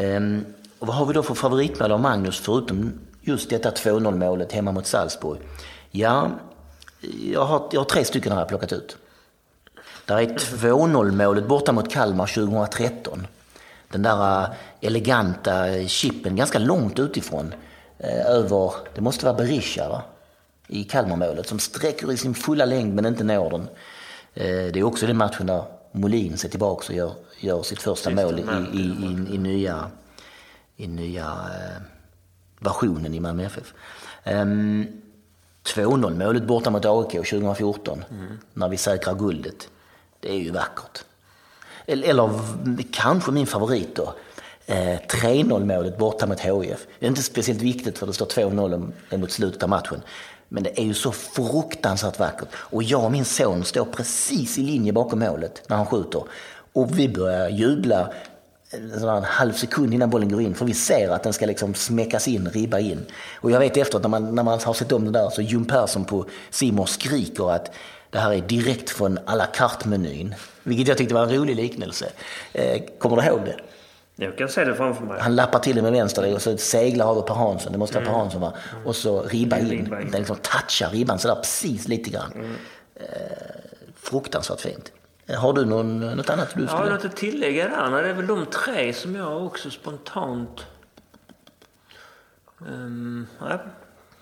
Ehm, 0.03 0.45
och 0.79 0.87
vad 0.87 0.95
har 0.95 1.05
vi 1.05 1.13
då 1.13 1.23
för 1.23 1.35
favoritmål 1.35 1.91
av 1.91 1.99
Magnus 1.99 2.39
förutom 2.39 2.93
just 3.21 3.49
detta 3.49 3.71
2-0 3.71 4.17
målet 4.17 4.51
hemma 4.51 4.71
mot 4.71 4.87
Salzburg? 4.87 5.39
Ja, 5.91 6.31
jag 7.23 7.45
har, 7.45 7.69
jag 7.71 7.79
har 7.79 7.85
tre 7.85 8.05
stycken 8.05 8.31
här 8.31 8.39
jag 8.39 8.47
plockat 8.47 8.73
ut. 8.73 8.97
Där 10.05 10.17
är 10.17 10.25
2-0 10.25 11.11
målet 11.11 11.47
borta 11.47 11.71
mot 11.71 11.91
Kalmar 11.91 12.27
2013. 12.27 13.27
Den 13.91 14.01
där 14.01 14.41
eh, 14.41 14.49
eleganta 14.81 15.87
chippen 15.87 16.35
ganska 16.35 16.59
långt 16.59 16.99
utifrån 16.99 17.53
över, 18.07 18.73
det 18.95 19.01
måste 19.01 19.25
vara 19.25 19.35
Berisha 19.35 19.89
va? 19.89 20.01
i 20.67 20.83
Kalmarmålet 20.83 21.47
som 21.47 21.59
sträcker 21.59 22.11
i 22.11 22.17
sin 22.17 22.33
fulla 22.33 22.65
längd 22.65 22.93
men 22.93 23.05
inte 23.05 23.23
når 23.23 23.49
den. 23.49 23.61
Eh, 24.33 24.71
det 24.73 24.79
är 24.79 24.83
också 24.83 25.07
den 25.07 25.17
matchen 25.17 25.47
där 25.47 25.63
Molin 25.91 26.37
ser 26.37 26.49
tillbaka 26.49 26.85
och 26.87 26.93
gör, 26.93 27.13
gör 27.39 27.63
sitt 27.63 27.81
första 27.81 28.09
Sista 28.09 28.25
mål 28.25 28.39
i, 28.39 28.77
i, 28.77 28.81
i, 28.81 29.35
i, 29.35 29.37
nya, 29.37 29.91
i 30.77 30.87
nya 30.87 31.25
eh, 31.25 31.81
versionen 32.59 33.13
i 33.13 33.19
Malmö 33.19 33.43
FF. 33.43 33.73
Um, 34.25 34.87
2-0 35.63 36.25
målet 36.25 36.43
borta 36.43 36.69
mot 36.69 36.85
AIK 36.85 37.11
2014 37.11 38.03
mm. 38.11 38.39
när 38.53 38.69
vi 38.69 38.77
säkrar 38.77 39.15
guldet. 39.15 39.69
Det 40.19 40.31
är 40.31 40.39
ju 40.39 40.51
vackert. 40.51 41.03
Eller, 41.85 42.07
eller 42.07 42.29
kanske 42.91 43.31
min 43.31 43.47
favorit 43.47 43.95
då. 43.95 44.13
3-0 44.69 45.65
målet 45.65 45.97
borta 45.97 46.25
mot 46.25 46.39
HIF. 46.39 46.87
Det 46.99 47.05
är 47.05 47.09
inte 47.09 47.23
speciellt 47.23 47.61
viktigt 47.61 47.97
för 47.97 48.07
det 48.07 48.13
står 48.13 48.25
2-0 48.25 48.91
mot 49.17 49.31
slutet 49.31 49.63
av 49.63 49.69
matchen. 49.69 50.01
Men 50.49 50.63
det 50.63 50.79
är 50.79 50.83
ju 50.83 50.93
så 50.93 51.11
fruktansvärt 51.11 52.19
vackert. 52.19 52.47
Och 52.53 52.83
jag 52.83 53.03
och 53.03 53.11
min 53.11 53.25
son 53.25 53.63
står 53.63 53.85
precis 53.85 54.57
i 54.57 54.61
linje 54.61 54.93
bakom 54.93 55.19
målet 55.19 55.63
när 55.67 55.77
han 55.77 55.85
skjuter. 55.85 56.23
Och 56.73 56.99
vi 56.99 57.09
börjar 57.09 57.49
jubla 57.49 58.13
eh, 58.71 59.03
en 59.03 59.23
halv 59.23 59.53
sekund 59.53 59.93
innan 59.93 60.09
bollen 60.09 60.29
går 60.29 60.41
in 60.41 60.55
för 60.55 60.65
vi 60.65 60.73
ser 60.73 61.09
att 61.09 61.23
den 61.23 61.33
ska 61.33 61.45
liksom 61.45 61.73
smäckas 61.73 62.27
in, 62.27 62.49
ribba 62.49 62.79
in. 62.79 63.05
Och 63.41 63.51
jag 63.51 63.59
vet 63.59 63.77
efteråt 63.77 64.01
när 64.01 64.09
man, 64.09 64.35
när 64.35 64.43
man 64.43 64.59
har 64.59 64.73
sett 64.73 64.91
om 64.91 65.05
det 65.05 65.11
där 65.11 65.29
så 65.29 65.41
Jon 65.41 65.65
Persson 65.65 66.05
på 66.05 66.25
Simon 66.49 66.87
skriker 66.87 67.51
att 67.51 67.71
Det 68.11 68.19
här 68.19 68.33
är 68.33 68.41
direkt 68.41 68.89
från 68.89 69.19
à 69.25 69.35
la 69.35 69.45
carte-menyn, 69.45 70.35
vilket 70.63 70.87
jag 70.87 70.97
tyckte 70.97 71.13
var 71.13 71.23
en 71.23 71.33
rolig 71.33 71.55
liknelse. 71.55 72.09
Eh, 72.53 72.81
kommer 72.99 73.15
du 73.15 73.27
ihåg 73.27 73.39
det? 73.45 73.59
Jag 74.21 74.37
kan 74.37 74.49
se 74.49 74.63
det 74.63 74.75
framför 74.75 75.03
mig. 75.05 75.19
Han 75.21 75.35
lappar 75.35 75.59
till 75.59 75.75
det 75.75 75.81
med 75.81 75.91
vänster 75.91 76.33
och 76.33 76.41
så 76.41 76.57
seglar 76.57 77.11
över 77.11 77.21
Per 77.21 77.33
Hansson, 77.33 77.71
det 77.71 77.77
måste 77.77 77.95
vara 77.95 78.05
Per 78.05 78.13
Hansson 78.13 78.41
va? 78.41 78.53
Och 78.85 78.95
så 78.95 79.21
ribba 79.21 79.57
in. 79.57 79.69
Ribba 79.69 80.01
in. 80.01 80.11
Den 80.11 80.19
liksom 80.19 80.35
touchar 80.35 80.89
ribban 80.89 81.19
sådär 81.19 81.35
precis 81.35 81.87
lite 81.87 82.09
grann. 82.09 82.57
Eh, 82.95 83.05
fruktansvärt 83.95 84.61
fint. 84.61 84.91
Eh, 85.25 85.39
Har 85.39 85.53
du 85.53 85.65
någon, 85.65 85.99
något 85.99 86.29
annat 86.29 86.53
du 86.55 86.67
skulle... 86.67 86.89
något 86.89 87.05
att 87.05 87.15
tillägga 87.15 87.69
där. 87.69 87.89
Nej, 87.89 88.03
Det 88.03 88.09
är 88.09 88.13
väl 88.13 88.27
de 88.27 88.45
tre 88.45 88.93
som 88.93 89.15
jag 89.15 89.45
också 89.45 89.69
spontant... 89.69 90.65
Um, 92.67 93.27
ja. 93.39 93.59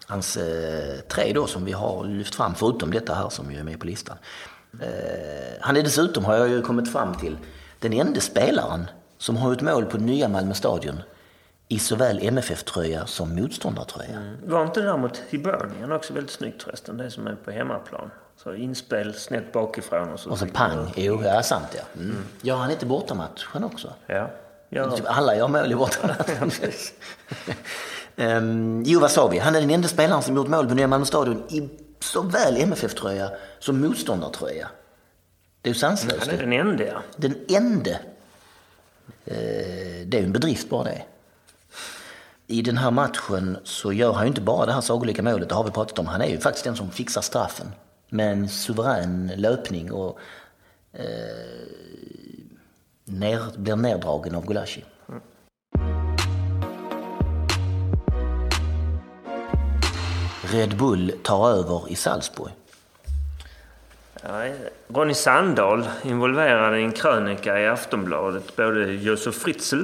Hans 0.07 0.37
eh, 0.37 0.99
tre 0.99 1.33
då 1.33 1.47
som 1.47 1.65
vi 1.65 1.71
har 1.71 2.05
lyft 2.05 2.35
fram, 2.35 2.55
förutom 2.55 2.91
detta 2.91 3.13
här 3.13 3.29
som 3.29 3.51
ju 3.51 3.59
är 3.59 3.63
med 3.63 3.79
på 3.79 3.85
listan. 3.85 4.17
Eh, 4.81 4.87
han 5.61 5.77
är 5.77 5.83
dessutom, 5.83 6.25
har 6.25 6.35
jag 6.35 6.49
ju 6.49 6.61
kommit 6.61 6.91
fram 6.91 7.15
till, 7.15 7.37
den 7.79 7.93
enda 7.93 8.21
spelaren 8.21 8.87
som 9.17 9.37
har 9.37 9.53
ett 9.53 9.61
mål 9.61 9.85
på 9.85 9.97
nya 9.97 10.27
Malmö 10.27 10.53
stadion 10.53 11.01
i 11.67 11.79
såväl 11.79 12.19
MFF-tröja 12.21 13.05
som 13.05 13.35
motståndartröja. 13.35 14.35
Var 14.45 14.63
inte 14.63 14.79
det 14.79 14.85
där 14.85 14.97
mot 14.97 15.21
Hibernian 15.29 15.91
också 15.91 16.13
väldigt 16.13 16.31
snyggt 16.31 16.63
förresten? 16.63 16.97
Det 16.97 17.11
som 17.11 17.27
är 17.27 17.35
på 17.35 17.51
hemmaplan. 17.51 18.11
Så 18.43 18.53
inspel 18.53 19.13
snett 19.13 19.51
bakifrån 19.51 20.09
och 20.09 20.19
så. 20.19 20.29
Och 20.29 20.39
så 20.39 20.45
pang, 20.45 20.93
jo, 20.95 21.23
ja 21.23 21.43
sant 21.43 21.67
ja. 21.75 22.01
Mm. 22.01 22.17
Ja, 22.41 22.55
han 22.55 22.67
är 22.67 22.73
inte 22.73 22.85
bortamatchen 22.85 23.63
också. 23.63 23.93
Ja. 24.07 24.29
ja. 24.69 24.91
Typ 24.91 25.05
alla 25.07 25.35
gör 25.35 25.47
mål 25.47 25.71
i 25.71 25.75
bortamatchen. 25.75 26.51
um, 28.15 28.83
jo, 28.85 28.99
vad 28.99 29.11
sa 29.11 29.27
vi? 29.27 29.39
Han 29.39 29.55
är 29.55 29.61
den 29.61 29.69
enda 29.69 29.87
spelaren 29.87 30.21
som 30.21 30.35
gjort 30.35 30.47
mål 30.47 30.67
på 30.67 30.73
nya 30.73 30.87
Malmö 30.87 31.05
stadion 31.05 31.43
i 31.49 31.69
såväl 31.99 32.57
MFF-tröja 32.57 33.29
som 33.59 33.81
motståndartröja. 33.81 34.67
Det 35.61 35.69
är 35.69 35.73
ju 35.73 35.79
sanslöst. 35.79 36.25
Han 36.25 36.35
är 36.35 36.37
den 36.37 36.53
enda. 36.53 37.01
Den 37.15 37.35
enda. 37.49 37.97
Eh, 39.25 40.05
det 40.05 40.17
är 40.17 40.19
ju 40.19 40.25
en 40.25 40.33
bedrift 40.33 40.69
bara 40.69 40.83
det. 40.83 41.01
I 42.47 42.61
den 42.61 42.77
här 42.77 42.91
matchen 42.91 43.57
så 43.63 43.93
gör 43.93 44.13
han 44.13 44.23
ju 44.23 44.27
inte 44.27 44.41
bara 44.41 44.65
det 44.65 44.73
här 44.73 44.81
sagolika 44.81 45.23
målet, 45.23 45.49
det 45.49 45.55
har 45.55 45.63
vi 45.63 45.71
pratat 45.71 45.99
om. 45.99 46.07
Han 46.07 46.21
är 46.21 46.27
ju 46.27 46.39
faktiskt 46.39 46.65
den 46.65 46.75
som 46.75 46.91
fixar 46.91 47.21
straffen 47.21 47.67
med 48.09 48.31
en 48.31 48.49
suverän 48.49 49.31
löpning 49.35 49.91
och 49.91 50.19
eh, 50.93 51.03
ner, 53.05 53.57
blir 53.57 53.75
neddragen 53.75 54.35
av 54.35 54.45
Gulashi. 54.45 54.85
Red 60.51 60.77
Bull 60.77 61.13
tar 61.23 61.49
över 61.49 61.91
i 61.91 61.95
Salzburg. 61.95 62.51
Ronny 64.87 65.13
Sandahl 65.13 65.87
involverade 66.03 66.79
i 66.79 66.83
en 66.83 66.91
krönika 66.91 67.59
i 67.59 67.67
Aftonbladet 67.67 68.55
både 68.55 68.85
Josef 68.85 69.35
Fritzl 69.35 69.83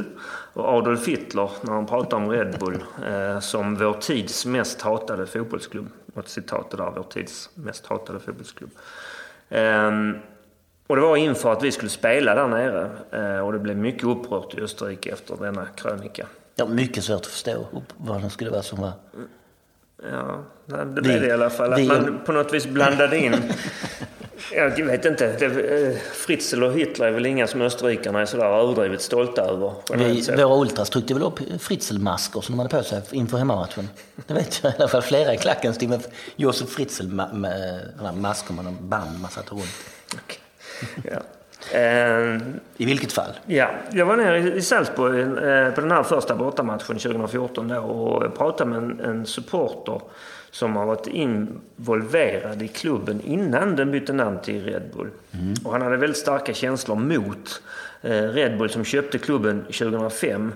och 0.54 0.66
Adolf 0.66 1.08
Hitler 1.08 1.50
när 1.62 1.74
han 1.74 1.86
pratade 1.86 2.16
om 2.16 2.32
Red 2.32 2.60
Bull 2.60 2.84
eh, 3.08 3.39
som 3.39 3.76
vår 3.76 3.94
tids 3.94 4.46
mest 4.46 4.82
hatade 4.82 5.28
fotbollsklubb. 5.28 5.89
Något 6.06 6.30
citat 6.30 6.72
där, 6.72 6.91
vår 6.96 7.04
tids 7.04 7.50
mest 7.56 7.86
hatade 7.86 8.20
fotbollsklubb. 8.20 8.70
Ehm, 9.50 10.18
och 10.88 10.96
det 10.96 11.02
var 11.02 11.18
inför 11.18 11.52
att 11.52 11.64
vi 11.64 11.72
skulle 11.72 11.89
spela 11.89 12.36
där 12.36 12.48
nere 12.48 12.89
eh, 13.12 13.39
och 13.46 13.54
det 13.54 13.60
blev 13.60 13.78
mycket 13.78 14.04
upprört 14.04 14.54
i 14.54 14.62
Österrike 14.62 15.12
efter 15.14 15.36
denna 15.36 15.66
krönika. 15.66 16.28
Ja, 16.56 16.66
mycket 16.66 17.04
svårt 17.04 17.20
att 17.22 17.26
förstå 17.26 17.68
vad 17.98 18.22
det 18.22 18.30
skulle 18.30 18.50
vara 18.50 18.62
som 18.64 18.82
var 18.82 18.91
Ja, 20.12 20.38
det 20.66 21.02
blev 21.02 21.14
Vi- 21.14 21.20
det 21.20 21.28
i 21.28 21.32
alla 21.32 21.50
fall. 21.50 21.74
Att 21.74 21.80
vi- 21.80 21.88
man 21.88 22.20
på 22.26 22.32
något 22.32 22.54
vis 22.54 22.66
blandade 22.68 23.18
in... 23.18 23.34
Jag 24.56 24.86
vet 24.86 25.06
inte. 25.06 25.26
Eh, 25.28 25.97
Fritzl 26.14 26.64
och 26.64 26.74
Hitler 26.74 27.06
är 27.08 27.12
väl 27.12 27.26
inga 27.26 27.47
som 27.47 27.62
österrikarna 27.62 28.22
är 28.22 28.26
sådär 28.26 28.45
överdrivet 28.45 29.01
stolta 29.01 29.41
över. 29.41 29.74
Vi, 29.97 30.22
våra 30.43 30.62
ultras 30.62 30.89
tryckte 30.89 31.14
väl 31.14 31.24
upp 31.24 31.39
Fritzl-masker 31.60 32.41
som 32.41 32.54
de 32.58 32.60
hade 32.60 32.78
på 32.78 32.84
sig 32.84 33.01
inför 33.12 33.38
hemmamatchen. 33.38 33.89
Det 34.28 34.34
vet 34.34 34.60
jag 34.64 34.72
i 34.74 34.76
alla 34.80 34.88
fall 34.88 35.01
flera 35.01 35.34
i 35.34 35.38
klacken 35.38 35.74
stod 35.74 35.89
med 35.89 36.04
Josef 36.36 36.70
Fritzl 36.70 37.04
ma- 37.04 37.34
med 37.34 38.74
band 38.82 39.20
man 39.22 39.32
satte 39.32 39.51
runt. 39.51 39.64
Okej. 40.24 40.39
Ja. 41.12 41.20
Eh, 41.78 42.38
I 42.78 42.86
vilket 42.86 43.12
fall. 43.14 43.32
Ja, 43.45 43.70
jag 43.91 44.06
var 44.06 44.16
nere 44.18 44.39
i- 44.39 44.54
i 44.56 44.62
Salzburg 44.62 45.20
eh, 45.20 45.74
på 45.74 45.82
den 45.82 45.91
här 45.91 46.04
första 46.04 46.36
bortamatchen 46.36 46.97
2014 46.99 47.68
då 47.68 47.78
och 47.78 48.38
pratade 48.38 48.70
med 48.70 48.78
en, 48.80 48.99
en 48.99 49.26
supporter 49.26 50.01
som 50.54 50.76
har 50.76 50.86
varit 50.86 51.08
involverad 51.08 52.62
i 52.62 52.68
klubben 52.68 53.22
innan 53.22 53.76
den 53.76 53.91
bytte 53.91 54.14
namn 54.14 54.41
till 54.41 54.64
Red 54.64 54.84
Bull. 54.95 55.10
Och 55.66 55.72
han 55.72 55.82
hade 55.82 55.97
väldigt 55.97 56.18
starka 56.18 56.54
känslor 56.54 56.95
mot 56.95 57.62
eh, 58.01 58.10
Red 58.12 58.58
Bull 58.58 58.70
som 58.70 58.84
köpte 58.84 59.18
klubben 59.18 59.64
2005. 59.64 60.54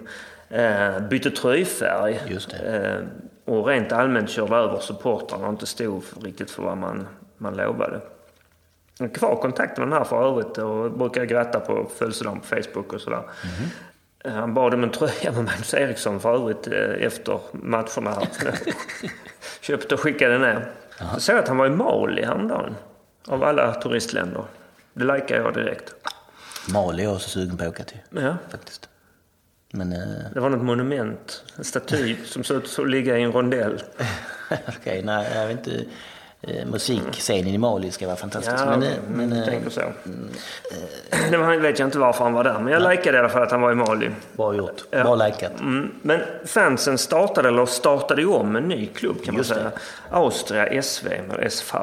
Eh, 0.49 0.99
bytte 1.09 1.31
tröjfärg. 1.31 2.21
Just 2.27 2.53
Eh, 2.53 2.99
och 3.45 3.67
rent 3.67 3.91
allmänt 3.91 4.29
körde 4.29 4.55
över 4.55 4.79
supportrarna 4.79 5.45
och 5.45 5.53
inte 5.53 5.65
stod 5.65 6.03
riktigt 6.23 6.51
för 6.51 6.63
vad 6.63 6.77
man, 6.77 7.07
man 7.37 7.55
lovade. 7.55 8.01
Jag 8.99 9.07
har 9.07 9.13
kvar 9.13 9.35
kontakten 9.35 9.83
med 9.83 9.91
den 9.91 9.97
här 9.97 10.05
för 10.05 10.27
övrigt 10.27 10.57
och 10.57 10.91
brukar 10.91 11.25
gratta 11.25 11.59
på 11.59 11.89
födelsedagen 11.97 12.39
på 12.39 12.45
Facebook 12.45 12.93
och 12.93 13.01
sådär. 13.01 13.23
Han 14.25 14.53
bad 14.53 14.73
om 14.73 14.83
en 14.83 14.89
tröja 14.89 15.31
med 15.31 15.43
Magnus 15.43 15.73
Eriksson 15.73 16.19
för 16.19 16.35
övrigt 16.35 16.67
eh, 16.67 17.05
efter 17.05 17.39
matcherna. 17.51 18.11
här. 18.11 18.27
Köpte 19.61 19.95
och 19.95 20.01
skickade 20.01 20.37
ner. 20.37 20.71
Så 21.13 21.19
såg 21.19 21.35
jag 21.35 21.41
att 21.41 21.47
han 21.47 21.57
var 21.57 21.67
i 21.67 21.69
Mali 21.69 22.25
häromdagen. 22.25 22.75
Av 23.27 23.43
alla 23.43 23.73
turistländer. 23.73 24.43
Det 24.93 25.03
likar 25.03 25.35
jag 25.35 25.53
direkt. 25.53 25.95
Mali 26.73 27.03
är 27.03 27.07
jag 27.07 27.15
också 27.15 27.29
sugen 27.29 27.57
på 27.57 27.63
att 27.63 27.69
åka 27.69 27.83
till. 27.83 27.99
Ja, 28.09 28.37
Faktiskt. 28.49 28.89
Men 29.71 29.93
eh, 29.93 30.31
det 30.33 30.39
var 30.39 30.49
något 30.49 30.63
monument. 30.63 31.43
En 31.57 31.63
staty 31.63 32.15
som 32.25 32.43
såg 32.43 32.57
ut 32.57 32.79
att 32.79 32.89
ligga 32.89 33.17
i 33.17 33.23
en 33.23 33.31
rondell. 33.31 33.83
okej, 34.67 35.03
nej, 35.03 35.31
jag 35.35 35.47
vet 35.47 35.67
inte. 35.67 35.85
Eh, 36.41 36.65
musikscenen 36.65 37.47
i 37.47 37.57
Mali 37.57 37.91
ska 37.91 38.05
vara 38.05 38.15
fantastisk. 38.15 38.57
Ja, 38.59 38.65
men, 38.65 38.79
men, 38.79 38.91
eh, 38.91 38.99
men, 39.09 39.29
jag 39.29 39.39
eh, 39.39 39.45
tänker 39.45 39.69
så. 39.69 39.81
Det 41.31 41.37
var, 41.37 41.57
vet 41.57 41.79
jag 41.79 41.87
inte 41.87 41.99
varför 41.99 42.23
han 42.23 42.33
var 42.33 42.43
där, 42.43 42.59
men 42.59 42.73
jag 42.73 42.89
likade 42.91 43.17
i 43.17 43.19
alla 43.19 43.29
fall 43.29 43.43
att 43.43 43.51
han 43.51 43.61
var 43.61 43.71
i 43.71 43.75
Mali. 43.75 44.09
bra 44.35 44.55
gjort. 44.55 44.83
Ja. 44.91 45.03
Bra 45.03 45.15
likat. 45.15 45.59
Mm, 45.59 45.91
men 46.01 46.21
fansen 46.45 46.97
startade, 46.97 47.47
eller 47.47 47.65
startade 47.65 48.21
ju 48.21 48.27
om 48.27 48.55
en 48.55 48.63
ny 48.63 48.85
klubb 48.85 49.23
kan 49.23 49.33
man 49.33 49.39
Just 49.39 49.49
det. 49.49 49.55
säga. 49.55 49.71
Austria 50.09 50.81
SV, 50.81 51.07
eller 51.07 51.49
SV. 51.49 51.75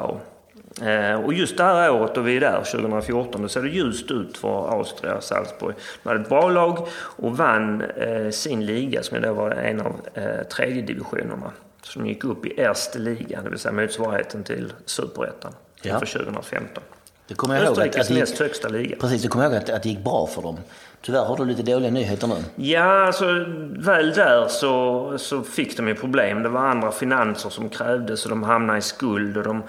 Eh, 0.81 1.15
och 1.25 1.33
just 1.33 1.57
det 1.57 1.63
här 1.63 1.91
året 1.91 2.15
då 2.15 2.21
vi 2.21 2.37
är 2.37 2.39
där, 2.39 2.63
2014, 2.63 3.41
då 3.41 3.47
ser 3.47 3.61
det 3.61 3.69
ljust 3.69 4.11
ut 4.11 4.37
för 4.37 4.77
Austria 4.77 5.21
Salzburg. 5.21 5.75
De 6.03 6.09
hade 6.09 6.21
ett 6.21 6.29
bra 6.29 6.49
lag 6.49 6.87
och 6.97 7.37
vann 7.37 7.81
eh, 7.81 8.29
sin 8.29 8.65
liga 8.65 9.03
som 9.03 9.21
då 9.21 9.33
var 9.33 9.51
en 9.51 9.81
av 9.81 9.95
eh, 10.13 10.47
tredje 10.47 10.81
divisionerna. 10.81 11.51
Som 11.85 12.05
gick 12.05 12.23
upp 12.23 12.45
i 12.45 12.61
Erste 12.61 12.99
liga, 12.99 13.41
det 13.41 13.49
vill 13.49 13.59
säga 13.59 13.71
motsvarigheten 13.71 14.43
till 14.43 14.73
Superettan 14.85 15.53
Ja. 15.81 15.93
inför 15.93 16.05
2015. 16.05 16.83
Det 17.27 17.33
kommer 17.33 17.55
jag 17.55 17.63
ihåg 17.65 17.71
att, 17.71 17.77
att 17.79 17.95
Österrikes 17.95 18.09
näst 18.29 18.39
högsta 18.39 18.67
liga. 18.67 18.95
precis, 18.99 19.21
det 19.21 19.27
kommer 19.27 19.45
jag 19.45 19.53
ihåg 19.53 19.63
att, 19.63 19.69
att 19.69 19.83
det 19.83 19.89
gick 19.89 20.03
bra 20.03 20.27
för 20.27 20.41
dem. 20.41 20.57
Tyvärr 21.01 21.25
har 21.25 21.37
du 21.37 21.45
lite 21.45 21.63
dåliga 21.63 21.91
nyheter 21.91 22.27
nu. 22.27 22.35
Ja, 22.55 23.05
alltså 23.05 23.25
väl 23.77 24.13
där 24.13 24.47
så, 24.47 25.13
så 25.17 25.41
fick 25.41 25.77
de 25.77 25.87
ju 25.87 25.95
problem. 25.95 26.43
Det 26.43 26.49
var 26.49 26.59
andra 26.61 26.91
finanser 26.91 27.49
som 27.49 27.69
krävdes 27.69 28.23
och 28.23 28.29
de 28.29 28.43
hamnade 28.43 28.79
i 28.79 28.81
skuld 28.81 29.37
och 29.37 29.43
de 29.43 29.63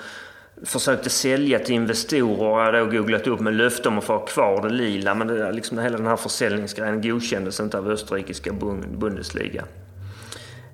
försökte 0.64 1.10
sälja 1.10 1.58
till 1.58 1.74
investorer 1.74 2.42
och 2.48 2.56
hade 2.60 2.78
då 2.78 2.86
googlat 2.86 3.26
upp 3.26 3.40
med 3.40 3.54
löfte 3.54 3.88
om 3.88 3.98
att 3.98 4.04
få 4.04 4.12
ha 4.12 4.26
kvar 4.26 4.62
det 4.62 4.68
lila. 4.74 5.14
Men 5.14 5.26
det, 5.26 5.52
liksom, 5.52 5.78
hela 5.78 5.96
den 5.98 6.06
här 6.06 6.16
försäljningsgrejen 6.16 7.02
godkändes 7.02 7.60
inte 7.60 7.78
av 7.78 7.90
österrikiska 7.90 8.50
Bund- 8.52 8.98
Bundesliga. 8.98 9.64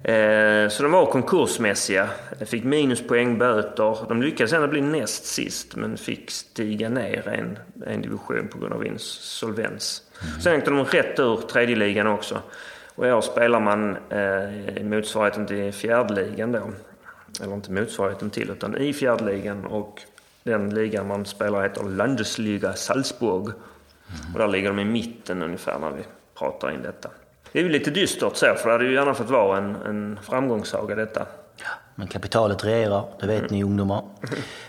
Eh, 0.05 0.69
så 0.69 0.83
de 0.83 0.93
var 0.93 1.07
konkursmässiga. 1.07 2.09
Fick 2.45 2.65
minuspoäng, 2.65 3.39
böter. 3.39 3.97
De 4.09 4.23
lyckades 4.23 4.53
ändå 4.53 4.69
bli 4.69 4.81
näst 4.81 5.25
sist 5.25 5.77
men 5.77 5.97
fick 5.97 6.31
stiga 6.31 6.89
ner 6.89 7.29
en, 7.29 7.59
en 7.87 8.03
division 8.03 8.49
på 8.49 8.59
grund 8.59 8.73
av 8.73 8.87
insolvens. 8.87 10.03
Sen 10.43 10.59
åkte 10.59 10.71
de 10.71 10.85
rätt 10.85 11.19
ur 11.19 11.37
tredje 11.37 11.77
ligan 11.77 12.07
också. 12.07 12.43
Och 12.95 13.07
i 13.07 13.13
år 13.13 13.21
spelar 13.21 13.61
man 13.61 13.97
eh, 13.97 14.85
motsvarigheten 14.85 15.47
till 15.47 15.73
fjärdeligan 15.73 16.53
då. 16.53 16.71
Eller 17.43 17.55
inte 17.55 17.73
motsvarigheten 17.73 18.31
till, 18.31 18.51
utan 18.51 18.77
i 18.77 18.93
fjärdeligan. 18.93 19.67
Och 19.67 20.03
den 20.43 20.75
ligan 20.75 21.07
man 21.07 21.27
spelar 21.27 21.63
heter 21.63 21.83
Landesliga 21.83 22.73
Salzburg. 22.73 23.53
Och 24.33 24.39
där 24.39 24.49
ligger 24.49 24.69
de 24.69 24.79
i 24.79 24.85
mitten 24.85 25.43
ungefär 25.43 25.79
när 25.79 25.91
vi 25.91 26.03
pratar 26.39 26.71
in 26.71 26.83
detta. 26.83 27.11
Det 27.53 27.59
är 27.59 27.63
ju 27.63 27.69
lite 27.69 27.91
dystert 27.91 28.37
så, 28.37 28.55
för 28.55 28.67
det 28.69 28.73
hade 28.73 28.85
ju 28.85 28.95
gärna 28.95 29.15
fått 29.15 29.31
vara 29.31 29.59
en, 29.59 29.77
en 29.77 30.19
framgångssaga 30.23 30.95
detta. 30.95 31.27
Men 31.95 32.07
kapitalet 32.09 32.65
regerar, 32.65 33.05
det 33.21 33.27
vet 33.27 33.51
ni 33.51 33.65
ungdomar. 33.65 34.03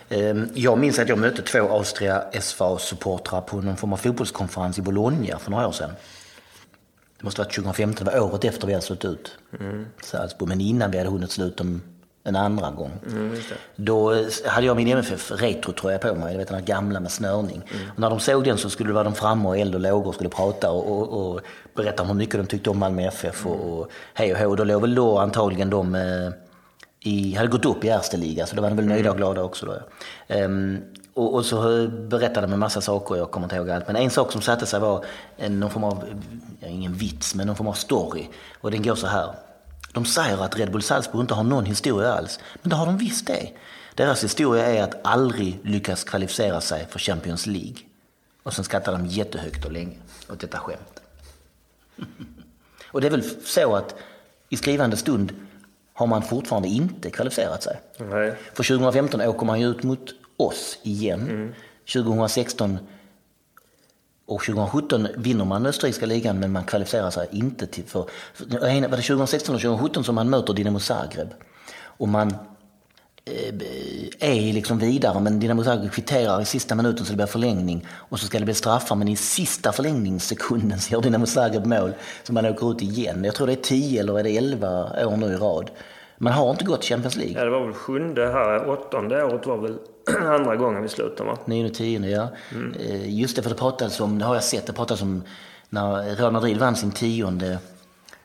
Ehm, 0.10 0.48
Jag 0.54 0.78
minns 0.78 1.00
att 1.00 1.10
jag 1.10 1.18
mötte 1.18 1.42
två 1.42 1.60
Austria 1.60 2.24
SV-supportrar 2.32 3.42
på 3.42 3.62
någon 3.62 3.78
form 3.78 3.94
av 3.94 3.98
fotbollskonferens 3.98 4.80
i 4.80 4.82
Bologna 4.82 5.40
för 5.40 5.52
några 5.52 5.68
år 5.68 5.72
sedan. 5.72 5.90
Det 7.18 7.24
måste 7.24 7.42
ha 7.42 7.46
varit 7.46 7.56
2015, 7.56 8.06
det 8.06 8.12
var 8.12 8.20
året 8.20 8.46
efter 8.46 8.68
vi 8.68 8.74
hade 8.74 8.86
slått 8.86 9.06
ut 9.06 9.38
Salzburg. 10.02 10.50
Men 10.50 10.62
innan 10.62 10.92
vi 10.92 10.98
hade 10.98 11.10
hunnit 11.10 11.32
sluta 11.32 11.64
en 12.24 12.36
andra 12.36 12.72
gång. 12.72 12.92
Mm. 13.08 13.36
Då 13.76 14.16
hade 14.46 14.68
jag 14.68 14.76
min 14.76 14.88
MFF 14.88 15.32
Retro-tröja 15.32 15.98
på 15.98 16.16
mig, 16.16 16.32
du 16.32 16.38
vet 16.38 16.48
den 16.48 16.58
här 16.58 16.66
gamla 16.66 17.00
med 17.00 17.12
snörning. 17.12 17.62
Och 17.94 18.00
när 18.00 18.10
de 18.10 18.20
såg 18.20 18.44
den 18.44 18.58
så 18.58 18.70
skulle 18.70 18.90
det 18.90 18.94
vara 18.94 19.04
de 19.04 19.16
framme 19.16 19.50
och 19.50 19.58
eld 19.58 19.76
och 19.76 19.82
lågor 19.82 20.08
och 20.08 20.16
skulle 20.16 20.30
prata 20.30 20.72
och, 20.72 20.92
och, 20.92 21.34
och 21.34 21.42
berätta 21.76 22.04
om 22.04 22.10
hur 22.10 22.16
mycket 22.16 22.36
de 22.36 22.46
tyckte 22.46 22.70
om 22.70 22.80
Malmö 22.80 23.08
FF 23.08 23.46
och, 23.46 23.80
och 23.80 23.90
hej 24.14 24.34
och 24.34 24.40
hå. 24.40 24.56
Då 24.56 24.64
låg 24.64 24.82
väl 24.82 24.96
då 24.96 25.18
antagligen 25.18 25.70
de 25.70 25.96
eh, 25.96 26.30
i, 27.00 27.36
hade 27.36 27.50
gått 27.50 27.66
upp 27.66 27.84
i 27.84 27.88
Erste 27.88 28.18
liga 28.18 28.46
så 28.46 28.56
då 28.56 28.62
var 28.62 28.70
de 28.70 28.76
väl 28.76 28.86
nöjda 28.86 29.12
och 29.12 29.18
glada 29.18 29.44
också. 29.44 29.66
Då. 29.66 29.80
Ehm, 30.28 30.78
och, 31.14 31.34
och 31.34 31.46
så 31.46 31.82
eh, 31.82 31.90
berättade 31.90 32.48
de 32.48 32.54
en 32.54 32.60
massa 32.60 32.82
saker, 32.82 33.16
jag 33.16 33.32
kommer 33.32 33.46
inte 33.46 33.56
ihåg 33.56 33.70
allt. 33.70 33.88
Men 33.88 33.96
en 33.96 34.10
sak 34.10 34.32
som 34.32 34.42
satte 34.42 34.66
sig 34.66 34.80
var 34.80 35.06
någon 35.50 35.70
form 35.70 35.84
av, 35.84 36.04
ja, 36.60 36.68
ingen 36.68 36.94
vits, 36.94 37.36
men 37.36 37.48
någon 37.48 37.56
form 37.56 37.68
av 37.68 37.74
story. 37.74 38.28
Och 38.62 38.72
den 38.72 38.84
går 38.84 38.96
så 38.96 39.08
här. 39.08 39.34
De 39.94 40.06
säger 40.06 40.44
att 40.44 40.58
Red 40.58 40.72
Bull 40.72 40.82
Salzburg 40.82 41.22
inte 41.22 41.34
har 41.34 41.44
någon 41.44 41.66
historia 41.66 42.14
alls, 42.14 42.40
men 42.62 42.70
det 42.70 42.76
har 42.76 42.86
de 42.86 42.98
visst 42.98 43.28
det. 43.28 43.50
Deras 43.96 44.24
historia 44.24 44.66
är 44.66 44.84
att 44.84 44.96
aldrig 45.04 45.60
lyckas 45.64 46.04
kvalificera 46.04 46.62
sig 46.62 46.88
för 46.90 47.00
Champions 47.00 47.46
League. 47.46 47.78
Och 48.44 48.54
sen 48.54 48.64
skrattar 48.64 48.92
de 48.92 49.06
jättehögt 49.06 49.66
och 49.66 49.72
länge 49.72 49.98
åt 50.30 50.40
detta 50.40 50.58
skämt. 50.58 51.02
och 52.88 53.02
det 53.02 53.08
är 53.08 53.12
väl 53.12 53.46
så 53.46 53.76
att 53.76 53.96
i 54.50 54.58
skrivande 54.58 54.98
stund 54.98 55.34
har 55.94 56.08
man 56.08 56.22
fortfarande 56.22 56.68
inte 56.68 57.10
kvalificerat 57.10 57.64
sig. 57.64 57.80
Nej. 57.98 58.36
För 58.54 58.64
2015 58.64 59.22
åker 59.22 59.46
man 59.46 59.62
ju 59.62 59.68
ut 59.68 59.84
mot 59.84 60.10
oss 60.38 60.78
igen. 60.84 61.56
2016 61.94 62.80
och 64.26 64.44
2017 64.44 65.08
vinner 65.16 65.46
man 65.46 65.66
österrikiska 65.66 66.06
ligan 66.06 66.40
men 66.40 66.52
man 66.52 66.64
kvalificerar 66.64 67.10
sig 67.10 67.28
inte 67.32 67.68
till 67.68 67.84
för... 67.84 68.10
för 68.34 68.46
var 68.90 68.98
det 68.98 69.04
2016 69.04 69.56
och 69.56 69.62
2017 69.62 70.04
som 70.04 70.16
man 70.16 70.30
möter 70.30 70.54
Dinamo 70.54 70.80
Zagreb? 70.80 71.34
Och 71.76 72.08
man 72.08 72.36
eh, 73.26 73.54
är 74.20 74.54
liksom 74.54 74.80
vidare 74.80 75.20
men 75.20 75.40
Dinamo 75.40 75.64
Zagreb 75.64 75.92
kvitterar 75.92 76.42
i 76.42 76.46
sista 76.46 76.76
minuten 76.76 77.06
så 77.06 77.12
det 77.12 77.18
blir 77.18 77.26
förlängning 77.26 77.88
och 77.90 78.20
så 78.20 78.26
ska 78.26 78.40
det 78.40 78.46
bli 78.46 78.54
straffar 78.54 78.96
men 78.96 79.08
i 79.08 79.16
sista 79.16 79.72
förlängningssekunden 79.72 80.80
så 80.80 80.94
gör 80.94 81.02
Dinamo 81.02 81.26
Zagreb 81.26 81.66
mål 81.66 81.94
så 82.24 82.34
man 82.34 82.46
åker 82.46 82.72
ut 82.72 82.82
igen. 82.82 83.24
Jag 83.24 83.36
tror 83.36 83.48
det 83.48 83.54
är 83.54 83.64
10 83.64 84.00
eller 84.00 84.20
är 84.20 84.24
det 84.24 84.38
11 84.38 85.06
år 85.06 85.18
nu 85.18 85.34
i 85.34 85.36
rad. 85.36 85.70
Man 86.24 86.34
har 86.34 86.52
inte 86.52 86.66
gått 86.66 86.84
Champions 86.86 87.16
League. 87.16 87.34
Ja, 87.38 87.44
det 87.46 87.50
var 87.52 87.66
väl 87.66 87.74
sjunde 87.74 88.26
här. 88.28 88.70
Åttonde 88.70 89.24
året 89.24 89.46
var 89.46 89.58
väl 89.58 89.78
andra 90.28 90.56
gången 90.56 90.82
vi 90.82 90.90
slutade 90.90 91.30
va? 91.30 91.38
Nionde, 91.46 91.70
tionde, 91.74 92.10
ja. 92.10 92.28
Eh, 92.80 93.20
Just 93.20 93.36
det, 93.36 93.42
för 93.42 93.50
det 93.50 93.56
pratades 93.56 94.00
om, 94.00 94.20
det 94.20 94.26
har 94.26 94.34
jag 94.34 94.44
sett, 94.44 94.68
det 94.68 94.74
pratades 94.74 95.02
om 95.02 95.24
när 95.70 96.16
Real 96.16 96.32
Madrid 96.32 96.58
vann 96.58 96.76
sin 96.76 96.92
tionde 96.92 97.58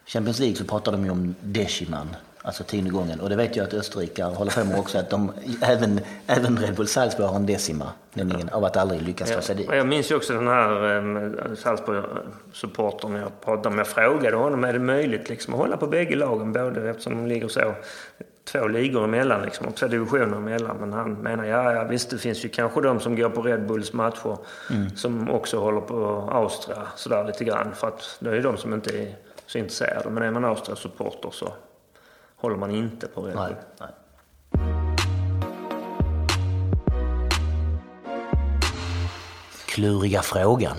Champions 0.07 0.38
League 0.38 0.57
så 0.57 0.64
pratade 0.64 0.96
de 0.96 1.05
ju 1.05 1.11
om 1.11 1.34
deciman, 1.40 2.16
alltså 2.43 2.64
tionde 2.64 2.91
gången. 2.91 3.20
Och 3.20 3.28
det 3.28 3.36
vet 3.36 3.57
jag 3.57 3.66
att 3.66 3.74
österrikare 3.74 4.34
håller 4.34 4.53
på 4.53 4.64
med 4.64 4.78
också, 4.78 4.99
att 4.99 5.11
de, 5.11 5.32
även, 5.62 6.01
även 6.26 6.57
Red 6.59 6.74
Bull 6.74 6.89
Salzburg 6.89 7.28
har 7.28 7.36
en 7.36 7.47
decima, 7.47 7.93
nämligen 8.12 8.49
av 8.49 8.64
att 8.64 8.76
aldrig 8.76 9.03
lyckas 9.03 9.30
ta 9.30 9.41
sig 9.41 9.57
dit. 9.57 9.66
Ja, 9.70 9.76
jag 9.76 9.86
minns 9.86 10.11
ju 10.11 10.14
också 10.14 10.32
den 10.32 10.49
här 10.49 10.97
eh, 10.97 11.55
Salzburg-supportern 11.55 13.16
jag 13.16 13.41
pratade 13.41 13.76
med. 13.76 13.80
Jag 13.80 13.89
frågade 13.89 14.36
honom, 14.36 14.64
är 14.64 14.72
det 14.72 14.78
möjligt 14.78 15.28
liksom, 15.28 15.55
att 15.55 15.61
hålla 15.61 15.76
på 15.76 15.86
bägge 15.86 16.16
lagen? 16.16 16.53
Både 16.53 16.91
eftersom 16.91 17.16
de 17.16 17.26
ligger 17.26 17.49
så 17.49 17.74
två 18.53 18.68
ligor 18.68 19.05
emellan 19.05 19.43
liksom, 19.43 19.66
och 19.66 19.74
två 19.74 19.86
divisioner 19.86 20.36
emellan. 20.36 20.76
Men 20.76 20.93
han 20.93 21.12
menar, 21.12 21.45
ja, 21.45 21.72
ja 21.72 21.84
visst 21.84 22.11
det 22.11 22.18
finns 22.18 22.45
ju 22.45 22.49
kanske 22.49 22.80
de 22.80 23.01
som 23.01 23.16
går 23.16 23.28
på 23.28 23.43
Red 23.43 23.66
Bulls 23.66 23.93
matcher 23.93 24.36
som 24.97 25.30
också 25.30 25.59
håller 25.59 25.80
på 25.80 26.28
Austria 26.32 26.82
sådär 26.97 27.24
lite 27.24 27.45
grann. 27.45 27.74
För 27.74 27.89
att 27.89 28.18
det 28.20 28.30
är 28.30 28.34
ju 28.34 28.43
de 28.43 28.57
som 28.57 28.74
inte 28.74 28.99
är 28.99 29.14
så 29.47 29.59
intresserade. 29.59 30.11
Men 30.11 30.22
är 30.22 30.30
man 30.30 30.45
Austria-supporter 30.45 31.30
så 31.30 31.53
håller 32.41 32.57
man 32.57 32.70
inte 32.70 33.07
på 33.07 33.22
Red 33.22 33.36
Bull. 33.36 33.45
Nej, 33.45 33.57
nej. 33.80 33.89
Kluriga 39.66 40.22
frågan. 40.22 40.76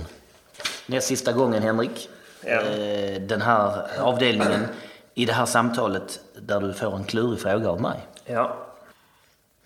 Näst 0.87 1.07
sista 1.07 1.31
gången 1.31 1.63
Henrik. 1.63 2.09
Ja. 2.45 2.61
Eh, 2.61 3.21
Den 3.21 3.41
här 3.41 3.87
avdelningen 3.99 4.65
i 5.13 5.25
det 5.25 5.33
här 5.33 5.45
samtalet 5.45 6.19
där 6.41 6.59
du 6.59 6.73
får 6.73 6.95
en 6.95 7.03
klurig 7.03 7.39
fråga 7.39 7.69
av 7.69 7.81
mig. 7.81 8.07
Ja. 8.25 8.57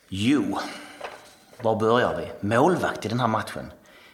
Jo, 0.10 0.58
var 1.62 1.80
börjar 1.80 2.16
vi? 2.18 2.48
Målvakt 2.48 3.06
i 3.06 3.10
den 3.10 3.20
här 3.20 3.28
matchen? 3.28 3.72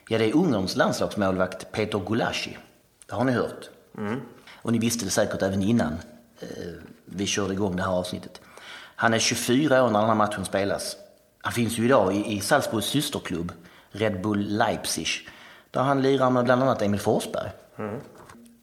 Ja, 0.09 0.17
det 0.17 0.25
är 0.30 0.36
Ungerns 0.36 0.75
landslagsmålvakt 0.75 1.71
Peter 1.71 1.99
Gulashi. 1.99 2.57
Det 3.05 3.15
har 3.15 3.23
ni 3.23 3.32
hört. 3.32 3.69
Och 4.61 4.71
ni 4.71 4.80
visste 4.80 5.05
det 5.05 5.11
säkert 5.11 5.41
även 5.41 5.63
innan 5.63 5.97
eh, 6.39 6.47
vi 7.16 7.26
körde 7.26 7.53
igång 7.53 7.76
det 7.76 7.84
här 7.84 7.91
avsnittet. 7.91 8.41
Han 8.95 9.14
är 9.14 9.20
24 9.20 9.84
år 9.84 9.89
när 9.89 9.99
den 9.99 10.10
här 10.10 10.16
matchen 10.16 10.45
spelas. 10.45 10.95
Han 11.41 11.53
finns 11.53 11.78
ju 11.78 11.86
idag 11.86 12.16
i, 12.16 12.34
i 12.34 12.41
Salzburgs 12.41 12.86
systerklubb, 12.86 13.51
Red 13.91 14.22
Bull 14.22 14.57
Leipzig, 14.57 15.07
där 15.72 15.82
han 15.82 16.01
lirar 16.01 16.30
med 16.30 16.43
bland 16.45 16.64
annat 16.64 16.82
Emil 16.82 16.99
Forsberg. 16.99 17.49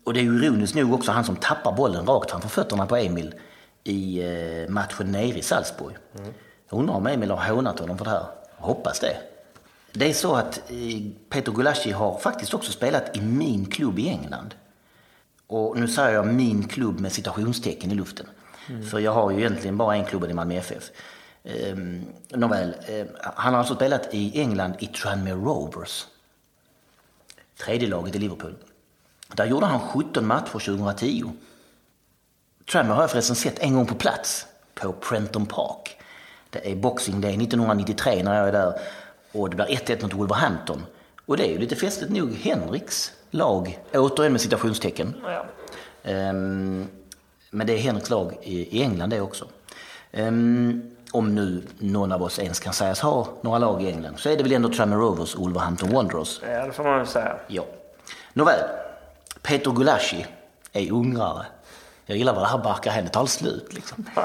Och 0.04 0.14
det 0.14 0.20
är 0.20 0.24
ju 0.24 0.44
ironiskt 0.44 0.74
nog 0.74 0.94
också 0.94 1.12
han 1.12 1.24
som 1.24 1.36
tappar 1.36 1.72
bollen 1.72 2.06
rakt 2.06 2.30
framför 2.30 2.48
fötterna 2.48 2.86
på 2.86 2.96
Emil 2.96 3.34
i 3.84 4.20
eh, 4.20 4.68
matchen 4.68 5.12
nere 5.12 5.38
i 5.38 5.42
Salzburg. 5.42 5.96
Jag 6.70 6.78
undrar 6.78 6.94
om 6.94 7.06
Emil 7.06 7.30
har 7.30 7.54
hånat 7.54 7.78
honom 7.78 7.98
för 7.98 8.04
det 8.04 8.10
här. 8.10 8.26
Jag 8.58 8.66
hoppas 8.66 9.00
det. 9.00 9.16
Det 9.92 10.10
är 10.10 10.12
så 10.12 10.34
att 10.34 10.70
eh, 10.70 11.02
Peter 11.28 11.52
Gulashi 11.52 11.90
har 11.90 12.18
faktiskt 12.18 12.54
också 12.54 12.72
spelat 12.72 13.16
i 13.16 13.20
min 13.20 13.66
klubb 13.66 13.98
i 13.98 14.08
England. 14.08 14.54
Och 15.46 15.78
nu 15.78 15.88
säger 15.88 16.14
jag 16.14 16.26
min 16.26 16.68
klubb 16.68 17.00
med 17.00 17.12
citationstecken 17.12 17.90
i 17.90 17.94
luften. 17.94 18.26
För 18.90 18.98
jag 18.98 19.12
har 19.12 19.30
ju 19.30 19.38
egentligen 19.38 19.76
bara 19.76 19.96
en 19.96 20.04
klubb 20.04 20.24
är 20.24 20.34
Malmö 20.34 20.54
FF. 20.54 20.90
Ehm, 21.44 22.04
nåväl, 22.28 22.74
eh, 22.88 23.06
han 23.20 23.52
har 23.52 23.58
alltså 23.58 23.74
spelat 23.74 24.14
i 24.14 24.40
England 24.40 24.74
i 24.78 24.86
Tranmere 24.86 25.34
Rovers. 25.34 26.06
Tredje 27.64 27.88
laget 27.88 28.14
i 28.14 28.18
Liverpool. 28.18 28.54
Där 29.34 29.46
gjorde 29.46 29.66
han 29.66 29.80
17 29.80 30.26
matcher 30.26 30.58
2010. 30.58 31.32
Tranmere 32.70 32.94
har 32.94 33.02
jag 33.02 33.10
förresten 33.10 33.36
sett 33.36 33.58
en 33.58 33.74
gång 33.74 33.86
på 33.86 33.94
plats 33.94 34.46
på 34.74 34.92
Prenton 34.92 35.46
Park. 35.46 35.98
Det 36.50 36.72
är 36.72 36.76
Boxing 36.76 37.20
Day 37.20 37.36
1993 37.36 38.22
när 38.22 38.38
jag 38.38 38.48
är 38.48 38.52
där 38.52 38.80
och 39.32 39.50
det 39.50 39.56
blir 39.56 39.66
1-1 39.66 40.02
mot 40.02 40.14
Wolverhampton. 40.14 40.86
Och 41.26 41.36
det 41.36 41.46
är 41.46 41.52
ju 41.52 41.58
lite 41.58 41.76
festligt 41.76 42.12
nog 42.12 42.34
Henriks 42.34 43.12
lag, 43.30 43.78
återigen 43.94 44.32
med 44.32 44.40
citationstecken. 44.40 45.14
ja. 45.24 45.46
Ehm, 46.02 46.88
men 47.50 47.66
det 47.66 47.72
är 47.72 47.78
Henriks 47.78 48.10
lag 48.10 48.38
i, 48.42 48.82
England 48.82 49.10
det 49.10 49.20
också. 49.20 49.44
Ehm, 50.12 50.90
om 51.12 51.34
nu 51.34 51.62
någon 51.78 52.12
av 52.12 52.22
oss 52.22 52.38
ens 52.38 52.60
kan 52.60 52.72
sägas 52.72 53.00
ha 53.00 53.28
några 53.40 53.58
lag 53.58 53.82
i 53.82 53.88
England 53.88 54.18
så 54.18 54.28
är 54.28 54.36
det 54.36 54.42
väl 54.42 54.52
ändå 54.52 54.68
Tranmere 54.68 54.98
Rovers 54.98 55.34
och 55.34 55.40
Wolverhampton 55.40 55.92
Wanderers. 55.92 56.40
Ja, 56.42 56.66
det 56.66 56.72
får 56.72 56.84
man 56.84 56.98
väl 56.98 57.06
säga. 57.06 57.36
Ja. 57.46 57.64
Nåväl, 58.32 58.60
Peter 59.42 59.70
Gulashi 59.70 60.26
är 60.72 60.92
ungrare. 60.92 61.46
Jag 62.06 62.18
gillar 62.18 62.34
vad 62.34 62.42
det 62.42 62.48
här 62.48 62.58
barkar 62.58 62.90
hän, 62.90 63.04
det 63.04 63.10
tar 63.10 63.26
slut 63.26 63.74
liksom. 63.74 64.04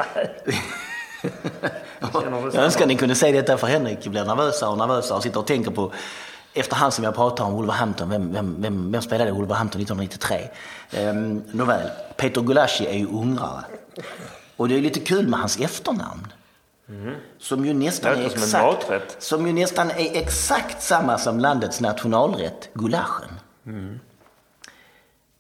Det 1.22 2.52
Jag 2.54 2.56
önskar 2.56 2.86
ni 2.86 2.96
kunde 2.96 3.16
se 3.16 3.32
detta 3.32 3.58
för 3.58 3.68
Henrik 3.68 4.08
blir 4.08 4.26
nervösare 4.26 4.70
och 4.70 4.78
nervösare 4.78 5.18
och 5.18 5.24
sitter 5.24 5.40
och 5.40 5.48
tänker 5.48 5.72
på 5.72 5.92
Efterhand 6.54 6.94
som 6.94 7.04
jag 7.04 7.16
pratar 7.16 7.44
om 7.44 7.54
Wolverhampton, 7.54 8.10
vem, 8.10 8.34
vem, 8.34 8.62
vem, 8.62 8.92
vem 8.92 9.02
spelade 9.02 9.32
Wolverhampton 9.32 9.82
1993? 9.82 10.50
Um, 11.10 11.44
nåväl, 11.52 11.90
Peter 12.18 12.42
Gulashi 12.42 12.86
är 12.86 12.98
ju 12.98 13.08
ungrare. 13.08 13.64
Och 14.58 14.70
det 14.70 14.76
är 14.76 14.82
lite 14.82 15.00
kul 15.00 15.28
med 15.28 15.40
hans 15.40 15.60
efternamn. 15.60 16.28
Som 17.40 17.66
ju 17.66 17.74
nästan 17.74 18.12
är 18.12 18.30
som 18.30 18.44
exakt, 18.44 19.24
som 19.24 19.48
ju 19.48 19.54
nästan 19.54 19.92
är 19.92 20.18
exakt 20.18 20.82
samma 20.82 21.18
som 21.18 21.40
landets 21.40 21.80
nationalrätt, 21.80 22.70
gulaschen. 22.74 23.30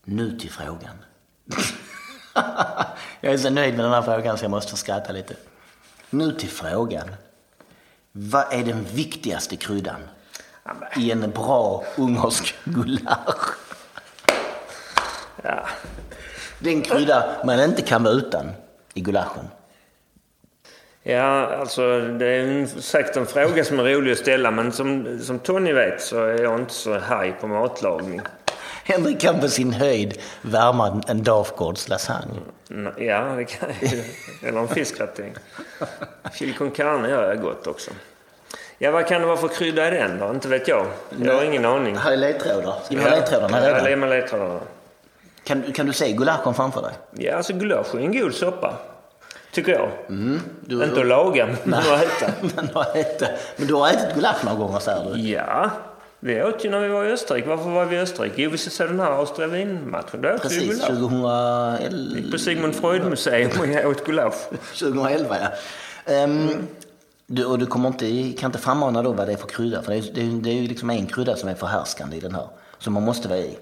Nu 0.03 0.39
till 0.39 0.51
frågan. 0.51 0.95
jag 3.21 3.33
är 3.33 3.37
så 3.37 3.49
nöjd 3.49 3.75
med 3.75 3.85
den 3.85 3.93
här 3.93 4.01
frågan 4.01 4.37
så 4.37 4.43
jag 4.43 4.51
måste 4.51 4.77
skratta 4.77 5.13
lite. 5.13 5.35
Nu 6.09 6.31
till 6.31 6.49
frågan. 6.49 7.15
Vad 8.11 8.53
är 8.53 8.63
den 8.63 8.83
viktigaste 8.83 9.55
kryddan 9.55 10.01
i 10.97 11.11
en 11.11 11.31
bra 11.31 11.83
ungersk 11.97 12.55
gulasch? 12.63 13.57
ja. 15.43 15.65
Den 16.59 16.81
krydda 16.81 17.23
man 17.45 17.59
inte 17.59 17.81
kan 17.81 18.03
vara 18.03 18.13
utan 18.13 18.51
i 18.93 19.01
gulaschen. 19.01 19.47
Ja, 21.03 21.55
alltså 21.59 21.99
det 21.99 22.27
är 22.27 22.47
en, 22.47 22.67
säkert 22.67 23.17
en 23.17 23.25
fråga 23.25 23.63
som 23.63 23.79
är 23.79 23.83
rolig 23.83 24.11
att 24.11 24.17
ställa 24.17 24.51
men 24.51 24.71
som, 24.71 25.19
som 25.19 25.39
Tony 25.39 25.73
vet 25.73 26.01
så 26.01 26.25
är 26.25 26.43
jag 26.43 26.59
inte 26.59 26.73
så 26.73 26.99
haj 26.99 27.31
på 27.31 27.47
matlagning. 27.47 28.21
Henrik 28.83 29.21
kan 29.21 29.39
på 29.39 29.47
sin 29.47 29.73
höjd 29.73 30.17
värma 30.41 31.01
en 31.07 31.23
Dafgårds 31.23 31.89
lasagne. 31.89 32.39
Ja, 32.97 33.35
det 33.37 33.45
kan 33.45 33.69
jag. 33.81 33.93
Eller 34.49 34.59
en 34.59 34.67
fiskgratäng. 34.67 35.33
Chili 36.33 36.53
con 36.53 36.71
carne 36.71 37.09
gör 37.09 37.29
jag 37.29 37.41
gott 37.41 37.67
också. 37.67 37.91
Ja, 38.83 38.91
vad 38.91 39.07
kan 39.07 39.21
det 39.21 39.27
vara 39.27 39.37
för 39.37 39.47
krydda 39.47 39.87
i 39.87 39.91
den 39.91 40.19
då? 40.19 40.29
Inte 40.29 40.47
vet 40.47 40.67
jag. 40.67 40.85
Jag 41.23 41.35
har 41.35 41.43
ingen 41.43 41.65
aning. 41.65 41.95
Här 41.97 42.11
är 42.11 42.17
ledtrådar. 42.17 42.75
Ska 42.83 42.95
vi 42.95 43.01
ha 43.03 43.09
ledtrådarna 43.09 43.59
Ja, 43.59 43.67
redan? 43.67 43.83
lägg 43.83 43.97
med 43.97 44.09
ledtrådarna. 44.09 44.59
Kan, 45.43 45.63
kan 45.73 45.85
du 45.85 45.93
se 45.93 46.11
gulaschen 46.11 46.53
framför 46.53 46.81
dig? 46.81 46.91
Ja, 47.11 47.35
alltså 47.35 47.53
gulasch 47.53 47.95
är 47.95 47.99
en 47.99 48.19
god 48.19 48.33
soppa. 48.33 48.73
Tycker 49.51 49.71
jag. 49.71 49.89
Mm, 50.09 50.41
du, 50.61 50.83
Inte 50.83 50.99
att 50.99 51.05
laga, 51.05 51.49
men 51.63 51.79
att 51.79 52.03
äta. 52.03 52.31
men, 52.55 52.67
du 52.67 52.73
har 52.73 52.97
ätit, 52.97 53.29
men 53.57 53.67
du 53.67 53.73
har 53.73 53.89
ätit 53.89 54.15
gulasch 54.15 54.45
några 54.45 54.57
gånger 54.57 54.79
säger 54.79 55.13
du? 55.13 55.19
Ja, 55.19 55.69
vi 56.19 56.43
åt 56.43 56.65
ju 56.65 56.69
när 56.69 56.79
vi 56.79 56.87
var 56.87 57.05
i 57.05 57.11
Österrike. 57.11 57.49
Varför 57.49 57.69
var 57.69 57.85
vi 57.85 57.95
i 57.95 57.99
Österrike? 57.99 58.41
Jo, 58.41 58.49
vi 58.49 58.57
såg 58.57 58.87
den 58.87 58.99
här 58.99 59.11
Austria 59.11 59.47
Wien-matchen. 59.47 60.21
Då 60.21 60.29
åt 60.29 60.51
vi 60.51 60.67
gulasch. 60.67 60.87
2011, 60.87 61.77
Gick 62.15 62.31
på 62.31 62.37
Sigmund 62.37 62.75
Freud-museum 62.75 63.51
och 63.59 63.67
jag 63.67 63.89
åt 63.89 64.05
gulasch. 64.05 64.49
2011 64.79 65.37
ja. 65.41 65.47
Ehm, 66.13 66.67
du, 67.31 67.45
och 67.45 67.59
du 67.59 67.65
kommer 67.65 67.87
inte, 67.87 68.33
kan 68.41 68.49
inte 68.49 68.59
frammana 68.59 69.01
då 69.01 69.11
vad 69.11 69.27
det 69.27 69.33
är 69.33 69.37
för 69.37 69.47
krydda. 69.47 69.81
För 69.81 69.91
det 69.91 69.97
är, 69.97 70.13
det 70.13 70.21
är, 70.21 70.41
det 70.41 70.49
är 70.49 70.53
ju 70.53 70.67
liksom 70.67 70.89
en 70.89 71.07
krydda 71.07 71.35
som 71.35 71.49
är 71.49 71.55
förhärskande 71.55 72.17
i 72.17 72.19
den 72.19 72.35
här. 72.35 72.47
Som 72.77 72.93
man 72.93 73.03
måste 73.03 73.27
vara 73.27 73.39
i. 73.39 73.57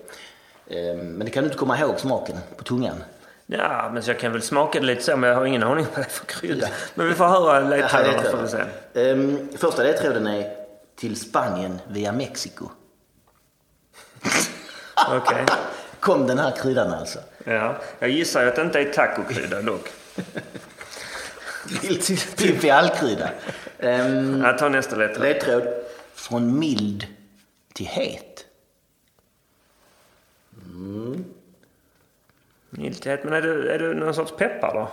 Ehm, 0.70 0.98
men 0.98 1.26
det 1.26 1.32
kan 1.32 1.44
du 1.44 1.48
inte 1.48 1.58
komma 1.58 1.80
ihåg 1.80 2.00
smaken 2.00 2.38
på 2.58 2.64
tungan. 2.64 3.04
Ja, 3.46 3.90
men 3.94 4.04
jag 4.06 4.20
kan 4.20 4.32
väl 4.32 4.42
smaka 4.42 4.80
det 4.80 4.86
lite 4.86 5.04
så, 5.04 5.18
men 5.18 5.30
jag 5.30 5.38
har 5.38 5.46
ingen 5.46 5.64
aning 5.64 5.86
vad 5.86 5.96
det 5.96 6.08
är 6.08 6.10
för 6.10 6.26
krydda. 6.26 6.68
Men 6.96 7.08
vi 7.08 7.14
får 7.14 7.26
höra 7.26 7.60
ledtrådarna 7.70 8.22
får 8.22 8.38
vi 8.38 8.48
se. 8.48 8.64
Ehm, 9.10 9.50
första 9.58 9.84
ledtråden 9.84 10.28
är 10.28 10.50
till 10.96 11.20
Spanien 11.20 11.80
via 11.88 12.12
Mexiko. 12.12 12.70
Okej. 15.12 15.46
Kom 16.00 16.28
den 16.28 16.40
här 16.40 16.52
kryddan 16.52 16.94
alltså. 16.94 17.20
Ja, 17.44 17.76
jag 18.00 18.10
gissar 18.10 18.46
att 18.46 18.56
det 18.56 18.62
inte 18.62 18.80
är 18.80 18.94
tacokrydda 18.94 19.62
dock. 19.62 19.90
Pippi 22.38 22.70
allkrydda. 22.70 23.30
Ehm, 23.80 24.42
Jag 24.42 24.58
tar 24.58 24.70
nästa 24.70 24.96
ledtråd. 24.96 25.24
ledtråd. 25.24 25.68
Från 26.14 26.60
mild 26.60 27.08
till 27.74 27.86
het. 27.86 28.46
Mildhet, 32.70 33.24
men 33.24 33.34
är 33.34 33.42
det, 33.42 33.74
är 33.74 33.80
det 33.80 33.94
någon 33.94 34.14
sorts 34.14 34.32
peppar 34.38 34.74
då? 34.74 34.90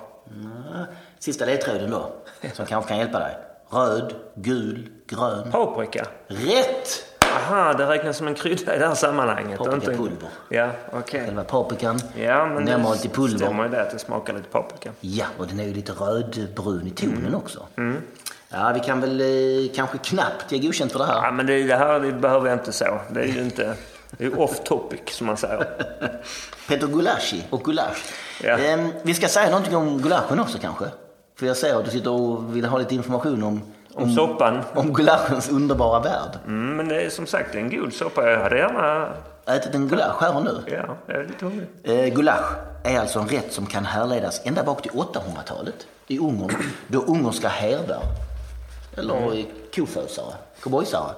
Sista 1.19 1.45
ledtråden 1.45 1.91
då, 1.91 2.13
som 2.53 2.67
kanske 2.67 2.89
kan 2.89 2.99
hjälpa 2.99 3.19
dig. 3.19 3.37
Röd, 3.71 4.15
gul, 4.35 4.89
grön. 5.07 5.51
Paprika? 5.51 6.07
Rätt! 6.27 7.16
Aha, 7.37 7.73
det 7.73 7.87
räknas 7.87 8.17
som 8.17 8.27
en 8.27 8.35
krydda 8.35 8.77
i 8.77 8.79
det 8.79 8.87
här 8.87 8.95
sammanhanget. 8.95 9.59
Paprikapulver. 9.59 10.29
Ja, 10.49 10.71
okej. 10.93 11.25
Själva 11.25 11.45
paprikan. 11.45 12.01
Ja, 12.17 12.47
men 12.47 12.63
Nermalt 12.65 13.05
i 13.05 13.09
det 13.09 13.15
pulver. 13.15 13.39
stämmer 13.39 13.65
ju 13.65 13.71
det 13.71 13.83
att 13.83 13.91
det 13.91 13.99
smakar 13.99 14.33
lite 14.33 14.49
paprika. 14.49 14.91
Ja, 15.01 15.27
och 15.39 15.47
den 15.47 15.61
är 15.61 15.65
ju 15.65 15.75
lite 15.75 15.93
rödbrun 15.93 16.87
i 16.87 16.91
tonen 16.91 17.17
Mm. 17.19 17.35
också. 17.35 17.67
Ja, 18.49 18.73
vi 18.75 18.81
kan 18.81 19.01
väl 19.01 19.21
eh, 19.21 19.75
kanske 19.75 19.99
knappt 19.99 20.53
ge 20.53 20.59
godkänt 20.59 20.93
för 20.93 20.99
det 20.99 21.05
här. 21.07 21.23
Ja, 21.25 21.31
men 21.31 21.47
det, 21.47 21.63
det 21.63 21.77
här 21.77 22.01
det 22.01 22.13
behöver 22.13 22.49
jag 22.49 22.59
inte 22.59 22.73
så. 22.73 22.99
Det 23.11 23.21
är 23.21 23.27
ju 23.27 23.41
inte... 23.43 23.75
Det 24.11 24.25
är 24.25 24.41
off 24.41 24.61
topic, 24.65 25.01
som 25.11 25.27
man 25.27 25.37
säger. 25.37 25.67
Peter 26.69 26.87
Gulashi 26.87 27.45
och 27.51 27.65
gulasch. 27.65 28.05
Ja. 28.43 28.59
Ehm, 28.59 28.89
vi 29.03 29.15
ska 29.15 29.29
säga 29.29 29.51
någonting 29.51 29.77
om 29.77 30.03
gulaschen 30.03 30.41
också 30.41 30.59
kanske. 30.59 30.85
För 31.39 31.47
jag 31.47 31.57
ser 31.57 31.75
att 31.79 31.85
du 31.85 31.91
sitter 31.91 32.11
och 32.11 32.57
vill 32.57 32.65
ha 32.65 32.79
lite 32.79 32.95
information 32.95 33.63
om, 33.97 34.03
Om 34.03 34.15
soppan. 34.15 34.61
om 34.75 34.93
gulaschens 34.93 35.49
underbara 35.51 36.01
värld. 36.01 36.39
Mm, 36.47 36.77
men 36.77 36.89
det 36.89 37.03
är 37.03 37.11
som 37.11 37.27
sagt 37.27 37.55
en 37.55 37.71
god 37.71 37.93
soppa. 37.93 38.31
Jag 38.31 38.41
hade 38.41 38.59
gärna... 38.59 39.09
Ätit 39.47 39.75
en 39.75 39.89
gulasch 39.89 40.21
här 40.21 40.37
och 40.37 40.45
nu. 40.45 40.63
Ja, 40.67 40.97
jag 41.07 41.17
är 41.17 41.25
lite 41.25 41.45
hungrig. 41.45 41.69
Eh, 41.83 42.15
gulasch 42.15 42.53
är 42.85 43.01
alltså 43.01 43.19
en 43.19 43.29
rätt 43.29 43.53
som 43.53 43.67
kan 43.67 43.85
härledas 43.85 44.41
ända 44.45 44.65
bak 44.65 44.83
till 44.83 44.91
800-talet 44.91 45.87
i 46.07 46.19
Ungern, 46.19 46.51
då 46.89 47.01
ungerska 47.01 47.49
herdar, 47.49 48.03
eller 48.97 49.33
mm. 49.33 49.47
kofösare, 49.75 50.35
cowboysare, 50.61 51.11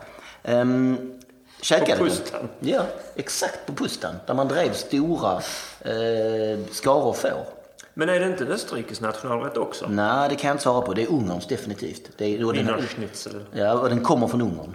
um, 0.42 1.20
käkade 1.62 1.98
På 1.98 2.04
den. 2.04 2.14
pustan. 2.14 2.48
Ja, 2.60 2.82
exakt 3.14 3.66
på 3.66 3.72
pustan, 3.72 4.14
där 4.26 4.34
man 4.34 4.48
drev 4.48 4.72
stora 4.72 5.32
eh, 5.80 6.58
skaror 6.72 7.12
får. 7.12 7.57
Men 7.98 8.08
är 8.08 8.20
det 8.20 8.26
inte 8.26 8.44
Österrikes 8.44 9.00
nationalrätt 9.00 9.56
också? 9.56 9.86
Nej, 9.88 10.28
det 10.28 10.36
kan 10.36 10.48
jag 10.48 10.54
inte 10.54 10.62
svara 10.62 10.82
på. 10.82 10.94
Det 10.94 11.02
är 11.02 11.08
Ungerns 11.08 11.46
definitivt. 11.46 12.10
Det 12.16 12.24
är, 12.24 12.44
och 12.44 12.52
den, 12.54 12.66
Wiener 12.66 12.82
Schnitzel. 12.82 13.44
ja, 13.52 13.72
och 13.72 13.88
den 13.88 14.04
kommer 14.04 14.26
från 14.28 14.42
Ungern. 14.42 14.74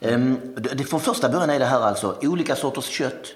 Um, 0.00 0.40
det, 0.56 0.74
det, 0.74 0.84
från 0.84 1.00
första 1.00 1.28
början 1.28 1.50
är 1.50 1.58
det 1.58 1.64
här 1.64 1.80
alltså 1.80 2.16
olika 2.22 2.56
sorters 2.56 2.84
kött, 2.84 3.26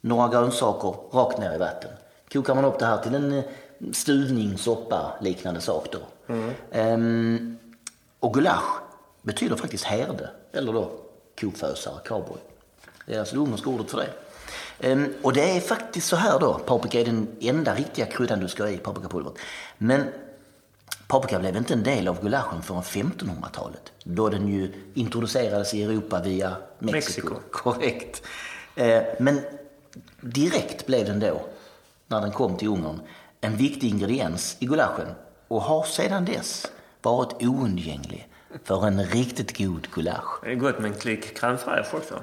några 0.00 0.28
grönsaker, 0.28 0.94
rakt 1.12 1.38
ner 1.38 1.54
i 1.54 1.58
vatten. 1.58 1.90
Kokar 2.32 2.54
man 2.54 2.64
upp 2.64 2.78
det 2.78 2.86
här 2.86 2.98
till 2.98 3.14
en 3.14 3.32
eh, 3.32 3.44
stuvning, 3.92 4.58
soppa, 4.58 5.12
liknande 5.20 5.60
sak 5.60 5.88
då. 5.92 6.34
Ehm, 6.72 7.58
och 8.20 8.34
gulasch 8.34 8.80
betyder 9.22 9.56
faktiskt 9.56 9.84
herde, 9.84 10.30
eller 10.52 10.72
då 10.72 10.90
kofösare, 11.40 11.94
cowboy. 12.04 12.38
Det 13.06 13.14
är 13.14 13.20
alltså 13.20 13.34
det 13.34 13.40
ungerska 13.40 13.70
ordet 13.70 13.90
för 13.90 13.98
det. 13.98 14.10
Ehm, 14.80 15.14
och 15.22 15.32
det 15.32 15.56
är 15.56 15.60
faktiskt 15.60 16.08
så 16.08 16.16
här 16.16 16.38
då, 16.38 16.54
paprika 16.58 17.00
är 17.00 17.04
den 17.04 17.28
enda 17.40 17.74
riktiga 17.74 18.06
kryddan 18.06 18.40
du 18.40 18.48
ska 18.48 18.62
ha 18.62 18.70
i 18.70 18.78
paprikapulvret. 18.78 19.34
Men 19.78 20.04
paprika 21.06 21.38
blev 21.38 21.56
inte 21.56 21.74
en 21.74 21.82
del 21.82 22.08
av 22.08 22.22
gulaschen 22.22 22.62
förrän 22.62 22.82
1500-talet. 22.82 23.92
Då 24.04 24.28
den 24.28 24.48
ju 24.48 24.72
introducerades 24.94 25.74
i 25.74 25.82
Europa 25.82 26.20
via 26.22 26.56
Mexiko. 26.78 26.94
Mexiko. 26.94 27.34
Korrekt. 27.50 28.22
Eh, 28.74 29.02
men 29.20 29.40
direkt 30.20 30.86
blev 30.86 31.06
den 31.06 31.20
då, 31.20 31.40
när 32.06 32.20
den 32.20 32.32
kom 32.32 32.56
till 32.56 32.68
Ungern, 32.68 33.00
en 33.40 33.56
viktig 33.56 33.88
ingrediens 33.88 34.56
i 34.58 34.66
gulaschen 34.66 35.08
och 35.48 35.62
har 35.62 35.84
sedan 35.84 36.24
dess 36.24 36.66
varit 37.02 37.42
oundgänglig 37.42 38.28
för 38.64 38.86
en 38.86 39.04
riktigt 39.04 39.58
god 39.58 39.88
gulasch. 39.90 40.40
Det 40.42 40.50
är 40.50 40.54
gott 40.54 40.78
med 40.78 40.90
en 40.90 40.98
klick 40.98 41.38
crème 41.38 41.56
fraîche 41.56 41.96
också. 41.96 42.22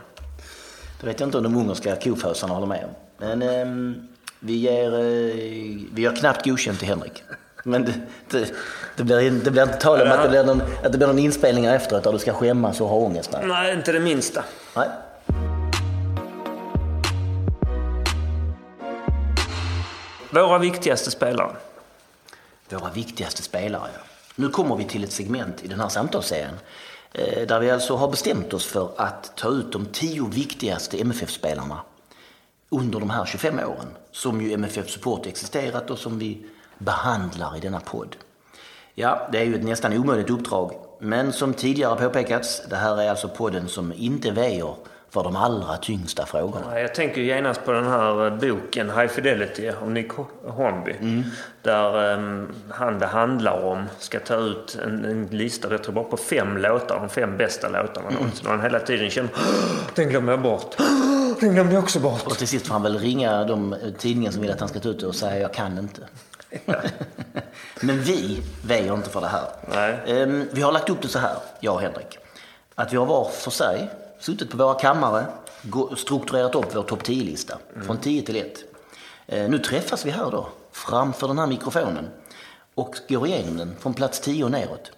Det 1.03 1.07
vet 1.07 1.19
jag 1.19 1.27
inte 1.27 1.37
om 1.37 1.43
de 1.43 1.55
ungerska 1.55 1.95
kofösarna 1.95 2.53
håller 2.53 2.67
med 2.67 2.83
om. 2.83 2.91
Men 3.17 3.41
ehm, 3.41 4.07
vi, 4.39 4.53
ger, 4.53 4.93
eh, 4.93 5.85
vi 5.93 6.01
gör 6.01 6.15
knappt 6.15 6.45
godkänt 6.45 6.79
till 6.79 6.87
Henrik. 6.87 7.23
Men 7.63 7.85
det, 7.85 7.93
det, 8.29 8.53
det, 8.95 9.03
blir, 9.03 9.31
det 9.31 9.51
blir 9.51 9.63
inte 9.63 9.77
tal 9.77 10.01
om 10.01 10.11
att 10.11 10.23
det 10.23 10.29
blir 10.29 10.43
någon, 10.43 10.61
att 10.61 10.91
det 10.91 10.97
blir 10.97 11.07
någon 11.07 11.19
inspelning 11.19 11.65
efteråt 11.65 12.03
där 12.03 12.11
du 12.11 12.19
ska 12.19 12.33
skämmas 12.33 12.81
och 12.81 12.87
ha 12.87 12.95
ångest. 12.95 13.29
Nej. 13.33 13.47
Nej, 13.47 13.73
inte 13.73 13.91
det 13.91 13.99
minsta. 13.99 14.43
Nej. 14.75 14.89
Våra 20.29 20.57
viktigaste 20.57 21.11
spelare. 21.11 21.51
Våra 22.69 22.91
viktigaste 22.91 23.41
spelare, 23.41 23.89
ja. 23.93 24.03
Nu 24.35 24.49
kommer 24.49 24.75
vi 24.75 24.83
till 24.83 25.03
ett 25.03 25.11
segment 25.11 25.63
i 25.63 25.67
den 25.67 25.79
här 25.79 25.89
samtalsserien 25.89 26.53
eh, 26.53 26.59
Eh, 27.13 27.47
där 27.47 27.59
vi 27.59 27.71
alltså 27.71 27.95
har 27.95 28.07
bestämt 28.07 28.53
oss 28.53 28.65
för 28.65 28.91
att 28.97 29.37
ta 29.37 29.49
ut 29.49 29.71
de 29.71 29.85
tio 29.85 30.27
viktigaste 30.27 30.97
MFF-spelarna 31.01 31.81
under 32.69 32.99
de 32.99 33.09
här 33.09 33.25
25 33.25 33.59
åren 33.59 33.87
som 34.11 34.41
ju 34.41 34.53
MFF 34.53 34.89
Support 34.89 35.25
existerat 35.25 35.89
och 35.89 35.99
som 35.99 36.19
vi 36.19 36.45
behandlar 36.77 37.57
i 37.57 37.59
denna 37.59 37.79
podd. 37.79 38.15
Ja, 38.95 39.29
det 39.31 39.39
är 39.39 39.43
ju 39.43 39.55
ett 39.55 39.63
nästan 39.63 39.93
omöjligt 39.93 40.29
uppdrag, 40.29 40.71
men 40.99 41.33
som 41.33 41.53
tidigare 41.53 41.95
påpekats, 41.95 42.61
det 42.69 42.75
här 42.75 43.01
är 43.01 43.09
alltså 43.09 43.29
podden 43.29 43.67
som 43.67 43.93
inte 43.93 44.31
väjer 44.31 44.75
för 45.13 45.23
de 45.23 45.35
allra 45.35 45.77
tyngsta 45.77 46.25
frågorna. 46.25 46.79
Jag 46.79 46.95
tänker 46.95 47.21
genast 47.21 47.65
på 47.65 47.71
den 47.71 47.85
här 47.85 48.25
eh, 48.25 48.35
boken 48.35 48.89
High 48.89 49.07
Fidelity 49.07 49.69
av 49.69 49.91
Nick 49.91 50.11
Hornby. 50.47 51.23
Där 51.61 52.13
um, 52.13 52.53
han 52.69 52.99
det 52.99 53.05
handlar 53.05 53.63
om 53.63 53.85
ska 53.99 54.19
ta 54.19 54.35
ut 54.35 54.77
en, 54.83 55.05
en 55.05 55.27
lista, 55.27 55.71
jag 55.71 55.83
tror 55.83 55.93
bara 55.93 56.03
på 56.03 56.17
fem 56.17 56.57
låtar, 56.57 56.99
de 56.99 57.09
fem 57.09 57.37
bästa 57.37 57.69
låtarna. 57.69 58.09
Så 58.33 58.49
han 58.49 58.61
hela 58.61 58.79
tiden 58.79 59.09
känner 59.09 59.31
den 59.95 60.09
glömde 60.09 60.31
jag 60.31 60.41
bort. 60.41 60.75
Den 61.39 61.53
glömde 61.53 61.73
jag 61.73 61.83
också 61.83 61.99
bort. 61.99 62.27
Och 62.27 62.37
till 62.37 62.47
sist 62.47 62.67
får 62.67 62.73
han 62.73 62.83
väl 62.83 62.99
ringa 62.99 63.43
de 63.43 63.75
tidningar 63.97 64.31
som 64.31 64.41
vill 64.41 64.51
att 64.51 64.59
han 64.59 64.69
ska 64.69 64.79
ta 64.79 64.89
ut 64.89 64.99
det 64.99 65.07
och 65.07 65.15
säga 65.15 65.39
jag 65.39 65.53
kan 65.53 65.77
inte. 65.77 66.01
Men 67.81 67.99
vi 68.01 68.43
väjer 68.65 68.93
inte 68.93 69.09
för 69.09 69.21
det 69.21 69.27
här. 69.27 69.47
Nej. 69.73 70.21
Ehm, 70.21 70.47
Vi 70.51 70.61
har 70.61 70.71
lagt 70.71 70.89
upp 70.89 71.01
det 71.01 71.07
så 71.07 71.19
här, 71.19 71.35
jag 71.59 71.73
och 71.73 71.81
Henrik. 71.81 72.17
Att 72.75 72.93
vi 72.93 72.97
har 72.97 73.05
var 73.05 73.29
för 73.29 73.51
sig 73.51 73.89
suttit 74.23 74.51
på 74.51 74.57
våra 74.57 74.73
kammare, 74.73 75.25
strukturerat 75.97 76.55
upp 76.55 76.75
vår 76.75 76.83
topp 76.83 77.03
10-lista 77.03 77.57
från 77.85 77.97
10 77.97 78.21
till 78.21 78.35
1. 78.35 78.63
Eh, 79.27 79.49
Nu 79.49 79.59
träffas 79.59 80.05
vi 80.05 80.11
här 80.11 80.31
då, 80.31 80.47
framför 80.71 81.27
den 81.27 81.39
här 81.39 81.47
mikrofonen 81.47 82.07
och 82.75 82.95
går 83.09 83.27
igenom 83.27 83.57
den 83.57 83.75
från 83.79 83.93
plats 83.93 84.19
10 84.19 84.43
och 84.43 84.51
neråt. 84.51 84.91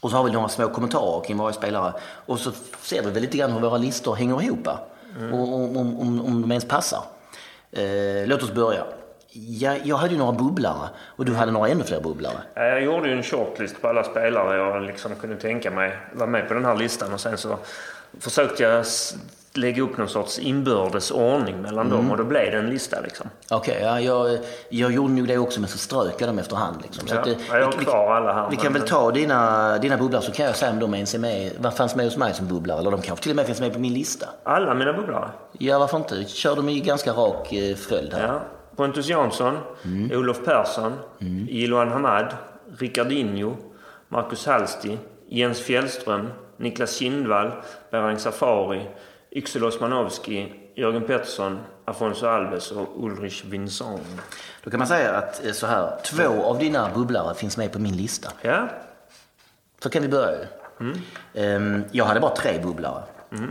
Och 0.00 0.10
så 0.10 0.16
har 0.16 0.24
vi 0.24 0.30
några 0.30 0.48
små 0.48 0.68
kommentarer 0.68 1.24
kring 1.24 1.36
varje 1.36 1.54
spelare. 1.54 1.92
Och 2.26 2.38
så 2.40 2.52
ser 2.80 3.02
vi 3.02 3.10
väl 3.10 3.22
lite 3.22 3.36
grann 3.38 3.52
hur 3.52 3.60
våra 3.60 3.78
listor 3.78 4.14
hänger 4.14 4.42
ihop. 4.42 4.68
Och 5.32 5.54
om, 5.54 5.76
om, 5.76 6.20
om, 6.20 6.42
de 6.42 6.50
ens 6.52 6.64
passar. 6.64 7.02
Eh, 7.72 8.26
låt 8.26 8.42
oss 8.42 8.52
börja. 8.52 8.84
Jag, 9.32 9.86
jag 9.86 9.96
hade 9.96 10.12
ju 10.12 10.18
några 10.18 10.32
bubblare 10.32 10.88
och 10.98 11.24
du 11.24 11.34
hade 11.34 11.52
några 11.52 11.68
ännu 11.68 11.84
fler 11.84 12.00
bubblare. 12.00 12.36
Ja, 12.54 12.62
Jag 12.62 12.82
gjorde 12.82 13.08
ju 13.08 13.16
en 13.16 13.22
shortlist 13.22 13.82
på 13.82 13.88
alla 13.88 14.04
spelare 14.04 14.56
jag 14.56 14.82
liksom 14.82 15.14
kunde 15.14 15.36
tänka 15.36 15.70
mig 15.70 15.98
vara 16.12 16.30
med 16.30 16.48
på 16.48 16.54
den 16.54 16.64
här 16.64 16.76
listan. 16.76 17.12
Och 17.12 17.20
sen 17.20 17.38
så 17.38 17.58
försökte 18.20 18.62
jag 18.62 18.84
lägga 19.56 19.82
upp 19.82 19.98
någon 19.98 20.08
sorts 20.08 20.38
inbördes 20.38 21.10
ordning 21.10 21.62
mellan 21.62 21.90
dem 21.90 22.10
och 22.10 22.16
då 22.16 22.24
blev 22.24 22.50
det 22.52 22.58
en 22.58 22.66
lista 22.70 23.00
liksom. 23.00 23.26
Okej, 23.50 23.78
ja, 23.82 24.00
jag, 24.00 24.38
jag 24.68 24.92
gjorde 24.92 25.12
nog 25.12 25.28
det 25.28 25.38
också 25.38 25.60
men 25.60 25.68
så 25.68 25.78
strök 25.78 26.14
jag 26.18 26.28
dem 26.28 26.38
efterhand. 26.38 26.76
Liksom. 26.82 27.08
Så 27.08 27.14
Ja, 27.14 27.20
att, 27.20 27.26
ja, 27.28 27.58
jag 27.58 27.64
har 27.64 27.72
vi, 27.78 27.84
kvar 27.84 28.14
alla 28.14 28.32
här. 28.32 28.50
vi 28.50 28.56
kan 28.56 28.72
väl 28.72 28.82
ta 28.82 29.10
dina, 29.10 29.78
dina 29.78 29.96
bubblare 29.96 30.22
så 30.22 30.32
kan 30.32 30.46
jag 30.46 30.56
säga 30.56 30.72
om 30.72 30.78
de 30.78 30.94
ens 30.94 31.14
är 31.14 31.18
med, 31.18 31.52
vad 31.58 31.74
fanns 31.76 31.96
med 31.96 32.04
hos 32.06 32.16
mig 32.16 32.34
som 32.34 32.48
bubblare. 32.48 32.78
Eller 32.78 32.90
de 32.90 33.02
kanske 33.02 33.22
till 33.22 33.32
och 33.32 33.36
med 33.36 33.46
finns 33.46 33.60
med 33.60 33.72
på 33.72 33.78
min 33.78 33.94
lista. 33.94 34.26
Alla 34.44 34.74
mina 34.74 34.92
bubblare? 34.92 35.28
Ja, 35.52 35.78
varför 35.78 35.96
inte? 35.96 36.24
Kör 36.24 36.56
dem 36.56 36.68
i 36.68 36.80
ganska 36.80 37.12
rak 37.12 37.52
eh, 37.52 37.76
följd 37.76 38.14
här. 38.14 38.26
Ja. 38.26 38.40
Pontus 38.76 39.08
Jansson, 39.08 39.58
Olof 40.12 40.44
Persson, 40.44 40.92
Jiloan 41.48 41.88
Hamad, 41.88 42.26
Ricardinho, 42.78 43.52
Marcus 44.08 44.46
Hallsti, 44.46 44.98
Jens 45.28 45.60
Fjällström, 45.60 46.28
Niklas 46.56 46.96
Kindvall, 46.96 47.50
Berang 47.90 48.18
Safari, 48.18 48.86
Yxel 49.32 49.64
Osmanowski, 49.64 50.52
Jörgen 50.76 51.02
Pettersson, 51.02 51.58
Afonso 51.84 52.26
Alves 52.26 52.70
och 52.72 53.04
Ulrich 53.04 53.44
Vincent. 53.44 54.00
Då 54.64 54.70
kan 54.70 54.78
man 54.78 54.88
säga 54.88 55.12
att 55.16 55.44
eh, 55.46 55.52
så 55.52 55.66
här, 55.66 55.98
två 56.04 56.42
av 56.44 56.58
dina 56.58 56.90
bubblare 56.94 57.34
finns 57.34 57.56
med 57.56 57.72
på 57.72 57.78
min 57.78 57.96
lista. 57.96 58.32
Ja, 58.42 58.68
Så 59.82 59.90
kan 59.90 60.02
vi 60.02 60.08
börja 60.08 60.30
ju. 60.32 60.46
Ehm, 61.34 61.84
Jag 61.92 62.04
hade 62.04 62.20
bara 62.20 62.36
tre 62.36 62.58
bubblare. 62.62 63.02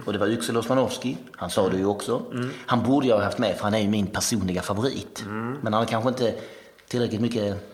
Och 0.05 0.13
det 0.13 0.19
var 0.19 0.27
Yxel 0.27 0.57
Osmanowski, 0.57 1.17
han 1.35 1.49
sa 1.49 1.69
du 1.69 1.77
ju 1.77 1.85
också. 1.85 2.21
Han 2.65 2.83
borde 2.83 3.07
jag 3.07 3.15
ha 3.17 3.23
haft 3.23 3.37
med 3.37 3.55
för 3.55 3.63
han 3.63 3.73
är 3.73 3.79
ju 3.79 3.89
min 3.89 4.07
personliga 4.07 4.61
favorit. 4.61 5.23
Men 5.27 5.63
han 5.63 5.73
har 5.73 5.85
kanske 5.85 6.09
inte 6.09 6.35
tillräckligt 6.87 7.21
mycket, 7.21 7.72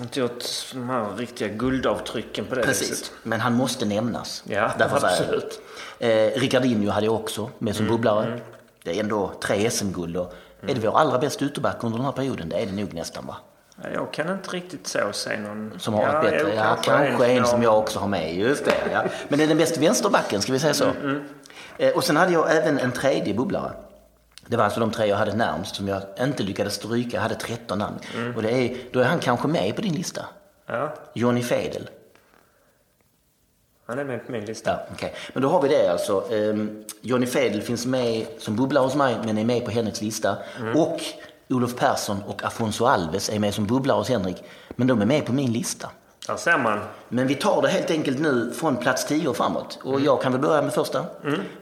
inte 0.00 0.20
gjort 0.20 0.44
de 0.72 0.90
här 0.90 1.16
riktiga 1.16 1.48
guldavtrycken 1.48 2.44
på 2.44 2.54
det 2.54 2.62
precis. 2.62 2.90
viset. 2.90 3.12
Men 3.22 3.40
han 3.40 3.52
måste 3.52 3.84
nämnas. 3.84 4.44
Ja, 4.46 4.70
Därför 4.78 4.96
absolut. 5.06 5.60
Eh, 5.98 6.08
Ricardinho 6.40 6.90
hade 6.90 7.06
jag 7.06 7.14
också 7.14 7.50
med 7.58 7.76
som 7.76 7.86
bubblare. 7.86 8.40
Det 8.84 8.96
är 8.96 9.00
ändå 9.00 9.32
tre 9.42 9.70
SM-guld 9.70 10.16
och 10.16 10.34
är 10.68 10.74
det 10.74 10.80
vår 10.80 10.98
allra 10.98 11.18
bästa 11.18 11.44
ytterback 11.44 11.84
under 11.84 11.98
den 11.98 12.04
här 12.04 12.12
perioden? 12.12 12.48
Det 12.48 12.56
är 12.62 12.66
det 12.66 12.72
nog 12.72 12.94
nästan 12.94 13.26
va? 13.26 13.36
Ja, 13.82 13.88
Jag 13.94 14.12
kan 14.12 14.32
inte 14.32 14.50
riktigt 14.50 14.86
så 14.86 14.98
se 15.12 15.36
någon... 15.40 15.74
Som 15.78 15.94
har 15.94 16.02
ja, 16.02 16.12
varit 16.12 16.30
bättre. 16.30 16.54
Ja, 16.54 16.76
kanske 16.82 17.26
en 17.26 17.46
som 17.46 17.62
jag 17.62 17.78
också 17.78 17.98
har 17.98 18.08
med. 18.08 18.34
Just 18.34 18.64
det, 18.64 18.74
ja. 18.92 19.04
Men 19.28 19.38
det 19.38 19.44
är 19.44 19.48
den 19.48 19.58
bästa 19.58 19.80
vänsterbacken, 19.80 20.42
ska 20.42 20.52
vi 20.52 20.58
säga 20.58 20.74
så. 20.74 20.86
Eh, 21.78 21.90
Och 21.96 22.04
sen 22.04 22.16
hade 22.16 22.32
jag 22.32 22.56
även 22.56 22.78
en 22.78 22.92
tredje 22.92 23.34
bubblare. 23.34 23.72
Det 24.46 24.56
var 24.56 24.64
alltså 24.64 24.80
de 24.80 24.90
tre 24.90 25.06
jag 25.06 25.16
hade 25.16 25.34
närmst 25.36 25.74
som 25.76 25.88
jag 25.88 26.02
inte 26.20 26.42
lyckades 26.42 26.74
stryka. 26.74 27.16
Jag 27.16 27.22
hade 27.22 27.34
13 27.34 27.78
namn. 27.78 27.98
Och 28.36 28.42
det 28.42 28.50
är, 28.52 28.76
då 28.92 29.00
är 29.00 29.04
han 29.04 29.18
kanske 29.18 29.48
med 29.48 29.76
på 29.76 29.82
din 29.82 29.94
lista. 29.94 30.26
Ja, 30.66 30.94
Johnny 31.14 31.42
Fedel. 31.42 31.88
han 33.86 33.98
är 33.98 34.04
med 34.04 34.26
på 34.26 34.32
min 34.32 34.44
lista. 34.44 34.70
Ja, 34.70 34.86
okej. 34.92 35.14
Men 35.32 35.42
då 35.42 35.48
har 35.48 35.62
vi 35.62 35.68
det 35.68 35.88
alltså. 35.92 36.32
Ehm, 36.34 36.84
Johnny 37.00 37.26
Fedel 37.26 37.62
finns 37.62 37.86
med 37.86 38.26
som 38.38 38.56
bubblare 38.56 38.84
hos 38.84 38.94
mig 38.94 39.16
men 39.24 39.38
är 39.38 39.44
med 39.44 39.64
på 39.64 39.70
Henriks 39.70 40.02
lista. 40.02 40.36
Och 40.74 41.00
Olof 41.48 41.76
Persson 41.76 42.22
och 42.26 42.44
Afonso 42.44 42.84
Alves 42.84 43.30
är 43.30 43.38
med 43.38 43.54
som 43.54 43.66
bubblare 43.66 43.98
hos 43.98 44.08
Henrik. 44.08 44.44
Men 44.70 44.86
de 44.86 45.00
är 45.02 45.06
med 45.06 45.26
på 45.26 45.32
min 45.32 45.52
lista. 45.52 45.90
Där 46.26 46.36
ser 46.36 46.58
man. 46.58 46.80
Men 47.08 47.26
vi 47.26 47.34
tar 47.34 47.62
det 47.62 47.68
helt 47.68 47.90
enkelt 47.90 48.18
nu 48.20 48.52
från 48.54 48.76
plats 48.76 49.06
10 49.06 49.28
och 49.28 49.36
framåt. 49.36 49.78
Och 49.84 50.00
jag 50.00 50.22
kan 50.22 50.32
väl 50.32 50.40
börja 50.40 50.62
med 50.62 50.72
första. 50.72 51.04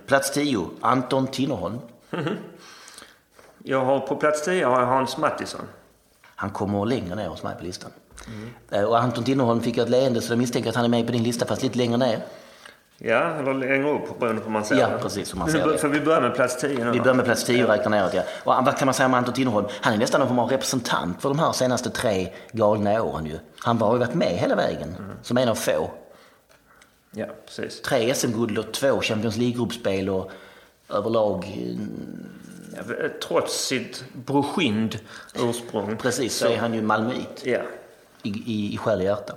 Plats 0.06 0.30
10, 0.30 0.66
Anton 0.80 1.26
Tinnerholm. 1.26 1.78
Jag 3.64 3.84
har 3.84 4.00
på 4.00 4.16
plats 4.16 4.44
10 4.44 4.64
har 4.64 4.80
jag 4.80 4.86
Hans 4.86 5.16
Mattisson. 5.18 5.60
Han 6.36 6.50
kommer 6.50 6.86
längre 6.86 7.14
ner 7.14 7.28
hos 7.28 7.42
mig 7.42 7.56
på 7.58 7.64
listan. 7.64 7.90
Eh, 8.70 8.84
Och 8.84 8.98
Anton 8.98 9.24
Tinnerholm 9.24 9.60
fick 9.60 9.76
jag 9.76 9.84
ett 9.84 9.90
leende 9.90 10.20
så 10.20 10.32
jag 10.32 10.38
misstänker 10.38 10.70
att 10.70 10.76
han 10.76 10.84
är 10.84 10.88
med 10.88 11.06
på 11.06 11.12
din 11.12 11.22
lista 11.22 11.46
fast 11.46 11.62
lite 11.62 11.78
längre 11.78 11.96
ner. 11.96 12.18
Ja, 12.98 13.18
eller 13.20 13.54
längre 13.54 13.90
upp 13.90 14.18
beroende 14.20 14.40
på 14.40 14.46
hur 14.46 14.52
man 14.52 14.64
ser 14.64 14.76
Ja, 14.76 14.88
det. 14.88 14.98
precis, 14.98 15.34
hur 15.34 15.38
man 15.38 15.50
ser 15.50 15.66
det. 15.72 15.78
För 15.78 15.88
vi 15.88 16.00
börjar 16.00 16.20
med 16.20 16.34
plats 16.34 16.60
10 16.60 16.84
nu 16.84 16.90
Vi 16.90 17.00
börjar 17.00 17.14
med 17.14 17.24
plats 17.24 17.44
10 17.44 17.64
och 17.64 17.70
räknar 17.70 17.90
neråt. 17.90 18.14
Ja. 18.14 18.22
Och 18.44 18.64
vad 18.64 18.76
kan 18.78 18.86
man 18.86 18.94
säga 18.94 19.06
om 19.06 19.14
Anton 19.14 19.34
Tinnerholm? 19.34 19.66
Han 19.80 19.92
är 19.94 19.98
nästan 19.98 20.22
en 20.22 20.28
form 20.28 20.38
av 20.38 20.48
representant 20.50 21.22
för 21.22 21.28
de 21.28 21.38
här 21.38 21.52
senaste 21.52 21.90
tre 21.90 22.28
galna 22.52 23.02
åren 23.02 23.26
ju. 23.26 23.38
Han 23.58 23.78
har 23.80 23.92
ju 23.92 23.98
varit 23.98 24.14
med 24.14 24.28
hela 24.36 24.56
vägen 24.56 24.96
som 25.22 25.38
en 25.38 25.48
av 25.48 25.54
få. 25.54 25.90
Ja, 27.12 27.26
precis. 27.46 27.82
Tre 27.82 28.14
SM-guld 28.14 28.58
och 28.58 28.72
två 28.72 29.00
Champions 29.00 29.36
League-gruppspel 29.36 30.08
och 30.10 30.30
överlag 30.88 31.44
eh, 31.44 31.76
Trots 33.28 33.66
sitt 33.66 34.04
broschind 34.12 34.98
ursprung. 35.34 35.96
Precis, 35.96 36.34
så 36.36 36.46
är 36.48 36.56
han 36.58 36.74
ju 36.74 36.82
malmöit 36.82 37.42
Ja. 37.44 37.58
i, 38.22 38.28
i, 38.28 38.74
i 38.74 38.78
själ 38.78 38.98
och 38.98 39.04
hjärta. 39.04 39.34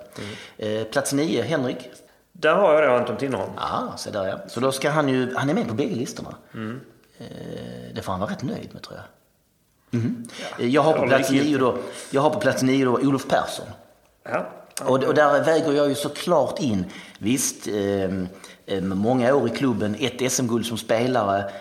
Eh, 0.58 0.84
plats 0.84 1.14
nio, 1.14 1.42
Henrik. 1.42 1.78
Där 2.32 2.54
har 2.56 2.74
jag 2.82 2.90
då 2.92 2.96
Anton 2.96 3.18
Tinnerholm. 3.18 3.52
Ja, 3.58 3.94
så 3.98 4.10
där 4.12 4.28
ja. 4.28 4.40
Så 4.48 4.60
då 4.60 4.72
ska 4.72 4.90
han 4.90 5.10
ju, 5.10 5.36
han 5.36 5.50
är 5.50 5.54
med 5.54 5.68
på 5.68 5.74
bägge 5.74 5.96
listorna. 5.96 6.36
Eh, 7.18 7.26
det 7.96 8.02
får 8.02 8.12
han 8.12 8.20
vara 8.22 8.32
rätt 8.32 8.44
nöjd 8.44 8.70
med 8.74 8.82
tror 8.82 8.98
jag. 8.98 9.06
Mhm. 10.00 10.28
Eh, 10.60 10.68
Jag, 10.68 10.82
har 10.82 10.94
på 10.94 11.04
Ja, 11.04 11.08
plats 11.08 11.30
nio 11.32 11.58
då, 11.58 11.78
jag 12.12 12.22
har 12.22 12.30
på 12.30 12.40
plats 12.40 12.62
nio 12.64 12.86
då 12.86 12.92
Olof 12.92 13.28
Persson. 13.28 13.66
Ja. 14.24 14.50
Och, 14.86 15.04
och 15.04 15.14
där 15.14 15.44
väger 15.44 15.72
jag 15.72 15.90
ju 15.90 15.96
såklart 15.96 16.60
in, 16.60 16.86
visst, 17.20 17.68
eh, 17.68 18.82
många 18.82 19.36
år 19.36 19.48
i 19.48 19.50
klubben, 19.50 19.96
ett 20.00 20.32
SM-guld 20.32 20.66
som 20.66 20.78
spelare, 20.78 21.52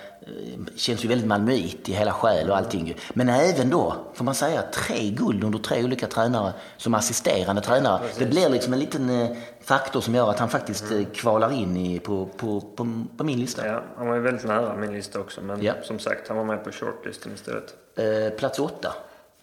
känns 0.77 1.05
ju 1.05 1.09
väldigt 1.09 1.27
malmöit 1.27 1.89
i 1.89 1.93
hela 1.93 2.13
själ 2.13 2.51
och 2.51 2.57
allting. 2.57 2.97
Men 3.15 3.29
även 3.29 3.71
då, 3.71 3.97
får 4.15 4.25
man 4.25 4.35
säga, 4.35 4.63
tre 4.63 5.11
guld 5.11 5.45
under 5.45 5.59
tre 5.59 5.85
olika 5.85 6.07
tränare 6.07 6.53
som 6.77 6.95
assisterande 6.95 7.63
tränare. 7.63 8.01
Det 8.19 8.27
blir 8.27 8.49
liksom 8.49 8.73
en 8.73 8.79
liten 8.79 9.11
eh, 9.11 9.37
faktor 9.61 10.01
som 10.01 10.15
gör 10.15 10.31
att 10.31 10.39
han 10.39 10.49
faktiskt 10.49 10.93
eh, 10.93 11.05
kvalar 11.15 11.53
in 11.53 11.77
i, 11.77 12.01
på, 12.01 12.27
på, 12.37 12.61
på, 12.61 13.05
på 13.17 13.25
min 13.25 13.41
lista. 13.41 13.67
ja, 13.67 13.83
han 13.97 14.07
var 14.09 14.15
ju 14.15 14.21
väldigt 14.21 14.45
nära 14.47 14.77
min 14.77 14.93
lista 14.93 15.21
också. 15.21 15.41
Men 15.41 15.63
Ja. 15.63 15.73
som 15.83 15.99
sagt, 15.99 16.29
han 16.29 16.37
var 16.37 16.45
med 16.45 16.65
på 16.65 16.71
shortlisten 16.73 17.33
istället. 17.35 17.75
Eh, 17.97 18.39
plats 18.39 18.59
åtta, 18.59 18.95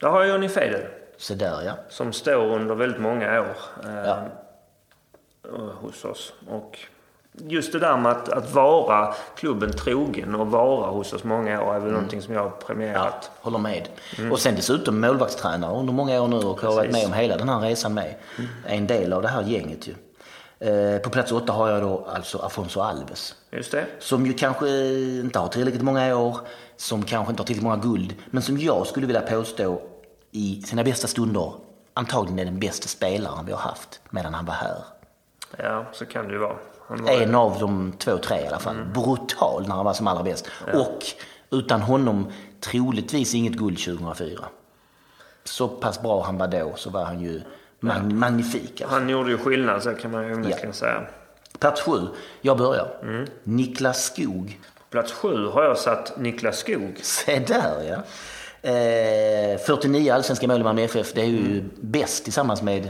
Där 0.01 0.07
har 0.07 0.19
jag 0.23 0.29
Johnny 0.29 0.49
Fedel. 0.49 0.81
så 1.17 1.33
där 1.33 1.61
ja. 1.65 1.73
Som 1.89 2.13
står 2.13 2.55
under 2.55 2.75
väldigt 2.75 3.01
många 3.01 3.39
år 3.41 3.55
eh, 3.83 3.95
Ja. 4.05 4.25
hos 5.81 6.05
oss. 6.05 6.33
Och 6.47 6.79
just 7.47 7.71
det 7.71 7.79
där 7.79 7.97
med 7.97 8.11
att, 8.11 8.29
att 8.29 8.53
vara 8.53 9.13
klubben 9.35 9.71
trogen 9.71 10.35
och 10.35 10.47
vara 10.47 10.91
hos 10.91 11.13
oss 11.13 11.23
många 11.23 11.63
år 11.63 11.75
är 11.75 11.79
väl 11.79 11.91
någonting 11.91 12.21
som 12.21 12.33
jag 12.33 12.43
har 12.43 12.49
premierat. 12.49 13.31
Håller 13.41 13.57
med. 13.57 13.89
Och 14.31 14.39
sen 14.39 14.55
dessutom 14.55 15.01
målvaktstränare 15.01 15.79
under 15.79 15.93
många 15.93 16.21
år 16.21 16.27
nu 16.27 16.35
och 16.35 16.61
har 16.61 16.75
varit 16.75 16.91
med 16.91 17.05
om 17.05 17.13
hela 17.13 17.37
den 17.37 17.49
här 17.49 17.59
resan 17.59 17.93
med. 17.93 18.15
Är 18.65 18.75
en 18.75 18.87
del 18.87 19.13
av 19.13 19.21
det 19.21 19.27
här 19.27 19.43
gänget 19.43 19.87
ju. 19.87 19.93
Eh, 20.59 21.01
på 21.01 21.09
plats 21.09 21.31
åtta 21.31 21.53
har 21.53 21.69
jag 21.69 21.81
då 21.81 22.07
alltså 22.15 22.37
Afonso 22.37 22.79
Alves. 22.79 23.35
Just 23.51 23.71
det. 23.71 23.85
Som 23.99 24.25
ju 24.25 24.33
kanske 24.33 24.69
inte 25.19 25.39
har 25.39 25.47
tillräckligt 25.47 25.83
många 25.83 26.17
år, 26.17 26.37
som 26.77 27.03
kanske 27.03 27.31
inte 27.31 27.41
har 27.41 27.45
tillräckligt 27.45 27.63
många 27.63 27.77
guld, 27.77 28.15
men 28.25 28.43
som 28.43 28.57
jag 28.57 28.87
skulle 28.87 29.07
vilja 29.07 29.21
påstå 29.21 29.81
i 30.31 30.61
sina 30.61 30.83
bästa 30.83 31.07
stunder 31.07 31.53
antagligen 31.93 32.39
är 32.39 32.45
den 32.45 32.59
bästa 32.59 32.87
spelaren 32.87 33.45
vi 33.45 33.51
har 33.51 33.59
haft 33.59 34.01
medan 34.09 34.33
han 34.33 34.45
var 34.45 34.53
här. 34.53 34.83
Ja, 35.57 35.85
så 35.91 36.05
kan 36.05 36.27
det 36.27 36.33
ju 36.33 36.39
vara. 36.39 36.55
En 37.07 37.35
av 37.35 37.59
de 37.59 37.91
två, 37.97 38.17
tre 38.17 38.39
i 38.43 38.47
alla 38.47 38.59
fall. 38.59 38.75
Brutal 38.93 39.67
när 39.67 39.75
han 39.75 39.85
var 39.85 39.93
som 39.93 40.07
allra 40.07 40.23
bäst. 40.23 40.47
Och 40.73 40.99
utan 41.51 41.81
honom 41.81 42.31
troligtvis 42.59 43.35
inget 43.35 43.53
guld 43.53 43.79
2004. 43.79 44.39
Så 45.43 45.67
pass 45.67 46.01
bra 46.01 46.23
han 46.23 46.37
var 46.37 46.47
då 46.47 46.73
så 46.75 46.89
var 46.89 47.03
han 47.05 47.19
ju 47.21 47.41
mag- 47.79 48.13
magnifik. 48.13 48.81
Alltså. 48.81 48.95
Han 48.95 49.09
gjorde 49.09 49.31
ju 49.31 49.37
skillnad, 49.37 49.83
så 49.83 49.93
kan 49.93 50.11
man 50.11 50.27
ju 50.27 50.33
onekligen 50.33 50.73
säga. 50.73 51.01
Plats 51.59 51.81
sju, 51.81 52.07
jag 52.41 52.57
börjar. 52.57 52.87
Niklas 53.43 54.03
Skog. 54.03 54.59
Plats 54.89 55.11
sju 55.13 55.47
har 55.47 55.63
jag 55.63 55.77
satt 55.77 56.17
Niklas 56.17 56.57
Skog. 56.57 56.99
Se 57.01 57.39
där 57.39 57.83
ja. 57.89 58.03
Eh, 58.61 59.57
49 59.59 60.11
allsvenska 60.13 60.47
mål 60.47 60.61
i 60.61 60.63
Malmö 60.63 60.81
FF, 60.81 61.13
det 61.13 61.21
är 61.21 61.25
ju 61.25 61.63
bäst 61.81 62.23
tillsammans 62.23 62.61
med 62.61 62.89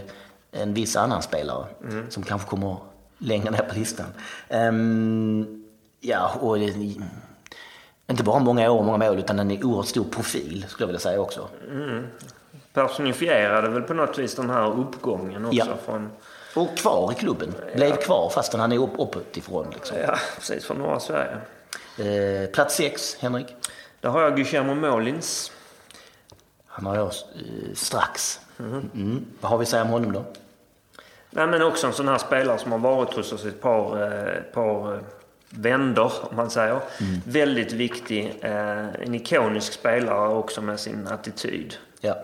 en 0.51 0.73
viss 0.73 0.95
annan 0.95 1.21
spelare 1.21 1.65
som 2.09 2.23
kanske 2.23 2.49
kommer 2.49 2.77
längre 3.19 3.51
ner 3.51 3.61
på 3.61 3.75
listan. 3.75 4.05
Ehm, 4.49 5.63
ja, 5.99 6.31
och 6.39 6.57
inte 8.07 8.23
bara 8.23 8.39
många 8.39 8.71
år 8.71 8.79
och 8.79 8.85
många 8.85 8.97
mål 8.97 9.19
utan 9.19 9.39
en 9.39 9.63
oerhört 9.63 9.87
stor 9.87 10.03
profil 10.03 10.65
skulle 10.67 10.83
jag 10.83 10.87
vilja 10.87 10.99
säga 10.99 11.21
också. 11.21 11.47
Personifierade 12.73 13.69
väl 13.69 13.81
på 13.81 13.93
något 13.93 14.17
vis 14.17 14.35
den 14.35 14.49
här 14.49 14.79
uppgången 14.79 15.45
också. 15.45 15.57
Ja. 15.57 15.65
Från, 15.85 16.09
Och 16.55 16.77
kvar 16.77 17.11
i 17.11 17.15
klubben. 17.15 17.53
Blev 17.75 17.95
kvar 17.95 18.29
fastän 18.29 18.59
han 18.59 18.71
är 18.71 18.77
upp, 18.77 18.93
uppåtifrån. 18.93 19.67
Liksom. 19.73 19.97
ja, 19.97 20.15
precis, 20.35 20.65
från 20.65 20.77
norra 20.77 20.99
Sverige. 20.99 21.37
Eh, 21.97 22.49
plats 22.49 22.75
sex, 22.75 23.17
Henrik. 23.19 23.55
Där 24.01 24.09
har 24.09 24.21
jag 24.21 24.35
Guillermo 24.35 24.75
Molins. 24.75 25.51
Han 26.67 26.85
har 26.85 26.95
jag 26.95 27.05
eh, 27.05 27.73
strax. 27.75 28.39
Mm. 28.59 29.25
Vad 29.41 29.51
har 29.51 29.57
vi 29.57 29.63
att 29.63 29.69
säga 29.69 29.83
om 29.83 29.89
honom 29.89 30.11
då? 30.11 30.25
Nej, 31.31 31.47
men 31.47 31.61
också 31.61 31.87
en 31.87 31.93
sån 31.93 32.07
här 32.07 32.17
spelare 32.17 32.57
som 32.57 32.71
har 32.71 32.79
varit 32.79 33.13
hos 33.13 33.33
oss 33.33 33.45
ett 33.45 33.61
par, 33.61 34.03
eh, 34.03 34.41
par 34.41 34.93
eh, 34.93 34.99
vändor, 35.49 36.11
om 36.29 36.35
man 36.35 36.49
säger. 36.49 36.79
Väldigt 37.25 37.71
viktig. 37.71 38.39
Eh, 38.41 38.93
en 38.93 39.15
ikonisk 39.15 39.73
spelare 39.73 40.29
också 40.29 40.61
med 40.61 40.79
sin 40.79 41.07
attityd. 41.07 41.75
Ja. 42.01 42.17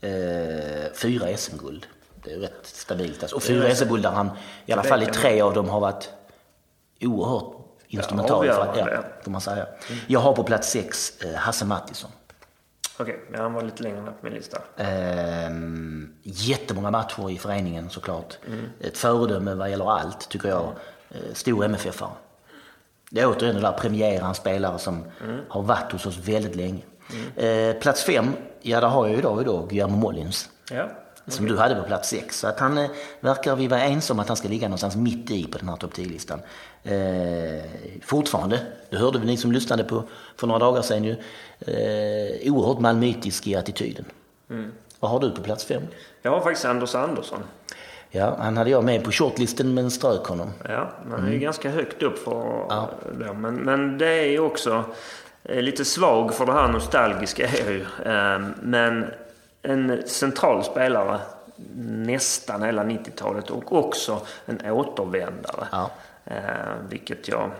Eh, 0.00 0.92
fyra 0.94 1.36
SM-guld. 1.36 1.86
Det 2.24 2.32
är 2.32 2.38
rätt 2.38 2.60
stabilt. 2.62 3.22
Alltså. 3.22 3.36
Och 3.36 3.42
fyra 3.42 3.74
SM-guld 3.74 4.02
där 4.02 4.10
han, 4.10 4.30
i 4.66 4.72
alla 4.72 4.82
fall 4.82 5.02
i 5.02 5.06
tre 5.06 5.40
av 5.40 5.54
dem, 5.54 5.68
har 5.68 5.80
varit 5.80 6.10
oerhört 7.00 7.54
instrumental. 7.88 8.46
för, 8.46 8.52
avgörande, 8.52 8.94
ja, 8.94 9.22
får 9.24 9.30
man 9.30 9.40
säga. 9.40 9.66
Jag 10.06 10.20
har 10.20 10.32
på 10.32 10.44
plats 10.44 10.70
sex 10.70 11.20
eh, 11.20 11.34
Hasse 11.34 11.64
Mattisson. 11.64 12.10
Okej, 12.98 13.20
ja, 13.32 13.42
han 13.42 13.52
var 13.52 13.62
lite 13.62 13.82
längre 13.82 14.00
ner 14.00 14.10
på 14.10 14.16
min 14.20 14.32
lista. 14.32 14.58
Ehm, 14.76 16.14
jättemånga 16.22 16.90
matcher 16.90 17.30
i 17.30 17.38
föreningen 17.38 17.90
såklart. 17.90 18.38
Ett 18.80 18.98
föredöme 18.98 19.54
vad 19.54 19.70
gäller 19.70 19.90
allt, 19.98 20.28
tycker 20.28 20.48
jag. 20.48 20.72
Eh, 21.10 21.32
stor 21.32 21.64
MFF-are. 21.64 22.10
Det 23.10 23.20
är 23.20 23.26
återigen 23.26 23.54
det 23.54 23.60
där 23.62 23.72
premiera 23.72 24.26
en 24.26 24.34
spelare 24.34 24.78
som 24.78 25.04
har 25.48 25.62
varit 25.62 25.92
hos 25.92 26.06
oss 26.06 26.18
väldigt 26.18 26.56
länge. 26.56 26.82
Eh, 27.36 27.76
plats 27.80 28.04
fem, 28.04 28.32
ja 28.62 28.80
där 28.80 28.88
har 28.88 29.08
jag 29.08 29.22
då, 29.22 29.42
då 29.42 29.66
Guillermo 29.66 29.96
Mollins. 29.96 30.50
Ja. 30.70 30.88
Som 31.26 31.46
du 31.46 31.56
hade 31.56 31.74
på 31.74 31.82
plats 31.82 32.08
sex. 32.08 32.40
Så 32.40 32.46
att 32.48 32.60
han 32.60 32.78
eh, 32.78 32.90
verkar 33.20 33.56
vi 33.56 33.68
vara 33.68 33.80
ense 33.80 34.12
om 34.12 34.20
att 34.20 34.28
han 34.28 34.36
ska 34.36 34.48
ligga 34.48 34.68
någonstans 34.68 34.96
mitt 34.96 35.30
i 35.30 35.46
på 35.46 35.58
den 35.58 35.68
här 35.68 35.76
topp 35.76 35.94
10-listan. 35.94 36.40
Eh, 36.84 37.64
fortfarande, 38.02 38.60
det 38.90 38.96
hörde 38.96 39.18
vi 39.18 39.26
ni 39.26 39.36
som 39.36 39.52
lyssnade 39.52 39.84
på 39.84 40.02
för 40.36 40.46
några 40.46 40.58
dagar 40.58 40.82
sedan 40.82 41.04
ju, 41.04 41.10
eh, 41.60 42.52
oerhört 42.52 42.80
malmöitisk 42.80 43.46
i 43.46 43.56
attityden. 43.56 44.04
Vad 45.00 45.10
har 45.10 45.20
du 45.20 45.30
på 45.30 45.42
plats 45.42 45.64
fem? 45.64 45.82
Jag 46.22 46.30
har 46.30 46.40
faktiskt 46.40 46.64
Anders 46.64 46.94
Andersson. 46.94 47.38
Ja, 48.10 48.36
han 48.38 48.56
hade 48.56 48.70
jag 48.70 48.84
med 48.84 49.04
på 49.04 49.10
shortlisten 49.12 49.74
men 49.74 49.90
strök 49.90 50.24
honom. 50.26 50.50
Ja, 50.68 50.90
han 51.10 51.26
är 51.26 51.32
ju 51.32 51.38
ganska 51.38 51.70
högt 51.70 52.02
upp 52.02 52.18
för 52.18 52.66
det. 53.18 53.32
Men, 53.32 53.54
men 53.54 53.98
det 53.98 54.08
är 54.08 54.26
ju 54.30 54.38
också 54.40 54.84
eh, 55.42 55.62
lite 55.62 55.84
svag 55.84 56.34
för 56.34 56.46
det 56.46 56.52
här 56.52 56.68
nostalgiska 56.68 57.46
är 57.48 57.70
ju. 57.70 57.80
Eh, 58.04 58.48
Men 58.62 59.04
en 59.62 60.02
central 60.06 60.64
spelare 60.64 61.20
nästan 61.76 62.62
hela 62.62 62.84
90-talet 62.84 63.50
och 63.50 63.72
också 63.78 64.20
en 64.46 64.70
återvändare. 64.70 65.66
Ja. 65.72 65.90
Eh, 66.24 66.36
Vilket 66.88 67.28
jag 67.28 67.50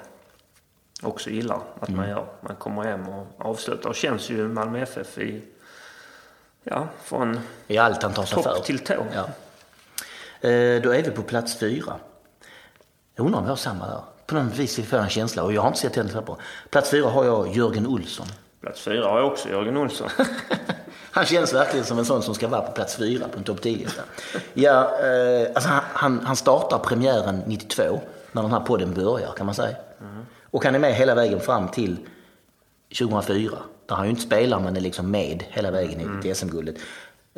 också 1.02 1.30
gillar 1.30 1.60
att 1.80 1.88
man 1.88 2.08
gör. 2.08 2.26
Man 2.40 2.56
kommer 2.56 2.82
hem 2.84 3.08
och 3.08 3.26
avslutar. 3.38 3.88
Och 3.88 3.94
känns 3.94 4.30
ju 4.30 4.48
Malmö 4.48 4.78
FF 4.82 5.18
i, 5.18 5.42
ja, 6.64 6.86
från 7.02 7.40
I 7.66 7.78
allt 7.78 8.02
han 8.02 8.12
tar 8.12 8.24
sig 8.24 8.42
för. 8.42 8.54
topp 8.54 8.64
till 8.64 8.78
tå. 8.78 8.94
Ja. 9.14 9.24
Eh, 10.48 10.82
då 10.82 10.94
är 10.94 11.02
vi 11.02 11.10
på 11.10 11.22
plats 11.22 11.58
fyra. 11.58 11.94
Jag 13.14 13.26
undrar 13.26 13.38
om 13.38 13.44
vi 13.44 13.50
har 13.50 13.56
samma 13.56 13.86
där. 13.86 14.00
På 14.26 14.34
något 14.34 14.56
vis 14.56 14.76
får 14.76 14.96
jag 14.98 15.04
en 15.04 15.10
känsla 15.10 15.42
och 15.42 15.52
jag 15.52 15.62
har 15.62 15.68
inte 15.68 15.80
sett 15.80 15.96
henne 15.96 16.22
på. 16.22 16.36
Plats 16.70 16.90
fyra 16.90 17.08
har 17.08 17.24
jag 17.24 17.56
Jörgen 17.56 17.86
Olsson. 17.86 18.26
Plats 18.60 18.80
fyra 18.80 19.08
har 19.08 19.18
jag 19.18 19.26
också 19.32 19.48
Jörgen 19.48 19.76
Olsson. 19.76 20.08
Han 21.10 21.24
känns 21.24 21.54
verkligen 21.54 21.86
som 21.86 21.98
en 21.98 22.04
sån 22.04 22.22
som 22.22 22.34
ska 22.34 22.48
vara 22.48 22.60
på 22.60 22.72
plats 22.72 22.96
fyra 22.96 23.28
på 23.28 23.38
en 23.38 23.44
topp 23.44 23.60
10-lista. 23.60 24.02
Ja, 24.54 24.98
eh, 25.00 25.48
alltså 25.54 25.68
han, 25.70 25.82
han, 25.92 26.26
han 26.26 26.36
startar 26.36 26.78
premiären 26.78 27.42
92, 27.46 28.00
när 28.34 28.42
den 28.42 28.52
här 28.52 28.60
podden 28.60 28.94
börjar 28.94 29.32
kan 29.36 29.46
man 29.46 29.54
säga. 29.54 29.76
Och 30.42 30.64
han 30.64 30.74
är 30.74 30.78
med 30.78 30.94
hela 30.94 31.14
vägen 31.14 31.40
fram 31.40 31.68
till 31.68 31.96
2004. 32.98 33.50
Där 33.86 33.94
han 33.94 34.04
ju 34.04 34.10
inte 34.10 34.22
spelar 34.22 34.60
men 34.60 34.76
är 34.76 34.80
liksom 34.80 35.10
med 35.10 35.44
hela 35.48 35.70
vägen 35.70 36.00
i 36.00 36.22
till 36.22 36.34
SM-guldet. 36.34 36.76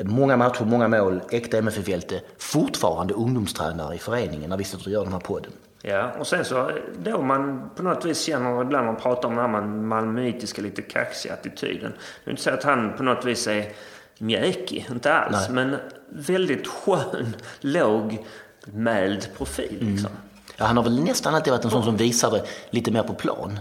Många 0.03 0.37
matcher, 0.37 0.65
många 0.65 0.89
mål, 0.89 1.21
äkta 1.31 1.59
MFF-hjälte. 1.59 2.21
Fortfarande 2.39 3.15
ungdomstränare 3.15 3.95
i 3.95 3.99
föreningen 3.99 4.51
när 4.51 4.57
vi 4.57 4.65
sitter 4.65 4.87
och 4.87 4.93
gör 4.93 5.05
den 5.05 5.13
här 5.13 5.21
podden. 5.21 5.53
Ja, 5.83 6.11
och 6.19 6.27
sen 6.27 6.45
så 6.45 6.71
då 7.03 7.23
man 7.23 7.71
på 7.77 7.83
något 7.83 8.05
vis 8.05 8.23
känner 8.23 8.63
ibland 8.63 8.87
när 8.87 8.93
man 8.93 9.01
pratar 9.03 9.29
om 9.29 9.35
den 9.35 9.51
här 9.51 9.63
malmöitiska 9.63 10.63
lite 10.63 10.83
kaxiga 10.83 11.35
attityden. 11.35 11.93
Det 12.25 12.29
är 12.29 12.31
inte 12.31 12.43
så 12.43 12.51
att 12.51 12.65
han 12.65 12.97
på 12.97 13.03
något 13.03 13.25
vis 13.25 13.47
är 13.47 13.73
mjäkig, 14.19 14.87
inte 14.91 15.15
alls. 15.15 15.49
Men 15.51 15.77
väldigt 16.09 16.67
skön, 16.67 17.37
låg, 17.61 18.25
mäld 18.65 19.29
profil 19.37 19.79
liksom. 19.81 20.11
Ja, 20.57 20.65
han 20.65 20.77
har 20.77 20.85
väl 20.85 21.01
nästan 21.05 21.35
alltid 21.35 21.53
varit 21.53 21.65
en 21.65 21.71
sån 21.71 21.85
som 21.85 21.97
visar 21.97 22.31
det 22.31 22.43
lite 22.71 22.91
mer 22.91 23.03
på 23.03 23.15
plan 23.15 23.59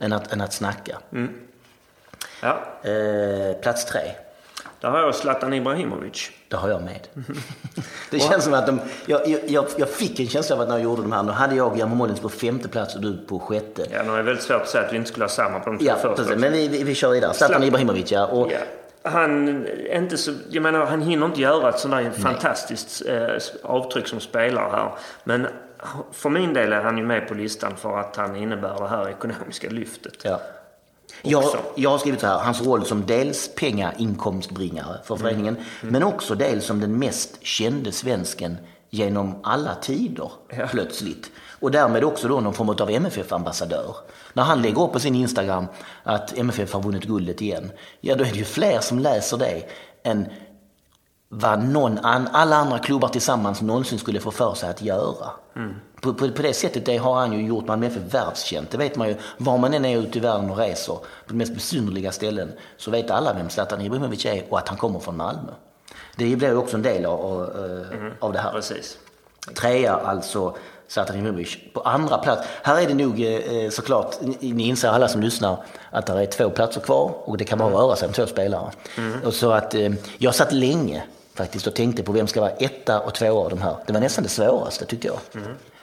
än, 0.00 0.12
att, 0.12 0.32
än 0.32 0.40
att 0.40 0.52
snacka. 0.52 0.98
Ja, 2.42 2.58
Eh, 2.82 3.60
plats 3.62 3.84
tre, 3.84 4.00
där 4.80 4.90
har 4.90 4.98
jag 5.00 5.14
Zlatan 5.14 5.52
Ibrahimovic. 5.54 6.30
det 6.48 6.56
har 6.56 6.68
jag 6.68 6.82
med. 6.82 7.08
det 8.10 8.18
känns 8.20 8.44
som 8.44 8.54
att 8.54 8.66
de, 8.66 8.80
jag, 9.06 9.28
jag- 9.46 9.64
jag, 9.76 9.88
fick 9.88 10.20
en 10.20 10.26
känsla 10.28 10.56
av 10.56 10.62
att 10.62 10.68
när 10.68 10.74
jag 10.76 10.84
gjorde 10.84 11.02
de 11.02 11.12
här, 11.12 11.22
då 11.22 11.32
hade 11.32 11.54
jag 11.56 11.70
Guillermo 11.70 11.94
Mollins 11.94 12.20
på 12.20 12.28
femte 12.28 12.68
plats 12.68 12.94
och 12.94 13.00
du 13.00 13.16
på 13.26 13.38
sjätte. 13.38 13.86
Ja, 13.92 14.02
nu 14.02 14.12
är 14.12 14.16
det 14.16 14.22
väldigt 14.22 14.44
svårt 14.44 14.62
att 14.62 14.68
säga 14.68 14.84
att 14.86 14.92
vi 14.92 14.96
inte 14.96 15.08
skulle 15.10 15.24
ha 15.24 15.28
samma 15.30 15.60
på 15.60 15.70
de 15.70 15.78
två 15.78 15.84
Ja, 15.84 15.94
första. 15.94 16.14
precis. 16.14 16.36
Men 16.36 16.52
vi, 16.52 16.68
vi, 16.68 16.82
vi 16.82 16.94
kör 16.94 17.10
vidare. 17.10 17.34
Zlatan 17.34 17.48
Zlatan. 17.48 17.68
Ibrahimovic, 17.68 18.12
ja. 18.12 18.26
Och, 18.26 18.52
Ja. 18.52 18.58
Han, 19.10 19.66
inte 19.92 20.16
så, 20.16 20.32
jag 20.50 20.62
menar, 20.62 20.86
han 20.86 21.02
hinner 21.02 21.26
inte 21.26 21.40
göra 21.40 21.68
ett 21.68 21.78
sånt 21.78 21.94
där 21.94 22.10
fantastiskt 22.10 23.02
eh, 23.08 23.26
avtryck 23.62 24.06
som 24.06 24.20
spelare 24.20 24.70
här. 24.72 24.92
Men 25.24 25.46
för 26.12 26.30
min 26.30 26.54
del 26.54 26.72
är 26.72 26.82
han 26.82 26.98
ju 26.98 27.04
med 27.04 27.28
på 27.28 27.34
listan 27.34 27.76
för 27.76 27.98
att 27.98 28.16
han 28.16 28.36
innebär 28.36 28.78
det 28.78 28.88
här 28.88 29.08
ekonomiska 29.08 29.70
lyftet. 29.70 30.16
Ja. 30.24 30.40
Jag, 31.22 31.44
jag 31.74 31.90
har 31.90 31.98
skrivit 31.98 32.20
så 32.20 32.26
här, 32.26 32.38
hans 32.38 32.62
roll 32.62 32.84
som 32.84 33.06
dels 33.06 33.54
pengainkomstbringare 33.54 34.98
för 35.04 35.16
föreningen, 35.16 35.56
men 35.82 36.02
också 36.02 36.34
dels 36.34 36.64
som 36.64 36.80
den 36.80 36.98
mest 36.98 37.44
kände 37.44 37.92
svensken 37.92 38.56
genom 38.90 39.40
alla 39.42 39.74
tider 39.74 40.30
plötsligt. 40.70 41.30
Och 41.60 41.70
därmed 41.70 42.04
också 42.04 42.28
då 42.28 42.40
någon 42.40 42.54
form 42.54 42.68
av 42.68 42.90
MFF-ambassadör. 42.90 43.96
När 44.32 44.42
han 44.42 44.62
lägger 44.62 44.82
upp 44.82 44.92
på 44.92 45.00
sin 45.00 45.14
Instagram 45.14 45.66
att 46.02 46.38
MFF 46.38 46.72
har 46.72 46.82
vunnit 46.82 47.04
guldet 47.04 47.40
igen, 47.40 47.72
ja 48.00 48.14
då 48.14 48.24
är 48.24 48.28
det 48.28 48.38
ju 48.38 48.44
fler 48.44 48.80
som 48.80 48.98
läser 48.98 49.36
det 49.36 49.62
än 50.02 50.26
vad 51.36 51.64
någon 51.64 51.98
an, 51.98 52.28
alla 52.32 52.56
andra 52.56 52.78
klubbar 52.78 53.08
tillsammans 53.08 53.62
någonsin 53.62 53.98
skulle 53.98 54.20
få 54.20 54.30
för 54.30 54.54
sig 54.54 54.70
att 54.70 54.82
göra. 54.82 55.30
På, 56.00 56.14
på, 56.14 56.28
på 56.28 56.42
det 56.42 56.54
sättet 56.54 56.86
det 56.86 56.96
har 56.96 57.14
han 57.14 57.32
ju 57.32 57.46
gjort 57.46 57.66
Malmö 57.66 57.86
FF 57.86 58.14
världskänt. 58.14 58.70
Det 58.70 58.78
vet 58.78 58.96
man 58.96 59.08
ju. 59.08 59.16
Var 59.36 59.58
man 59.58 59.74
än 59.74 59.84
är 59.84 59.98
ute 59.98 60.18
i 60.18 60.20
världen 60.20 60.50
och 60.50 60.58
reser, 60.58 60.94
på 60.94 61.28
de 61.28 61.34
mest 61.34 61.54
besynnerliga 61.54 62.12
ställen, 62.12 62.52
så 62.76 62.90
vet 62.90 63.10
alla 63.10 63.32
vem 63.32 63.50
Zlatan 63.50 63.80
Ibrahimovic 63.80 64.26
är 64.26 64.44
och 64.48 64.58
att 64.58 64.68
han 64.68 64.78
kommer 64.78 64.98
från 64.98 65.16
Malmö. 65.16 65.52
Det 66.16 66.36
blir 66.36 66.48
ju 66.48 66.56
också 66.56 66.76
en 66.76 66.82
del 66.82 67.04
av, 67.04 67.20
av, 67.20 67.50
av 68.20 68.32
det 68.32 68.38
här. 68.38 68.52
Precis. 68.52 68.98
Trea 69.54 69.94
alltså 69.94 70.56
Zlatan 70.88 71.16
Ibrahimovic. 71.16 71.58
På 71.72 71.80
andra 71.80 72.18
plats, 72.18 72.48
här 72.62 72.82
är 72.82 72.86
det 72.86 72.94
nog 72.94 73.20
eh, 73.20 73.70
såklart, 73.70 74.16
ni, 74.40 74.68
inser 74.68 74.88
alla 74.88 75.08
som 75.08 75.20
lyssnar, 75.20 75.56
att 75.90 76.06
det 76.06 76.22
är 76.22 76.26
två 76.26 76.50
platser 76.50 76.80
kvar 76.80 77.14
och 77.24 77.36
det 77.36 77.44
kan 77.44 77.58
bara 77.58 77.72
röra 77.72 77.96
sig 77.96 78.08
om 78.08 78.14
två 78.14 78.26
spelare. 78.26 78.70
Och 79.24 79.34
så 79.34 79.52
att 79.52 79.74
eh, 79.74 79.92
jag 80.18 80.34
satt 80.34 80.52
länge 80.52 81.04
faktiskt 81.34 81.66
och 81.66 81.74
tänkte 81.74 82.02
på 82.02 82.12
vem 82.12 82.26
ska 82.26 82.40
vara 82.40 82.50
etta 82.50 83.00
och 83.00 83.14
tvåa 83.14 83.44
av 83.44 83.50
de 83.50 83.62
här. 83.62 83.76
Det 83.86 83.92
var 83.92 84.00
nästan 84.00 84.24
det 84.24 84.30
svåraste 84.30 84.86
tyckte 84.86 85.06
jag. 85.06 85.18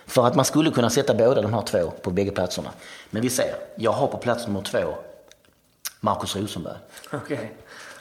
För 0.05 0.27
att 0.27 0.35
man 0.35 0.45
skulle 0.45 0.71
kunna 0.71 0.89
sätta 0.89 1.13
båda 1.13 1.41
de 1.41 1.53
här 1.53 1.61
två 1.61 1.91
på 2.01 2.09
bägge 2.11 2.31
platserna. 2.31 2.69
Men 3.09 3.21
vi 3.21 3.29
ser, 3.29 3.55
jag 3.75 3.91
har 3.91 4.07
på 4.07 4.17
plats 4.17 4.47
nummer 4.47 4.61
två 4.61 4.95
Markus 5.99 6.35
Rosenberg. 6.35 6.75
Okej. 7.13 7.51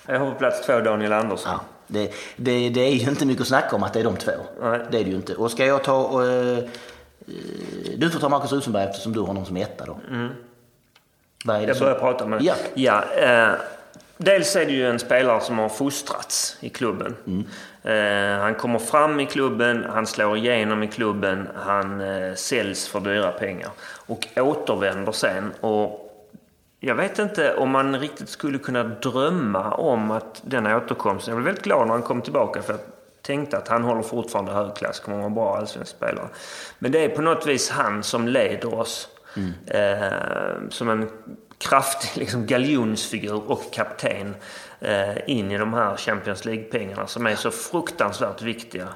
Jag 0.07 0.21
har 0.21 0.31
på 0.33 0.39
plats 0.39 0.67
två 0.67 0.81
Daniel 0.81 1.13
Andersson. 1.13 1.53
Ja, 1.53 1.61
det, 1.87 2.13
det, 2.37 2.69
det 2.71 2.81
är 2.81 2.91
ju 2.95 3.09
inte 3.11 3.27
mycket 3.27 3.41
att 3.43 3.49
snacka 3.49 3.77
om 3.77 3.83
att 3.83 3.93
det 3.93 4.01
är 4.01 4.05
de 4.05 4.17
två. 4.17 4.33
Nej. 4.61 4.81
Det 4.91 4.99
är 4.99 5.05
det 5.05 5.11
ju 5.11 5.17
inte. 5.17 5.35
Och 5.35 5.51
ska 5.51 5.67
jag 5.67 5.85
ta... 5.85 5.95
och, 6.05 6.27
eh, 6.27 6.59
du 7.97 8.11
får 8.11 8.21
ta 8.21 8.29
Marcus 8.29 8.53
Rosenberg 8.53 8.85
eftersom 8.85 9.13
du 9.13 9.21
har 9.21 9.27
honom 9.27 9.45
som 9.47 9.57
etta 9.57 9.85
då. 9.87 9.99
Är 11.53 11.61
det 11.61 11.67
Jag 11.67 11.77
som- 11.77 11.85
börjar 11.85 11.99
prata 11.99 12.27
med 12.27 12.43
Ja. 12.43 12.55
ja 12.75 13.05
eh, 13.13 13.53
Dels 14.23 14.57
är 14.57 14.66
det 14.66 14.73
ju 14.73 14.87
en 14.87 14.99
spelare 14.99 15.41
som 15.41 15.59
har 15.59 15.68
fostrats 15.68 16.57
i 16.61 16.68
klubben. 16.68 17.16
Eh, 17.83 18.41
han 18.41 18.55
kommer 18.55 18.79
fram 18.79 19.21
i 19.21 19.27
klubben, 19.27 19.87
han 19.91 20.07
slår 20.07 20.37
igenom 20.37 20.83
i 20.83 20.89
klubben, 20.89 21.49
han 21.57 22.01
eh, 22.01 22.35
säljs 22.35 22.89
för 22.89 23.01
dyra 23.01 23.33
pengar. 23.33 23.71
Och 24.07 24.29
återvänder 24.37 25.12
sen. 25.12 25.53
Och 25.61 26.12
jag 26.81 26.95
vet 26.95 27.18
inte 27.18 27.55
om 27.55 27.71
man 27.71 28.01
riktigt 28.01 28.29
skulle 28.29 28.59
kunna 28.59 28.83
drömma 28.85 29.71
om 29.71 30.11
att 30.11 30.43
den 30.45 30.66
återkomsten... 30.66 31.33
Jag 31.33 31.43
blev 31.43 31.47
väldigt 31.47 31.64
glad 31.64 31.87
när 31.87 31.95
han 31.95 32.03
kom 32.03 32.23
tillbaka 32.23 32.62
för 32.62 32.73
jag 32.73 32.83
tänkte 33.23 33.59
att 33.59 33.68
han 33.68 33.83
håller 33.83 34.03
fortfarande 34.03 34.53
hög 34.53 34.75
klass, 34.75 35.01
kommer 35.01 35.16
vara 35.16 35.27
en 35.27 35.35
bra 35.35 35.57
allsvensk 35.57 35.91
spelare. 35.91 36.29
Men 36.79 36.93
det 36.93 37.05
är 37.05 37.09
på 37.09 37.23
något 37.23 37.47
vis 37.47 37.71
han 37.71 38.03
som 38.03 38.29
leder 38.29 38.75
oss 38.75 39.09
eh, 39.66 40.68
som 40.71 40.89
en 40.89 41.11
kraftig 41.61 42.11
liksom, 42.21 42.47
galjonsfigur 42.47 43.51
och 43.51 43.73
kapten 43.73 44.35
eh, 44.81 45.31
in 45.31 45.51
i 45.51 45.59
de 45.59 45.75
här 45.75 45.97
Champions 45.97 46.45
League-pengarna 46.45 47.07
som 47.07 47.27
är 47.27 47.37
så 47.37 47.51
fruktansvärt 47.51 48.43
viktiga. 48.43 48.89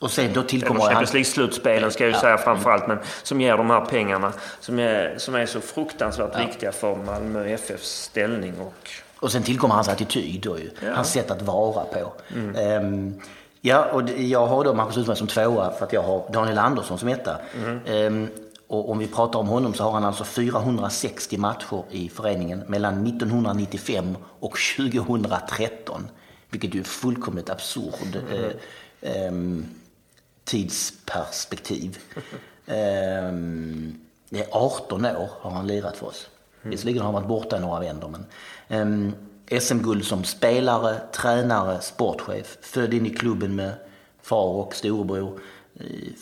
Och 0.00 0.10
sen 0.10 0.32
då 0.32 0.42
tillkommer. 0.42 0.80
Champions 0.80 1.12
League-slutspelen 1.12 1.90
ska 1.90 2.04
jag 2.04 2.12
ju 2.12 2.18
säga 2.18 2.38
framförallt, 2.38 2.86
men 2.86 2.98
som 3.22 3.40
ger 3.40 3.56
de 3.56 3.70
här 3.70 3.80
pengarna 3.80 4.32
som 4.60 4.78
är, 4.78 5.14
som 5.18 5.34
är 5.34 5.46
så 5.46 5.60
fruktansvärt 5.60 6.40
viktiga 6.40 6.72
för 6.72 6.96
Malmö 6.96 7.44
FFs 7.48 8.02
ställning. 8.02 8.54
Och, 8.60 8.90
Och 9.20 9.32
sen 9.32 9.42
tillkommer 9.42 9.74
hans 9.74 9.88
attityd 9.88 10.40
då 10.40 10.58
ju. 10.58 10.70
Ja. 10.80 10.94
Hans 10.94 11.12
sätt 11.12 11.30
att 11.30 11.42
vara 11.42 11.84
på. 11.84 12.12
Ehm, 12.58 13.20
ja, 13.60 13.84
och 13.84 14.02
jag 14.10 14.46
har 14.46 14.64
då 14.64 14.74
Marcus 14.74 14.96
Rosenberg 14.96 15.16
som 15.16 15.26
tvåa 15.26 15.72
för 15.78 15.86
att 15.86 15.92
jag 15.92 16.02
har 16.02 16.32
Daniel 16.32 16.58
Andersson 16.58 16.98
som 16.98 17.08
etta. 17.08 17.36
Ehm, 17.86 18.28
och 18.66 18.90
om 18.90 18.98
vi 18.98 19.06
pratar 19.06 19.38
om 19.38 19.46
honom 19.46 19.74
så 19.74 19.84
har 19.84 19.92
han 19.92 20.04
alltså 20.04 20.24
460 20.24 21.38
matcher 21.38 21.84
i 21.90 22.08
föreningen 22.08 22.58
mellan 22.68 23.06
1995 23.06 24.16
och 24.40 24.58
2013. 24.76 26.08
Vilket 26.50 26.74
ju 26.74 26.80
är 26.80 26.84
fullkomligt 26.84 27.50
absurd 27.50 28.22
eh, 28.32 28.50
ehm, 29.00 29.66
tidsperspektiv. 30.44 31.98
Ehm, 32.66 33.98
det 34.28 34.40
är 34.40 34.48
18 34.50 35.04
år 35.06 35.28
har 35.40 35.50
han 35.50 35.66
lirat 35.66 35.96
för 35.96 36.06
oss. 36.06 36.28
Visserligen 36.62 37.02
har 37.02 37.12
han 37.12 37.14
varit 37.14 37.28
borta 37.28 37.56
i 37.56 37.60
några 37.60 37.80
vändor 37.80 38.08
men 38.08 38.26
ehm, 38.68 39.14
SM-guld 39.60 40.04
som 40.04 40.24
spelare, 40.24 41.00
tränare, 41.12 41.80
sportchef. 41.80 42.58
Född 42.60 42.94
in 42.94 43.06
i 43.06 43.10
klubben 43.10 43.56
med 43.56 43.72
far 44.22 44.48
och 44.48 44.74
storebror. 44.74 45.40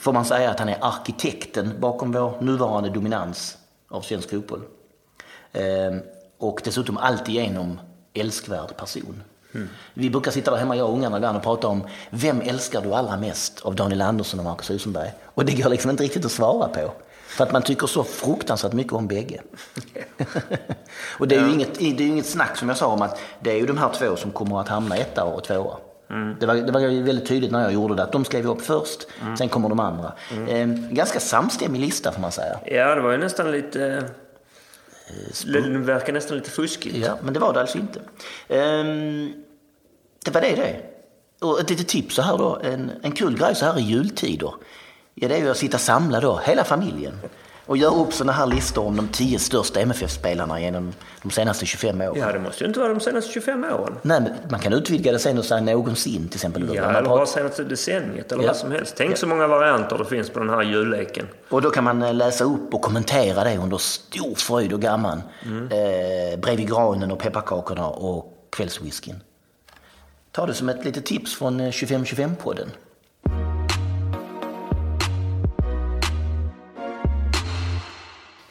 Får 0.01 0.13
man 0.13 0.25
säga 0.25 0.51
att 0.51 0.59
han 0.59 0.69
är 0.69 0.79
arkitekten 0.81 1.81
bakom 1.81 2.13
vår 2.13 2.41
nuvarande 2.41 2.91
dominans 2.91 3.59
av 3.89 4.01
svensk 4.01 4.31
fotboll. 4.31 4.63
Ehm, 5.53 6.01
och 6.39 6.61
dessutom 6.65 6.97
alltigenom 6.97 7.81
älskvärd 8.15 8.77
person. 8.77 9.23
Vi 9.95 10.11
brukar 10.11 10.31
sitta 10.31 10.51
där 10.51 10.59
hemma, 10.59 10.77
jag 10.77 10.89
och 10.89 10.95
ungarna 10.95 11.17
ibland 11.17 11.37
och 11.37 11.43
prata 11.43 11.69
om 11.69 11.87
vem 12.11 12.41
älskar 12.41 12.81
du 12.81 12.95
allra 12.95 13.17
mest 13.17 13.61
av 13.61 13.75
Daniel 13.75 14.03
Andersson 14.03 14.41
och 14.41 14.45
Marcus 14.45 14.71
Rosenberg? 14.71 15.13
Och 15.25 15.45
det 15.45 15.53
går 15.53 15.71
liksom 15.71 15.91
inte 15.91 16.05
riktigt 16.05 16.25
att 16.25 16.33
svara 16.33 16.69
på. 16.69 16.93
För 17.27 17.45
att 17.45 17.53
man 17.53 17.63
tycker 17.63 17.87
så 17.87 18.05
fruktansvärt 18.05 18.73
mycket 18.73 18.93
om 18.93 19.07
bägge. 19.07 19.41
och 21.19 21.29
det 21.29 21.37
är, 21.37 21.47
ju 21.47 21.53
inget, 21.53 21.79
det 21.79 21.85
är 21.85 22.01
inget 22.01 22.27
snack 22.27 22.57
som 22.57 22.69
jag 22.69 22.79
sa 22.79 22.87
om 22.87 23.03
att 23.03 23.21
det 23.41 23.51
är 23.51 23.57
ju 23.57 23.67
de 23.67 23.79
här 23.79 23.93
två 23.93 24.17
som 24.17 24.31
kommer 24.31 24.61
att 24.61 24.69
hamna 24.69 24.97
etta 24.97 25.25
och 25.25 25.45
tvåa. 25.45 25.77
Det, 26.41 26.47
var, 26.47 26.55
det 26.55 26.73
var 26.73 27.03
väldigt 27.03 27.29
tydligt 27.29 27.53
när 27.53 27.63
jag 27.63 27.73
gjorde 27.73 27.95
det 27.95 28.03
att 28.03 28.13
de 28.13 28.25
skrev 28.25 28.51
upp 28.51 28.63
först, 28.63 29.07
sen 29.39 29.49
kommer 29.49 29.69
de 29.69 29.81
andra. 29.81 30.13
Eh, 30.49 30.67
ganska 30.91 31.21
samstämmig 31.21 31.81
lista 31.81 32.13
får 32.13 32.21
man 32.21 32.33
säga. 32.33 32.59
Ja, 32.67 32.95
det 32.95 33.01
var 33.01 33.13
ju 33.13 33.19
nästan 33.19 33.51
lite... 33.51 34.05
Det 35.47 35.61
verkar 35.79 36.13
nästan 36.13 36.37
lite 36.37 36.51
fuskigt. 36.51 36.97
Ja, 36.97 37.19
men 37.23 37.35
det 37.35 37.41
var 37.41 37.53
det 37.55 37.61
alltså 37.61 37.79
inte. 37.79 38.01
Ehm, 38.49 39.33
det 40.25 40.31
var 40.35 40.41
det 40.41 40.57
det. 40.57 40.81
Och 41.47 41.61
ett 41.61 41.71
litet 41.71 41.89
tips 41.89 42.15
så 42.15 42.23
här 42.23 42.39
då, 42.39 42.61
en, 42.63 42.91
en 43.03 43.13
kul 43.13 43.39
grej 43.39 43.55
så 43.55 43.65
här 43.65 43.79
i 43.79 43.83
jultider. 43.83 44.55
Ja, 45.15 45.29
det 45.29 45.35
är 45.35 45.39
ju 45.39 45.51
att 45.51 45.57
sitta 45.57 45.79
samlad 45.79 46.23
då, 46.23 46.41
hela 46.45 46.65
familjen. 46.65 47.21
Och 47.67 47.77
göra 47.77 47.95
upp 47.95 48.13
sådana 48.13 48.33
här 48.33 48.47
listor 48.47 48.87
om 48.87 48.97
de 48.97 49.09
tio 49.09 49.39
största 49.39 49.81
MFF-spelarna 49.81 50.61
genom 50.61 50.93
de 51.23 51.31
senaste 51.31 51.67
25 51.67 52.01
åren. 52.01 52.13
Ja, 52.17 52.33
det 52.33 52.39
måste 52.39 52.65
ju 52.65 52.69
inte 52.69 52.81
vara 52.81 52.95
de 52.95 53.01
senaste 53.01 53.33
25 53.33 53.65
åren. 53.65 53.95
Nej, 54.03 54.21
men 54.21 54.33
man 54.51 54.61
kan 54.61 54.73
utvidga 54.73 55.13
det 55.13 55.19
sen 55.19 55.39
och 55.39 55.45
säga 55.45 55.61
någonsin 55.61 56.29
till 56.29 56.37
exempel. 56.37 56.71
Ja, 56.75 56.83
eller 56.91 57.09
bara 57.09 57.27
senaste 57.27 57.65
decenniet 57.65 58.33
eller 58.33 58.43
Ja. 58.43 58.49
vad 58.49 58.57
som 58.57 58.71
helst. 58.73 58.95
Tänk 58.97 59.17
så 59.17 59.27
många 59.27 59.47
varianter 59.47 59.99
det 59.99 60.05
finns 60.05 60.31
på 60.31 60.39
den 60.39 60.51
här 60.51 60.63
julleken. 60.63 61.29
Och 61.49 61.63
då 61.63 61.71
kan 61.71 61.85
man 61.85 62.03
eh, 62.03 62.15
läsa 62.15 62.45
upp 62.45 62.75
och 62.75 62.83
kommentera 62.83 63.45
det 63.45 63.57
under 63.59 63.79
stor 63.79 64.35
fröjd 64.35 64.73
och 64.73 64.81
gamman. 64.81 65.23
Eh, 65.71 66.39
bredvid 66.41 66.69
granen 66.69 67.13
och 67.13 67.19
pepparkakorna 67.19 67.87
och 67.89 68.49
kvällswhiskyn. 68.51 69.21
Ta 70.33 70.47
det 70.47 70.55
som 70.55 70.69
ett 70.69 70.85
litet 70.85 71.07
tips 71.07 71.35
från 71.35 71.61
eh, 71.61 71.69
2525-podden. 71.71 72.69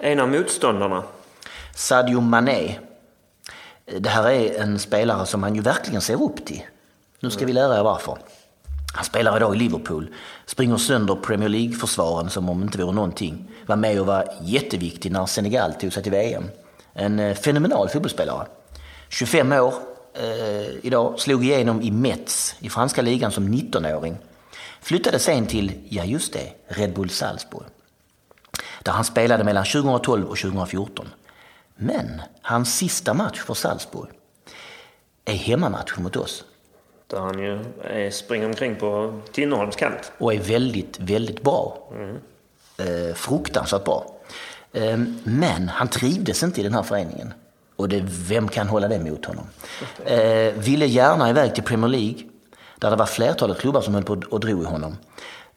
En 0.04 0.20
av 0.20 0.30
motståndarna. 0.30 1.04
Sadio 1.76 2.22
Mané. 2.22 2.80
Det 4.00 4.10
här 4.10 4.30
är 4.30 4.62
en 4.62 4.80
spelare 4.80 5.26
som 5.26 5.42
man 5.42 5.56
ju 5.56 5.62
verkligen 5.62 6.02
ser 6.02 6.24
upp 6.24 6.46
till. 6.46 6.62
Nu 7.20 7.30
ska 7.30 7.46
vi 7.46 7.54
lära 7.54 7.80
er 7.80 7.84
varför. 7.84 8.18
Han 8.94 9.06
spelar 9.06 9.38
idag 9.38 9.56
i 9.56 9.58
Liverpool, 9.58 10.08
springer 10.46 10.78
sönder 10.78 11.16
Premier 11.16 11.50
League-försvaren 11.50 12.30
som 12.30 12.50
om 12.50 12.60
det 12.60 12.64
inte 12.64 12.78
vore 12.78 12.92
någonting. 12.92 13.52
Var 13.66 13.76
med 13.76 14.00
och 14.00 14.06
var 14.06 14.26
jätteviktig 14.42 15.12
när 15.12 15.26
Senegal 15.26 15.74
tog 15.74 15.94
sig 15.94 16.04
till 16.04 16.12
VM. 16.12 16.44
En 16.94 17.20
eh, 17.20 17.36
fenomenal 17.36 17.90
fotbollsspelare. 17.90 18.48
25 19.10 19.52
år 19.52 19.74
eh, 20.14 20.86
idag, 20.86 21.20
slog 21.20 21.44
igenom 21.44 21.82
i 21.82 21.92
Metz 21.92 22.56
i 22.60 22.70
franska 22.70 23.02
ligan 23.02 23.32
som 23.32 23.54
19-åring. 23.54 24.18
Flyttade 24.82 25.20
sen 25.20 25.46
till, 25.46 25.72
ja 25.90 26.04
just 26.04 26.34
det, 26.34 26.54
Red 26.68 26.94
Bull 26.94 27.10
Salzburg 27.10 27.66
där 28.84 28.92
han 28.92 29.04
spelade 29.04 29.44
mellan 29.44 29.66
2012 29.66 30.28
och 30.28 30.38
2014. 30.38 31.08
Men 31.76 32.22
hans 32.42 32.78
sista 32.78 33.14
match 33.14 33.40
för 33.40 33.54
Salzburg 33.54 34.10
är 35.26 35.34
hemmamatchen 35.34 36.04
mot 36.04 36.16
oss 36.16 36.44
Där 37.08 37.20
han 37.20 37.40
ju 37.40 37.60
är, 37.84 38.12
springer 38.12 38.46
omkring 38.46 38.76
på 38.76 39.20
Tinnerholms 39.32 39.76
kant. 39.76 40.12
och 40.18 40.34
är 40.34 40.40
väldigt, 40.40 41.00
väldigt 41.00 41.44
bra. 41.44 41.90
Eh, 42.78 43.16
fruktansvärt 43.16 43.84
bra. 43.84 44.06
Eh, 44.74 44.98
men 45.24 45.70
han 45.70 45.88
trivdes 45.88 46.44
inte 46.44 46.62
i 46.62 46.64
den 46.64 46.74
här 46.74 46.84
föreningen. 46.84 47.34
Och 47.76 47.90
det, 47.90 48.02
vem 48.06 48.48
kan 48.48 48.68
hålla 48.68 48.88
det 48.88 49.00
mot 49.00 49.26
honom? 49.26 49.46
Eh, 50.06 50.54
ville 50.54 50.86
gärna 50.86 51.30
iväg 51.30 51.56
till 51.56 51.64
Premier 51.64 51.90
League, 51.90 52.24
där 52.80 52.90
det 52.90 52.96
var 52.96 53.06
flertalet 53.06 53.60
klubbar 53.60 53.82
som 53.82 53.94
höll 53.94 54.04
på 54.04 54.22
och 54.30 54.40
drog 54.40 54.62
i 54.64 54.66
honom. 54.66 54.98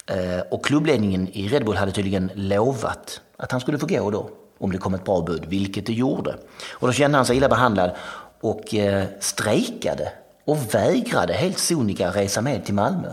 Eh, 0.07 0.41
och 0.51 0.65
klubbledningen 0.65 1.29
i 1.33 1.49
Red 1.49 1.65
Bull 1.65 1.77
hade 1.77 1.93
tydligen 1.93 2.31
lovat 2.35 3.21
att 3.37 3.53
han 3.53 3.61
skulle 3.61 3.79
få 3.79 3.87
gå 3.87 4.11
då, 4.11 4.31
om 4.59 4.73
det 4.73 4.79
kom 4.79 4.95
ett 4.95 5.05
bra 5.05 5.21
bud, 5.21 5.45
vilket 5.49 5.87
det 5.87 5.93
gjorde. 5.93 6.37
Och 6.73 6.87
då 6.87 6.93
kände 6.93 7.19
han 7.19 7.27
sig 7.27 7.37
illa 7.37 7.49
behandlad 7.49 7.91
och 8.41 8.75
eh, 8.75 9.05
strejkade 9.21 10.13
och 10.45 10.75
vägrade 10.75 11.33
helt 11.33 11.59
sonika 11.59 12.11
resa 12.11 12.41
med 12.41 12.65
till 12.65 12.75
Malmö. 12.75 13.09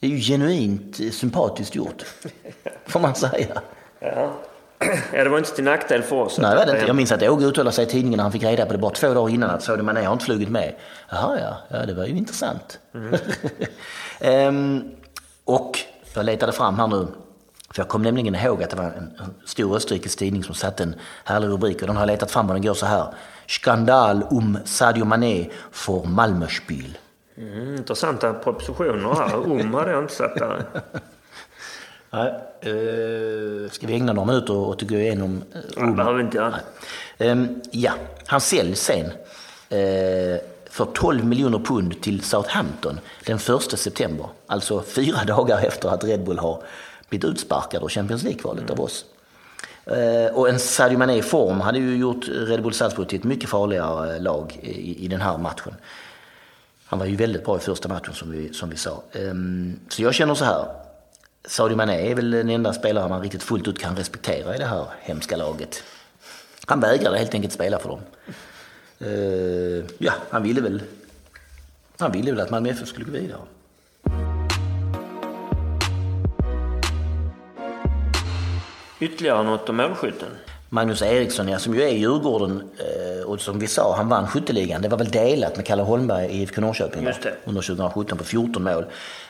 Det 0.00 0.06
är 0.06 0.10
ju 0.10 0.20
genuint 0.20 1.00
eh, 1.00 1.10
sympatiskt 1.10 1.74
gjort, 1.74 2.04
får 2.86 3.00
man 3.00 3.14
säga. 3.14 3.62
Ja. 4.00 4.32
ja, 5.12 5.24
det 5.24 5.30
var 5.30 5.38
inte 5.38 5.54
till 5.54 5.64
nackdel 5.64 6.02
för 6.02 6.16
oss. 6.16 6.38
Nej, 6.38 6.50
det 6.50 6.56
var 6.56 6.66
det 6.66 6.72
inte. 6.72 6.86
Jag 6.86 6.96
minns 6.96 7.12
att 7.12 7.22
Åge 7.22 7.46
uttalade 7.46 7.74
sig 7.76 7.84
i 7.84 7.88
tidningen 7.88 8.16
när 8.16 8.22
han 8.22 8.32
fick 8.32 8.42
reda 8.42 8.66
på 8.66 8.72
det 8.72 8.78
bara 8.78 8.90
två 8.90 9.14
dagar 9.14 9.34
innan 9.34 9.50
att 9.50 9.62
Sadio 9.62 9.82
Mané 9.82 10.02
har 10.02 10.12
inte 10.12 10.24
flugit 10.24 10.48
med. 10.48 10.74
Jaha, 11.10 11.38
ja, 11.40 11.78
ja 11.78 11.86
det 11.86 11.94
var 11.94 12.06
ju 12.06 12.16
intressant. 12.16 12.78
Ehm, 14.20 14.90
och 15.50 15.78
jag 16.14 16.24
letade 16.24 16.52
fram 16.52 16.74
här 16.78 16.86
nu, 16.86 17.06
för 17.70 17.82
jag 17.82 17.88
kom 17.88 18.02
nämligen 18.02 18.34
ihåg 18.34 18.62
att 18.62 18.70
det 18.70 18.76
var 18.76 18.84
en 18.84 19.34
stor 19.44 19.76
österrikisk 19.76 20.18
tidning 20.18 20.44
som 20.44 20.54
satte 20.54 20.82
en 20.82 20.94
härlig 21.24 21.48
rubrik 21.48 21.80
och 21.80 21.86
den 21.86 21.96
har 21.96 22.02
jag 22.02 22.06
letat 22.06 22.30
fram 22.30 22.48
och 22.48 22.54
den 22.54 22.62
går 22.62 22.74
så 22.74 22.86
här. 22.86 23.06
Skandal 23.46 24.22
om 24.22 24.58
Sadio 24.64 25.04
Mané 25.04 25.50
får 25.70 26.04
Malmöspiel. 26.04 26.98
Mm, 27.36 27.76
intressanta 27.76 28.32
propositioner 28.32 29.14
här. 29.14 29.52
Om 29.52 29.74
hade 29.74 29.90
jag 29.90 30.02
inte 30.04 30.14
satt 30.14 30.34
där. 30.34 30.64
Nej, 32.10 32.28
eh, 32.60 33.70
ska 33.70 33.86
vi 33.86 33.94
ägna 33.94 34.12
några 34.12 34.26
minuter 34.26 34.56
åt 34.56 34.82
att 34.82 34.88
gå 34.88 34.94
igenom 34.94 35.42
eh, 35.54 35.86
Det 35.86 35.92
behöver 35.92 36.16
vi 36.18 36.24
inte 36.24 36.36
göra. 36.36 36.54
Ehm, 37.18 37.60
ja, 37.70 37.92
han 38.26 38.40
säljs 38.40 38.80
sen 38.80 39.06
eh, 39.68 40.40
för 40.70 40.84
12 40.84 41.24
miljoner 41.24 41.58
pund 41.58 42.00
till 42.02 42.22
Southampton 42.22 43.00
den 43.26 43.36
1 43.36 43.78
september. 43.78 44.26
Alltså 44.46 44.82
fyra 44.82 45.24
dagar 45.26 45.58
efter 45.58 45.88
att 45.88 46.04
Red 46.04 46.24
Bull 46.24 46.38
har 46.38 46.62
blivit 47.08 47.24
utsparkad 47.24 47.82
ur 47.82 47.88
Champions 47.88 48.22
League-kvalet 48.22 48.70
av 48.70 48.80
oss. 48.80 49.04
Eh, 49.84 50.34
och 50.34 50.48
en 50.48 50.58
Sadio 50.58 50.98
Mané 50.98 51.16
i 51.16 51.22
form 51.22 51.60
hade 51.60 51.78
ju 51.78 51.96
gjort 51.96 52.28
Red 52.28 52.62
Bull 52.62 52.74
Salzburg 52.74 53.08
till 53.08 53.18
ett 53.18 53.24
mycket 53.24 53.50
farligare 53.50 54.16
eh, 54.16 54.22
lag 54.22 54.58
i, 54.62 55.04
i 55.04 55.08
den 55.08 55.20
här 55.20 55.38
matchen. 55.38 55.74
Han 56.84 56.98
var 56.98 57.06
ju 57.06 57.16
väldigt 57.16 57.44
bra 57.44 57.56
i 57.56 57.60
första 57.60 57.88
matchen 57.88 58.14
som 58.14 58.30
vi, 58.30 58.54
som 58.54 58.70
vi 58.70 58.76
sa. 58.76 59.02
Ehm, 59.12 59.80
så 59.88 60.02
jag 60.02 60.14
känner 60.14 60.34
så 60.34 60.44
här. 60.44 60.64
Sadio 61.44 61.76
Mané 61.76 62.10
är 62.10 62.14
väl 62.14 62.30
den 62.30 62.50
enda 62.50 62.72
spelare 62.72 63.08
man 63.08 63.22
riktigt 63.22 63.42
fullt 63.42 63.68
ut 63.68 63.78
kan 63.78 63.96
respektera 63.96 64.54
i 64.54 64.58
det 64.58 64.64
här 64.64 64.86
hemska 65.00 65.36
laget. 65.36 65.82
Han 66.66 66.80
vägrade 66.80 67.18
helt 67.18 67.34
enkelt 67.34 67.52
spela 67.52 67.78
för 67.78 67.88
dem. 67.88 68.00
Eh, 69.00 69.84
ja, 69.98 70.12
han 70.30 70.42
ville 70.42 70.60
väl 70.60 70.82
han 72.00 72.12
ville 72.12 72.32
väl 72.32 72.40
att 72.40 72.50
Malmö 72.50 72.70
FF 72.70 72.88
skulle 72.88 73.04
gå 73.04 73.12
vidare. 73.12 73.40
Ytterligare 79.00 79.42
något 79.42 79.68
om 79.68 79.76
målskytten. 79.76 80.28
Magnus 80.68 81.02
Eriksson, 81.02 81.48
ja, 81.48 81.58
som 81.58 81.74
ju 81.74 81.82
är 81.82 81.88
i 81.88 81.98
Djurgården 81.98 82.62
eh, 82.78 83.26
och 83.26 83.40
som 83.40 83.58
vi 83.58 83.66
sa, 83.66 83.96
han 83.96 84.08
vann 84.08 84.26
skytteligan. 84.26 84.82
Det 84.82 84.88
var 84.88 84.98
väl 84.98 85.10
delat 85.10 85.56
med 85.56 85.66
Kalle 85.66 85.82
Holmberg 85.82 86.26
i 86.26 86.42
IFK 86.42 86.60
Norrköping? 86.60 87.04
Just 87.04 87.22
det. 87.22 87.34
under 87.44 87.62
2017 87.62 88.18
på 88.18 88.24
14 88.24 88.62
mål. 88.62 88.84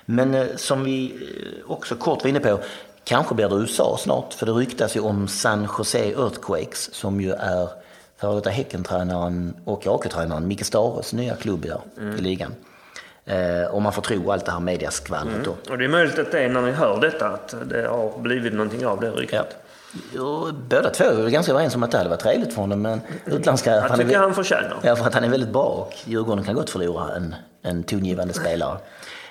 Men 0.04 0.34
eh, 0.34 0.46
som 0.56 0.84
vi 0.84 1.06
eh, 1.06 1.70
också 1.70 1.94
kort 1.94 2.22
var 2.24 2.28
inne 2.28 2.40
på, 2.40 2.58
kanske 3.04 3.34
blir 3.34 3.48
det 3.48 3.54
USA 3.54 3.96
snart. 3.98 4.34
För 4.34 4.46
det 4.46 4.52
ryktas 4.52 4.96
ju 4.96 5.00
om 5.00 5.28
San 5.28 5.68
Jose 5.78 6.10
Earthquakes 6.10 6.94
som 6.94 7.20
ju 7.20 7.32
är 7.32 7.68
före 8.20 8.34
detta 8.34 8.50
Häckentränaren 8.50 9.54
och 9.64 9.86
AK-tränaren 9.86 10.48
Micke 10.48 10.64
Stares 10.66 11.12
nya 11.12 11.36
klubb 11.36 11.62
där 11.62 11.80
Mm. 11.98 12.16
i 12.18 12.20
ligan. 12.20 12.54
Eh, 13.24 13.74
om 13.74 13.82
man 13.82 13.92
får 13.92 14.02
tro 14.02 14.30
allt 14.32 14.44
det 14.46 14.52
här 14.52 14.60
mediaskvallret 14.60 15.44
då. 15.44 15.72
Och 15.72 15.78
det 15.78 15.84
är 15.84 15.88
möjligt 15.88 16.18
att 16.18 16.32
det 16.32 16.40
är 16.40 16.48
när 16.48 16.62
ni 16.62 16.70
hör 16.72 17.00
detta 17.00 17.28
att 17.28 17.54
det 17.64 17.88
har 17.88 18.18
blivit 18.18 18.52
någonting 18.52 18.86
av 18.86 19.00
det 19.00 19.10
ryktet. 19.10 19.46
Ja. 20.14 20.22
Och 20.22 20.54
båda 20.54 20.90
två 20.90 21.04
är 21.04 21.28
ganska 21.28 21.52
överens 21.52 21.74
om 21.74 21.82
att 21.82 21.90
det 21.90 21.98
hade 21.98 22.10
varit 22.10 22.20
trevligt 22.20 22.54
för 22.54 22.60
honom 22.60 22.82
men 22.82 23.00
utländska... 23.26 23.70
Jag 23.70 23.84
är 23.84 23.88
tycker 23.88 24.04
väl- 24.04 24.16
han 24.16 24.34
förtjänar. 24.34 24.76
Ja, 24.82 24.96
för 24.96 25.06
att 25.06 25.14
han 25.14 25.24
är 25.24 25.28
väldigt 25.28 25.52
bra 25.52 25.62
och 25.64 25.92
Djurgården 26.04 26.44
kan 26.44 26.54
gott 26.54 26.70
förlora 26.70 27.14
en, 27.16 27.34
en 27.62 27.82
tongivande 27.82 28.34
spelare. 28.34 28.78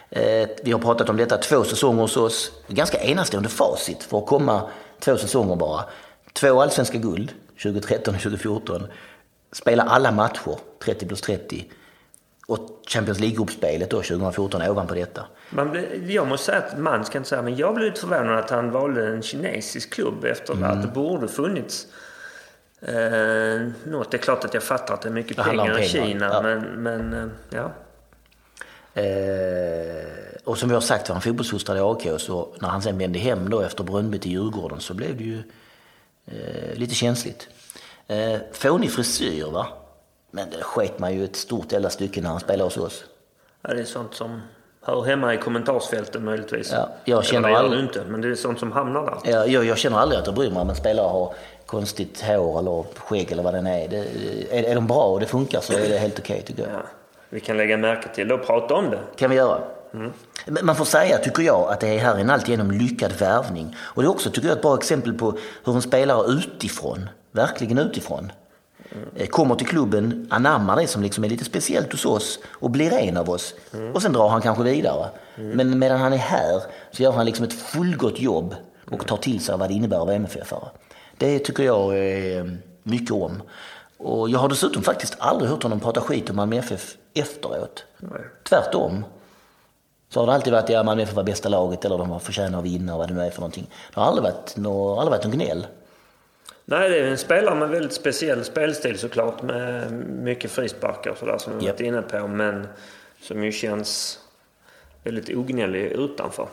Eh, 0.10 0.50
vi 0.64 0.72
har 0.72 0.80
pratat 0.80 1.10
om 1.10 1.18
detta 1.18 1.38
två 1.38 1.64
säsonger 1.64 2.02
hos 2.02 2.18
oss. 2.18 2.52
Ganska 2.68 2.98
enastående 2.98 3.50
facit 3.50 4.04
för 4.04 4.18
att 4.18 4.26
komma 4.26 4.62
två 5.00 5.18
säsonger 5.18 5.56
bara. 5.56 5.84
Två 6.34 6.62
allsvenska 6.62 6.98
guld, 6.98 7.32
2013 7.64 8.16
och 8.16 8.22
2014. 8.22 8.88
Spela 9.52 9.84
alla 9.84 10.12
matcher, 10.12 10.58
30 10.84 11.06
plus 11.06 11.22
30. 11.22 11.66
Och 12.48 12.82
Champions 12.88 13.20
League-gruppspelet 13.20 13.90
då 13.90 14.02
2014 14.02 14.62
ovanpå 14.62 14.94
detta. 14.94 15.26
Man 15.50 15.86
jag 16.08 16.28
måste 16.28 16.46
säga 16.46 16.58
att 16.58 16.80
man 16.80 17.06
ska 17.06 17.18
inte 17.18 17.30
säga, 17.30 17.42
men 17.42 17.56
jag 17.56 17.76
blev 17.76 17.88
lite 17.88 18.02
förvånad 18.02 18.40
att 18.40 18.50
han 18.50 18.72
valde 18.72 19.08
en 19.08 19.22
kinesisk 19.22 19.94
klubb 19.94 20.26
efter 20.26 20.54
Mm. 20.54 20.72
att 20.72 20.82
det 20.82 20.88
borde 20.88 21.28
funnits 21.28 21.88
eh, 22.82 23.68
något. 23.84 24.12
Det 24.12 24.18
är 24.18 24.22
klart 24.22 24.46
att 24.46 24.54
jag 24.54 24.64
fattar 24.64 24.94
att 24.94 25.02
det 25.02 25.10
är 25.10 25.14
mycket 25.14 25.38
Det 25.38 25.44
om 25.44 25.50
pengar 25.50 25.80
i 25.80 25.90
pengar, 25.90 26.08
Kina, 26.08 26.26
ja. 26.34 26.42
men, 26.42 26.62
men 26.62 27.14
eh, 27.14 27.30
ja. 27.50 27.72
Eh, 28.94 30.08
och 30.44 30.58
som 30.58 30.70
vi 30.70 30.76
har 30.76 30.82
sagt 30.82 31.10
var 31.10 31.14
han 31.14 31.22
fotbollsfostrad 31.22 31.78
i 31.78 31.82
AIK 31.82 32.22
så 32.22 32.56
när 32.62 32.70
han 32.70 32.82
sen 32.82 32.98
vände 32.98 33.20
hem 33.20 33.50
då 33.50 33.62
efter 33.62 33.84
Bröndby 33.84 34.20
till 34.20 34.32
Djurgården 34.32 34.80
så 34.80 34.94
blev 34.94 35.18
det 35.18 35.24
ju 35.24 35.44
eh, 36.32 36.76
lite 36.78 36.96
känsligt. 36.96 37.48
Eh, 38.08 38.36
fånig 38.52 38.92
frisyr 38.92 39.46
va? 39.52 39.68
Men 40.32 40.50
det 40.50 40.64
sket 40.64 41.00
man 41.00 41.14
ju 41.14 41.24
ett 41.26 41.36
stort 41.36 41.72
jävla 41.72 41.90
stycke 41.90 42.22
när 42.22 42.30
han 42.30 42.40
spelade 42.40 42.64
hos 42.64 42.78
oss. 42.78 43.04
Ja, 43.62 43.74
det 43.74 43.82
är 43.82 43.86
sånt 43.86 44.14
som 44.16 44.42
hör 44.82 45.02
hemma 45.04 45.34
i 45.34 45.38
kommentarsfälten 45.38 46.26
möjligtvis. 46.26 46.72
Ja, 46.74 46.90
jag 47.06 47.26
känner 47.26 47.50
Eller 47.50 47.60
det 47.60 47.66
aldrig- 47.66 47.82
inte, 47.84 48.04
men 48.08 48.22
det 48.22 48.28
är 48.28 48.36
sånt 48.36 48.60
som 48.60 48.72
hamnar 48.72 49.06
där. 49.24 49.32
Jag, 49.32 49.48
jag, 49.50 49.66
jag 49.66 49.78
känner 49.78 49.98
aldrig 49.98 50.20
att 50.20 50.26
jag 50.26 50.36
bryr 50.36 50.52
mig 50.52 50.62
om 50.62 50.70
en 50.70 50.76
spelare 50.76 51.08
har 51.08 51.34
konstigt 51.66 52.22
hår 52.22 52.60
eller 52.60 52.84
skägg 52.98 53.32
eller 53.32 53.44
vad 53.44 53.54
den 53.54 53.68
är. 53.68 53.88
Det, 53.88 53.98
är, 54.52 54.64
är 54.64 54.76
de 54.76 54.88
bra 54.88 55.04
och 55.04 55.20
det 55.20 55.26
funkar 55.26 55.60
så 55.62 55.74
är 55.74 55.90
det 55.90 55.98
helt 55.98 56.20
okej 56.20 56.42
tycker 56.42 56.62
jag. 56.64 56.72
Ja, 56.72 56.82
vi 57.30 57.40
kan 57.40 57.58
lägga 57.58 57.78
märke 57.78 58.16
till 58.16 58.28
det 58.28 58.34
och 58.34 58.46
prata 58.46 58.74
om 58.76 58.90
det. 58.90 59.00
kan 59.16 59.30
vi 59.30 59.36
göra. 59.36 59.62
Men 60.46 60.66
Man 60.66 60.76
får 60.76 60.86
säga, 60.86 61.18
tycker 61.18 61.44
jag, 61.44 61.72
att 61.72 61.80
det 61.80 61.98
här 61.98 62.16
är 62.16 62.20
en 62.20 62.30
alltigenom 62.30 62.72
lyckad 62.72 63.12
värvning. 63.12 63.76
Och 63.80 64.02
det 64.02 64.08
är 64.08 64.12
också, 64.12 64.30
tycker 64.30 64.48
jag, 64.48 64.56
ett 64.56 64.62
bra 64.62 64.78
exempel 64.78 65.14
på 65.14 65.38
hur 65.66 65.76
en 65.76 65.82
spelare 65.82 66.32
utifrån, 66.32 67.10
verkligen 67.32 67.78
utifrån, 67.78 68.32
eh, 69.16 69.28
kommer 69.28 69.56
till 69.56 69.68
klubben, 69.68 70.28
anammar 70.30 70.76
det 70.76 70.88
som 70.88 71.02
liksom 71.02 71.24
är 71.24 71.30
lite 71.30 71.46
speciellt 71.46 71.92
hos 71.92 72.06
oss 72.06 72.40
och 72.50 72.70
blir 72.70 72.94
en 72.94 73.18
av 73.18 73.30
oss. 73.30 73.54
Och 73.94 74.02
sen 74.02 74.14
drar 74.14 74.30
han 74.30 74.42
kanske 74.42 74.64
vidare. 74.64 75.10
Men 75.36 75.80
medan 75.80 76.00
han 76.00 76.14
är 76.14 76.18
här 76.18 76.62
så 76.92 77.04
gör 77.04 77.12
han 77.12 77.26
liksom 77.26 77.46
ett 77.46 77.54
fullgott 77.54 78.20
jobb 78.20 78.56
och 78.92 79.08
tar 79.08 79.18
till 79.18 79.44
sig 79.44 79.58
vad 79.58 79.70
det 79.70 79.74
innebär 79.74 79.98
att 80.02 80.08
vara 80.08 80.16
MFF-are. 80.16 80.68
Det 81.18 81.40
tycker 81.40 81.64
jag 81.64 81.88
eh, 82.38 82.46
mycket 82.84 83.12
om. 83.12 83.42
Och 83.98 84.30
jag 84.30 84.40
har 84.40 84.50
dessutom 84.50 84.84
faktiskt 84.84 85.16
aldrig 85.20 85.50
hört 85.52 85.64
honom 85.64 85.80
prata 85.80 86.02
skit 86.02 86.30
om 86.30 86.36
Malmö 86.36 86.58
FF 86.58 86.96
efteråt. 87.14 87.86
Nej. 87.98 88.22
Tvärtom. 88.50 89.06
Så 90.10 90.20
har 90.20 90.28
det 90.28 90.34
alltid 90.34 90.54
varit, 90.54 90.70
ja 90.70 90.84
Malmö 90.84 91.04
FF 91.04 91.16
var 91.16 91.24
bästa 91.24 91.50
laget 91.50 91.86
eller 91.86 91.98
de 91.98 92.20
förtjänar 92.20 92.60
att 92.60 92.66
vinna 92.66 92.94
och 92.94 93.00
vad 93.00 93.08
det 93.08 93.14
nu 93.14 93.22
är 93.22 93.30
för 93.30 93.40
någonting. 93.40 93.68
Det 93.94 94.00
har 94.00 94.08
aldrig 94.08 94.24
varit, 94.24 94.58
nå, 94.58 95.00
aldrig 95.00 95.12
varit 95.12 95.24
någon 95.24 95.34
gnäll. 95.34 95.68
Nej, 96.66 96.90
det 96.90 97.00
är 97.00 97.04
en 97.04 97.18
spelare 97.18 97.56
med 97.56 97.70
väldigt 97.70 97.94
speciell 97.94 98.46
spelstil 98.46 99.00
såklart. 99.00 99.42
Med 99.42 99.92
mycket 100.08 100.52
frisparkar 100.52 101.12
och 101.12 101.18
sådär 101.18 101.38
som 101.38 101.60
vi 101.60 101.66
Japp. 101.66 101.76
varit 101.76 101.88
inne 101.88 102.02
på. 102.02 102.28
Men 102.28 102.68
som 103.22 103.44
ju 103.44 103.52
känns 103.52 104.20
väldigt 105.04 105.38
ognällig 105.38 105.86
utanför. 105.86 106.48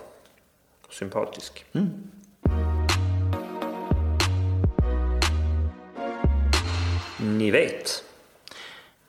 Sympatisk. 0.90 1.64
Ni 7.20 7.50
vet. 7.50 8.04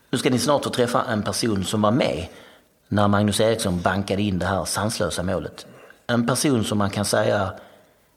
Nu 0.10 0.18
ska 0.18 0.30
ni 0.30 0.39
snart 0.39 0.64
få 0.64 0.70
träffa 0.70 1.04
en 1.04 1.24
person 1.24 1.64
som 1.64 1.82
var 1.82 1.91
med 1.91 2.28
när 2.88 3.07
Magnus 3.07 3.39
Eriksson 3.39 3.81
bankade 3.81 4.21
in 4.21 4.39
det 4.39 4.45
här 4.45 4.65
sanslösa 4.65 5.23
målet. 5.23 5.65
En 6.07 6.27
person 6.27 6.63
som 6.63 6.77
man 6.77 6.89
kan 6.89 7.05
säga, 7.05 7.53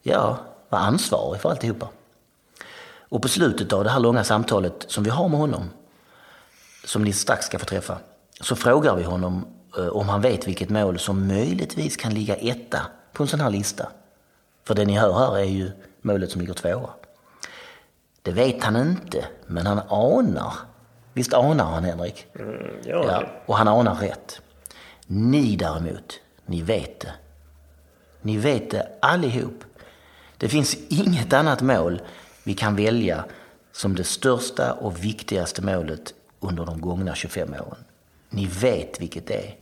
ja, 0.02 0.38
var 0.68 0.78
ansvarig 0.78 1.40
för 1.40 1.50
alltihopa. 1.50 1.88
Och 3.10 3.22
på 3.22 3.28
slutet 3.28 3.72
av 3.72 3.84
det 3.84 3.90
här 3.90 4.00
långa 4.00 4.24
samtalet 4.24 4.84
som 4.88 5.04
vi 5.04 5.10
har 5.10 5.28
med 5.28 5.38
honom, 5.38 5.70
som 6.84 7.04
ni 7.04 7.12
strax 7.12 7.46
ska 7.46 7.58
få 7.58 7.64
träffa, 7.64 7.98
så 8.40 8.56
frågar 8.56 8.96
vi 8.96 9.02
honom 9.02 9.46
eh, 9.78 9.88
om 9.88 10.08
han 10.08 10.20
vet 10.20 10.48
vilket 10.48 10.70
mål 10.70 10.98
som 10.98 11.26
möjligtvis 11.26 11.96
kan 11.96 12.14
ligga 12.14 12.36
etta 12.36 12.80
på 13.12 13.22
en 13.22 13.28
sån 13.28 13.40
här 13.40 13.50
lista. 13.50 13.88
För 14.64 14.74
det 14.74 14.84
ni 14.84 14.98
hör 14.98 15.12
här 15.12 15.38
är 15.38 15.44
ju 15.44 15.70
målet 16.02 16.30
som 16.30 16.40
ligger 16.40 16.54
tvåa. 16.54 16.90
Det 18.22 18.32
vet 18.32 18.64
han 18.64 18.76
inte, 18.76 19.24
men 19.46 19.66
han 19.66 19.80
anar. 19.88 20.52
Visst 21.12 21.34
anar 21.34 21.64
han, 21.64 21.84
Henrik? 21.84 22.26
Mm, 22.34 22.54
ja, 22.84 23.04
Ja, 23.06 23.22
och 23.46 23.56
han 23.56 23.68
anar 23.68 23.94
rätt. 23.94 24.40
Ni 25.12 25.56
däremot, 25.56 26.20
ni 26.46 26.62
vet 26.62 27.00
det. 27.00 27.12
Ni 28.22 28.36
vet 28.36 28.70
det 28.70 28.88
allihop. 29.02 29.64
Det 30.36 30.48
finns 30.48 30.76
inget 30.88 31.32
annat 31.32 31.62
mål 31.62 32.02
vi 32.44 32.54
kan 32.54 32.76
välja 32.76 33.24
som 33.72 33.94
det 33.94 34.04
största 34.04 34.72
och 34.72 35.04
viktigaste 35.04 35.62
målet 35.62 36.14
under 36.40 36.66
de 36.66 36.80
gångna 36.80 37.14
25 37.14 37.52
åren. 37.52 37.84
Ni 38.28 38.46
vet 38.46 39.00
vilket 39.00 39.26
det 39.26 39.34
är. 39.34 39.56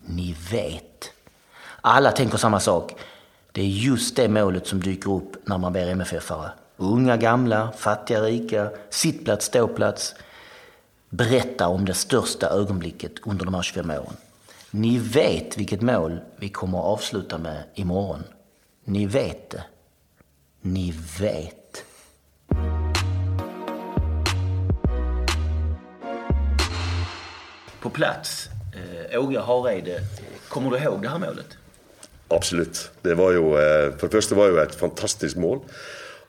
Ni 0.00 0.36
vet. 0.50 1.12
Alla 1.80 2.12
tänker 2.12 2.38
samma 2.38 2.60
sak. 2.60 2.94
Det 3.52 3.60
är 3.60 3.66
just 3.66 4.16
det 4.16 4.28
målet 4.28 4.66
som 4.66 4.80
dyker 4.80 5.10
upp 5.10 5.48
när 5.48 5.58
man 5.58 5.72
ber 5.72 5.94
MFF-are. 5.94 6.50
Unga, 6.76 7.16
gamla, 7.16 7.72
fattiga, 7.76 8.22
rika, 8.22 8.70
sittplats, 8.90 9.46
ståplats. 9.46 10.14
Berätta 11.08 11.68
om 11.68 11.84
det 11.84 11.94
största 11.94 12.46
ögonblicket 12.46 13.12
under 13.22 13.44
de 13.44 13.54
här 13.54 13.62
25 13.62 13.90
åren. 13.90 14.16
Ni 14.72 14.98
vet 14.98 15.58
vilket 15.58 15.80
mål 15.80 16.20
vi 16.36 16.48
kommer 16.48 16.78
att 16.78 16.84
avsluta 16.84 17.38
med 17.38 17.62
imorgon. 17.74 18.22
Ni 18.84 19.06
vet 19.06 19.50
det. 19.50 19.64
Ni 20.60 20.94
vet. 21.20 21.84
På 27.80 27.90
plats, 27.90 28.48
eh, 28.74 29.20
Åge 29.20 29.40
Hareide. 29.40 30.00
Kommer 30.48 30.70
du 30.70 30.78
ihåg 30.78 31.02
det 31.02 31.08
här 31.08 31.18
målet? 31.18 31.56
Absolutt. 32.28 32.90
Det 33.02 33.14
var 33.14 33.32
jo, 33.32 33.58
eh, 33.58 33.96
for 33.96 34.06
det 34.06 34.12
første 34.12 34.34
var 34.34 34.46
det 34.46 34.54
jo 34.54 34.62
et 34.62 34.74
fantastisk 34.74 35.36
mål. 35.36 35.60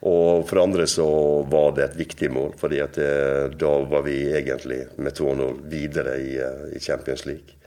Og 0.02 0.48
for 0.50 0.56
det 0.56 0.64
andre 0.64 0.88
så 0.88 1.08
var 1.44 1.76
det 1.76 1.84
et 1.84 1.98
viktig 2.00 2.32
mål, 2.32 2.56
fordi 2.58 2.80
at 2.82 2.98
eh, 2.98 3.54
da 3.54 3.78
var 3.86 4.02
vi 4.02 4.34
egentlig 4.34 4.88
med 4.98 5.14
2-0 5.14 5.60
videre 5.70 6.18
i, 6.18 6.38
eh, 6.42 6.72
i 6.76 6.80
Champions 6.80 7.26
League. 7.26 7.61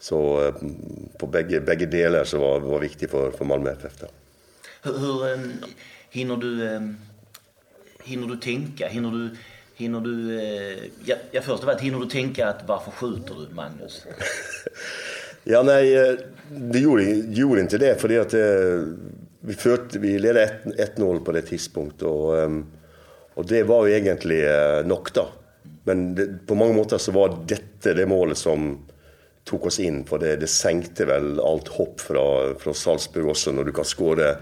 Så 0.00 0.18
eh, 0.46 0.64
på 1.20 1.28
begge, 1.28 1.60
begge 1.60 1.86
deler 1.92 2.24
så 2.24 2.40
var 2.40 2.60
det 2.60 2.72
var 2.72 2.84
viktig 2.86 3.10
for, 3.12 3.36
for 3.36 3.48
Malmö 3.48 3.74
FF. 3.76 4.04
Hur, 4.82 4.98
hur 4.98 5.26
eh, 5.28 5.46
hinner 6.16 6.40
du 6.40 6.50
eh, 6.66 6.90
hinner 8.04 8.28
du 8.28 8.36
tänka? 8.36 8.88
Hinner 8.88 9.10
du, 9.10 9.36
hinner 9.74 10.00
du 10.00 10.40
eh, 10.40 10.84
ja, 11.04 11.16
ja, 11.30 11.42
först 11.42 11.62
av 11.62 11.68
allt, 11.68 11.80
hinner 11.80 12.00
du 12.00 12.06
tänka 12.06 12.48
att 12.48 12.68
varför 12.68 12.90
skjuter 12.90 13.34
du 13.34 13.54
Magnus? 13.54 14.06
Ja, 15.44 15.62
nei, 15.64 15.94
eh, 15.96 16.18
det 16.50 16.78
gjorde, 16.78 17.04
gjorde 17.32 17.62
ikke 17.64 17.78
det. 17.80 17.94
fordi 18.00 18.16
at 18.20 18.34
eh, 18.36 18.82
vi, 19.40 19.54
førte, 19.56 19.98
vi 19.98 20.18
ledet 20.20 20.66
1-0 20.76 21.22
på 21.24 21.32
det 21.32 21.46
tidspunktet. 21.48 22.04
Og, 22.04 22.34
eh, 22.36 22.58
og 23.40 23.46
det 23.48 23.62
var 23.64 23.86
jo 23.88 23.94
egentlig 23.96 24.42
eh, 24.44 24.82
nok, 24.84 25.08
da. 25.16 25.24
Men 25.88 26.10
det, 26.14 26.26
på 26.46 26.58
mange 26.60 26.76
måter 26.76 27.00
så 27.00 27.14
var 27.16 27.38
dette 27.48 27.94
det 27.96 28.04
målet 28.06 28.36
som 28.38 28.74
tok 29.50 29.68
oss 29.70 29.80
inn. 29.82 30.02
For 30.08 30.22
det, 30.22 30.38
det 30.44 30.50
senkte 30.52 31.08
vel 31.10 31.34
alt 31.42 31.70
hopp 31.74 32.00
fra, 32.02 32.24
fra 32.60 32.74
Salzburg 32.76 33.34
også, 33.34 33.54
når 33.56 33.70
du 33.70 33.74
kan 33.76 33.88
skåre 33.88 34.34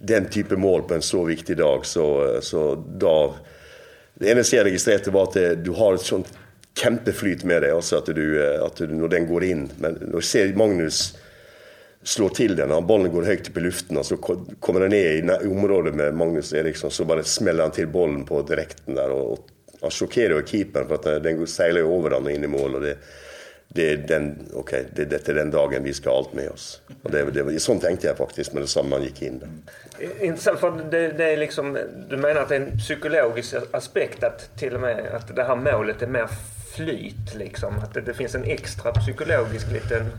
den 0.00 0.28
type 0.32 0.56
mål 0.56 0.86
på 0.88 0.96
en 0.96 1.04
så 1.04 1.24
viktig 1.24 1.56
dag. 1.60 1.86
Så, 1.86 2.04
så 2.44 2.74
da 2.76 3.16
Det 4.20 4.28
eneste 4.28 4.58
jeg 4.58 4.66
registrerte, 4.68 5.12
var 5.14 5.30
at 5.30 5.36
det, 5.38 5.48
du 5.64 5.72
har 5.76 5.96
et 5.96 6.04
sånt 6.04 6.28
kjempeflyt 6.76 7.44
med 7.44 7.62
deg. 7.64 7.74
altså 7.74 8.00
at 8.00 8.10
du, 8.14 8.24
at 8.40 8.76
du, 8.80 8.94
Når 8.94 9.08
den 9.08 9.28
går 9.28 9.44
inn. 9.44 9.66
Men 9.78 9.98
når 10.06 10.20
jeg 10.20 10.30
ser 10.30 10.56
Magnus 10.56 11.00
slå 12.02 12.30
til 12.32 12.56
den, 12.56 12.70
når 12.72 12.86
ballen 12.88 13.12
går 13.12 13.28
høyt 13.28 13.48
opp 13.50 13.58
i 13.60 13.64
luften, 13.64 13.98
og 14.00 14.06
så 14.08 14.16
kommer 14.16 14.86
den 14.86 14.94
ned 14.96 15.28
i 15.28 15.48
området 15.50 15.92
med 15.94 16.16
Magnus 16.16 16.52
Eriksson, 16.56 16.92
så 16.92 17.04
bare 17.04 17.26
smeller 17.28 17.68
han 17.68 17.74
til 17.76 17.90
ballen 17.92 18.22
på 18.28 18.40
direkten 18.48 18.96
der. 18.96 19.12
og, 19.12 19.50
og 19.80 19.82
Han 19.82 19.96
sjokkerer 19.96 20.38
jo 20.38 20.46
keeperen, 20.46 20.88
for 20.88 21.00
at 21.00 21.24
den 21.24 21.44
seiler 21.46 21.84
jo 21.84 21.92
over 21.98 22.16
han 22.16 22.28
og 22.28 22.32
inn 22.32 22.48
i 22.48 22.52
mål. 22.52 22.78
og 22.78 22.86
det 22.88 22.96
det 23.74 23.84
er 23.92 23.96
den, 24.08 24.30
ok, 24.58 24.72
det, 24.96 25.04
dette 25.12 25.30
er 25.30 25.36
den 25.38 25.52
dagen 25.54 25.84
vi 25.86 25.92
skal 25.94 26.10
ha 26.10 26.22
alt 26.24 26.32
med 26.34 26.48
oss. 26.50 26.64
Og 27.04 27.12
det, 27.14 27.22
det, 27.36 27.44
sånn 27.62 27.78
tenkte 27.82 28.08
jeg 28.08 28.18
faktisk 28.18 28.56
med 28.56 28.66
det 28.66 28.70
samme 28.72 28.98
han 28.98 29.06
gikk 29.06 29.20
inn. 29.28 29.38
der. 29.44 30.08
Intressant, 30.26 30.60
för 30.60 30.82
det, 30.90 31.08
det 31.18 31.32
är 31.32 31.36
liksom, 31.36 31.78
du 32.10 32.16
menar 32.16 32.40
att 32.40 32.48
det 32.48 32.56
är 32.56 32.60
en 32.60 32.78
psykologisk 32.78 33.54
aspekt 33.70 34.24
att 34.24 34.56
till 34.58 34.74
och 34.74 34.80
med 34.80 35.06
att 35.06 35.36
det 35.36 35.44
här 35.44 35.56
målet 35.56 36.02
är 36.02 36.06
mer 36.06 36.28
flyt 36.74 37.34
liksom? 37.34 37.78
Att 37.78 37.94
det, 37.94 38.00
det 38.00 38.14
finns 38.14 38.34
en 38.34 38.44
extra 38.44 38.92
psykologisk 38.92 39.72
liten 39.72 40.10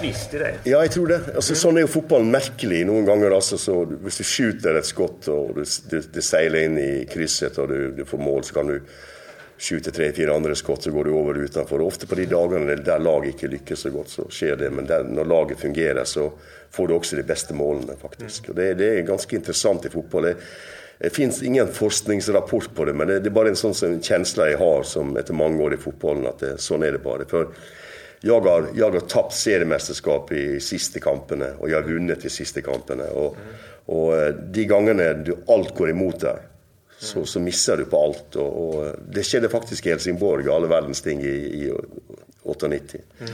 twist 0.00 0.34
i 0.34 0.38
det? 0.38 0.54
Ja, 0.64 0.82
jeg 0.82 0.90
tror 0.90 1.10
det. 1.10 1.18
Altså, 1.34 1.56
sånn 1.58 1.80
er 1.80 1.86
jo 1.86 1.90
fotballen 1.96 2.30
merkelig 2.30 2.84
noen 2.86 3.08
ganger. 3.08 3.34
Altså, 3.34 3.58
så 3.58 3.80
hvis 3.90 4.20
du 4.20 4.24
skyter 4.28 4.78
et 4.78 4.86
skott 4.86 5.28
og 5.32 5.56
du, 5.58 5.64
du, 5.90 5.98
det 6.14 6.24
seiler 6.24 6.68
inn 6.68 6.78
i 6.78 6.92
krysset 7.10 7.58
og 7.58 7.74
du, 7.74 7.90
du 7.96 8.04
får 8.06 8.22
mål, 8.22 8.44
så 8.46 8.60
kan 8.60 8.70
du 8.70 8.78
skyte 9.58 9.92
tre-fire 9.94 10.34
andre 10.34 10.54
skott, 10.58 10.82
så 10.82 10.90
går 10.90 11.04
du 11.08 11.14
over 11.14 11.38
utenfor. 11.44 11.80
Og 11.80 11.92
ofte 11.92 12.08
på 12.10 12.18
de 12.18 12.26
dagene 12.30 12.76
der 12.84 13.02
laget 13.02 13.34
ikke 13.34 13.52
lykkes 13.54 13.84
så 13.86 13.92
godt, 13.94 14.10
så 14.12 14.26
skjer 14.32 14.56
det. 14.60 14.70
Men 14.74 14.86
der, 14.90 15.04
når 15.06 15.28
laget 15.30 15.60
fungerer, 15.62 16.04
så 16.04 16.28
får 16.74 16.88
du 16.90 16.94
også 16.96 17.16
de 17.20 17.26
beste 17.28 17.54
målene, 17.54 17.96
faktisk. 18.00 18.50
Og 18.50 18.58
det, 18.58 18.72
det 18.80 18.88
er 18.92 19.06
ganske 19.06 19.36
interessant 19.38 19.86
i 19.86 19.92
fotball. 19.92 20.30
Det, 20.32 20.36
det 21.04 21.12
finnes 21.14 21.40
ingen 21.42 21.70
forskningsrapport 21.74 22.74
på 22.74 22.84
det, 22.88 22.94
men 22.96 23.08
det, 23.10 23.20
det 23.24 23.30
er 23.30 23.34
bare 23.38 23.50
en 23.52 23.58
sånn 23.58 23.74
som- 23.76 23.96
kjensle 24.02 24.50
jeg 24.52 24.58
har 24.60 24.84
som 24.88 25.14
etter 25.20 25.36
mange 25.36 25.62
år 25.62 25.74
i 25.74 25.80
fotballen, 25.82 26.26
at 26.30 26.42
det, 26.42 26.52
sånn 26.62 26.84
er 26.86 26.96
det 26.96 27.02
bare. 27.04 27.26
For 27.30 27.50
jeg 28.24 28.40
har, 28.46 28.68
jeg 28.72 28.86
har 28.94 29.06
tapt 29.10 29.34
seriemesterskap 29.36 30.30
i 30.32 30.44
siste 30.64 31.02
kampene, 31.02 31.52
og 31.60 31.68
jeg 31.68 31.76
har 31.80 31.88
vunnet 31.90 32.22
de 32.24 32.30
siste 32.32 32.62
kampene. 32.64 33.10
Og, 33.20 33.36
og 33.92 34.14
eh, 34.16 34.30
de 34.54 34.64
gangene 34.70 35.10
du, 35.26 35.34
alt 35.52 35.74
går 35.76 35.92
imot 35.92 36.22
deg, 36.24 36.46
så, 37.04 37.24
så 37.28 37.40
misser 37.40 37.80
du 37.80 37.84
på 37.90 38.00
alt. 38.00 38.36
Og, 38.40 38.60
og 38.64 39.10
det 39.14 39.24
skjedde 39.26 39.52
faktisk 39.52 39.86
i 39.86 39.94
Helsingborg, 39.94 40.48
alle 40.52 40.70
verdens 40.70 41.04
ting 41.04 41.22
i, 41.24 41.36
i 41.64 41.70
98. 42.44 42.98
Mm. 43.20 43.30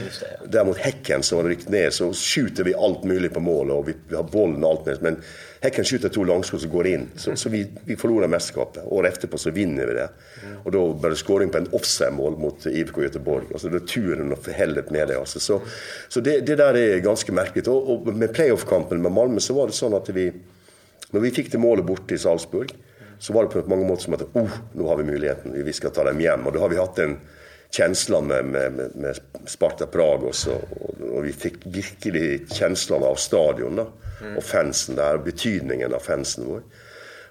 Däremot 0.47 0.77
Häcken 0.77 1.23
som 1.23 1.37
har 1.37 1.45
ryckt 1.45 1.69
ner 1.69 1.89
så 1.89 2.13
skjuter 2.13 2.63
vi 2.63 2.75
allt 2.75 3.03
möjligt 3.03 3.33
på 3.33 3.39
mål 3.39 3.71
och 3.71 3.89
vi, 3.89 3.93
vi 4.07 4.15
har 4.15 4.23
bollen 4.23 4.63
och 4.63 4.69
allt 4.69 4.85
möjligt. 4.85 5.01
Men 5.01 5.21
Häcken 5.59 5.85
skjuter 5.85 6.09
två 6.09 6.23
långskott 6.23 6.61
som 6.61 6.69
går 6.69 6.87
in. 6.87 7.07
Så, 7.15 7.35
så 7.35 7.49
vi, 7.49 7.67
vi 7.85 7.95
förlorar 7.95 8.27
mästerskapet. 8.27 8.83
Året 8.85 9.13
efterpå 9.13 9.37
så 9.37 9.51
vinner 9.51 9.85
vi 9.85 9.93
det. 9.93 10.09
Mm. 10.45 10.57
Och 10.63 10.71
då 10.71 10.93
börjar 10.93 11.15
skåring 11.15 11.49
på 11.49 11.57
en 11.57 11.67
offside-mål 11.71 12.37
mot 12.37 12.65
IFK 12.65 13.03
Göteborg. 13.03 13.45
Alltså 13.51 13.69
det 13.69 13.77
är 13.77 13.79
turen 13.79 14.31
och 14.31 14.49
heldet 14.49 14.89
med 14.89 15.07
det. 15.07 15.19
Alltså. 15.19 15.39
Så, 15.39 15.61
så 16.09 16.19
det, 16.19 16.39
det, 16.39 16.55
där 16.55 16.73
är 16.73 16.97
ganska 16.97 17.31
märkligt. 17.31 17.67
Och, 17.67 17.89
och 17.89 18.07
med 18.07 18.33
playoff-kampen 18.33 19.01
med 19.01 19.11
Malmö 19.11 19.39
så 19.39 19.53
var 19.53 19.67
det 19.67 19.73
så 19.73 19.95
att 19.97 20.09
vi, 20.09 20.33
när 21.09 21.19
vi 21.19 21.31
fick 21.31 21.51
det 21.51 21.57
målet 21.57 21.85
bort 21.85 22.11
i 22.11 22.17
Salzburg 22.17 22.75
så 23.21 23.33
var 23.33 23.43
det 23.43 23.49
på 23.49 23.69
många 23.69 23.87
mått 23.87 24.01
som 24.01 24.13
att 24.13 24.21
oh, 24.33 24.49
nu 24.73 24.83
har 24.83 24.97
vi 24.97 25.03
möjligheten, 25.03 25.63
vi 25.65 25.73
ska 25.73 25.89
ta 25.89 26.03
dem 26.03 26.19
hem. 26.19 26.47
Och 26.47 26.53
då 26.53 26.59
har 26.59 26.69
vi 26.69 26.77
haft 26.77 26.99
en 26.99 27.17
känsla 27.71 28.21
med, 28.21 28.45
med, 28.45 28.91
med 28.95 29.19
Sparta 29.45 29.85
Prag 29.85 30.23
också. 30.23 30.51
Och 31.13 31.25
vi 31.25 31.33
fick 31.33 31.65
verkligen 31.65 32.47
känslan 32.47 33.03
av 33.03 33.15
stadion 33.15 33.75
då, 33.75 33.87
mm. 34.21 34.37
och 34.37 34.43
fansen 34.43 34.95
där, 34.95 35.17
betydningen 35.17 35.93
av 35.93 35.99
fansen. 35.99 36.43
Vår. 36.47 36.61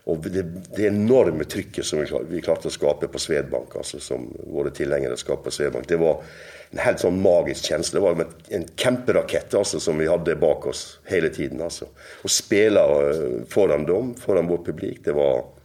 Och 0.05 0.17
det, 0.19 0.43
det 0.77 0.83
enorma 0.83 1.45
trycket 1.45 1.85
som 1.85 1.99
vi, 1.99 2.07
vi 2.31 2.41
klarte 2.41 2.69
att 2.69 2.75
skapa 2.75 3.09
på 3.09 3.19
Svedbank, 3.19 3.77
alltså 3.77 4.01
som 4.01 4.37
våra 4.47 4.71
tillängare 4.71 5.17
skapade 5.17 5.45
på 5.45 5.51
Svedbank, 5.51 5.89
det 5.89 5.97
var 5.97 6.23
en 6.71 6.79
helt 6.79 7.01
sån 7.01 7.23
magisk 7.23 7.65
känsla. 7.65 8.01
Det 8.01 8.07
var 8.07 8.27
en 8.49 8.65
kämperakett 8.77 9.55
alltså, 9.55 9.81
som 9.81 9.99
vi 9.99 10.09
hade 10.09 10.37
bak 10.37 10.67
oss 10.67 10.99
hela 11.05 11.29
tiden. 11.29 11.63
Alltså. 11.63 11.85
Och 12.23 12.31
spela 12.31 13.11
eh, 13.11 13.17
föran 13.49 13.87
dem, 13.87 14.15
föran 14.15 14.47
vår 14.47 14.59
publik, 14.65 15.01
det 15.05 15.13
var 15.13 15.60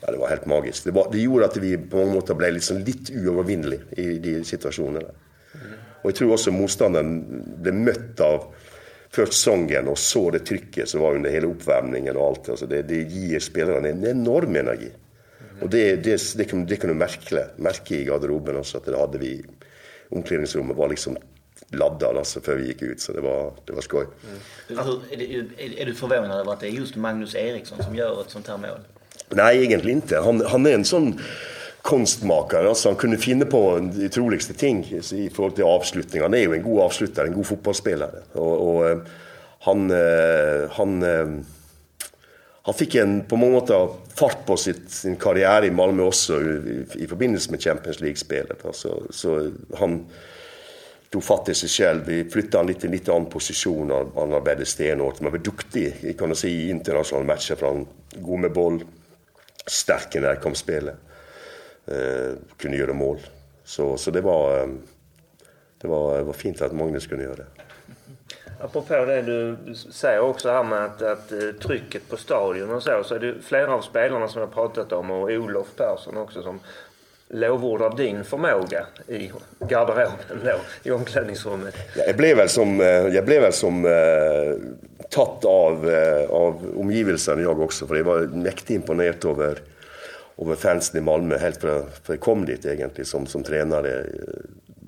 Ja, 0.00 0.12
det 0.12 0.18
var 0.18 0.28
helt 0.28 0.46
magiskt. 0.46 0.84
Det, 0.84 0.90
var, 0.90 1.08
det 1.12 1.18
gjorde 1.18 1.44
att 1.44 1.56
vi 1.56 1.78
på 1.78 1.96
många 1.96 2.12
måter 2.12 2.34
blev 2.34 2.52
liksom 2.52 2.78
lite 2.78 3.12
oövervinnliga 3.12 3.80
i 3.90 4.18
de 4.18 4.44
situationerna. 4.44 5.08
Mm. 5.54 5.66
Och 6.02 6.10
jag 6.10 6.14
tror 6.14 6.32
också 6.32 6.50
motståndaren 6.50 7.42
blev 7.62 7.74
mött 7.74 8.20
av 8.20 8.54
först 9.10 9.32
sången 9.32 9.88
och 9.88 9.98
så 9.98 10.30
det 10.30 10.38
trycket 10.38 10.88
som 10.88 11.00
var 11.00 11.14
under 11.14 11.30
hela 11.30 11.46
uppvärmningen 11.46 12.16
och 12.16 12.26
allt. 12.26 12.48
Alltså 12.48 12.66
det, 12.66 12.82
det 12.82 13.02
ger 13.02 13.40
spelarna 13.40 13.88
en 13.88 14.06
enorm 14.06 14.56
energi. 14.56 14.90
Mm. 15.50 15.62
Och 15.62 15.70
det, 15.70 15.96
det, 15.96 16.36
det, 16.36 16.44
kunde, 16.44 16.66
det 16.66 16.76
kunde 16.76 16.94
märka, 16.94 17.46
märka 17.56 17.94
i 17.94 18.04
garderoben 18.04 18.56
också, 18.56 18.78
att 18.78 18.84
det 18.84 18.98
hade 18.98 19.18
vi 19.18 19.44
omklädningsrummet 20.08 20.76
var 20.76 20.88
liksom 20.88 21.16
laddad 21.68 22.16
alltså 22.16 22.40
för 22.40 22.56
vi 22.56 22.66
gick 22.66 22.82
ut 22.82 23.00
så 23.00 23.12
det 23.12 23.20
var, 23.20 23.54
det 23.64 23.72
var 23.72 23.80
skoj. 23.80 24.06
Mm. 24.68 24.84
Hur, 24.86 25.12
är, 25.12 25.16
det, 25.16 25.82
är, 25.82 25.86
du 25.86 25.94
förvånad 25.94 26.40
över 26.40 26.52
att 26.52 26.60
det 26.60 26.66
är 26.66 26.70
just 26.70 26.96
Magnus 26.96 27.34
Eriksson 27.34 27.82
som 27.82 27.94
gör 27.96 28.20
ett 28.20 28.30
sånt 28.30 28.48
här 28.48 28.56
mål? 28.56 28.80
Nej, 29.30 29.64
egentligen 29.64 29.98
inte. 29.98 30.18
Han, 30.18 30.40
han 30.46 30.66
är 30.66 30.74
en 30.74 30.84
sån 30.84 31.20
konstmakare. 31.82 32.68
Alltså 32.68 32.88
han 32.88 32.96
kunde 32.96 33.18
finna 33.18 33.44
på 33.44 33.78
de 33.78 34.08
troligaste 34.08 34.54
ting 34.54 34.84
i 34.84 35.30
förhållande 35.30 35.56
till 35.56 35.64
avslutning. 35.64 36.22
Han 36.22 36.34
är 36.34 36.38
ju 36.38 36.54
en 36.54 36.62
god 36.62 36.80
avslutare, 36.80 37.26
en 37.26 37.34
god 37.34 37.46
fotbollsspelare. 37.46 38.18
Och, 38.32 38.76
och 38.76 38.88
eh, 38.88 38.98
han, 39.60 39.90
eh, 39.90 40.70
han, 40.70 41.02
eh, 41.02 41.26
han 42.62 42.74
fick 42.74 42.94
en, 42.94 43.24
på 43.24 43.36
många 43.36 43.60
sätt 43.60 43.90
fart 44.14 44.46
på 44.46 44.56
sitt, 44.56 44.90
sin 44.90 45.16
karriär 45.16 45.64
i 45.64 45.70
Malmö 45.70 46.02
också 46.02 46.40
i, 46.42 46.86
i 46.94 47.06
förbindelse 47.06 47.50
med 47.50 47.62
Champions 47.62 48.00
League-spelet. 48.00 48.66
Alltså, 48.66 49.02
så 49.10 49.50
han 49.78 50.06
tog 51.10 51.24
fatt 51.24 51.48
i 51.48 51.54
sig 51.54 51.68
själv. 51.68 52.06
Vi 52.06 52.24
flyttade 52.24 52.56
han 52.56 52.66
lite, 52.66 52.88
lite 52.88 53.12
annan 53.12 53.26
position. 53.26 53.90
Han 54.14 54.30
var 54.30 54.40
stenhårt. 54.64 55.20
Men 55.20 55.32
var 55.32 55.38
duktig 55.38 55.94
kan 56.00 56.28
kan 56.28 56.36
säga, 56.36 56.52
i 56.52 56.70
internationella 56.70 57.26
matcher. 57.26 57.54
För 57.54 57.66
han 57.66 57.86
god 58.16 58.40
med 58.40 58.52
boll 59.66 59.70
stark 59.70 60.14
i 60.14 60.20
närkampsspelet. 60.20 60.96
Eh, 61.86 62.36
kunde 62.56 62.76
göra 62.76 62.92
mål. 62.92 63.18
Så, 63.64 63.96
så 63.96 64.10
det, 64.10 64.20
var, 64.20 64.60
eh, 64.60 64.66
det, 65.80 65.88
var, 65.88 66.18
det 66.18 66.24
var 66.24 66.32
fint 66.32 66.62
att 66.62 66.72
Magnus 66.72 67.06
kunde 67.06 67.24
göra 67.24 67.36
det. 67.36 67.46
Apropå 68.60 68.94
det 68.94 69.22
du 69.22 69.56
säger 69.74 70.20
också 70.20 70.50
här 70.50 70.64
med 70.64 70.84
att, 70.84 71.02
att 71.02 71.32
eh, 71.32 71.38
trycket 71.62 72.08
på 72.08 72.16
stadion 72.16 72.70
och 72.70 72.82
så, 72.82 73.04
så 73.04 73.14
är 73.14 73.18
det 73.18 73.42
flera 73.42 73.74
av 73.74 73.80
spelarna 73.80 74.28
som 74.28 74.40
jag 74.40 74.54
pratat 74.54 74.92
om 74.92 75.10
och 75.10 75.30
Olof 75.30 75.76
Persson 75.76 76.16
också 76.16 76.42
som 76.42 76.60
lovordar 77.28 77.96
din 77.96 78.24
förmåga 78.24 78.86
i 79.08 79.30
garderoben 79.68 80.40
då, 80.44 80.60
i 80.82 80.90
omklädningsrummet. 80.90 81.74
Jag 82.06 82.16
blev 82.16 82.36
väl 82.36 82.48
som, 82.48 82.80
eh, 82.80 82.86
jag 82.86 83.24
blev 83.24 83.42
väl 83.42 83.52
som 83.52 83.84
eh, 83.84 83.92
tatt 85.10 85.44
av, 85.44 85.90
eh, 85.90 86.30
av 86.30 86.74
omgivelsen 86.76 87.42
jag 87.42 87.60
också, 87.60 87.86
för 87.86 87.94
det 87.94 88.02
var 88.02 88.20
mäktigt 88.20 88.70
imponerat 88.70 89.24
över, 89.24 89.58
över 90.38 90.54
fansen 90.54 91.00
i 91.00 91.04
Malmö, 91.04 91.38
helt 91.38 91.60
för, 91.60 91.84
för 92.02 92.12
jag 92.12 92.20
kom 92.20 92.44
dit 92.44 92.66
egentligen 92.66 93.06
som, 93.06 93.26
som 93.26 93.42
tränare 93.42 94.00
eh, 94.00 94.06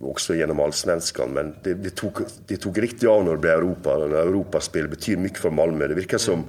också 0.03 0.35
genom 0.35 0.61
allsvenskan. 0.61 1.31
Men 1.31 1.55
det, 1.63 1.75
det, 1.75 1.91
tog, 1.91 2.13
det 2.47 2.57
tog 2.57 2.83
riktigt 2.83 3.09
av 3.09 3.25
när 3.25 3.33
det 3.33 3.39
blev 3.39 3.53
Europa. 3.53 3.99
När 3.99 4.17
Europaspel 4.17 4.89
betyder 4.89 5.23
mycket 5.23 5.39
för 5.39 5.51
Malmö. 5.51 5.87
Det 5.87 5.95
verkar 5.95 6.19
som 6.19 6.45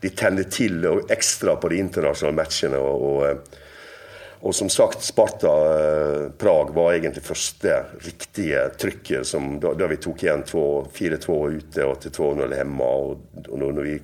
de 0.00 0.08
tände 0.08 0.44
till 0.44 1.00
extra 1.08 1.56
på 1.56 1.68
de 1.68 1.76
internationella 1.76 2.44
matcherna. 2.44 2.78
Och, 2.78 3.16
och, 3.16 3.36
och 4.42 4.54
som 4.54 4.68
sagt, 4.68 5.02
Sparta 5.02 5.46
eh, 5.46 6.30
Prag 6.38 6.70
var 6.74 6.92
egentligen 6.92 7.26
första 7.26 7.84
riktiga 8.00 8.68
trycket 8.68 9.26
som, 9.26 9.60
där 9.60 9.88
vi 9.88 9.96
tog 9.96 10.22
igen 10.22 10.42
4-2 10.44 11.50
ute 11.50 11.84
och 11.84 12.00
till 12.00 12.10
2-0 12.10 12.54
hemma. 12.54 12.84
Och, 12.84 13.18
och 13.48 13.58
när, 13.58 13.82
vi, 13.82 14.00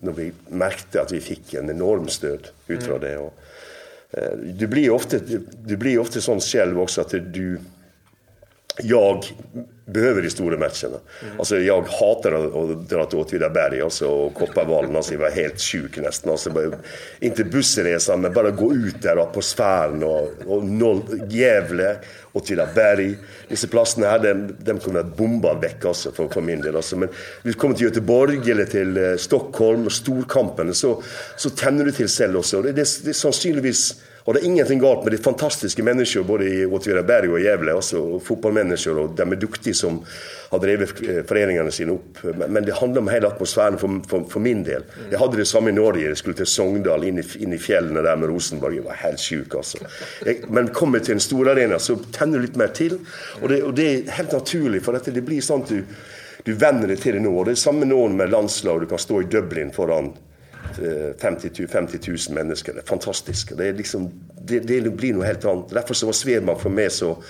när 0.00 0.12
vi 0.12 0.32
märkte 0.48 1.02
att 1.02 1.12
vi 1.12 1.20
fick 1.20 1.54
en 1.54 1.70
enorm 1.70 2.08
stöd 2.08 2.48
utifrån 2.66 2.96
mm. 2.96 3.10
det. 3.10 3.18
Och, 3.18 3.34
eh, 4.10 4.32
du 4.38 4.66
blir 4.66 4.90
ofta, 4.90 5.18
du, 5.18 5.46
du 5.64 5.76
blir 5.76 5.98
ofta 5.98 6.20
sån 6.20 6.40
själv 6.40 6.80
också 6.80 7.00
att 7.00 7.10
du 7.10 7.58
jag 8.82 9.24
behöver 9.92 10.22
de 10.22 10.30
stora 10.30 10.58
matcherna. 10.58 10.98
Mm. 11.22 11.38
Alltså 11.38 11.58
jag 11.58 11.82
hatar 11.82 12.32
att, 12.32 12.88
dra 12.88 13.04
till 13.04 13.18
Åtvidaberg 13.18 13.80
alltså, 13.80 14.06
och 14.08 14.34
Kopparvalen. 14.34 14.96
Alltså, 14.96 15.12
jag 15.12 15.20
var 15.20 15.30
helt 15.30 15.60
sjuk 15.60 15.98
nästan. 15.98 16.32
Alltså, 16.32 16.50
bara, 16.50 16.64
inte 17.20 17.44
bussresan, 17.44 18.20
men 18.20 18.32
bara 18.32 18.50
gå 18.50 18.74
ut 18.74 19.02
där 19.02 19.18
och 19.18 19.22
atmosfären 19.22 20.02
och, 20.02 20.28
och 20.46 20.64
noll, 20.64 21.02
Gävle, 21.28 21.96
Åtvidaberg. 22.32 23.18
Dessa 23.48 23.66
platserna 23.66 24.06
här, 24.06 24.18
de, 24.18 24.54
de 24.58 24.78
kommer 24.78 25.00
att 25.00 25.16
bomba 25.16 25.54
väck 25.54 25.84
alltså, 25.84 26.12
för, 26.12 26.28
för 26.28 26.40
min 26.40 26.60
del. 26.60 26.76
Alltså. 26.76 26.96
Men 26.96 27.08
vi 27.42 27.52
kommer 27.52 27.74
till 27.74 27.84
Göteborg 27.84 28.50
eller 28.50 28.64
till 28.64 28.96
eh, 28.96 29.16
Stockholm 29.16 29.90
storkampen 29.90 30.74
så, 30.74 31.02
så 31.36 31.50
tänder 31.50 31.84
du 31.84 31.92
till 31.92 32.08
själv 32.08 32.36
också. 32.36 32.62
Det, 32.62 32.72
det, 32.72 33.04
det 33.04 33.10
är 33.10 33.32
synligtvis 33.32 33.94
och 34.24 34.34
det 34.34 34.40
är 34.40 34.44
ingenting 34.44 34.78
galt 34.78 35.04
med 35.04 35.12
de 35.12 35.18
fantastiska 35.18 35.82
människor 35.82 36.22
både 36.22 36.44
i 36.44 36.66
Åtvidaberg 36.66 37.28
och 37.28 37.40
Gävle, 37.40 37.74
alltså 37.74 38.20
fotbollsmänniskor 38.20 38.98
och 38.98 39.10
de 39.16 39.32
är 39.32 39.36
duktiga 39.36 39.74
som 39.74 40.04
har 40.48 40.58
drivit 40.58 40.88
föreningarna 41.28 41.70
sina 41.70 41.92
upp. 41.92 42.18
Men 42.48 42.64
det 42.64 42.74
handlar 42.74 43.02
om 43.02 43.08
hela 43.08 43.28
atmosfären 43.28 43.78
för, 43.78 44.08
för, 44.08 44.24
för 44.30 44.40
min 44.40 44.64
del. 44.64 44.82
Jag 45.10 45.18
hade 45.18 45.36
det 45.36 45.44
samma 45.44 45.68
i 45.68 45.72
Norge, 45.72 46.08
jag 46.08 46.16
skulle 46.16 46.34
till 46.34 46.46
Sogndal, 46.46 47.04
in 47.04 47.18
i, 47.18 47.24
in 47.38 47.52
i 47.52 47.58
fjällen 47.58 47.94
där 47.94 48.16
med 48.16 48.28
Rosenborg. 48.28 48.76
Jag 48.76 48.82
var 48.82 48.92
helt 48.92 49.20
sjuk 49.20 49.54
alltså. 49.54 49.78
Men 50.48 50.68
kommer 50.68 50.98
till 50.98 51.14
en 51.14 51.20
stor 51.20 51.48
arena 51.48 51.78
så 51.78 51.96
tänder 51.96 52.38
du 52.38 52.46
lite 52.46 52.58
mer 52.58 52.68
till. 52.68 52.98
Och 53.42 53.48
det, 53.48 53.62
och 53.62 53.74
det 53.74 53.94
är 53.94 54.10
helt 54.10 54.32
naturligt 54.32 54.84
för 54.84 54.94
att 54.94 55.04
det 55.04 55.20
blir 55.20 55.40
sånt 55.40 55.68
du, 55.68 55.84
du 56.42 56.52
vänjer 56.52 56.88
dig 56.88 56.96
till 56.96 57.14
det 57.14 57.20
nu. 57.20 57.28
Och 57.28 57.44
det 57.44 57.50
är 57.50 57.54
samma 57.54 57.84
någon 57.84 58.16
med 58.16 58.30
landslag, 58.30 58.80
du 58.80 58.86
kan 58.86 58.98
stå 58.98 59.20
i 59.20 59.24
Dublin 59.24 59.70
föran 59.70 60.12
50, 61.18 61.66
50 61.66 61.98
000 62.10 62.18
människor. 62.30 62.72
Det 62.72 62.80
är 62.80 62.86
fantastiskt. 62.86 63.56
Det, 63.56 63.66
är 63.66 63.72
liksom, 63.72 64.10
det, 64.42 64.60
det 64.60 64.80
blir 64.80 65.12
något 65.12 65.26
helt 65.26 65.44
annat. 65.44 65.70
Därför 65.70 65.94
så 65.94 66.06
var 66.06 66.12
Svedman 66.12 66.60
för 66.60 66.70
mig 66.70 66.90
så 66.90 67.22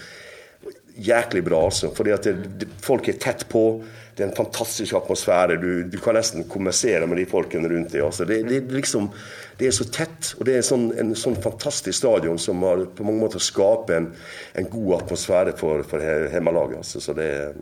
jäkligt 0.94 1.44
bra. 1.44 1.64
Alltså. 1.64 1.90
För 1.90 2.04
det 2.04 2.22
det, 2.22 2.66
folk 2.80 3.08
är 3.08 3.12
tätt 3.12 3.48
på. 3.48 3.84
Det 4.16 4.22
är 4.22 4.28
en 4.28 4.34
fantastisk 4.34 4.94
atmosfär. 4.94 5.48
Du, 5.48 5.84
du 5.84 5.98
kan 5.98 6.14
nästan 6.14 6.44
kommunicera 6.44 7.06
med 7.06 7.16
de 7.16 7.26
folken 7.26 7.68
runt 7.68 7.92
dig. 7.92 8.00
Alltså. 8.00 8.24
Det, 8.24 8.42
det, 8.42 8.60
liksom, 8.60 9.10
det 9.56 9.66
är 9.66 9.70
så 9.70 9.84
tätt 9.84 10.34
och 10.38 10.44
det 10.44 10.52
är 10.52 10.56
en 10.56 10.62
sån, 10.62 10.98
en 10.98 11.14
sån 11.14 11.36
fantastisk 11.36 11.98
stadion 11.98 12.38
som 12.38 12.62
har 12.62 12.84
på 12.96 13.04
många 13.04 13.20
mått 13.20 13.42
skapat 13.42 13.96
en, 13.96 14.12
en 14.52 14.70
god 14.70 14.94
atmosfär 14.94 15.52
för, 15.56 15.82
för 15.82 16.28
hemmalaget. 16.28 16.76
Alltså. 16.76 17.00
Så 17.00 17.12
det, 17.12 17.54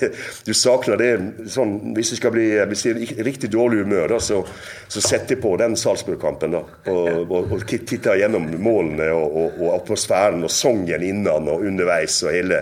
du 0.44 0.54
saknar 0.54 0.96
det. 0.96 1.32
Sån, 1.48 1.80
om 1.80 1.94
du 1.94 2.02
ska 2.02 2.30
bli, 2.30 2.66
bli 2.66 2.92
riktigt 3.18 3.50
dålig 3.50 3.78
humör 3.78 4.08
då, 4.08 4.20
så, 4.20 4.46
så 4.88 5.00
sätt 5.00 5.28
dig 5.28 5.36
på 5.36 5.56
den 5.56 5.76
Salzburgkampen 5.76 6.50
då. 6.50 6.66
Och, 6.84 7.08
och, 7.08 7.52
och 7.52 7.66
titta 7.68 8.16
igenom 8.16 8.62
målen 8.62 9.12
och, 9.12 9.44
och, 9.44 9.52
och, 9.60 9.74
atmosfären 9.74 10.44
och 10.44 10.50
sången 10.50 11.02
innan 11.02 11.48
och 11.48 11.60
underveis 11.60 12.22
och 12.22 12.32
hela. 12.32 12.54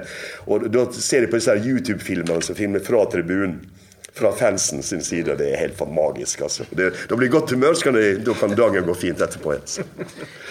Och 0.45 0.71
då 0.71 0.93
ser 0.93 1.21
du 1.21 1.27
på 1.27 1.37
dessa 1.37 1.57
Youtube-filmer 1.57 2.41
som 2.41 2.55
filmer 2.55 2.79
från 2.79 3.11
tribunen 3.11 3.61
från 4.19 4.37
fansen 4.37 4.83
sin 4.83 5.03
sida. 5.03 5.35
Det 5.35 5.51
är 5.51 5.57
helt 5.57 5.91
magiskt 5.91 6.43
alltså. 6.43 6.65
Det, 6.71 6.95
de 7.09 7.19
blir 7.19 7.29
gott 7.29 7.51
humör 7.51 7.75
så 7.75 7.81
kan 7.81 7.95
det, 7.95 8.15
då 8.15 8.35
kan 8.35 8.55
dagen 8.55 8.87
gå 8.87 8.95
fint 8.95 9.21
efterpå. 9.21 9.53
Alltså. 9.53 9.83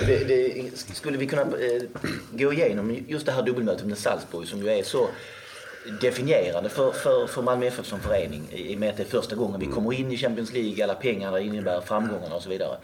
Det, 0.06 0.24
det, 0.24 0.53
skulle 0.94 1.18
vi 1.18 1.28
kunna 1.28 1.41
eh, 1.41 1.82
gå 2.32 2.53
igenom 2.53 2.98
just 3.07 3.26
det 3.26 3.32
här 3.32 3.44
dubbelmötet 3.44 3.86
med 3.86 3.98
Salzburg 3.98 4.48
som 4.48 4.60
ju 4.60 4.69
är 4.69 4.84
så 4.84 5.10
definierande 6.01 6.69
för, 6.69 6.91
för, 6.91 7.27
för 7.27 7.41
Malmö 7.41 7.65
FF 7.65 7.85
som 7.85 7.99
förening 7.99 8.47
i 8.51 8.76
och 8.76 8.80
med 8.80 8.89
att 8.89 8.97
det 8.97 9.03
är 9.03 9.07
första 9.07 9.35
gången 9.35 9.59
vi 9.59 9.65
mm. 9.65 9.76
kommer 9.76 9.93
in 9.93 10.11
i 10.11 10.18
Champions 10.18 10.53
League, 10.53 10.84
alla 10.84 10.95
pengarna 10.95 11.39
innebär 11.39 11.81
framgångarna 11.81 12.35
och 12.35 12.41
så 12.41 12.49
vidare. 12.49 12.77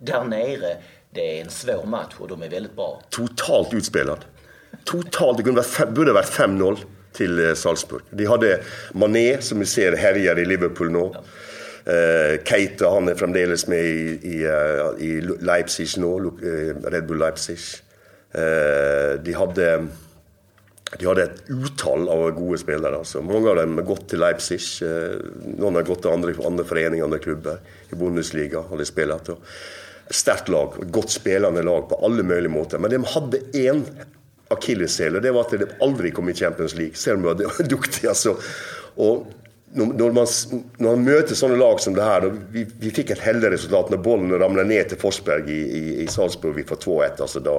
Där 0.00 0.24
nere, 0.24 0.76
det 1.10 1.38
är 1.38 1.44
en 1.44 1.50
svår 1.50 1.86
match 1.86 2.14
och 2.18 2.28
de 2.28 2.42
är 2.42 2.48
väldigt 2.48 2.76
bra. 2.76 3.02
Totalt 3.10 3.74
utspelad. 3.74 4.24
totalt, 4.84 5.44
Det 5.44 5.52
vært, 5.52 5.94
burde 5.94 6.14
vært 6.14 6.30
5-0 6.30 6.78
til 7.16 7.40
eh, 7.40 7.54
Salzburg. 7.54 8.04
De 8.10 8.26
hadde 8.28 8.58
Mané, 8.94 9.40
som 9.40 9.60
vi 9.60 9.66
ser 9.66 9.96
herjer 9.96 10.38
i 10.38 10.44
Liverpool 10.44 10.92
nå. 10.92 11.08
Uh, 11.86 12.42
Keita 12.42 12.88
han 12.90 13.06
er 13.06 13.14
fremdeles 13.14 13.68
med 13.70 13.84
i, 13.86 14.14
i, 14.26 14.38
uh, 14.42 14.88
i 14.98 15.20
Leipzig 15.22 15.86
nå, 16.02 16.16
uh, 16.18 16.72
Red 16.82 17.06
Bull 17.06 17.22
Leipzig. 17.22 17.60
de 19.24 19.32
hadde 19.32 19.66
de 20.94 21.06
hadde 21.06 21.24
et 21.26 21.48
utall 21.50 22.06
av 22.08 22.28
gode 22.36 22.60
spillere. 22.62 23.00
Altså. 23.00 23.22
Mange 23.26 23.50
av 23.50 23.58
dem 23.58 23.74
har 23.80 23.86
gått 23.88 24.04
til 24.12 24.22
Leipzig. 24.22 24.60
Eh, 24.86 25.16
Noen 25.58 25.80
har 25.80 25.86
gått 25.88 26.04
til 26.04 26.14
andre, 26.14 26.34
andre 26.46 26.66
foreninger, 26.68 27.04
andre 27.04 27.22
klubber. 27.22 27.58
I 27.90 27.98
Bundesliga 27.98 28.62
har 28.68 28.78
de 28.78 28.86
spilt. 28.86 29.32
Sterkt 30.14 30.52
lag. 30.54 30.76
Godt 30.94 31.10
spillende 31.16 31.64
lag 31.66 31.88
på 31.90 31.98
alle 32.06 32.22
mulige 32.22 32.54
måter. 32.54 32.78
Men 32.78 32.94
de 32.94 33.02
hadde 33.16 33.42
én 33.58 33.82
akilleshæl, 34.54 35.18
og 35.18 35.24
det 35.24 35.32
var 35.34 35.48
at 35.48 35.56
de 35.58 35.66
aldri 35.82 36.12
kom 36.14 36.30
i 36.30 36.36
Champions 36.38 36.76
League, 36.78 36.94
selv 36.94 37.18
om 37.18 37.34
de 37.34 37.48
var 37.50 37.70
duktige. 37.74 38.12
Altså. 38.12 38.36
Og 39.02 39.26
når 39.76 40.14
man, 40.14 40.30
når 40.78 40.86
man, 40.86 41.02
møter 41.04 41.36
sånne 41.36 41.58
lag 41.58 41.80
som 41.82 41.92
det 41.96 42.04
her 42.06 42.24
Vi, 42.54 42.62
vi 42.80 42.92
fikk 42.94 43.10
et 43.12 43.24
heldig 43.26 43.50
resultat 43.52 43.90
når 43.90 44.00
ballen 44.00 44.32
ramla 44.38 44.62
ned 44.64 44.92
til 44.92 45.00
Forsberg 45.02 45.50
i, 45.50 45.58
i, 45.66 45.82
i 46.04 46.06
Salzburg. 46.08 46.54
Vi 46.56 46.64
får 46.68 46.84
2-1. 46.86 47.20
Altså 47.26 47.42
da, 47.44 47.58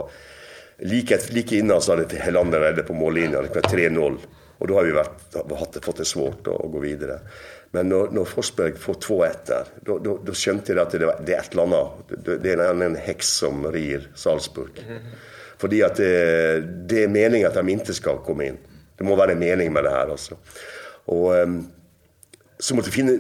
like, 0.80 1.20
like 1.30 1.56
innan 1.56 1.82
så 1.82 1.96
hade 1.96 2.18
Helander 2.18 2.60
räddat 2.60 2.88
på 2.88 2.94
mållinjen, 2.94 3.32
Det 3.32 3.56
var 3.56 3.62
3-0. 3.62 4.18
Och 4.58 4.68
då 4.68 4.74
har 4.74 4.84
vi 4.84 4.92
varit, 4.92 5.86
fått 5.86 5.98
det 5.98 6.06
svårt 6.06 6.48
att 6.48 6.72
gå 6.72 6.80
vidare. 6.80 7.20
Men 7.72 7.90
när, 7.90 8.12
när 8.12 8.24
Forsberg 8.24 8.76
får 8.76 8.94
2-1 8.94 9.30
där, 9.46 9.64
då, 9.82 10.00
då, 10.00 10.18
da, 10.18 10.34
skjønte 10.34 10.72
jeg 10.72 10.80
at 10.82 10.92
det, 10.92 11.00
det, 11.26 11.34
är 11.34 11.40
ett 11.40 11.52
eller 11.52 11.64
annat. 11.64 12.10
Det, 12.26 12.38
det 12.38 12.52
är 12.52 12.70
en, 12.70 12.82
en 12.82 12.96
häx 12.96 13.28
som 13.28 13.72
rir 13.72 14.08
Salzburg. 14.16 14.86
För 15.58 15.68
at 15.68 15.96
det, 15.96 16.56
eh, 16.56 16.64
det 16.64 17.04
är 17.04 17.08
meningen 17.08 17.48
att 17.48 17.54
de 17.54 17.70
inte 17.70 17.94
ska 17.94 18.18
komma 18.18 18.44
in. 18.44 18.58
Det 18.98 19.04
må 19.04 19.16
vara 19.16 19.32
en 19.32 19.40
mening 19.40 19.74
med 19.74 19.84
det 19.84 19.90
här. 19.90 20.08
altså. 20.08 20.36
Och, 21.06 21.36
Um, 21.36 21.72
så 22.60 22.76
måste 22.76 22.92
jeg 23.02 23.20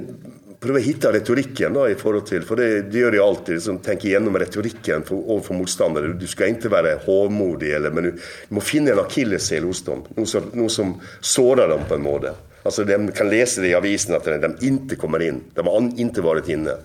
prøve 0.63 0.81
å 0.81 0.85
hitte 0.85 1.11
retorikken. 1.13 1.73
da, 1.73 1.85
i 1.89 1.97
forhold 1.99 2.25
til, 2.29 2.45
for 2.47 2.59
Det, 2.59 2.89
det 2.91 3.03
gjør 3.03 3.17
jeg 3.17 3.25
alltid. 3.25 3.53
liksom, 3.55 3.79
Tenke 3.85 4.09
gjennom 4.11 4.39
retorikken 4.41 5.05
for, 5.07 5.21
overfor 5.27 5.59
motstandere. 5.59 6.13
Du 6.17 6.27
skal 6.27 6.55
ikke 6.55 6.71
være 6.73 6.97
hovmodig, 7.05 7.71
eller, 7.77 7.93
men 7.93 8.09
du, 8.09 8.11
du, 8.17 8.55
må 8.57 8.63
finne 8.65 8.93
en 8.93 9.03
akilleshæl 9.03 9.69
hos 9.69 9.83
dem. 9.87 10.03
Noe 10.17 10.29
som, 10.29 10.49
noe 10.57 10.73
som, 10.73 10.97
sårer 11.21 11.69
dem 11.73 11.85
på 11.87 11.97
en 11.97 12.05
måte. 12.05 12.33
Altså, 12.63 12.83
De 12.83 12.97
kan 13.15 13.29
lese 13.29 13.63
det 13.63 13.71
i 13.71 13.77
avisen 13.77 14.17
at 14.17 14.25
de 14.27 14.51
ikke 14.67 14.99
kommer 14.99 15.23
inn. 15.23 15.43
De 15.55 15.63
har 15.63 15.89
ikke 16.03 16.25
vært 16.25 16.51
inne. 16.51 16.75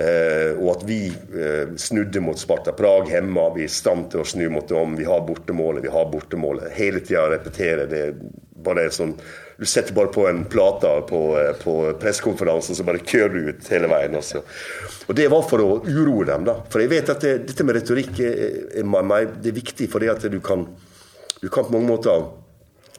Eh, 0.00 0.54
og 0.54 0.68
at 0.76 0.84
vi 0.86 1.00
eh, 1.10 1.72
snudde 1.76 2.22
mot 2.22 2.38
Sparta 2.38 2.72
Prag 2.76 3.10
hjemme. 3.10 3.48
Vi 3.56 3.66
er 3.66 3.68
i 3.68 3.72
stand 3.72 4.10
til 4.12 4.22
å 4.22 4.28
snu 4.28 4.46
mot 4.52 4.68
dem. 4.68 4.94
Vi 5.00 5.08
har 5.08 5.24
bortemålet, 5.26 5.82
vi 5.84 5.92
har 5.92 6.06
bortemålet. 6.12 6.70
Hele 6.76 7.02
tida 7.04 7.26
repetere 7.32 7.88
det. 7.90 8.04
bare 8.60 8.90
sånn 8.92 9.14
du 9.60 9.66
sätter 9.66 9.94
bara 9.94 10.06
på 10.06 10.28
en 10.28 10.44
platta 10.44 11.00
på, 11.00 11.40
eh, 11.40 11.52
på 11.64 11.92
presskonferensen 11.92 12.76
så 12.76 12.82
bara 12.82 12.98
kör 12.98 13.28
du 13.28 13.50
ut 13.50 13.72
vägen. 13.72 14.14
Och, 14.14 14.24
så. 14.24 14.38
och 15.06 15.14
Det 15.14 15.28
var 15.28 15.42
för 15.42 15.56
att 15.56 15.88
uroa 15.88 16.24
dem. 16.24 16.44
Då. 16.44 16.62
För 16.70 16.80
jag 16.80 16.88
vet 16.88 17.08
att 17.08 17.20
det, 17.20 17.38
detta 17.38 17.64
med 17.64 17.74
retorik 17.74 18.18
är, 18.18 18.32
är, 18.74 19.20
är, 19.20 19.28
det 19.42 19.50
viktigt 19.50 19.92
för 19.92 20.00
det 20.00 20.08
att 20.08 20.20
du 20.20 20.40
kan, 20.40 20.68
du 21.40 21.48
kan 21.48 21.64
på 21.64 21.72
många 21.72 22.02
sätt 22.02 22.24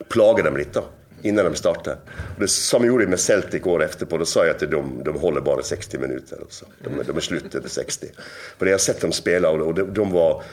plaga 0.09 0.43
dem 0.43 0.57
lite. 0.57 0.71
Då 0.73 0.83
innan 1.21 1.45
de 1.45 1.55
starter. 1.55 1.95
Det 2.39 2.47
samma 2.47 2.85
gjorde 2.85 3.03
jag 3.03 3.09
med 3.09 3.19
Celtic 3.19 3.65
år 3.65 3.83
efter. 3.83 4.05
Då 4.05 4.25
sa 4.25 4.45
jag 4.45 4.55
att 4.55 4.71
de, 4.71 5.01
de 5.05 5.15
håller 5.15 5.41
bara 5.41 5.63
60 5.63 5.97
minuter. 5.97 6.38
Altså. 6.41 6.65
De, 6.83 7.03
de 7.07 7.17
är 7.17 7.21
slut 7.21 7.55
efter 7.55 7.69
60. 7.69 8.07
För 8.57 8.65
jag 8.65 8.73
har 8.73 8.79
sett 8.79 9.01
dem 9.01 9.11
spela 9.11 9.49
och 9.49 9.73
de, 9.73 9.93
de 9.93 10.11
var 10.11 10.43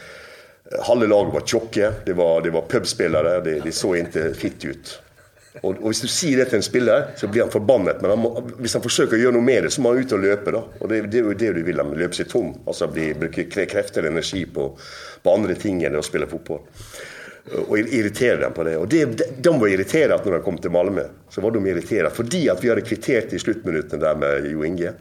eh, 0.72 0.84
halva 0.84 1.06
laget 1.06 1.34
var 1.34 1.40
tjocka. 1.40 1.92
Det 2.04 2.12
var, 2.12 2.40
det 2.40 2.50
var 2.50 2.64
pubspelare, 2.68 3.40
De, 3.40 3.60
de 3.60 3.72
såg 3.72 3.96
inte 3.96 4.34
fit 4.34 4.64
ut. 4.64 5.00
Og, 5.62 5.76
og, 5.80 5.88
Hvis 5.90 6.02
du 6.04 6.08
sier 6.10 6.40
det 6.40 6.48
til 6.50 6.60
en 6.60 6.66
spiller, 6.66 7.10
så 7.18 7.28
blir 7.30 7.44
han 7.44 7.52
forbannet. 7.52 8.02
Men 8.02 8.14
han 8.14 8.22
må, 8.22 8.32
hvis 8.60 8.76
han 8.78 8.84
forsøker 8.84 9.18
å 9.18 9.20
gjøre 9.22 9.36
noe 9.38 9.48
med 9.48 9.66
det, 9.66 9.74
så 9.74 9.84
må 9.84 9.92
han 9.92 10.04
ut 10.04 10.16
og 10.16 10.24
løpe. 10.24 10.54
da. 10.54 10.64
Og 10.78 10.90
Det, 10.90 11.02
det 11.12 11.20
er 11.20 11.28
jo 11.28 11.36
det 11.42 11.52
du 11.56 11.62
vil, 11.66 11.84
løpe 12.02 12.18
seg 12.18 12.30
tom. 12.30 12.52
Altså 12.66 12.90
bli, 12.92 13.10
bruke 13.18 13.46
krefter 13.50 14.06
og 14.06 14.12
energi 14.12 14.44
på, 14.46 14.70
på, 15.22 15.34
andre 15.34 15.58
ting 15.58 15.82
enn 15.86 15.98
å 15.98 16.04
spille 16.06 16.30
fotball. 16.30 16.62
Og 17.64 17.78
irritere 17.80 18.42
dem 18.42 18.52
på 18.52 18.66
det. 18.68 18.76
Og 18.76 18.90
det, 18.92 19.04
De 19.40 19.54
var 19.54 19.72
irritert 19.72 20.26
når 20.26 20.38
de 20.38 20.44
kom 20.44 20.58
til 20.60 20.74
Malmö. 20.74 21.06
Så 21.32 21.44
var 21.44 21.54
de 21.54 21.64
irritert 21.70 22.16
fordi 22.16 22.46
at 22.52 22.60
vi 22.62 22.70
hadde 22.72 22.84
kvittert 22.86 23.32
i 23.32 23.40
sluttminuttene 23.40 24.02
der 24.04 24.20
med 24.20 24.50
Jo 24.52 24.66
Inge. 24.68 24.94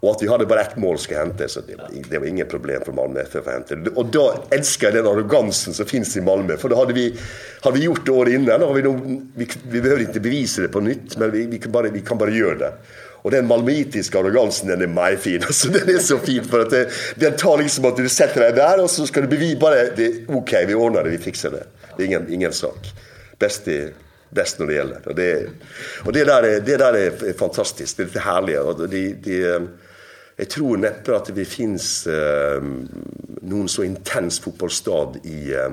Och 0.00 0.10
att 0.10 0.22
vi 0.22 0.28
hade 0.28 0.46
bara 0.46 0.60
ett 0.60 0.76
mål 0.76 0.98
ska 0.98 1.18
hente, 1.18 1.48
så 1.48 1.60
det, 1.60 2.02
det, 2.10 2.18
var 2.18 2.26
inget 2.26 2.50
problem 2.50 2.82
för 2.84 2.92
Malmö 2.92 3.20
FF 3.20 3.46
att 3.46 3.52
hämta. 3.52 3.90
Och 3.94 4.06
då 4.06 4.34
älskar 4.50 4.86
jag 4.86 4.94
den 4.94 5.06
arrogansen 5.06 5.74
som 5.74 5.86
finns 5.86 6.16
i 6.16 6.20
Malmö. 6.20 6.56
För 6.56 6.68
då 6.68 6.76
hade 6.76 6.92
vi, 6.92 7.18
hade 7.60 7.78
vi 7.78 7.84
gjort 7.84 8.06
det 8.06 8.12
året 8.12 8.32
innan. 8.32 8.74
Vi, 8.74 8.82
vi, 9.34 9.48
vi, 9.70 9.80
behøver 9.80 10.02
inte 10.02 10.20
bevisa 10.20 10.62
det 10.62 10.68
på 10.68 10.80
nytt, 10.80 11.16
men 11.16 11.30
vi, 11.30 11.58
kan, 11.58 11.72
bara 11.72 11.88
vi 11.88 12.00
kan 12.00 12.18
bara 12.18 12.30
göra 12.30 12.58
det. 12.58 12.72
Och 13.22 13.30
den 13.30 13.46
malmöitiska 13.46 14.18
arrogansen 14.18 14.68
den 14.68 14.82
är 14.82 14.86
majfin. 14.86 15.42
Alltså, 15.46 15.68
den 15.68 15.88
är 15.88 15.98
så 15.98 16.18
fin, 16.18 16.44
för 16.44 16.60
att 16.60 16.70
det, 16.70 16.90
Den 17.14 17.36
tar 17.36 17.58
liksom 17.58 17.84
att 17.84 17.96
du 17.96 18.08
sätter 18.08 18.40
dig 18.40 18.52
där 18.52 18.82
och 18.82 18.90
så 18.90 19.06
ska 19.06 19.20
du 19.20 19.26
bevisa. 19.26 19.60
bare 19.60 19.90
det, 19.96 20.28
OK, 20.28 20.54
vi 20.66 20.74
ordnar 20.74 21.04
det, 21.04 21.10
vi 21.10 21.18
fixar 21.18 21.50
det. 21.50 21.64
Det 21.96 22.02
är 22.02 22.06
ingen, 22.06 22.32
ingen 22.32 22.52
sak. 22.52 22.78
Bäst 23.38 23.68
i, 23.68 23.88
bäst 24.36 24.58
när 24.58 24.66
det 24.66 24.74
gäller. 24.74 25.00
Och 25.04 25.14
det, 25.14 25.50
och 26.04 26.12
det, 26.12 26.24
där, 26.24 26.42
är, 26.42 26.60
det 26.60 26.76
där 26.76 26.92
är 26.92 27.32
fantastiskt, 27.32 27.96
Det 27.96 28.16
er 28.16 28.20
herlige. 28.20 28.60
Och 28.60 28.88
det, 28.88 29.12
det, 29.12 29.62
jag 30.36 30.50
tror 30.50 30.76
näppe 30.76 31.16
att 31.16 31.34
det 31.34 31.44
finns 31.44 32.06
eh, 32.06 32.62
någon 33.42 33.68
så 33.68 33.82
intens 33.82 34.40
fotbollsstad 34.40 35.16
i, 35.24 35.52
eh, 35.54 35.70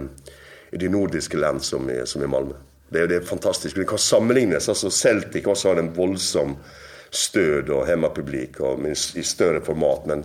i, 0.71 0.77
de 0.77 0.89
nordiska 0.89 1.37
land 1.37 1.63
som 1.63 1.89
i, 1.89 2.01
som 2.05 2.23
i 2.23 2.27
Malmö. 2.27 2.53
Det, 2.89 3.07
det, 3.07 3.15
är 3.15 3.21
fantastiskt, 3.21 3.75
Det 3.75 3.85
kan 3.85 3.97
sammanlignas. 3.97 4.69
Alltså 4.69 4.89
Celtic 4.89 5.45
också 5.45 5.67
har 5.67 5.75
en 5.75 5.93
våldsam 5.93 6.55
stöd 7.09 7.69
och 7.69 7.87
hemmapublik 7.87 8.59
och 8.59 8.79
i 9.15 9.23
större 9.23 9.61
format. 9.61 10.05
Men, 10.05 10.23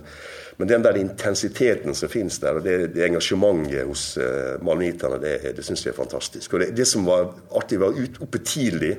men, 0.59 0.67
den 0.67 0.81
där 0.81 0.97
intensiteten 0.97 1.95
som 1.95 2.09
finns 2.09 2.39
där 2.39 2.55
och 2.55 2.63
det, 2.63 2.87
det 2.87 3.03
engagemanget 3.03 3.87
hos 3.87 4.17
eh, 4.17 4.61
malmøiterne, 4.61 5.17
det, 5.17 5.55
det 5.55 5.63
syns 5.63 5.85
jag 5.85 5.93
är 5.93 5.97
fantastiskt. 5.97 6.53
Och 6.53 6.59
det, 6.59 6.65
det 6.75 6.85
som 6.85 7.05
var 7.05 7.33
artig, 7.49 7.79
var 7.79 7.99
ut, 7.99 8.21
uppe 8.21 8.37
tidigt. 8.37 8.97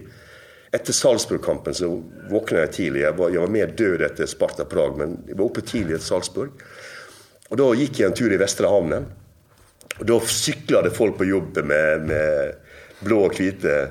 Efter 0.73 0.93
Salzburg-kampen 0.93 1.75
så 1.75 2.03
vaknade 2.31 2.63
jag 2.63 2.73
tidigt. 2.73 3.03
Jag 3.03 3.13
var, 3.13 3.31
jag 3.31 3.41
var, 3.41 3.49
mer 3.49 3.67
död 3.67 4.03
efter 4.03 4.27
Sparta 4.27 4.65
Prag, 4.65 4.99
men 4.99 5.19
jag 5.29 5.37
var 5.37 5.45
uppe 5.45 5.61
tidigt 5.61 5.95
efter 5.95 6.07
Salzburg. 6.07 6.51
Och 7.49 7.57
då 7.57 7.75
gick 7.75 8.01
jag 8.01 8.09
en 8.11 8.17
tur 8.17 8.33
i 8.33 8.37
Västra 8.37 8.69
hamnen. 8.69 9.05
Och 9.99 10.07
då 10.07 10.21
cyklade 10.21 10.91
folk 10.91 11.19
på 11.19 11.25
jobbet 11.25 11.65
med, 11.65 12.01
med 12.01 12.55
blå 13.01 13.21
och 13.21 13.41
vita 13.41 13.87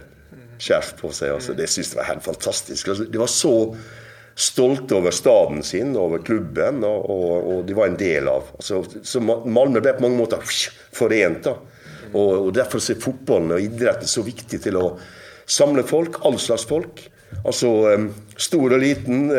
skjerf 0.60 0.94
på 1.02 1.12
sig. 1.12 1.30
Alltså, 1.30 1.54
det 1.54 1.68
syntes 1.68 1.94
jag 1.94 2.02
var 2.02 2.08
helt 2.08 2.24
fantastiskt. 2.24 2.88
Alltså, 2.88 3.04
det 3.04 3.18
var 3.18 3.28
så 3.28 3.78
stolte 4.40 4.96
over 4.96 5.12
staden 5.12 5.64
sin, 5.68 5.92
over 6.00 6.22
klubben, 6.24 6.84
og, 6.88 7.10
og, 7.12 7.48
og 7.52 7.64
de 7.68 7.76
var 7.76 7.90
en 7.90 8.00
del 8.00 8.30
av. 8.32 8.54
Altså, 8.56 8.82
så 9.04 9.22
Malmö 9.22 9.82
ble 9.84 9.94
på 9.98 10.06
mange 10.06 10.20
måter 10.22 10.46
forent. 10.96 11.44
da. 11.50 11.58
Og, 12.14 12.32
og 12.48 12.52
Derfor 12.56 12.80
er 12.82 13.02
fotballen 13.04 13.58
og 13.58 13.66
idretten 13.66 14.10
så 14.10 14.24
viktig 14.26 14.62
til 14.64 14.80
å 14.80 14.92
Samle 15.50 15.82
folk, 15.82 16.20
all 16.28 16.36
slags 16.38 16.62
folk. 16.70 17.00
Altså 17.42 17.70
stor 18.38 18.76
og 18.76 18.84
liten, 18.84 19.32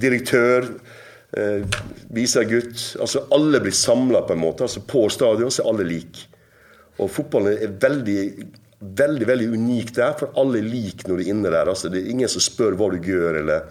direktør, 0.00 0.66
eh, 1.32 1.40
eh 1.40 1.78
visergutt. 2.12 2.82
Altså 3.00 3.24
alle 3.32 3.62
blir 3.64 3.72
samla 3.72 4.26
på 4.28 4.34
en 4.34 4.42
måte. 4.42 4.66
Altså 4.66 4.82
på 4.84 5.06
stadion 5.08 5.50
så 5.50 5.62
er 5.62 5.70
alle 5.70 5.86
like. 5.88 6.26
Og 7.00 7.08
fotballen 7.10 7.56
er 7.56 7.72
veldig, 7.80 8.20
veldig 9.00 9.26
veldig 9.26 9.48
unik 9.56 9.94
der, 9.96 10.12
for 10.18 10.36
alle 10.36 10.60
er 10.60 10.68
like 10.68 11.08
når 11.08 11.16
de 11.16 11.24
er 11.24 11.32
inne 11.32 11.50
der. 11.50 11.72
Altså, 11.72 11.88
det 11.88 12.02
er 12.02 12.12
ingen 12.12 12.28
som 12.28 12.44
spør 12.44 12.76
hva 12.78 12.90
du 12.92 13.00
gjør, 13.00 13.40
eller 13.40 13.64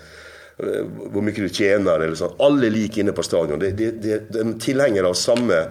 uh, 0.61 0.83
hvor 1.09 1.25
mye 1.25 1.35
du 1.35 1.49
tjener. 1.49 1.99
eller 2.01 2.19
sånn. 2.19 2.37
Alle 2.43 2.69
er 2.69 2.75
like 2.75 3.01
inne 3.01 3.15
på 3.15 3.25
stadion. 3.25 3.61
De, 3.61 3.71
de, 3.71 3.91
de, 3.97 4.21
de 4.29 4.43
er 4.43 4.53
tilhengere 4.61 5.09
av 5.09 5.17
samme, 5.17 5.63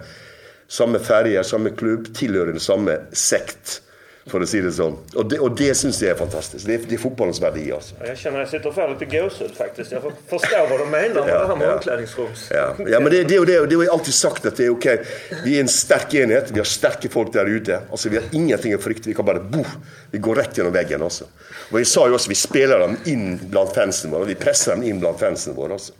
samme 0.67 1.01
ferje, 1.03 1.43
samme 1.47 1.75
klubb, 1.77 2.11
tilhører 2.17 2.55
den 2.55 2.63
samme 2.63 2.99
sekt 3.15 3.79
for 4.27 4.39
å 4.39 4.47
si 4.47 4.61
det 4.63 4.71
sånn. 4.71 4.93
Og 5.19 5.25
det, 5.27 5.37
og 5.43 5.55
det 5.59 5.73
syns 5.75 5.97
jeg 5.99 6.13
er 6.13 6.17
fantastisk. 6.19 6.65
Det, 6.67 6.77
det 6.87 6.95
är 6.95 7.01
fotbollens 7.01 7.41
verdi. 7.41 7.71
Alltså. 7.71 7.95
Jag 8.07 8.17
känner 8.17 8.41
att 8.41 8.53
jag 8.53 8.61
sitter 8.61 8.69
och 8.69 8.75
får 8.75 8.99
lite 8.99 9.17
gåshud 9.17 9.51
faktiskt. 9.57 9.91
Jag 9.91 10.01
förstår 10.01 10.69
vad 10.69 10.79
de 10.79 10.89
menar 10.89 11.25
med 11.25 11.33
ja, 11.33 11.39
det 11.39 11.47
här 11.47 11.55
med 11.55 11.67
ja. 11.67 11.73
omklädningsrums... 11.73 12.47
Ja. 12.51 12.75
ja, 12.87 12.99
men 12.99 13.11
det, 13.11 13.23
det, 13.23 13.45
det, 13.45 13.65
det 13.65 13.75
har 13.75 13.83
jag 13.83 13.93
alltid 13.93 14.13
sagt 14.13 14.45
att 14.45 14.57
det 14.57 14.65
är 14.65 14.69
okej. 14.69 14.93
Okay. 14.93 15.05
Vi 15.45 15.57
är 15.57 15.61
en 15.61 15.67
stark 15.67 16.13
enhet. 16.13 16.51
Vi 16.51 16.59
har 16.59 16.65
starka 16.65 17.09
folk 17.09 17.33
där 17.33 17.45
ute. 17.45 17.79
Alltså, 17.91 18.09
vi 18.09 18.17
har 18.17 18.25
ingenting 18.31 18.73
att 18.73 18.81
frykta. 18.81 19.03
Vi 19.05 19.13
kan 19.13 19.25
bara 19.25 19.39
bo. 19.39 19.65
Vi 20.11 20.17
går 20.17 20.35
rätt 20.35 20.57
genom 20.57 20.73
väggen 20.73 21.01
också. 21.01 21.25
Och 21.71 21.79
jag 21.79 21.87
sa 21.87 22.07
ju 22.07 22.13
också, 22.13 22.29
vi 22.29 22.35
spelar 22.35 22.79
dem 22.79 22.97
in 23.05 23.39
bland 23.43 23.69
fansen 23.69 24.11
våra. 24.11 24.23
Vi 24.23 24.35
pressar 24.35 24.75
dem 24.75 24.83
in 24.83 24.99
bland 24.99 25.19
fansen 25.19 25.55
våra 25.55 25.73
också. 25.73 25.93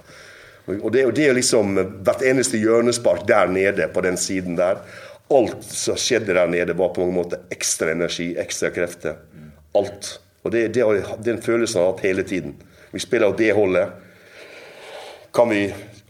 Och 0.82 0.92
det, 0.92 1.06
och 1.06 1.14
det 1.14 1.28
är 1.28 1.34
liksom 1.34 1.76
hvert 1.76 2.22
eneste 2.22 2.58
hjørnespark 2.58 3.26
der 3.28 3.48
nede 3.48 3.88
på 3.88 4.02
den 4.02 4.18
siden 4.18 4.56
der 4.56 4.78
alt 5.38 5.64
som 5.68 5.98
skjedde 6.00 6.36
der 6.36 6.48
nede, 6.48 6.76
var 6.78 6.94
på 6.94 7.04
mange 7.04 7.18
måter 7.18 7.44
ekstra 7.54 7.92
energi, 7.92 8.34
ekstra 8.40 8.72
krefter. 8.74 9.18
Alt. 9.78 10.20
Og 10.44 10.52
det, 10.52 10.68
det 10.76 10.84
har 10.84 11.18
den 11.24 11.42
følelsen 11.42 11.80
jeg 11.80 11.88
har 11.88 11.94
hatt 11.94 12.06
hele 12.06 12.24
tiden. 12.28 12.56
Vi 12.92 13.02
spiller 13.02 13.32
av 13.32 13.38
det 13.38 13.52
holdet. 13.56 13.90
Kan 15.34 15.50
vi 15.50 15.64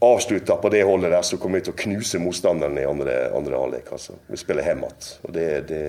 avslutte 0.04 0.56
på 0.62 0.70
det 0.70 0.84
holdet 0.84 1.12
der, 1.12 1.22
så 1.22 1.38
kommer 1.40 1.62
vi 1.62 1.68
til 1.68 1.74
å 1.76 1.82
knuse 1.84 2.20
motstanderen 2.20 2.80
i 2.82 2.88
andre, 2.88 3.14
andre 3.36 3.60
halvlek. 3.60 3.92
Altså. 3.96 4.18
Vi 4.28 4.40
spiller 4.42 4.68
hjem 4.68 4.84
igjen. 4.84 5.12
Og 5.24 5.36
det, 5.38 5.48
det, 5.70 5.84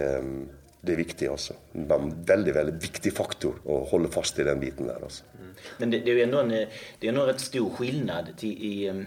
det 0.80 0.92
är 0.92 0.96
viktigt 0.96 1.30
alltså. 1.30 1.54
En 1.72 2.24
väldigt, 2.24 2.56
väldigt 2.56 2.84
viktig 2.84 3.12
faktor 3.16 3.54
att 3.66 3.88
hålla 3.88 4.08
fast 4.08 4.38
i 4.38 4.44
den 4.44 4.60
biten 4.60 4.86
där 4.86 4.98
alltså. 5.02 5.24
Mm. 5.40 5.54
Men 5.78 5.90
det, 5.90 5.98
det, 5.98 6.10
är 6.10 6.14
ju 6.14 6.22
ändå 6.22 6.40
en, 6.40 6.48
det 6.48 6.66
är 7.00 7.08
ändå 7.08 7.20
en 7.20 7.26
rätt 7.26 7.40
stor 7.40 7.70
skillnad 7.70 8.26
till, 8.38 8.64
i, 8.64 8.88
ehm, 8.88 9.06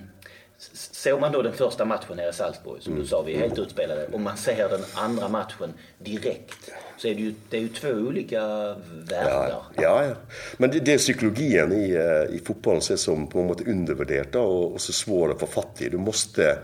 Såg 0.59 1.21
man 1.21 1.31
då 1.31 1.41
den 1.41 1.53
första 1.53 1.85
matchen 1.85 2.17
nere 2.17 2.29
i 2.29 2.33
Salzburg, 2.33 2.81
som 2.81 2.91
mm. 2.91 3.03
du 3.03 3.09
sa, 3.09 3.21
vi 3.21 3.33
är 3.33 3.39
helt 3.39 3.59
utspelade, 3.59 4.07
och 4.11 4.19
man 4.19 4.37
ser 4.37 4.69
den 4.69 4.83
andra 4.93 5.27
matchen 5.27 5.73
direkt, 5.97 6.71
så 6.97 7.07
är 7.07 7.15
det 7.15 7.21
ju, 7.21 7.33
det 7.49 7.57
är 7.57 7.61
ju 7.61 7.67
två 7.67 7.89
olika 7.89 8.41
världar. 9.09 9.49
Ja, 9.49 9.81
ja, 9.81 10.05
ja. 10.05 10.15
men 10.57 10.71
det, 10.71 10.79
det 10.79 10.93
är 10.93 10.97
psykologin 10.97 11.71
i, 11.71 11.91
eh, 11.91 12.35
i 12.35 12.41
fotbollen 12.45 12.81
som 12.81 12.93
är 12.93 12.97
som 12.97 13.27
på 13.27 13.43
något 13.43 13.67
undervärderat 13.67 14.35
och, 14.35 14.73
och 14.73 14.81
så 14.81 14.93
svår 14.93 15.31
att 15.31 15.39
få 15.39 15.47
fatt 15.47 15.81
i. 15.81 15.89
Du 15.89 15.97
måste, 15.97 16.57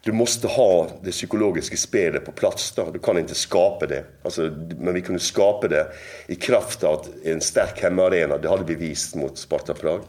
du 0.00 0.12
måste 0.12 0.46
ha 0.46 0.88
det 1.02 1.10
psykologiska 1.10 1.76
spelet 1.76 2.24
på 2.24 2.32
plats. 2.32 2.72
Då. 2.72 2.90
Du 2.90 2.98
kan 2.98 3.18
inte 3.18 3.34
skapa 3.34 3.86
det. 3.86 4.04
Alltså, 4.22 4.42
men 4.78 4.94
vi 4.94 5.00
kunde 5.00 5.20
skapa 5.20 5.68
det 5.68 5.86
i 6.26 6.34
kraft 6.34 6.84
av 6.84 7.06
en 7.24 7.40
stark 7.40 7.82
hemmaarena. 7.82 8.38
Det 8.38 8.48
hade 8.48 8.64
vi 8.64 8.74
visat 8.74 9.14
mot 9.14 9.38
Sparta 9.38 9.74
Prag 9.74 10.00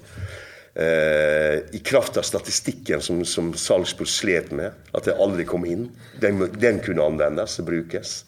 Eh, 0.80 1.60
i 1.72 1.81
kraft 1.84 2.18
av 2.18 2.22
statistiken 2.22 3.02
som, 3.02 3.26
som 3.26 3.53
Salzburg 3.53 4.07
slet 4.07 4.52
med, 4.52 4.72
att 4.91 5.03
det 5.03 5.15
aldrig 5.15 5.47
kom 5.47 5.65
in. 5.65 5.91
Den, 6.22 6.49
den 6.60 6.80
kunde 6.80 7.06
användas 7.06 7.60
och 7.60 7.65
brukas. 7.65 8.26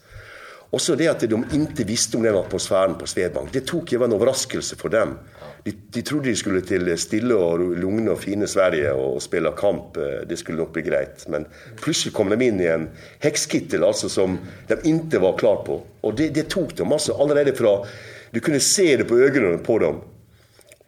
Och 0.70 0.80
så 0.80 0.94
det 0.94 1.08
att 1.08 1.20
de 1.20 1.44
inte 1.52 1.84
visste 1.84 2.16
om 2.16 2.22
den 2.22 2.34
atmosfären 2.34 2.94
på 2.94 3.06
Svedbank. 3.06 3.48
Det 3.52 3.60
tog 3.60 3.92
ju 3.92 3.98
var 3.98 4.06
en 4.06 4.12
överraskelse 4.12 4.76
för 4.76 4.88
dem. 4.88 5.18
De, 5.64 5.72
de 5.90 6.02
trodde 6.02 6.28
de 6.28 6.36
skulle 6.36 6.60
till 6.60 6.98
stilla 6.98 7.36
och 7.36 7.58
lugna 7.58 8.12
och 8.12 8.20
fina 8.20 8.46
Sverige 8.46 8.92
och 8.92 9.22
spela 9.22 9.52
kamp. 9.52 9.96
Eh, 9.96 10.02
det 10.28 10.36
skulle 10.36 10.58
nog 10.58 10.72
bli 10.72 10.82
grejt. 10.82 11.28
Men 11.28 11.46
plötsligt 11.82 12.14
kom 12.14 12.28
de 12.28 12.42
in 12.42 12.60
i 12.60 12.66
en 12.66 12.88
häxkittel 13.18 13.84
alltså, 13.84 14.08
som 14.08 14.38
de 14.66 14.76
inte 14.88 15.18
var 15.18 15.38
klar 15.38 15.56
på. 15.56 15.82
Och 16.00 16.14
det, 16.14 16.28
det 16.28 16.48
tog 16.48 16.74
dem 16.74 16.92
alltså 16.92 17.12
allerede 17.12 17.52
från... 17.52 17.86
Du 18.30 18.40
kunde 18.40 18.60
se 18.60 18.96
det 18.96 19.04
på 19.04 19.18
ögonen 19.18 19.58
på 19.58 19.78
dem. 19.78 20.00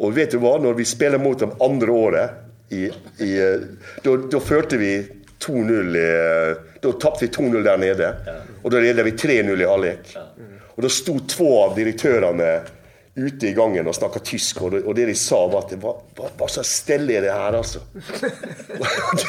Och 0.00 0.16
vet 0.16 0.30
du 0.30 0.36
vad? 0.36 0.62
När 0.62 0.72
vi 0.72 0.84
spelade 0.84 1.24
mot 1.24 1.38
dem 1.38 1.50
andra 1.60 1.92
året, 1.92 2.30
då, 4.02 4.40
förde 4.40 4.76
vi 4.76 5.06
2-0. 5.46 6.56
Då 6.80 6.92
tappade 6.92 7.26
vi 7.26 7.32
2-0 7.32 7.62
där 7.62 7.78
nere. 7.78 8.14
Och 8.62 8.70
då 8.70 8.80
ledde 8.80 9.02
vi 9.02 9.10
3-0 9.10 9.62
i 9.62 9.66
halvlek. 9.66 10.16
Och 10.74 10.82
då 10.82 10.88
stod 10.88 11.28
två 11.28 11.64
av 11.64 11.74
direktörerna 11.74 12.60
ute 13.14 13.46
i 13.46 13.52
gången 13.52 13.86
och 13.86 13.94
snackade 13.94 14.24
tysk 14.24 14.62
och 14.62 14.70
det, 14.70 14.92
det 14.94 15.06
de 15.06 15.14
sa 15.14 15.46
var 15.46 15.58
att 15.58 15.72
vad, 15.72 15.96
vad, 16.16 16.28
vad 16.38 16.50
så 16.50 16.62
ställe 16.62 17.16
är 17.16 17.22
det 17.22 17.32
här 17.32 17.54
och, 17.54 17.66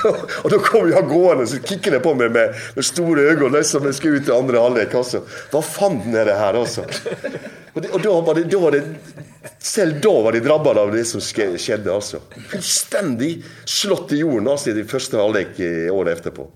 då, 0.04 0.16
och 0.44 0.50
då 0.50 0.60
kom 0.60 0.92
jag 0.92 1.08
gående 1.08 1.44
och 1.44 1.68
kickade 1.70 2.00
på 2.00 2.16
mig 2.16 2.30
med, 2.30 2.56
med 2.76 2.86
stora 2.86 3.22
ögon 3.22 3.52
nästan 3.52 3.84
jag 3.84 3.96
skulle 3.96 4.18
ut 4.18 4.28
i 4.28 4.32
andra 4.32 4.60
halvlek. 4.60 4.94
Alltså. 4.94 5.22
Vad 5.52 5.66
fan 5.66 6.16
är 6.16 6.26
det 6.26 6.34
här 6.34 6.54
alltså? 6.54 6.82
Och, 7.74 7.82
det, 7.82 7.90
och 7.90 8.02
då, 8.02 8.22
var 8.22 8.36
det, 8.36 8.44
då 8.44 8.60
var 8.60 8.72
det 8.72 8.84
Selv 9.60 10.02
da 10.02 10.14
var 10.22 10.36
de 10.36 10.40
drabbade 10.40 10.82
av 10.82 10.92
det 10.94 11.04
som 11.10 11.22
skjedde. 11.22 11.90
altså. 11.94 12.22
Fullstendig 12.52 13.44
slått 13.66 14.14
i 14.14 14.22
jorden 14.22 14.50
altså, 14.52 14.74
i 14.76 14.86
første 14.86 15.18
halvlek 15.18 15.60
eh, 15.66 15.90
året 15.94 16.20
etterpå. 16.20 16.48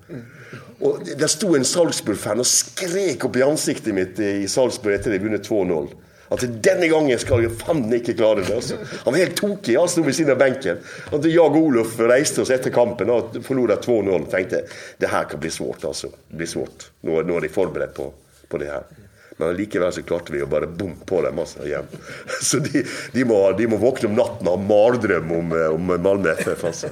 Og 0.85 1.05
Der 1.17 1.29
sto 1.31 1.55
en 1.57 1.65
Salzburg-fan 1.65 2.41
og 2.43 2.49
skrek 2.49 3.25
opp 3.25 3.37
i 3.39 3.45
ansiktet 3.45 3.95
mitt 3.95 4.19
eh, 4.21 4.43
i 4.43 4.49
Salzburg 4.51 4.99
etter 4.99 5.15
de 5.15 5.21
vunnet 5.23 5.47
2-0. 5.47 5.87
At 6.33 6.41
denne 6.65 6.87
gangen 6.89 7.19
skal 7.21 7.43
jeg 7.45 7.53
faen 7.59 7.85
ikke 7.93 8.15
klare 8.17 8.43
det. 8.43 8.53
altså. 8.53 8.79
Han 9.05 9.13
var 9.13 9.21
helt 9.21 9.37
tokig. 9.37 9.77
Han 9.77 9.89
sto 9.89 10.03
ved 10.05 10.17
siden 10.17 10.33
av 10.33 10.41
benken. 10.41 10.81
At 11.13 11.25
jag 11.29 11.57
og 11.57 11.69
Olof 11.69 11.97
reiste 12.01 12.41
oss 12.41 12.53
etter 12.53 12.73
kampen 12.73 13.13
og 13.13 13.37
forlot 13.45 13.85
2-0. 13.85 14.29
tenkte 14.33 14.65
det 15.01 15.09
her 15.13 15.29
kan 15.29 15.41
bli 15.41 15.53
svårt. 15.53 15.85
altså. 15.85 16.09
Det 16.29 16.41
blir 16.41 16.49
svårt. 16.49 16.89
Nå, 17.05 17.21
nå 17.21 17.37
er 17.37 17.47
de 17.47 17.53
forberedt 17.53 17.93
på, 17.97 18.09
på 18.49 18.61
det 18.61 18.73
her. 18.73 19.04
Men 19.37 19.55
likevel 19.55 19.91
så 19.93 20.03
klarte 20.03 20.31
vi 20.33 20.43
å 20.43 20.47
bare 20.47 20.67
bom 20.67 20.93
på 21.05 21.21
dem 21.21 21.39
altså, 21.39 21.65
igjen. 21.67 21.87
Så 22.41 22.59
de, 22.63 22.85
de, 23.11 23.25
må, 23.27 23.39
de 23.57 23.67
må 23.67 23.77
våkne 23.77 24.09
om 24.09 24.15
natten 24.15 24.47
och 24.47 24.57
ha 24.57 24.61
mardröm 24.63 25.31
om, 25.31 25.51
om 25.51 25.95
Malmö 26.01 26.31
FF. 26.31 26.63
Alltså. 26.63 26.87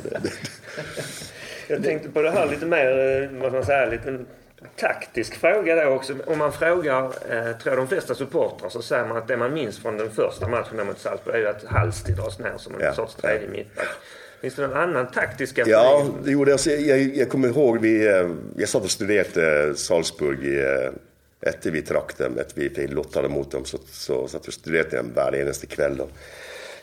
Jag 1.67 1.83
tänkte 1.83 2.09
på 2.09 2.21
det 2.21 2.31
här 2.31 2.47
lite 2.51 2.65
mer, 2.65 3.21
eh, 3.23 3.41
vad 3.41 3.53
man 3.53 3.65
säga, 3.65 3.85
lite 3.85 4.19
taktisk 4.75 5.35
fråga 5.35 5.75
då 5.75 5.91
också. 5.91 6.13
Om 6.25 6.37
man 6.37 6.53
frågar, 6.53 7.03
eh, 7.05 7.57
tror 7.57 7.75
jag 7.75 7.77
de 7.77 7.87
flesta 7.87 8.15
supportrar, 8.15 8.69
så 8.69 8.81
säger 8.81 9.05
man 9.05 9.17
att 9.17 9.27
det 9.27 9.37
man 9.37 9.53
minns 9.53 9.79
från 9.79 9.97
den 9.97 10.11
första 10.11 10.47
matchen 10.47 10.87
mot 10.87 10.99
Salzburg 10.99 11.35
är 11.35 11.39
ju 11.39 11.47
att 11.47 11.63
Halsti 11.63 12.11
dras 12.11 12.39
ner 12.39 12.53
som 12.57 12.73
en 12.73 12.81
ja. 12.81 12.93
sorts 12.93 13.15
tredje 13.15 13.47
mittback. 13.47 13.87
Finns 14.41 14.55
det 14.55 14.67
någon 14.67 14.77
annan 14.77 15.11
taktiska 15.11 15.63
Ja, 15.65 16.05
jo, 16.25 16.51
alltså, 16.51 16.69
jag, 16.69 16.99
jag 16.99 17.29
kommer 17.29 17.47
ihåg, 17.47 17.81
vi, 17.81 18.07
eh, 18.07 18.29
jag 18.57 18.69
satt 18.69 18.83
och 18.83 18.91
studerade 18.91 19.75
Salzburg 19.75 20.45
i 20.45 20.89
etter 21.45 21.71
vi 21.71 21.81
trakk 21.85 22.15
dem, 22.17 22.37
etter 22.39 22.61
vi 22.61 22.69
fikk 22.71 22.93
mot 23.29 23.51
dem, 23.51 23.65
så, 23.65 23.79
så 23.91 24.23
satt 24.27 24.47
vi 24.47 24.55
studerade 24.55 24.97
dem 24.97 25.11
hver 25.15 25.35
eneste 25.35 25.67
kveld. 25.67 26.05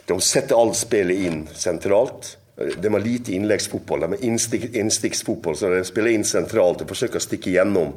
De 0.07 0.21
setter 0.21 0.59
alt 0.59 0.77
spillet 0.77 1.27
inn 1.27 1.47
sentralt. 1.55 2.37
De 2.57 2.93
har 2.93 3.01
lite 3.01 3.33
innleggsfotball, 3.33 4.01
de 4.01 4.13
har 4.13 4.77
insticksfotboll. 4.83 5.57
så 5.57 5.71
de 5.71 5.85
spiller 5.85 6.13
inn 6.13 6.27
sentralt 6.29 6.83
og 6.83 6.93
forsøker 6.93 7.17
å 7.17 7.25
stikke 7.25 7.55
gjennom 7.55 7.95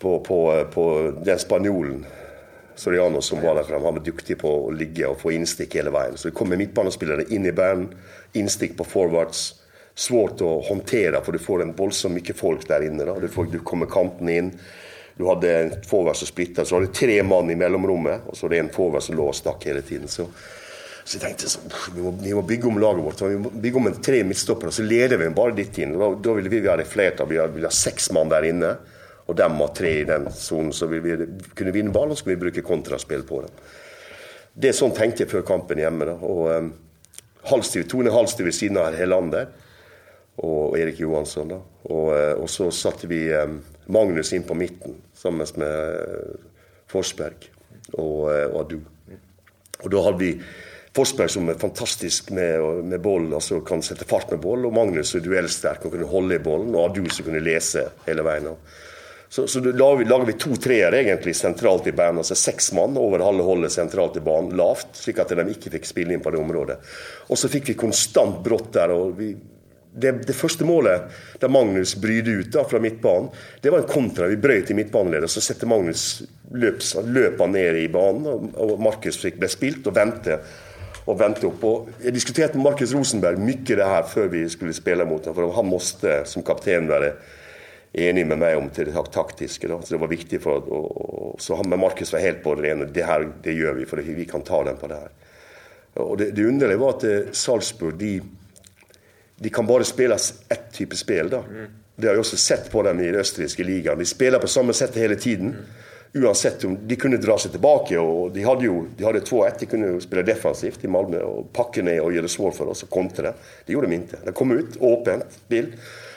på, 0.00 0.18
på, 0.26 0.38
på 0.74 0.84
den 1.24 1.38
spanjolen. 1.38 2.04
Soriano 2.74 3.20
som 3.22 3.38
var 3.38 3.54
der 3.54 3.62
framme. 3.68 3.86
han 3.86 3.94
var 3.94 4.02
dyktig 4.02 4.38
på 4.40 4.50
å 4.66 4.70
ligge 4.74 5.06
og 5.06 5.20
få 5.20 5.30
innstikk 5.36 5.76
hele 5.78 5.92
veien. 5.94 6.16
Så 6.18 6.28
det 6.28 6.34
kommer 6.34 6.58
midtbanespillere 6.58 7.28
inn 7.30 7.46
i 7.46 7.52
banen, 7.54 7.92
innstikk 8.34 8.74
på 8.80 8.86
forwards. 8.88 9.52
Svårt 9.94 10.42
å 10.42 10.56
håndtere, 10.66 11.20
for 11.22 11.32
du 11.32 11.38
får 11.38 11.62
en 11.62 11.76
voldsomt 11.78 12.18
mye 12.18 12.34
folk 12.34 12.66
der 12.66 12.88
inne. 12.88 13.06
Da. 13.06 13.14
Du, 13.22 13.28
får, 13.30 13.52
du 13.52 13.60
kommer 13.62 13.86
kanten 13.86 14.32
inn. 14.32 14.50
Du 15.16 15.26
hade 15.26 15.58
en 15.58 15.82
forward 15.82 16.16
som 16.16 16.26
splittade, 16.26 16.66
så 16.66 16.74
var 16.74 16.82
det 16.82 16.94
tre 16.94 17.22
man 17.22 17.50
i 17.50 17.54
mellanrummet 17.54 18.20
och 18.26 18.36
så 18.36 18.46
var 18.46 18.50
det 18.50 18.58
en 18.58 18.68
forward 18.68 19.02
som 19.02 19.16
låg 19.16 19.28
och 19.28 19.34
stack 19.34 19.66
hela 19.66 19.80
tiden. 19.80 20.08
Så, 20.08 20.26
så 21.04 21.16
jag 21.16 21.22
tänkte 21.22 21.48
så, 21.48 21.60
vi, 21.96 22.02
måste 22.02 22.34
må 22.34 22.42
bygga 22.42 22.68
om 22.68 22.78
laget 22.78 23.04
vårt. 23.04 23.22
Vi 23.22 23.38
måste 23.38 23.58
bygga 23.58 23.76
om 23.76 23.86
en 23.86 24.02
tre 24.02 24.24
mittstoppare 24.24 24.70
så 24.70 24.82
leder 24.82 25.16
vi 25.16 25.30
bara 25.30 25.50
dit 25.50 25.78
in. 25.78 25.92
Då, 25.92 26.14
då 26.22 26.32
ville 26.32 26.48
vi, 26.48 26.60
vi 26.60 26.68
hade 26.68 26.84
flertal, 26.84 27.28
vi 27.28 27.46
ville 27.54 27.66
ha 27.66 27.70
sex 27.70 28.12
man 28.12 28.28
där 28.28 28.42
inne. 28.42 28.76
Och 29.26 29.34
de 29.34 29.58
var 29.58 29.68
tre 29.68 30.00
i 30.00 30.04
den 30.04 30.32
zonen, 30.32 30.72
så 30.72 30.86
vi, 30.86 30.98
vi 30.98 31.26
kunde 31.54 31.72
vinna 31.72 31.90
bollen 31.90 32.16
skulle 32.16 32.34
vi 32.34 32.40
bruka 32.40 32.62
kontraspel 32.62 33.22
på 33.22 33.40
den. 33.40 33.50
Det 34.52 34.68
är 34.68 34.72
sånt 34.72 34.94
tänkte 34.94 35.22
jag 35.22 35.30
för 35.30 35.42
kampen 35.42 35.78
hemma. 35.78 36.04
Då. 36.04 36.12
Och, 36.12 36.54
ehm, 36.54 36.64
um, 36.64 36.72
Halstiv, 37.42 37.82
Tone 37.82 38.10
Halstiv 38.10 38.44
vid 38.44 38.54
sidan 38.54 38.86
av 38.86 38.94
Helander 38.94 39.48
och 40.36 40.78
Erik 40.78 41.00
Johansson. 41.00 41.48
Då. 41.48 41.62
Och, 41.82 42.18
eh, 42.18 42.32
och 42.32 42.50
så 42.50 42.70
satte 42.70 43.06
vi 43.06 43.34
um, 43.34 43.60
Magnus 43.86 44.32
in 44.32 44.42
på 44.42 44.54
mitten 44.54 44.94
tillsammans 45.24 45.56
med 45.56 45.94
eh, 45.94 46.00
Forsberg 46.86 47.34
och, 47.92 48.34
eh, 48.34 48.46
och 48.46 48.60
Adu. 48.60 48.80
Och 49.82 49.90
då 49.90 50.02
hade 50.02 50.18
vi 50.18 50.42
Forsberg 50.94 51.28
som 51.28 51.48
är 51.48 51.54
fantastisk 51.54 52.30
med, 52.30 52.60
eh, 52.60 52.66
med 52.66 53.00
boll, 53.00 53.34
alltså 53.34 53.60
kan 53.60 53.82
sätta 53.82 54.04
fart 54.04 54.30
med 54.30 54.40
boll 54.40 54.66
och 54.66 54.72
Magnus 54.72 55.14
är 55.14 55.20
duellstark 55.20 55.84
och 55.84 55.90
kunde 55.90 56.06
hålla 56.06 56.34
i 56.34 56.38
bollen 56.38 56.74
och 56.74 56.84
Adu 56.84 57.08
som 57.08 57.24
kunde 57.24 57.40
läsa 57.40 57.78
hela 58.06 58.22
vägen. 58.22 58.54
Så, 59.28 59.46
så 59.46 59.60
då 59.60 59.70
lagade 59.72 60.32
vi, 60.32 60.38
två 60.38 60.50
vi 60.66 60.80
egentligen 60.80 61.34
centralt 61.34 61.86
i 61.86 61.92
banen. 61.92 62.18
alltså 62.18 62.34
sex 62.34 62.72
man 62.72 62.96
över 62.96 63.18
halva 63.18 63.44
hållet 63.44 63.72
centralt 63.72 64.16
i 64.16 64.20
banan 64.20 64.56
lavt, 64.56 64.86
så 64.92 65.10
att 65.20 65.28
de 65.28 65.48
inte 65.48 65.70
fick 65.70 65.86
spela 65.86 66.12
in 66.12 66.20
på 66.20 66.30
det 66.30 66.38
området. 66.38 66.78
Och 67.26 67.38
så 67.38 67.48
fick 67.48 67.68
vi 67.68 67.74
konstant 67.74 68.44
brott 68.44 68.72
där 68.72 68.90
och 68.90 69.20
vi 69.20 69.36
det, 69.96 70.10
det, 70.26 70.32
första 70.32 70.64
målet, 70.64 71.02
där 71.38 71.48
Magnus 71.48 71.96
bryter 71.96 72.30
ut 72.30 72.52
da, 72.52 72.64
fra 72.64 72.78
midtbanen, 72.78 73.30
det 73.60 73.70
var 73.70 73.78
en 73.78 73.84
kontra. 73.84 74.26
Vi 74.26 74.36
brøt 74.36 74.70
i 74.70 74.74
midtbaneledet. 74.74 75.30
Så 75.30 75.40
sätter 75.40 75.66
Magnus 75.66 76.22
løp, 76.52 76.82
løp 77.04 77.48
ned 77.48 77.76
i 77.76 77.88
banen, 77.88 78.26
og, 78.26 78.80
Marcus 78.80 79.22
Markus 79.24 79.38
ble 79.38 79.48
spilt 79.48 79.86
og 79.86 79.94
vente. 79.96 80.38
Og 81.04 81.18
vente 81.20 81.46
opp. 81.46 81.64
Og 81.68 81.88
jeg 82.02 82.14
diskuterte 82.16 82.56
med 82.56 82.64
Markus 82.64 82.94
Rosenberg 82.96 83.38
mye 83.38 83.60
det 83.60 83.86
her 83.86 84.06
før 84.08 84.30
vi 84.32 84.46
skulle 84.48 84.74
spille 84.74 85.04
mot 85.04 85.26
ham. 85.26 85.34
For 85.36 85.52
han 85.52 85.68
måtte 85.68 86.22
som 86.26 86.42
kaptein 86.42 86.88
være 86.88 87.12
enig 87.94 88.24
med 88.26 88.40
meg 88.40 88.56
om 88.58 88.70
det 88.74 88.88
taktiske. 89.12 89.68
Da. 89.68 89.82
Så 89.82 89.94
det 89.94 90.00
var 90.00 90.10
viktig 90.10 90.40
for 90.40 90.64
og, 90.64 91.36
Så 91.38 91.54
han 91.54 91.68
med 91.68 91.78
Markus 91.78 92.12
var 92.12 92.24
helt 92.24 92.42
på 92.42 92.54
det 92.54 92.64
rene. 92.64 92.86
Det 92.86 93.04
her 93.04 93.28
det 93.42 93.52
gjør 93.52 93.74
vi, 93.74 93.84
for 93.84 94.00
vi 94.00 94.24
kan 94.24 94.42
ta 94.42 94.64
den 94.64 94.76
på 94.80 94.88
det 94.88 94.96
her. 94.96 95.12
Og 96.02 96.18
det, 96.18 96.32
det 96.34 96.46
underlige 96.46 96.80
var 96.80 96.96
at 96.96 97.04
eh, 97.04 97.30
Salzburg 97.32 97.98
de 98.00 98.20
de 99.36 99.50
kan 99.50 99.66
bare 99.66 99.84
spille 99.84 100.14
ett 100.48 100.72
type 100.72 100.96
spill. 100.96 101.30
da. 101.30 101.42
Mm. 101.48 101.66
Det 101.96 102.08
har 102.08 102.14
jeg 102.14 102.24
også 102.24 102.36
sett 102.36 102.70
på 102.70 102.82
dem 102.82 103.00
i 103.00 103.10
den 103.10 103.20
østerrikske 103.22 103.64
ligaen. 103.64 103.98
De 103.98 104.06
spiller 104.06 104.42
på 104.42 104.50
samme 104.50 104.74
sett 104.74 104.96
hele 104.98 105.16
tiden. 105.16 105.54
Mm. 105.54 105.82
Uansett 106.14 106.64
om 106.64 106.76
de 106.86 106.96
kunne 106.96 107.18
dra 107.18 107.34
seg 107.38 107.54
tilbake. 107.54 107.98
og 107.98 108.32
De 108.34 108.42
hadde 108.46 108.66
jo 108.66 108.86
de 108.96 109.06
hadde 109.06 109.22
2-1. 109.26 109.58
De 109.60 109.68
kunne 109.70 109.92
jo 109.92 110.00
spille 110.02 110.26
defensivt 110.26 110.84
i 110.84 110.90
Malmö 110.90 111.22
og 111.26 111.52
pakke 111.54 111.82
ned 111.82 112.00
og 112.02 112.14
gjøre 112.14 112.28
det 112.28 112.34
svårt 112.34 112.58
for 112.58 112.70
oss 112.70 112.86
å 112.86 112.90
kontre. 112.90 113.34
Det 113.66 113.74
gjorde 113.74 113.90
de 113.90 114.00
ikke. 114.00 114.22
De 114.26 114.34
kom 114.34 114.54
ut 114.54 114.78
åpent. 114.78 115.38
Bill. 115.50 115.72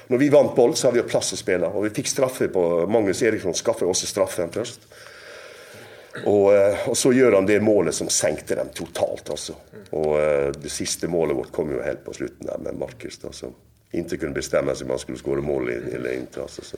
Når 0.07 0.22
vi 0.22 0.30
vant 0.31 0.53
boll, 0.56 0.76
så 0.77 0.88
hadde 0.88 1.02
vi 1.02 1.10
plass 1.10 1.34
å 1.34 1.39
spille. 1.39 1.69
Og 1.73 1.88
vi 1.88 1.95
fikk 1.98 2.10
straffe 2.14 2.48
på 2.53 2.64
Magnus 2.89 3.22
Eriksson 3.26 3.57
skaffet 3.57 3.89
også 3.89 4.10
straffen 4.10 4.53
først. 4.53 4.85
Och, 6.26 6.53
eh, 6.53 6.89
och, 6.89 6.98
så 6.98 7.14
gör 7.14 7.31
han 7.31 7.45
det 7.45 7.61
målet 7.61 7.95
som 7.95 8.10
sänkte 8.10 8.56
dem 8.56 8.68
totalt. 8.73 9.30
Alltså. 9.30 9.53
Och 9.89 10.19
eh, 10.19 10.52
det 10.52 10.69
sista 10.69 11.07
målet 11.07 11.38
vårt 11.38 11.52
kom 11.52 11.72
ju 11.72 11.81
helt 11.81 12.06
på 12.06 12.14
slutet 12.14 12.48
där 12.48 12.57
med 12.57 12.76
Marcus. 12.80 13.19
Då, 13.19 13.31
som, 13.31 13.53
inte 13.91 14.18
kunde 14.18 14.34
bestämma 14.34 14.76
sig 14.76 14.85
om 14.85 14.89
han 14.89 14.99
skulle 14.99 15.18
skåra 15.18 15.41
mål 15.41 15.69
eller 15.69 16.14
inte. 16.14 16.41
Alltså, 16.41 16.61
så. 16.61 16.77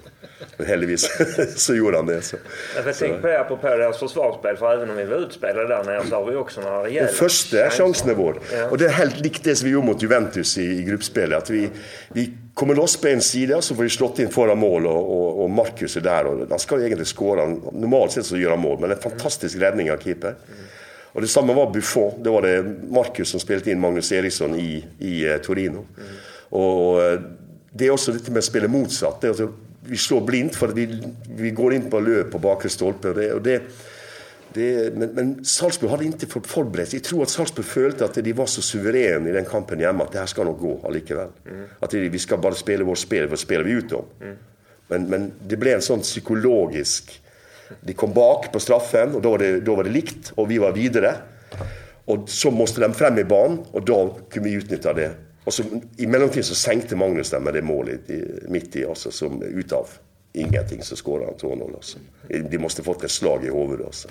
Men 0.58 0.68
heldigvis 0.68 1.10
så 1.56 1.76
gjorde 1.76 1.98
han 1.98 2.06
det. 2.06 2.22
Så. 2.22 2.38
Jag 2.76 2.98
tänker 2.98 3.22
på 3.22 3.28
det 3.28 3.40
apropå 3.40 3.68
deras 3.68 4.00
försvarsspel, 4.00 4.58
för 4.58 4.74
även 4.74 4.90
om 4.90 4.96
vi 4.96 5.04
var 5.04 5.18
utspelade 5.18 5.68
där 5.68 5.84
nere 5.84 6.06
så 6.10 6.16
har 6.16 6.32
vi 6.32 6.36
också 6.36 6.62
några 6.62 6.84
rejäla 6.84 7.06
Den 7.06 7.16
första 7.16 7.70
chansen 7.70 8.10
är 8.10 8.14
vår. 8.14 8.40
Ja. 8.54 8.70
Och 8.70 8.78
det 8.78 8.86
är 8.86 8.90
helt 8.90 9.20
likt 9.20 9.44
det 9.44 9.56
som 9.56 9.66
vi 9.66 9.72
gjorde 9.72 9.88
mot 9.88 10.04
Juventus 10.04 10.58
i, 10.58 10.64
i 10.64 10.84
gruppspelet. 10.84 11.38
Att 11.38 11.50
vi, 11.50 11.70
vi 12.10 12.34
kommer 12.54 12.76
loss 12.76 12.98
på 12.98 13.08
en 13.08 13.22
sida 13.22 13.62
så 13.62 13.76
får 13.76 13.84
vi 13.84 13.90
slått 13.90 14.20
in 14.20 14.30
förra 14.30 14.56
mål 14.56 14.88
och, 14.88 15.20
och, 15.20 15.44
och 15.44 15.50
Marcus 15.50 15.98
är 15.98 16.02
där. 16.02 16.26
Och 16.26 16.50
han 16.50 16.60
ska 16.60 16.76
egentligen 16.76 17.06
skåra. 17.06 17.46
Normalt 17.72 18.12
sett 18.12 18.26
så 18.26 18.38
gör 18.38 18.50
han 18.50 18.60
mål, 18.60 18.80
men 18.80 18.92
en 18.92 18.98
fantastisk 18.98 19.58
räddning 19.58 19.92
av 19.92 19.98
keeper. 19.98 20.28
Mm. 20.28 20.60
Och 21.12 21.22
detsamma 21.22 21.54
var 21.54 21.72
Buffon. 21.72 22.24
Det 22.24 22.30
var 22.30 22.42
det 22.42 22.66
Marcus 22.90 23.30
som 23.30 23.40
spelade 23.40 23.72
in 23.72 23.80
Magnus 23.80 24.12
Eriksson 24.12 24.56
i, 24.56 24.86
i 25.00 25.28
uh, 25.28 25.38
Torino. 25.38 25.86
Mm. 25.98 26.10
Och 26.50 27.04
eh, 27.04 27.20
det 27.72 27.88
är 27.88 27.92
också 27.92 28.12
lite 28.12 28.32
med 28.32 28.44
spela 28.44 28.68
motsatt. 28.68 29.24
Alltså, 29.24 29.54
vi 29.86 29.98
slår 29.98 30.22
blint 30.22 30.56
för 30.56 30.68
att 30.68 30.74
vi, 30.74 31.04
vi 31.36 31.52
går 31.52 31.74
in 31.74 31.90
på 31.90 32.00
löp 32.00 32.32
på 32.32 32.40
bakre 32.40 32.70
stolpe. 32.70 33.10
Och 33.10 33.16
det, 33.16 33.34
och 33.34 33.42
det, 33.42 33.62
det, 34.54 34.96
men, 34.96 35.10
men 35.10 35.46
Salzburg 35.46 35.92
hade 35.92 36.06
inte 36.06 36.28
fått 36.28 36.48
förberett 36.48 36.94
Jag 36.94 37.04
tror 37.04 37.24
att 37.24 37.30
Salzburg 37.30 37.66
följde 37.66 38.06
att 38.06 38.14
de 38.14 38.34
var 38.34 38.46
så 38.46 38.62
suveräna 38.62 39.30
i 39.30 39.32
den 39.32 39.46
kampen 39.46 39.80
hemma 39.80 40.04
att 40.04 40.12
det 40.12 40.20
här 40.20 40.26
ska 40.26 40.44
nog 40.44 40.60
gå 40.60 40.80
allikevel. 40.84 41.28
Mm. 41.50 41.66
Att 41.80 41.90
det, 41.90 42.10
vi 42.10 42.20
ska 42.20 42.38
bara 42.38 42.54
spela 42.54 42.84
vårt 42.84 42.98
spel, 42.98 43.28
vad 43.28 43.40
spelar 43.40 43.64
vi 43.64 43.72
ut 43.72 43.90
dem? 43.90 44.04
Mm. 44.22 44.36
Men, 44.88 45.10
men 45.10 45.32
det 45.48 45.58
blev 45.58 45.76
en 45.76 45.82
sån 45.82 46.00
psykologisk... 46.00 47.22
De 47.82 47.94
kom 47.94 48.14
bak 48.14 48.52
på 48.52 48.60
straffen 48.60 49.16
och 49.16 49.22
då 49.22 49.32
var 49.32 49.38
det, 49.38 49.60
då 49.60 49.76
var 49.76 49.84
det 49.84 49.90
likt 49.90 50.32
och 50.36 50.52
vi 50.52 50.58
var 50.58 50.72
vidare. 50.72 51.16
Och 52.06 52.30
så 52.30 52.52
måste 52.52 52.82
de 52.82 52.94
fram 52.94 53.18
i 53.18 53.24
banan 53.24 53.66
och 53.72 53.86
då 53.86 54.18
kunde 54.30 54.50
vi 54.50 54.56
utnyttja 54.56 54.94
det 54.94 55.12
och 55.50 55.54
så, 55.54 55.64
I 55.98 56.08
mellantiden 56.08 56.44
så 56.44 56.56
sänkte 56.56 56.96
Magnus 56.96 57.30
den 57.30 57.44
med 57.44 57.54
det 57.54 57.62
målet 57.62 58.10
i, 58.10 58.40
mitt 58.48 58.76
i, 58.76 58.86
alltså, 58.86 59.12
som 59.12 59.44
utav 59.44 59.88
ingenting 60.34 60.84
så 60.84 60.96
skårade 60.96 61.26
han 61.26 61.52
2-0. 61.52 61.76
Alltså. 61.76 61.98
De 62.52 62.58
måste 62.58 62.84
fått 62.84 63.04
ett 63.04 63.12
slag 63.12 63.46
i 63.46 63.50
huvudet. 63.50 63.86
Alltså. 63.86 64.08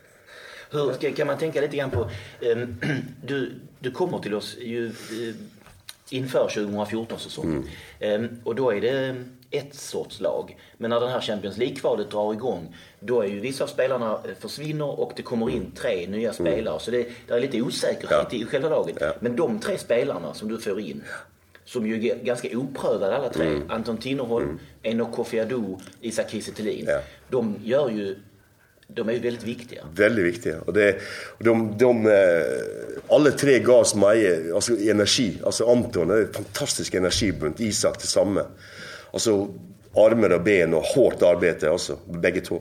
Hur 0.70 1.16
kan 1.16 1.26
man 1.26 1.38
tänka 1.38 1.60
lite 1.60 1.76
grann 1.76 1.90
på, 1.90 2.10
um, 2.40 2.80
du, 3.26 3.52
du 3.78 3.90
kommer 3.90 4.18
till 4.18 4.34
oss 4.34 4.56
ju, 4.60 4.86
uh, 4.86 5.34
inför 6.10 6.48
2014-säsongen 6.48 7.68
mm. 8.00 8.24
um, 8.24 8.40
och 8.44 8.54
då 8.54 8.70
är 8.70 8.80
det 8.80 9.24
ett 9.50 9.74
sorts 9.74 10.20
lag. 10.20 10.56
Men 10.78 10.90
när 10.90 11.00
den 11.00 11.10
här 11.10 11.20
Champions 11.20 11.56
League-kvalet 11.56 12.10
drar 12.10 12.32
igång, 12.32 12.76
då 13.00 13.22
är 13.22 13.26
ju 13.26 13.40
vissa 13.40 13.64
av 13.64 13.68
spelarna 13.68 14.12
eh, 14.12 14.30
försvinner 14.40 15.00
och 15.00 15.12
det 15.16 15.22
kommer 15.22 15.50
in 15.50 15.72
tre 15.76 16.06
nya 16.06 16.30
mm. 16.30 16.34
spelare. 16.34 16.80
Så 16.80 16.90
det, 16.90 17.08
det 17.28 17.34
är 17.34 17.40
lite 17.40 17.62
osäkerhet 17.62 18.26
ja. 18.30 18.38
i 18.38 18.44
själva 18.44 18.68
laget. 18.68 18.96
Ja. 19.00 19.14
Men 19.20 19.36
de 19.36 19.60
tre 19.60 19.78
spelarna 19.78 20.34
som 20.34 20.48
du 20.48 20.58
får 20.58 20.80
in, 20.80 21.02
som 21.64 21.86
ju 21.86 22.08
är 22.08 22.16
ganska 22.16 22.58
oprövade 22.58 23.16
alla 23.16 23.28
tre. 23.28 23.46
Mm. 23.46 23.70
Anton 23.70 23.96
Tinnerholm, 23.96 24.44
mm. 24.44 24.58
Enoch 24.82 25.12
Kofi 25.12 25.40
Adu, 25.40 25.76
Isak 26.00 26.30
Kiese 26.30 26.52
ja. 26.86 27.00
De 27.28 27.56
gör 27.62 27.90
ju 27.90 28.16
de 28.94 29.08
är 29.08 29.12
ju 29.12 29.18
väldigt 29.18 29.44
viktiga. 29.44 29.82
Väldigt 29.94 30.24
viktiga. 30.24 30.60
Och 30.60 30.72
det, 30.72 30.96
de, 31.38 31.78
de, 31.78 32.06
eh, 32.06 32.12
alla 33.08 33.30
tre 33.30 33.58
gav 33.58 33.86
mig 33.96 34.52
alltså 34.52 34.72
energi. 34.72 35.38
Alltså 35.44 35.70
Anton 35.70 36.10
är 36.10 36.32
fantastisk 36.32 36.94
energibunt. 36.94 37.60
Isak 37.60 38.00
detsamma. 38.00 38.42
Altså 39.12 39.48
armer 39.96 40.36
og 40.36 40.44
ben 40.44 40.74
og 40.74 40.86
hardt 40.94 41.22
arbeid, 41.26 41.64
altså, 41.64 41.96
begge 42.22 42.40
to. 42.46 42.60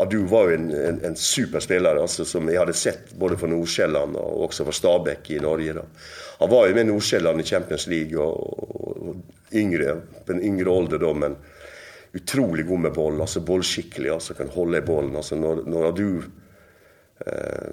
Adu 0.00 0.24
var 0.26 0.48
jo 0.48 0.56
en, 0.56 0.70
en, 0.72 1.00
en 1.04 1.16
superspiller 1.16 2.00
altså, 2.00 2.24
som 2.24 2.48
jeg 2.48 2.60
hadde 2.62 2.74
sett 2.76 3.12
både 3.20 3.36
for 3.38 3.50
Nordsjælland 3.50 4.16
og 4.16 4.46
også 4.46 4.64
for 4.64 4.72
Stabæk 4.72 5.30
i 5.30 5.40
Norge. 5.42 5.74
Da. 5.76 5.84
Han 6.40 6.50
var 6.50 6.66
jo 6.66 6.74
med 6.74 6.88
Nordsjælland 6.88 7.40
i 7.40 7.44
Champions 7.44 7.86
League 7.86 8.22
og, 8.22 8.36
og 9.06 9.16
yngre, 9.52 9.98
på 10.26 10.32
en 10.32 10.40
yngre 10.40 10.76
alder 10.78 11.02
da, 11.02 11.12
men 11.12 11.36
utrolig 12.16 12.66
god 12.66 12.78
med 12.78 12.94
ball. 12.96 13.20
altså 13.20 13.40
bollskicklig, 13.40 14.12
altså 14.12 14.34
kan 14.34 14.48
holde 14.48 14.78
i 14.78 14.86
ballen. 14.86 15.16
altså 15.16 15.34
Når, 15.34 15.62
når 15.66 15.88
Adu 15.88 16.22
eh, 17.26 17.72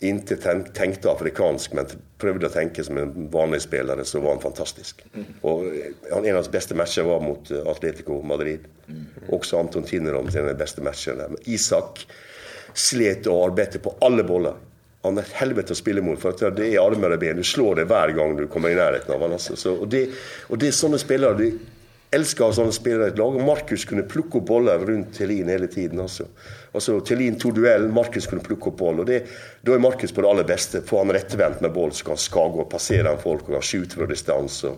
inte 0.00 0.36
tänkte 0.74 1.10
afrikansk 1.10 1.72
men 1.72 1.86
prövade 2.18 2.46
att 2.46 2.52
tänka 2.52 2.84
som 2.84 2.98
en 2.98 3.30
vanlig 3.30 3.62
spelare 3.62 4.04
så 4.04 4.20
var 4.20 4.30
han 4.30 4.40
fantastisk. 4.40 5.04
Mm. 5.14 5.26
Och 5.40 5.64
en 6.12 6.30
av 6.30 6.34
hans 6.34 6.50
bästa 6.50 6.74
matcher 6.74 7.02
var 7.02 7.20
mot 7.20 7.50
eh, 7.50 7.66
Atletico 7.66 8.22
Madrid. 8.22 8.60
Mm. 8.88 9.06
Också 9.28 9.58
Anton 9.58 9.82
Tinnerom 9.82 10.30
sina 10.30 10.54
bästa 10.54 10.82
matcher. 10.82 11.28
Isak 11.44 12.06
slet 12.74 13.26
och 13.26 13.44
arbetade 13.44 13.78
på 13.78 13.94
alla 14.00 14.22
bollar. 14.22 14.54
Han 15.02 15.18
är 15.18 15.22
ett 15.22 15.32
helvete 15.32 15.72
att 15.72 15.78
spela 15.78 16.02
mot 16.02 16.20
för 16.20 16.28
att 16.28 16.56
det 16.56 16.74
är 16.74 16.86
armar 16.86 17.10
och 17.10 17.18
ben. 17.18 17.36
Du 17.36 17.42
slår 17.42 17.74
det 17.74 17.84
varje 17.84 18.14
gång 18.14 18.36
du 18.36 18.46
kommer 18.46 18.70
i 18.70 18.74
närheten 18.74 19.14
av 19.14 19.20
honom. 19.20 19.32
Alltså. 19.32 19.56
Så, 19.56 19.74
och, 19.74 19.88
det, 19.88 20.08
och 20.42 20.58
det 20.58 20.68
är 20.68 20.72
sådana 20.72 20.98
spelare. 20.98 21.34
Det, 21.34 21.52
elska 22.10 22.48
sånne 22.52 22.72
spillere 22.72 23.08
i 23.08 23.12
et 23.12 23.18
lag. 23.20 23.36
Og 23.36 23.44
Markus 23.44 23.84
kunne 23.88 24.06
plukke 24.08 24.40
opp 24.40 24.48
boller 24.48 24.84
rundt 24.88 25.14
Thelin 25.18 25.50
hele 25.52 25.68
tiden. 25.68 26.00
Altså. 26.72 26.94
Altså, 26.94 27.06
Thelin 27.08 27.38
tok 27.40 27.56
duell, 27.56 27.88
Markus 27.88 28.26
kunne 28.28 28.44
plukke 28.44 28.70
opp 28.70 28.78
boll. 28.78 29.00
og 29.00 29.06
det, 29.06 29.22
Da 29.64 29.72
er 29.74 29.78
Markus 29.78 30.12
på 30.12 30.22
det 30.22 30.30
aller 30.30 30.44
beste. 30.44 30.82
Får 30.82 31.04
han 31.04 31.14
rettvendt 31.14 31.60
med 31.60 31.72
boll, 31.72 31.92
så 31.92 32.04
kan 32.04 32.16
han 32.16 32.24
skage 32.24 32.60
og 32.60 32.70
passere 32.70 33.12
en 33.12 33.18
folk 33.18 33.48
og 33.48 33.54
kan 33.54 33.62
skyte 33.62 33.96
fra 33.96 34.06
distanse. 34.06 34.68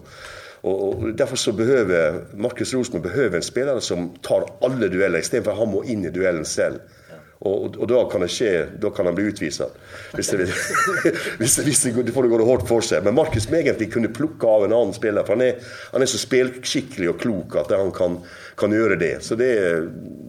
Og, 0.62 0.76
og, 0.88 1.18
Derfor 1.18 1.36
så 1.36 1.52
behøver 1.52 2.20
Markus 2.36 2.74
Rosenborg 2.74 3.02
behøver 3.02 3.36
en 3.36 3.42
spiller 3.42 3.80
som 3.80 4.10
tar 4.22 4.46
alle 4.62 4.88
dueller, 4.88 5.18
istedenfor 5.18 5.52
at 5.52 5.58
han 5.58 5.72
må 5.72 5.82
inn 5.82 6.04
i 6.04 6.12
duellen 6.14 6.44
selv. 6.44 6.80
Och, 7.42 7.76
och 7.76 7.86
då 7.86 8.04
kan 8.04 8.20
det 8.20 8.28
ske, 8.28 8.64
då 8.78 8.90
kan 8.90 9.06
han 9.06 9.14
bli 9.14 9.24
utvisad. 9.24 9.70
Visst, 10.16 10.32
visst, 11.38 11.58
visst, 11.58 11.58
hvis 11.58 11.82
det, 11.82 12.12
får 12.12 12.22
det 12.22 12.28
gå 12.28 12.44
hårt 12.44 12.68
för 12.68 12.80
sig. 12.80 13.02
Men 13.02 13.14
Marcus 13.14 13.50
må 13.50 13.56
egentlig 13.56 13.92
kunne 13.92 14.08
plukke 14.08 14.46
av 14.46 14.64
en 14.64 14.72
annan 14.72 14.92
spelare, 14.92 15.26
för 15.26 15.32
han 15.32 15.40
är, 15.40 15.54
han 15.92 16.02
är 16.02 16.06
så 16.06 16.18
spelskicklig 16.18 17.10
och 17.10 17.20
klok 17.20 17.56
att 17.56 17.70
han 17.70 17.90
kan, 17.90 18.18
kan 18.56 18.72
göra 18.72 18.96
det. 18.96 19.22
Så 19.22 19.34
det, 19.34 19.80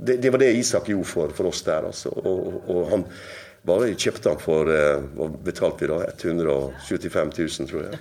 det, 0.03 0.17
det, 0.17 0.29
var 0.29 0.37
det 0.37 0.51
Isak 0.51 0.89
gjorde 0.89 1.03
för, 1.03 1.29
för 1.29 1.45
oss 1.45 1.63
der. 1.63 1.83
Altså. 1.85 2.09
Och, 2.09 2.69
och 2.75 2.89
han 2.89 3.03
bara 3.63 3.87
i 3.87 3.95
han 3.95 4.39
för 4.39 4.93
eh, 4.93 5.01
Hva 5.15 5.29
vi 5.79 5.87
då? 5.87 6.03
175 6.23 7.31
000, 7.37 7.49
tror 7.49 7.83
jag. 7.83 7.93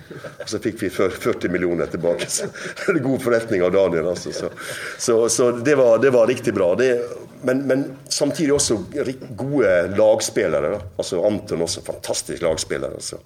Och 0.43 0.49
så 0.49 0.59
fick 0.59 0.83
vi 0.83 0.89
40 0.89 1.49
miljoner 1.49 1.85
tillbaka. 1.85 2.25
Så 2.27 2.45
det 2.93 2.99
god 2.99 3.21
förrättning 3.21 3.63
av 3.63 3.71
Daniel. 3.71 4.07
alltså. 4.07 4.31
Så, 4.31 4.49
så, 4.97 5.29
så 5.29 5.51
det, 5.51 5.75
var, 5.75 5.97
det, 5.97 6.09
var, 6.09 6.27
riktigt 6.27 6.55
bra. 6.55 6.75
Det, 6.75 7.09
men, 7.41 7.67
men, 7.67 7.97
samtidigt 8.09 8.53
också 8.53 8.83
goda 9.29 9.87
lagspelare. 9.87 10.69
Da. 10.69 10.81
Altså 10.97 11.25
Anton 11.25 11.61
också, 11.61 11.81
fantastisk 11.81 12.41
lagspelare. 12.41 12.93
Altså. 12.93 13.17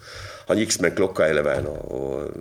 Han 0.47 0.57
gick 0.57 0.71
som 0.71 0.85
en 0.85 0.91
klocka 0.91 1.25
hela 1.25 1.41
vägen. 1.41 1.67
Och, 1.67 1.91
och 1.91 2.31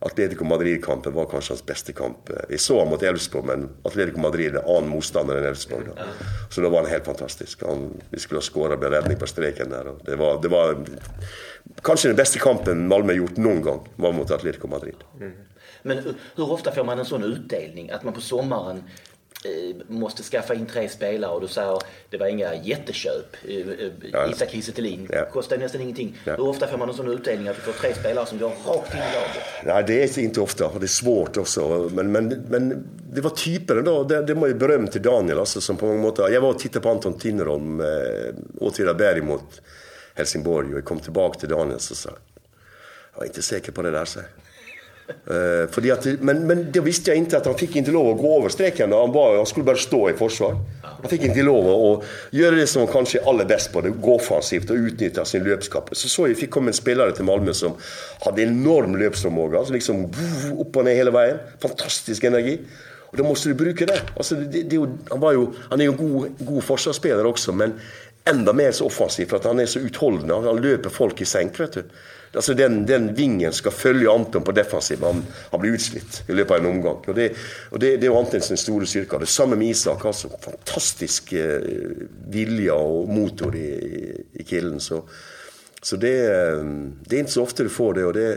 Atletico 0.00 0.44
Madrid-kampen 0.44 1.14
var 1.14 1.26
kanskje 1.26 1.56
hans 1.56 1.64
beste 1.66 1.92
kamp. 1.92 2.30
Jeg 2.50 2.60
så 2.62 2.78
han 2.78 2.90
mot 2.90 3.02
Elfsborg, 3.02 3.46
men 3.50 3.66
Atletico 3.88 4.22
Madrid 4.22 4.54
er 4.54 4.62
annen 4.62 4.92
motstander 4.92 5.40
enn 5.40 5.48
Elfsborg. 5.50 5.90
Da. 5.96 6.06
Så 6.54 6.62
da 6.62 6.70
var 6.70 6.84
han 6.84 6.92
helt 6.92 7.08
fantastisk. 7.08 7.64
Han, 7.66 7.88
vi 8.12 8.22
skulle 8.22 8.38
ha 8.38 8.46
skåra 8.46 8.78
med 8.78 8.94
redning 8.94 9.18
på 9.18 9.26
streken 9.26 9.74
der. 9.74 9.90
Det 10.06 10.20
var, 10.20 10.38
det, 10.42 10.52
var, 10.54 10.78
kanskje 11.82 12.12
den 12.12 12.20
beste 12.20 12.38
kampen 12.42 12.86
Malmö 12.88 13.12
har 13.12 13.24
gjort 13.24 13.42
noen 13.42 13.62
gang, 13.66 13.84
var 13.96 14.14
mot 14.14 14.30
Atletico 14.30 14.70
Madrid. 14.70 15.02
Mm. 15.18 15.34
Men 15.82 16.02
hur 16.36 16.52
ofta 16.52 16.72
får 16.72 16.84
man 16.84 16.98
en 16.98 17.04
sån 17.04 17.24
utdelning? 17.24 17.90
Att 17.90 18.02
man 18.02 18.14
på 18.14 18.20
sommaren 18.20 18.82
måste 19.88 20.22
skaffa 20.22 20.54
in 20.54 20.66
tre 20.66 20.88
spelare 20.88 21.30
och 21.30 21.40
du 21.40 21.48
säger 21.48 21.78
det 22.10 22.16
var 22.16 22.26
inga 22.26 22.54
jätteköp. 22.54 23.36
Eh, 23.48 23.56
eh, 23.56 23.90
ja. 24.12 24.30
Isak 24.30 24.50
Kiese 24.50 24.72
ja. 25.10 25.24
kostar 25.32 25.58
nästan 25.58 25.80
ingenting. 25.80 26.18
Ja. 26.24 26.36
Hur 26.36 26.48
ofta 26.48 26.66
får 26.66 26.78
man 26.78 26.88
en 26.88 26.94
sån 26.94 27.08
utdelning 27.08 27.48
att 27.48 27.56
du 27.56 27.62
får 27.62 27.72
tre 27.72 27.94
spelare 27.94 28.26
som 28.26 28.38
går 28.38 28.48
rakt 28.48 28.94
in 28.94 29.00
i 29.00 29.14
laget? 29.14 29.42
Nej, 29.64 29.84
det 29.86 30.18
är 30.18 30.22
inte 30.22 30.40
ofta 30.40 30.66
och 30.66 30.80
det 30.80 30.86
är 30.86 30.88
svårt 30.88 31.36
också. 31.36 31.90
Men, 31.94 32.12
men, 32.12 32.28
men 32.28 32.88
det 33.12 33.20
var 33.20 33.30
typen 33.30 33.84
då. 33.84 34.04
Det, 34.04 34.22
det 34.22 34.34
var 34.34 34.48
ju 34.48 34.54
beröm 34.54 34.86
till 34.86 35.02
Daniel 35.02 35.38
alltså, 35.38 35.60
som 35.60 35.76
på 35.76 35.86
många 35.86 36.02
mått, 36.02 36.18
Jag 36.18 36.40
var 36.40 36.48
och 36.48 36.58
tittade 36.58 36.82
på 36.82 36.90
Anton 36.90 37.18
Tinnerom, 37.18 37.80
eh, 37.80 37.86
Åtvidaberg 38.60 39.20
mot 39.20 39.60
Helsingborg 40.14 40.68
och 40.68 40.76
jag 40.76 40.84
kom 40.84 41.00
tillbaka 41.00 41.38
till 41.38 41.48
Daniel 41.48 41.74
och 41.74 41.82
sa 41.82 42.10
jag 43.14 43.24
är 43.24 43.26
inte 43.26 43.42
säker 43.42 43.72
på 43.72 43.82
det 43.82 43.90
där. 43.90 44.04
Så. 44.04 44.20
Eh, 45.30 45.84
uh, 45.84 45.92
att, 45.92 46.06
men, 46.20 46.46
men 46.46 46.72
det 46.72 46.80
visste 46.80 47.10
jag 47.10 47.18
inte, 47.18 47.36
att 47.36 47.46
han 47.46 47.54
fick 47.54 47.76
inte 47.76 47.90
lov 47.90 48.14
att 48.14 48.22
gå 48.22 48.38
över 48.38 48.48
streken. 48.48 48.92
Han, 48.92 49.14
han 49.14 49.46
skulle 49.46 49.64
bara 49.64 49.76
stå 49.76 50.10
i 50.10 50.12
försvar. 50.12 50.56
Han 50.82 51.10
fick 51.10 51.24
inte 51.24 51.42
lov 51.42 51.92
att 51.92 52.04
göra 52.30 52.54
det 52.54 52.66
som 52.66 52.82
han 52.82 52.92
kanske 52.92 53.18
är 53.18 53.28
allra 53.28 53.44
bäst 53.44 53.72
på, 53.72 53.80
det, 53.80 53.90
gå 53.90 54.14
offensivt 54.14 54.70
och 54.70 54.76
utnyttja 54.76 55.24
sin 55.24 55.44
löpskap. 55.44 55.88
Så 55.92 56.08
så 56.08 56.28
jag 56.28 56.36
fick 56.36 56.50
komma 56.50 56.66
en 56.66 56.72
spelare 56.72 57.12
till 57.12 57.24
Malmö 57.24 57.52
som 57.52 57.72
hade 58.20 58.42
enorm 58.42 58.96
löpsförmåga. 58.96 59.58
Altså 59.58 59.72
liksom 59.72 60.12
upp 60.60 60.76
och 60.76 60.84
ner 60.84 60.94
hela 60.94 61.10
vägen. 61.10 61.38
Fantastisk 61.60 62.24
energi. 62.24 62.58
Och 63.10 63.16
då 63.16 63.24
måste 63.24 63.48
du 63.48 63.54
bruka 63.54 63.86
det. 63.86 64.00
Alltså, 64.16 64.34
det, 64.34 64.62
det 64.62 64.76
han, 64.76 65.20
jo, 65.34 65.54
han, 65.70 65.80
är 65.80 65.84
ju 65.84 65.90
en 65.90 65.96
god, 65.96 66.28
god 66.38 66.64
försvarsspelare 66.64 67.26
också, 67.26 67.52
men 67.52 67.80
ända 68.24 68.52
mer 68.52 68.72
så 68.72 68.86
offensiv, 68.86 69.26
för 69.26 69.36
att 69.36 69.44
han 69.44 69.60
är 69.60 69.66
så 69.66 69.78
uthållig, 69.78 70.28
Han 70.28 70.62
löper 70.62 70.90
folk 70.90 71.20
i 71.20 71.24
sänk, 71.24 71.60
vet 71.60 71.72
du. 71.72 71.84
Alltså 72.34 72.54
den, 72.54 72.86
den, 72.86 73.14
vingen 73.14 73.52
skal 73.52 73.72
følge 73.72 74.10
Anton 74.10 74.44
på 74.44 74.52
defensiv. 74.52 75.02
Han, 75.02 75.24
han 75.50 75.60
blir 75.60 75.78
utslitt 75.78 76.22
i 76.28 76.36
løpet 76.36 76.56
av 76.56 76.60
en 76.60 76.70
omgang. 76.70 77.00
Og 77.06 77.14
Det, 77.16 77.30
og 77.70 77.80
det, 77.80 77.94
det 77.96 78.08
er 78.08 78.12
jo 78.12 78.18
Antons 78.20 78.52
store 78.60 78.86
styrke. 78.86 79.20
Det 79.22 79.28
samme 79.32 79.56
med 79.56 79.72
Isak. 79.72 80.04
altså 80.04 80.30
Fantastisk 80.44 81.32
eh, 81.32 81.64
vilje 82.28 82.76
og 82.76 83.08
motor 83.08 83.56
i, 83.56 83.72
i 84.32 84.44
kilden. 84.44 84.80
Så, 84.80 85.02
så 85.82 85.96
det, 85.96 86.14
eh, 86.28 86.64
det, 87.04 87.16
er 87.16 87.24
ikke 87.24 87.38
så 87.38 87.46
ofte 87.48 87.64
du 87.64 87.72
får 87.72 88.00
det. 88.00 88.04
og 88.04 88.14
det 88.14 88.30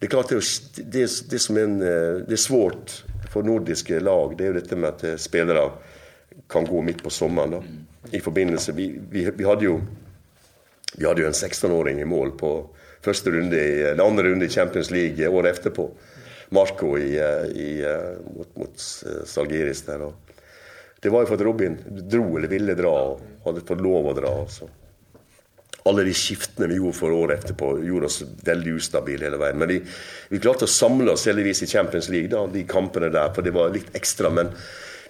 Det 0.00 0.06
är 0.06 0.10
klart, 0.10 0.28
det, 0.28 0.42
det, 0.76 1.30
det, 1.30 1.38
som 1.38 1.56
en, 1.56 1.82
eh, 1.82 2.22
det 2.26 2.32
är 2.32 2.36
svårt 2.36 3.04
för 3.32 3.42
nordiska 3.42 4.00
lag, 4.00 4.34
det 4.38 4.44
är 4.44 4.46
ju 4.46 4.52
detta 4.52 4.76
med 4.76 4.88
att 4.88 5.04
eh, 5.04 5.16
spelare 5.16 5.70
kan 6.48 6.64
gå 6.64 6.82
mitt 6.82 7.02
på 7.02 7.10
sommaren. 7.10 7.50
Då. 7.50 7.64
I 8.10 8.20
förbindelse, 8.20 8.72
vi, 8.72 9.00
vi, 9.10 9.30
vi 9.36 9.44
hade 9.44 9.64
ju 9.64 9.80
vi 10.96 11.06
hade 11.06 11.20
ju 11.20 11.26
en 11.26 11.32
16-åring 11.32 12.00
i 12.00 12.04
mål 12.04 12.30
på 12.30 12.70
första 13.00 13.30
runde 13.30 13.56
i, 13.56 13.82
eller 13.82 14.04
andra 14.04 14.22
runde 14.22 14.46
i 14.46 14.48
Champions 14.48 14.90
League 14.90 15.28
året 15.28 15.56
efter 15.56 15.70
på. 15.70 15.90
Marco 16.48 16.98
i, 16.98 17.18
eh, 17.18 17.60
i, 17.60 17.82
eh, 17.82 18.36
mot, 18.36 18.56
mot 18.56 19.04
eh, 19.06 19.24
Salgiris 19.24 19.82
där. 19.82 20.02
Och 20.02 20.14
det 21.00 21.08
var 21.08 21.20
ju 21.20 21.26
för 21.26 21.34
att 21.34 21.40
Robin 21.40 21.78
drog 21.88 22.38
eller 22.38 22.48
ville 22.48 22.74
dra 22.74 22.90
och 22.90 23.20
hade 23.44 23.66
fått 23.66 23.80
lov 23.80 24.08
att 24.08 24.16
dra. 24.16 24.46
Så 24.48 24.70
alle 25.82 26.04
de 26.04 26.12
skiftene 26.12 26.68
vi 26.68 26.74
gjorde 26.74 26.92
for 26.92 27.12
året 27.12 27.44
etterpå, 27.44 27.84
gjorde 27.84 28.06
oss 28.06 28.22
veldig 28.44 28.72
ustabile 28.72 29.24
hele 29.24 29.40
veien. 29.40 29.58
Men 29.58 29.68
vi, 29.68 29.78
vi 30.28 30.40
klarte 30.42 30.66
å 30.66 30.70
samle 30.70 31.14
oss 31.14 31.26
heldigvis 31.28 31.62
i 31.64 31.70
Champions 31.70 32.08
League, 32.12 32.28
da, 32.32 32.44
de 32.52 32.64
kampene 32.68 33.08
der. 33.12 33.32
For 33.34 33.46
det 33.46 33.54
var 33.56 33.72
litt 33.72 33.94
ekstra. 33.96 34.30
Men 34.30 34.52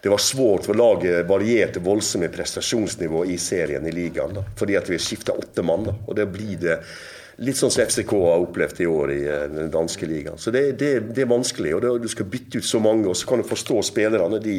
det 0.02 0.12
var 0.12 0.22
svårt, 0.22 0.68
for 0.68 0.78
laget 0.78 1.26
varierte 1.26 1.82
voldsomt 1.82 2.28
i 2.28 2.30
prestasjonsnivå 2.30 3.24
i 3.26 3.38
serien 3.42 3.86
i 3.86 3.94
ligaen. 3.94 4.36
Da, 4.38 4.44
fordi 4.58 4.78
at 4.78 4.90
vi 4.90 5.00
skifta 5.02 5.34
åtte 5.34 5.64
mann. 5.66 5.88
Da, 5.88 5.96
og 6.06 6.18
det 6.18 6.28
blir 6.34 6.60
det 6.62 6.78
litt 7.44 7.58
sånn 7.58 7.70
som 7.70 7.84
FCK 7.84 8.12
har 8.18 8.44
opplevd 8.44 8.80
i 8.82 8.88
år 8.90 9.12
i 9.14 9.20
eh, 9.26 9.44
den 9.52 9.70
danske 9.74 10.06
ligaen. 10.08 10.38
Så 10.40 10.52
det, 10.54 10.64
det, 10.80 10.92
det 11.14 11.24
er 11.24 11.30
vanskelig. 11.30 11.74
og 11.76 11.84
det, 11.84 11.92
Du 12.02 12.08
skal 12.10 12.30
bytte 12.30 12.58
ut 12.58 12.66
så 12.66 12.80
mange, 12.82 13.06
og 13.08 13.16
så 13.16 13.28
kan 13.30 13.42
du 13.42 13.48
forstå 13.48 13.82
spillerne. 13.92 14.40
de 14.42 14.58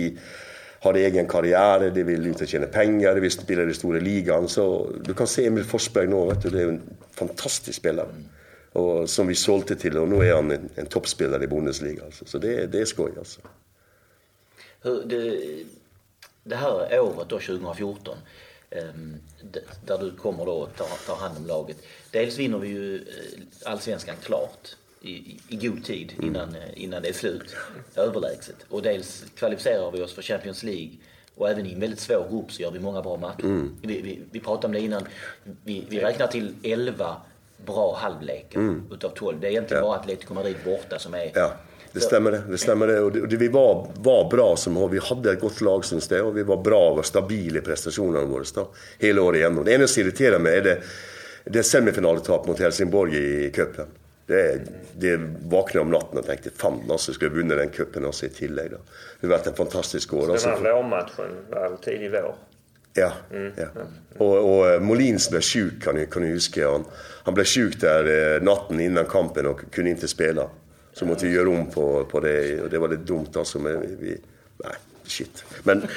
har 0.80 0.96
egen 0.96 1.28
karriere, 1.28 1.90
de 1.92 2.04
vil 2.08 2.30
ut 2.32 2.42
og 2.42 2.48
tjene 2.48 2.70
penger, 2.72 3.16
de 3.16 3.24
vil 3.26 3.32
spille 3.34 3.66
i 3.66 3.68
de 3.68 3.76
store 3.76 4.00
ligaen. 4.00 4.48
Så 4.48 4.64
du 5.04 5.14
kan 5.14 5.28
se 5.28 5.46
Emil 5.46 5.68
Forsberg 5.68 6.08
nå, 6.12 6.26
vet 6.30 6.46
du, 6.46 6.50
det 6.54 6.62
er 6.62 6.70
jo 6.70 6.76
en 6.78 7.00
fantastisk 7.12 7.82
spiller. 7.82 8.14
Og, 8.80 9.10
som 9.10 9.28
vi 9.28 9.36
solgte 9.36 9.76
til, 9.76 9.98
og 10.00 10.08
nå 10.08 10.22
er 10.24 10.38
han 10.38 10.54
en, 10.56 10.70
en 10.80 10.88
toppspiller 10.88 11.44
i 11.44 11.50
Bundesliga. 11.52 12.06
Altså. 12.06 12.26
Så 12.26 12.40
det, 12.40 12.72
det 12.72 12.82
är 12.82 12.86
skoj 12.86 13.12
alltså. 13.18 13.42
Det, 15.06 15.24
det 16.44 16.56
här 16.56 17.00
året 17.00 17.30
då, 17.30 17.40
2014, 17.40 18.18
där 19.86 19.98
du 19.98 20.12
kommer 20.12 20.46
då 20.46 20.52
och 20.52 20.76
tar, 20.76 20.88
tar 21.08 21.16
hand 21.16 21.38
om 21.38 21.48
laget. 21.48 21.78
Dels 22.12 22.38
vinner 22.38 22.58
vi 22.58 22.68
ju 22.68 22.96
eh, 22.96 23.72
allsvenskan 23.72 24.16
klart 24.24 24.76
i, 25.02 25.40
i 25.48 25.56
god 25.68 25.84
tid 25.84 26.14
mm. 26.14 26.26
innan, 26.28 26.50
mm. 26.50 26.70
innan 26.76 27.02
det 27.02 27.10
är 27.10 27.14
slut. 27.14 27.56
Överlägset. 27.96 28.56
Och 28.70 28.82
dels 28.82 29.26
kvalificerar 29.36 29.92
vi 29.92 30.02
oss 30.02 30.14
för 30.14 30.22
Champions 30.22 30.64
League 30.64 30.92
och 31.36 31.50
även 31.50 31.66
i 31.66 31.74
en 31.74 31.80
väldigt 31.80 32.00
svår 32.00 32.28
grupp 32.30 32.52
så 32.52 32.62
gör 32.62 32.72
vi 32.72 32.80
många 32.80 33.02
bra 33.02 33.18
matcher. 33.18 33.44
Mm. 33.44 33.76
Vi, 33.82 34.02
vi, 34.02 34.20
vi 34.32 34.40
pratade 34.40 34.68
om 34.68 34.74
det 34.74 34.80
innan. 34.80 35.08
Vi, 35.64 35.86
vi 35.90 36.00
räknar 36.00 36.28
till 36.28 36.56
11 36.64 37.16
bra 37.66 37.96
halvlekar 37.96 38.60
mm. 38.60 38.84
utav 38.92 39.10
12. 39.10 39.40
Det 39.40 39.48
är 39.48 39.52
egentligen 39.52 39.84
ja. 39.84 39.90
bara 39.90 40.00
Atletico 40.00 40.34
Madrid 40.34 40.56
borta 40.66 41.00
som 41.00 41.14
är... 41.14 41.32
Ja. 41.34 41.54
Det 41.92 42.00
stämmer 42.00 42.32
det. 42.32 42.42
det, 42.50 42.58
stämmer 42.58 42.88
det. 42.88 43.00
Och 43.00 43.12
det, 43.12 43.22
och 43.22 43.28
det 43.28 43.38
vi 43.38 43.48
var, 43.48 43.88
var 43.96 44.30
bra 44.32 44.56
som 44.56 44.92
Vi 44.92 45.00
hade 45.00 45.32
ett 45.32 45.40
gott 45.40 45.62
lag 45.62 45.86
syns 45.86 46.08
det 46.08 46.22
och 46.22 46.38
vi 46.38 46.44
var 46.44 46.58
bra 46.58 46.92
och 46.92 47.06
stabila 47.06 47.60
i 47.60 47.62
prestationerna 47.62 48.26
våra 48.26 48.44
då, 48.56 48.68
hela 49.00 49.22
året 49.22 49.38
igenom. 49.38 49.66
Det 49.66 49.74
enda 49.74 49.88
som 49.88 50.04
irriterar 50.04 50.40
mig 50.40 50.58
är 50.58 50.62
det, 50.62 50.82
det 51.44 51.64
semifinaltap 51.64 52.48
mot 52.48 52.60
Helsingborg 52.60 53.46
i 53.46 53.52
cupen. 53.52 53.86
Det, 54.26 54.62
det 54.94 55.20
vaknade 55.46 55.86
om 55.86 55.92
natten 55.92 56.20
och 56.20 56.26
tänkte 56.26 56.50
fan 56.56 56.82
alltså, 56.92 57.14
skulle 57.14 57.32
vunna 57.32 57.56
den 57.56 57.70
cupen 57.70 58.06
också 58.06 58.26
i 58.26 58.30
tillägg. 58.30 58.72
Då. 58.72 58.78
Det 59.20 59.28
har 59.28 59.38
varit 59.38 59.48
en 59.48 59.54
fantastisk 59.54 60.14
år. 60.14 60.28
Den 60.28 60.64
här 60.64 60.74
vårmatchen 60.74 61.32
var 61.50 61.78
tidig 61.84 62.12
vår? 62.12 62.36
Ja. 62.94 63.14
Mm. 63.32 63.52
ja. 63.58 63.66
Och, 64.18 64.58
och 64.58 64.70
eh, 64.70 64.82
Molins 64.82 65.30
blev 65.30 65.42
sjuk 65.42 65.84
kan 65.84 66.08
kan 66.08 66.24
ni 66.24 66.30
huska. 66.30 66.72
Han, 66.72 66.86
han 67.24 67.34
blev 67.34 67.46
sjuk 67.46 67.82
där 67.82 68.36
eh, 68.36 68.42
natten 68.42 68.80
innan 68.80 69.06
kampen 69.06 69.48
och 69.48 69.72
kunde 69.72 69.90
inte 69.90 70.08
spela. 70.08 70.50
Så 71.00 71.06
måste 71.06 71.26
vi 71.26 71.34
göra 71.34 71.50
om 71.50 71.66
på, 71.66 72.06
på 72.06 72.20
det 72.20 72.62
och 72.62 72.70
det 72.70 72.78
var 72.78 72.88
lite 72.88 73.04
dumt 73.04 73.28
alltså. 73.36 73.60
Men 73.60 73.98
vi, 74.00 74.18
nej, 74.64 74.74
shit. 75.06 75.44
Men, 75.64 75.88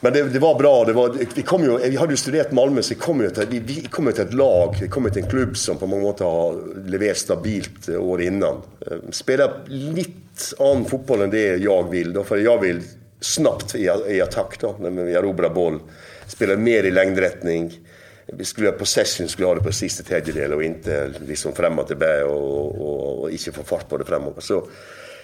men 0.00 0.12
det, 0.12 0.22
det, 0.22 0.38
var 0.38 0.58
bra. 0.58 0.84
Det 0.84 0.92
var, 0.92 1.16
vi, 1.34 1.42
kom 1.42 1.62
ju, 1.62 1.78
vi 1.78 1.96
hade 1.96 2.12
ju 2.12 2.16
studerat 2.16 2.52
Malmö, 2.52 2.82
så 2.82 2.94
vi 2.94 3.00
kom 3.00 3.20
ju 3.20 3.30
till, 3.30 3.46
vi, 3.50 3.58
vi 3.58 3.88
kom 3.90 4.06
ju 4.06 4.12
till 4.12 4.22
ett 4.22 4.34
lag, 4.34 4.76
vi 4.80 4.88
kom 4.88 5.10
till 5.10 5.22
en 5.22 5.30
klubb 5.30 5.56
som 5.56 5.78
på 5.78 5.86
många 5.86 6.02
måter 6.02 6.24
har 6.24 6.60
levererat 6.86 7.16
stabilt 7.16 7.88
år 7.88 8.22
innan. 8.22 8.56
Eh, 8.90 8.96
spelar 9.10 9.52
lite 9.66 10.12
annan 10.58 10.84
fotboll 10.84 11.20
än 11.20 11.30
det 11.30 11.56
jag 11.56 11.90
vill. 11.90 12.12
Då, 12.12 12.24
för 12.24 12.36
jag 12.36 12.60
vill 12.60 12.82
snabbt 13.20 13.74
i, 13.74 13.90
i 14.08 14.20
attack 14.20 14.60
då, 14.60 14.76
när 14.80 14.90
vi 14.90 15.12
erobrar 15.12 15.50
boll. 15.50 15.80
Spela 16.26 16.56
mer 16.56 16.84
i 16.84 16.90
längdrättning. 16.90 17.78
Vi 18.26 18.44
skulle 18.44 18.68
ha 18.68 18.78
possession 18.78 19.28
skulle 19.28 19.48
ha 19.48 19.54
det 19.54 19.62
på 19.62 19.72
sista 19.72 20.02
tredjedel 20.02 20.52
och 20.52 20.62
inte 20.62 21.10
liksom 21.26 21.52
fram 21.52 21.78
och 21.78 21.86
tillbaka 21.86 22.26
och, 22.26 22.80
och, 22.80 23.22
och, 23.22 23.30
inte 23.30 23.52
få 23.52 23.62
fart 23.62 23.88
på 23.88 23.96
det 23.96 24.04
framåt. 24.04 24.44
Så 24.44 24.58
eh, 24.58 24.68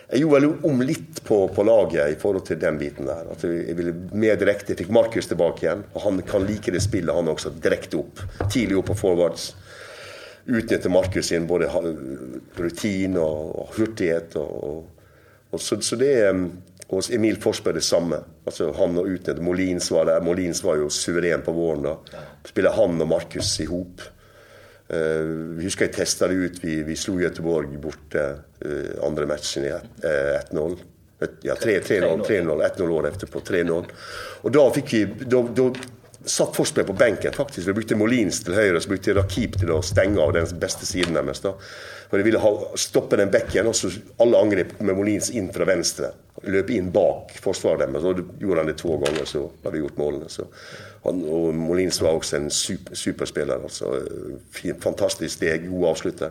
jeg 0.08 0.22
gjorde 0.22 0.40
vel 0.40 0.52
om 0.64 0.82
litt 0.82 1.20
på, 1.24 1.48
på, 1.48 1.62
laget 1.68 2.14
i 2.14 2.16
forhold 2.20 2.46
til 2.48 2.58
den 2.60 2.78
biten 2.80 3.08
der. 3.08 3.26
At 3.28 3.42
jeg 3.44 3.76
ville 3.76 3.92
mer 4.16 4.38
direkte. 4.40 4.72
Jeg 4.72 4.80
fikk 4.80 4.92
Markus 4.96 5.28
tilbake 5.28 5.66
igjen. 5.66 5.82
og 5.92 6.00
Han 6.06 6.22
kan 6.24 6.46
like 6.48 6.72
det 6.72 6.80
spillet, 6.82 7.14
han 7.14 7.28
også. 7.28 7.52
Direkte 7.62 8.00
opp. 8.00 8.22
Tidlig 8.48 8.78
opp 8.80 8.88
på 8.88 8.96
forwards. 8.96 9.50
Utnytte 10.48 10.88
Markus 10.88 11.28
sin 11.28 11.46
både 11.46 11.68
rutin 12.56 13.18
og, 13.20 13.52
og 13.60 13.76
hurtighet. 13.76 14.36
Og, 14.40 14.86
og 15.52 15.60
så, 15.60 15.76
så, 15.84 15.96
det 16.00 16.14
mm, 16.32 16.48
Og 16.88 17.08
Emil 17.12 17.36
Forsberg 17.40 17.76
det 17.76 17.84
samme. 17.84 18.20
Altså 18.48 18.70
Han 18.78 18.96
og 18.96 19.10
utnytte 19.10 19.44
Molins 19.44 19.90
var 19.92 20.08
der. 20.08 20.24
Molins 20.24 20.62
var 20.64 20.78
jo 20.80 20.88
suveren 20.92 21.44
på 21.44 21.52
våren 21.52 21.84
da. 21.84 21.96
Spiller 22.48 22.76
han 22.76 22.96
og 23.00 23.10
Markus 23.10 23.50
i 23.60 23.68
hop. 23.68 24.04
Uh, 24.88 25.58
husker 25.60 25.84
jeg 25.84 25.98
testa 25.98 26.30
det 26.30 26.38
ut. 26.40 26.62
Vi, 26.62 26.78
vi 26.88 26.96
slo 26.96 27.18
Göteborg 27.20 27.74
borte 27.82 28.22
uh, 28.64 28.94
andre 29.04 29.28
matchen 29.28 29.66
i 29.68 29.74
1-0. 29.74 30.78
Ja, 31.44 31.58
3-0. 31.60 32.24
1-0 32.24 32.88
året 32.88 33.18
etterpå. 33.18 33.42
3-0. 33.44 33.92
Og 34.48 34.54
da 34.54 34.64
fikk 34.72 34.94
vi 34.94 35.04
da, 35.28 35.42
da 35.44 35.68
satt 36.24 36.56
Forsberg 36.56 36.86
på 36.88 36.96
benken, 36.98 37.32
faktisk. 37.36 37.68
Vi 37.68 37.74
brukte 37.76 37.98
Molins 37.98 38.40
til 38.44 38.56
høyre, 38.56 38.80
så 38.80 38.90
brukte 38.90 39.14
Rakip 39.16 39.58
til 39.60 39.72
å 39.74 39.82
stenge 39.84 40.22
av 40.22 40.32
den 40.36 40.48
beste 40.60 40.88
siden 40.88 41.16
deres. 41.18 41.42
da. 41.44 41.52
For 42.08 42.16
de 42.16 42.26
ville 42.26 42.40
ha, 42.42 42.54
stoppe 42.80 43.18
den 43.20 43.32
bekken, 43.32 43.68
og 43.68 43.76
så 43.76 43.92
alle 44.22 44.40
angrep 44.40 44.78
med 44.80 44.96
Molins 44.96 45.30
inn 45.36 45.52
fra 45.54 45.68
venstre. 45.68 46.14
Løpe 46.46 46.76
inn 46.76 46.92
bak 46.94 47.32
deres. 47.34 48.04
Og 48.04 48.20
gjorde 48.38 48.60
han 48.60 48.68
det 48.70 48.76
to 48.78 48.96
ganger, 48.96 49.24
så 49.26 49.48
har 49.64 49.74
vi 49.74 49.80
gjort 49.82 49.98
målene. 49.98 50.28
Så 50.30 50.46
han, 51.04 51.22
og 51.24 51.54
Molins 51.54 52.00
var 52.02 52.14
også 52.14 52.36
en 52.38 52.50
super, 52.50 52.94
superspiller. 52.94 53.62
Altså. 53.62 53.90
Fantastisk 54.80 55.34
steg, 55.34 55.68
god 55.70 55.88
avslutter. 55.92 56.30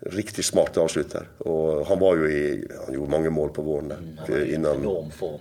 Riktig 0.00 0.44
smart 0.44 0.78
avslutter. 0.80 1.26
Og 1.44 1.82
han 1.86 2.00
var 2.00 2.16
jo 2.16 2.28
i 2.28 2.44
Han 2.86 2.94
gjorde 2.94 3.10
mange 3.10 3.30
mål 3.30 3.50
på 3.52 3.62
våren. 3.62 3.90
Der. 3.90 4.06
Mm, 4.28 4.54
innan, 4.54 4.86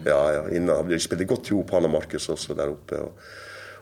ja, 0.05 0.19
ja, 0.33 0.41
innan, 0.51 0.89
de 0.89 0.99
spilte 0.99 1.29
godt 1.29 1.51
i 1.51 1.55
hop, 1.55 1.71
han 1.71 1.87
og 1.87 1.95
Markus 1.95 2.27
også 2.29 2.57
der 2.57 2.73
oppe. 2.73 2.99
Og, 2.99 3.29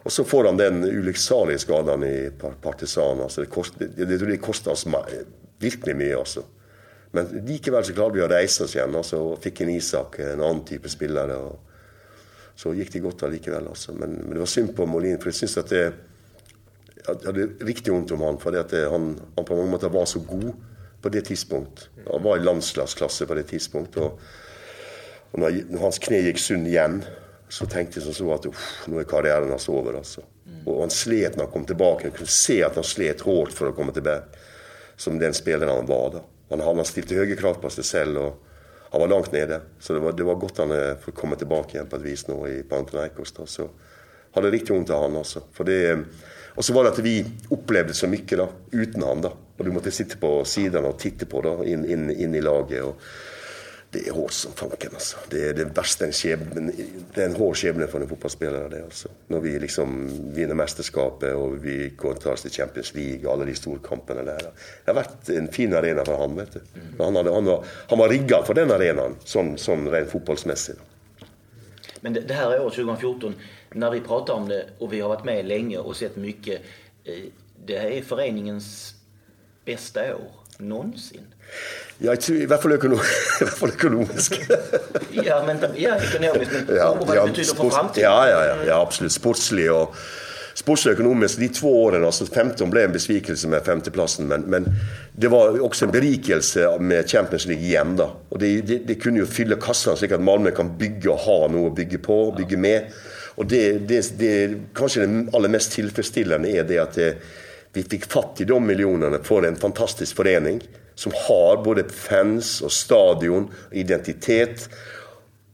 og 0.04 0.14
så 0.14 0.24
får 0.24 0.52
han 0.52 0.60
den 0.60 0.84
ulykksalige 0.86 1.64
skaden 1.66 2.06
i 2.06 2.30
Partisan. 2.62 3.24
Altså 3.26 3.42
det, 3.42 3.50
kost, 3.50 3.80
det, 3.80 3.96
det, 3.98 4.22
det 4.22 4.38
kosta 4.42 4.76
oss 4.76 4.86
virkelig 5.60 5.98
mye, 5.98 6.20
altså. 6.20 6.46
Men 7.16 7.30
likevel 7.48 7.86
så 7.88 7.96
klarte 7.96 8.18
vi 8.18 8.26
å 8.26 8.30
reise 8.32 8.66
oss 8.66 8.76
igjen 8.76 8.96
og 8.98 9.38
fikk 9.44 9.64
en 9.64 9.72
Isak, 9.78 10.20
en 10.20 10.44
annen 10.44 10.66
type 10.68 10.90
spillere. 10.92 11.38
og 11.38 11.68
så 12.58 12.74
gikk 12.74 12.96
det 12.96 13.04
godt 13.04 13.24
allikevel. 13.28 13.70
Altså. 13.70 13.94
Men, 13.94 14.16
men, 14.24 14.34
det 14.34 14.42
var 14.42 14.50
synd 14.50 14.74
på 14.78 14.88
Molin, 14.90 15.20
for 15.22 15.30
jeg 15.30 15.44
syns 15.44 15.60
at 15.62 15.70
det, 15.70 15.84
jeg 16.98 17.20
hadde 17.28 17.46
riktig 17.68 17.94
vondt 17.94 18.16
om 18.16 18.24
han. 18.26 18.40
For 18.42 18.56
han, 18.58 19.12
han, 19.36 19.46
på 19.46 19.58
mange 19.60 19.76
måter 19.76 19.94
var 19.94 20.10
så 20.10 20.24
god 20.26 20.50
på 21.04 21.12
det 21.14 21.28
tidspunkt. 21.30 21.88
Han 22.08 22.26
var 22.26 22.40
i 22.40 22.46
landslagsklasse 22.48 23.30
på 23.30 23.38
det 23.38 23.46
tidspunkt. 23.54 24.00
Og, 24.02 24.18
og 25.32 25.44
når, 25.44 25.62
når, 25.70 25.84
hans 25.86 26.02
kne 26.02 26.24
gikk 26.26 26.42
sunn 26.42 26.66
igjen, 26.66 27.04
så 27.54 27.70
tenkte 27.70 28.02
jeg 28.02 28.18
sånn 28.18 28.34
at 28.34 28.50
uff, 28.50 28.66
nå 28.90 29.00
er 29.00 29.08
karrieren 29.08 29.54
hans 29.54 29.70
over. 29.72 30.02
altså. 30.02 30.26
Og 30.66 30.82
han 30.82 30.92
slet 30.92 31.38
når 31.38 31.46
han 31.46 31.54
kom 31.54 31.70
tilbake. 31.70 32.10
Jeg 32.10 32.18
kunne 32.18 32.38
se 32.40 32.58
at 32.66 32.76
han 32.76 32.88
slet 32.88 33.22
hardt 33.28 33.54
for 33.56 33.70
å 33.70 33.78
komme 33.78 33.94
tilbake 33.96 34.46
som 34.98 35.22
den 35.22 35.38
spilleren 35.38 35.78
han 35.78 35.88
var. 35.88 36.10
da. 36.18 36.26
Han, 36.50 36.60
han 36.60 36.86
stilt 36.86 37.12
høye 37.12 37.36
krav 37.36 37.60
på 37.62 37.70
sig 37.70 37.84
själv 37.84 38.18
och 38.18 38.44
han 38.92 39.02
var 39.02 39.08
långt 39.08 39.32
nere. 39.32 39.62
Så 39.80 39.94
det 39.94 40.00
var, 40.00 40.12
det 40.12 40.24
var 40.24 40.36
godt 40.36 40.58
han 40.58 40.72
eh, 40.72 40.98
fick 41.06 41.16
komma 41.16 41.36
tillbaka 41.36 41.78
igen 41.78 41.88
på 41.90 41.96
ett 41.96 42.02
vis 42.02 42.28
nu 42.28 42.34
i 42.48 42.64
Panathinaikos. 42.64 43.34
Så 43.46 43.70
hade 44.32 44.52
riktigt 44.52 44.72
ont 44.72 44.90
av 44.90 45.02
honom 45.02 45.18
också. 45.18 45.42
För 45.54 45.64
det, 45.64 46.00
och 46.56 46.66
så 46.66 46.74
var 46.74 46.84
det 46.84 46.90
att 46.90 47.00
vi 47.00 47.26
upplevde 47.50 47.94
så 47.94 48.08
mycket 48.08 48.38
då, 48.38 48.50
utan 48.72 49.02
honom. 49.02 49.22
Då. 49.22 49.34
Och 49.58 49.66
du 49.66 49.72
måste 49.72 49.92
sitta 49.92 50.18
på 50.18 50.46
sidan 50.46 50.86
och 50.86 51.00
titta 51.00 51.26
på 51.26 51.42
då, 51.42 51.66
in, 51.66 51.86
in, 51.86 52.12
in 52.12 52.36
i 52.36 52.42
laget. 52.42 52.84
Och 52.84 53.02
det 53.92 54.08
är 54.08 54.12
hårt 54.12 54.32
som 54.32 54.52
fanken. 54.52 54.92
Alltså. 54.94 55.18
Det 55.30 55.50
är 55.50 55.54
det 55.54 55.66
värsta 55.66 56.06
en 56.06 56.12
skjebne, 56.12 56.72
Det 57.14 57.22
är 57.22 57.26
en 57.26 57.36
hård 57.36 57.58
skjebne 57.58 57.88
för 57.88 58.02
en 58.02 58.10
fotbollsspelare. 58.10 58.70
Det, 58.70 58.84
alltså. 58.84 59.10
När 59.28 59.40
vi 59.40 59.60
liksom 59.60 60.10
vinner 60.34 60.56
mästerskapet 60.56 61.36
och 61.36 61.66
vi 61.66 61.94
går 61.98 62.14
tar 62.14 62.32
oss 62.32 62.42
till 62.42 62.52
Champions 62.52 62.94
League 62.94 63.28
och 63.28 63.34
alla 63.34 63.46
de 63.46 63.56
storkamperna 63.56 64.24
där. 64.24 64.38
Det 64.86 64.92
har 64.92 64.94
varit 64.94 65.30
en 65.30 65.48
fin 65.48 65.74
arena 65.74 66.06
för 66.06 66.16
honom. 66.16 66.38
Vet 66.38 66.54
du. 66.54 66.60
Mm. 66.60 66.94
Han, 67.00 67.16
hade, 67.16 67.34
han, 67.34 67.46
var, 67.46 67.66
han 67.90 68.00
var 68.00 68.10
riggad 68.10 68.44
för 68.48 68.54
den 68.54 68.72
arenan, 68.72 69.16
som, 69.24 69.58
som 69.58 69.92
rent 69.92 70.10
fotbollsmässigt. 70.10 70.80
Men 72.02 72.14
det, 72.14 72.22
det 72.22 72.34
här 72.34 72.62
året, 72.62 72.74
2014, 72.74 73.34
när 73.74 73.92
vi 73.92 74.02
pratar 74.02 74.34
om 74.34 74.48
det 74.48 74.66
och 74.78 74.94
vi 74.94 75.00
har 75.00 75.10
varit 75.10 75.26
med 75.26 75.46
länge 75.46 75.78
och 75.78 75.96
sett 75.96 76.16
mycket. 76.16 76.62
Eh, 77.04 77.14
det 77.66 77.78
här 77.80 77.90
är 77.90 78.02
föreningens 78.02 78.96
bästa 79.66 80.16
år 80.16 80.32
någonsin. 80.58 81.22
Ja, 81.98 82.14
jeg 82.14 82.20
tror, 82.20 82.36
I 82.36 82.46
hvert 82.46 82.62
fall, 82.62 82.76
økonom, 82.78 83.00
i 83.42 83.44
hvert 83.48 83.58
fall 83.58 83.74
økonomisk. 83.74 84.38
ja, 85.28 85.40
men, 85.48 85.64
ja, 85.82 85.98
økonomisk. 85.98 86.52
Men, 86.54 86.76
Ja, 86.78 86.90
och 86.90 87.08
vad 87.08 87.16
ja, 87.16 87.26
det 87.26 87.32
betyder 87.32 87.56
för 87.56 87.70
framtiden. 87.70 88.12
Ja, 88.12 88.30
ja, 88.30 88.46
ja, 88.46 88.56
ja, 88.68 88.82
absolutt. 88.82 89.12
Sportslig 89.12 89.72
og 89.72 89.96
Sportslig. 90.58 90.98
De 91.38 91.48
to 91.54 91.70
årene, 91.70 92.06
altså 92.06 92.26
15 92.26 92.70
ble 92.74 92.84
en 92.88 92.94
besvikelse 92.94 93.48
med 93.48 93.66
femteplassen, 93.66 94.26
men, 94.28 94.46
men 94.50 94.66
det 95.14 95.30
var 95.30 95.54
også 95.62 95.86
en 95.86 95.92
berikelse 95.94 96.70
med 96.80 97.10
Champions 97.10 97.46
League 97.46 97.66
igjen. 97.66 97.96
da. 97.98 98.10
Og 98.30 98.40
Det 98.40 98.50
de, 98.66 98.80
de 98.88 98.96
kunne 98.96 99.22
jo 99.22 99.30
fylle 99.30 99.60
kassene 99.62 99.98
slik 99.98 100.16
at 100.18 100.22
Malmö 100.22 100.52
kan 100.58 100.72
bygge 100.80 101.12
og 101.14 101.22
ha 101.28 101.38
noe 101.54 101.70
å 101.70 101.76
bygge 101.78 102.02
på, 102.02 102.18
bygge 102.38 102.58
med. 102.58 102.90
Og 103.38 103.46
det, 103.46 103.88
det, 103.90 104.02
det, 104.18 104.34
Kanskje 104.74 105.06
det 105.06 105.36
aller 105.38 105.54
mest 105.54 105.78
tilfredsstillende 105.78 106.50
er 106.50 106.66
det 106.66 106.82
at 106.82 106.98
det, 106.98 107.12
vi 107.78 107.86
fikk 107.86 108.10
fatt 108.10 108.42
i 108.42 108.50
de 108.50 108.58
millionene 108.58 109.22
for 109.26 109.46
en 109.46 109.58
fantastisk 109.62 110.18
forening 110.18 110.62
som 110.98 111.12
har 111.28 111.64
både 111.64 111.84
fans 111.90 112.62
och 112.62 112.72
stadion, 112.72 113.52
identitet. 113.72 114.70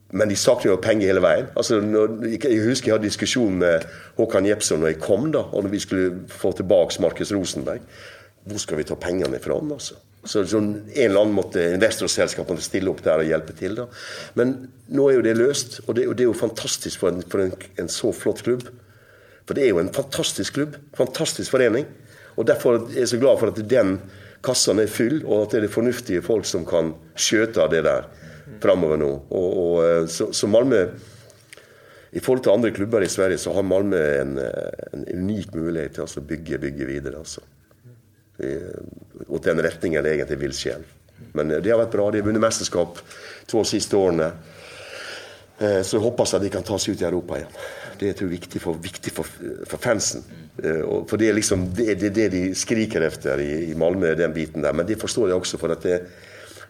Men 0.09 0.29
de 0.29 0.35
saknar 0.35 0.71
jo 0.71 0.77
penger 0.77 1.09
hele 1.09 1.23
veien. 1.25 1.49
Altså, 1.57 1.81
når, 1.83 2.13
jeg 2.29 2.61
husker 2.63 2.91
jeg 2.91 2.95
hadde 2.95 3.09
diskusjon 3.09 3.57
med 3.59 3.83
Håkan 4.15 4.47
Jeppsson 4.47 4.79
når 4.79 4.93
jeg 4.93 5.01
kom, 5.03 5.27
da, 5.33 5.41
og 5.51 5.67
vi 5.73 5.81
skulle 5.83 6.21
få 6.31 6.53
tillbaka 6.55 7.01
Markus 7.03 7.33
Rosenberg. 7.35 7.83
Hvor 8.47 8.61
skal 8.61 8.79
vi 8.79 8.87
ta 8.87 8.95
pengene 8.95 9.41
fra? 9.43 9.57
Altså? 9.57 9.99
Så, 10.23 10.45
så 10.47 10.61
en 10.61 10.79
eller 10.95 11.19
annen 11.25 11.35
måte 11.35 11.65
investorselskap 11.73 12.47
måtte 12.47 12.63
stille 12.63 12.91
opp 12.93 13.03
der 13.03 13.25
og 13.25 13.27
hjelpe 13.27 13.57
til. 13.59 13.75
Da. 13.81 13.89
Men 14.39 14.55
nå 14.95 15.09
er 15.09 15.17
jo 15.17 15.27
det 15.27 15.35
løst, 15.41 15.81
og 15.87 15.97
det, 15.97 16.07
og 16.07 16.15
det 16.15 16.23
er 16.23 16.31
jo 16.31 16.39
fantastisk 16.39 17.03
for, 17.03 17.11
en, 17.11 17.25
for 17.27 17.43
en, 17.43 17.51
en 17.83 17.91
så 17.91 18.15
flott 18.15 18.45
klubb. 18.47 18.69
For 19.43 19.57
det 19.57 19.65
er 19.65 19.73
jo 19.73 19.83
en 19.83 19.91
fantastisk 19.91 20.55
klubb, 20.55 20.79
fantastisk 20.95 21.51
forening. 21.51 21.89
Og 22.39 22.47
Derfor 22.47 22.85
er 22.85 23.01
jeg 23.01 23.11
så 23.11 23.19
glad 23.19 23.41
for 23.41 23.51
at 23.51 23.59
den 23.69 23.97
kassen 24.43 24.81
er 24.83 24.91
full, 24.91 25.21
og 25.23 25.45
at 25.45 25.55
det 25.55 25.63
er 25.63 25.73
fornuftige 25.73 26.23
folk 26.25 26.47
som 26.47 26.65
kan 26.67 26.93
skjøte 27.15 27.67
det 27.71 27.83
der 27.87 28.07
framover 28.63 28.99
nå. 28.99 29.11
Og, 29.31 29.49
og, 29.63 30.09
så, 30.11 30.31
så 30.35 30.47
Malmö 30.51 30.83
I 32.13 32.21
forhold 32.21 32.43
til 32.45 32.53
andre 32.53 32.71
klubber 32.71 33.01
i 33.01 33.09
Sverige 33.09 33.39
så 33.41 33.55
har 33.55 33.65
Malmö 33.65 34.01
en, 34.21 34.37
eh, 34.37 34.89
en 34.93 35.05
unik 35.17 35.55
mulighet 35.55 35.95
til 35.97 36.05
å 36.05 36.25
bygge, 36.29 36.59
bygge 36.61 36.85
videre. 36.85 37.23
altså. 37.23 37.41
I, 38.37 38.51
eh, 38.51 39.29
åt 39.33 39.47
den 39.47 39.61
retningen 39.63 40.03
det 40.03 40.13
egentlig 40.13 40.39
vil 40.43 40.53
skje. 40.53 40.75
Men 41.33 41.51
eh, 41.51 41.61
det 41.63 41.71
har 41.73 41.81
vært 41.81 41.95
bra. 41.95 42.11
De 42.11 42.21
har 42.21 42.27
vunnet 42.27 42.43
mesterskap 42.43 43.01
to 43.49 43.63
siste 43.65 43.97
årene. 43.97 44.33
Så 45.63 45.95
jeg 45.95 46.01
håper 46.01 46.27
at 46.27 46.41
de 46.41 46.49
kan 46.51 46.65
ta 46.65 46.75
seg 46.81 46.95
ut 46.95 47.01
i 47.01 47.05
Europa 47.07 47.37
igjen. 47.37 47.51
Det 47.99 48.05
är 48.05 48.07
jeg 48.07 48.15
tror 48.15 48.29
viktigt, 48.29 48.61
för, 48.61 48.73
viktig 48.73 49.11
for, 49.13 49.25
for 49.67 49.77
fansen. 49.77 50.23
Mm. 50.63 50.85
og 50.85 51.09
For 51.09 51.17
det 51.17 51.29
är 51.29 51.33
liksom 51.33 51.73
det, 51.75 51.95
det 51.95 52.09
det 52.09 52.29
de 52.29 52.55
skriker 52.55 53.01
efter 53.01 53.39
i, 53.41 53.71
i 53.71 53.75
Malmö, 53.75 54.15
den 54.15 54.33
biten 54.33 54.61
där. 54.61 54.73
Men 54.73 54.85
det 54.85 54.95
förstår 54.95 55.29
jag 55.29 55.37
också 55.37 55.57
för 55.57 55.69
att 55.69 55.81
det, 55.81 56.01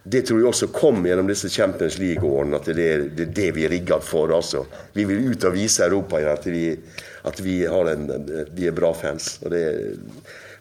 det 0.02 0.22
tror 0.22 0.40
jag 0.40 0.48
också 0.48 0.66
kom 0.66 1.06
genom 1.06 1.26
dessa 1.26 1.48
Champions 1.48 1.98
League-åren, 1.98 2.54
att 2.54 2.64
det 2.64 2.92
är 2.92 2.98
det 3.16 3.24
det 3.24 3.50
vi 3.52 3.64
är 3.64 3.68
riggade 3.68 4.02
för. 4.02 4.36
altså. 4.36 4.66
Vi 4.92 5.04
vill 5.04 5.30
ut 5.30 5.44
och 5.44 5.54
visa 5.54 5.84
Europa 5.86 6.20
igjen 6.20 6.32
at 6.32 6.46
vi, 6.46 6.78
att 7.22 7.40
vi, 7.40 7.66
har 7.66 7.86
en, 7.86 8.46
vi 8.54 8.66
är 8.66 8.72
bra 8.72 8.94
fans. 8.94 9.38
Och 9.42 9.50
det, 9.50 9.80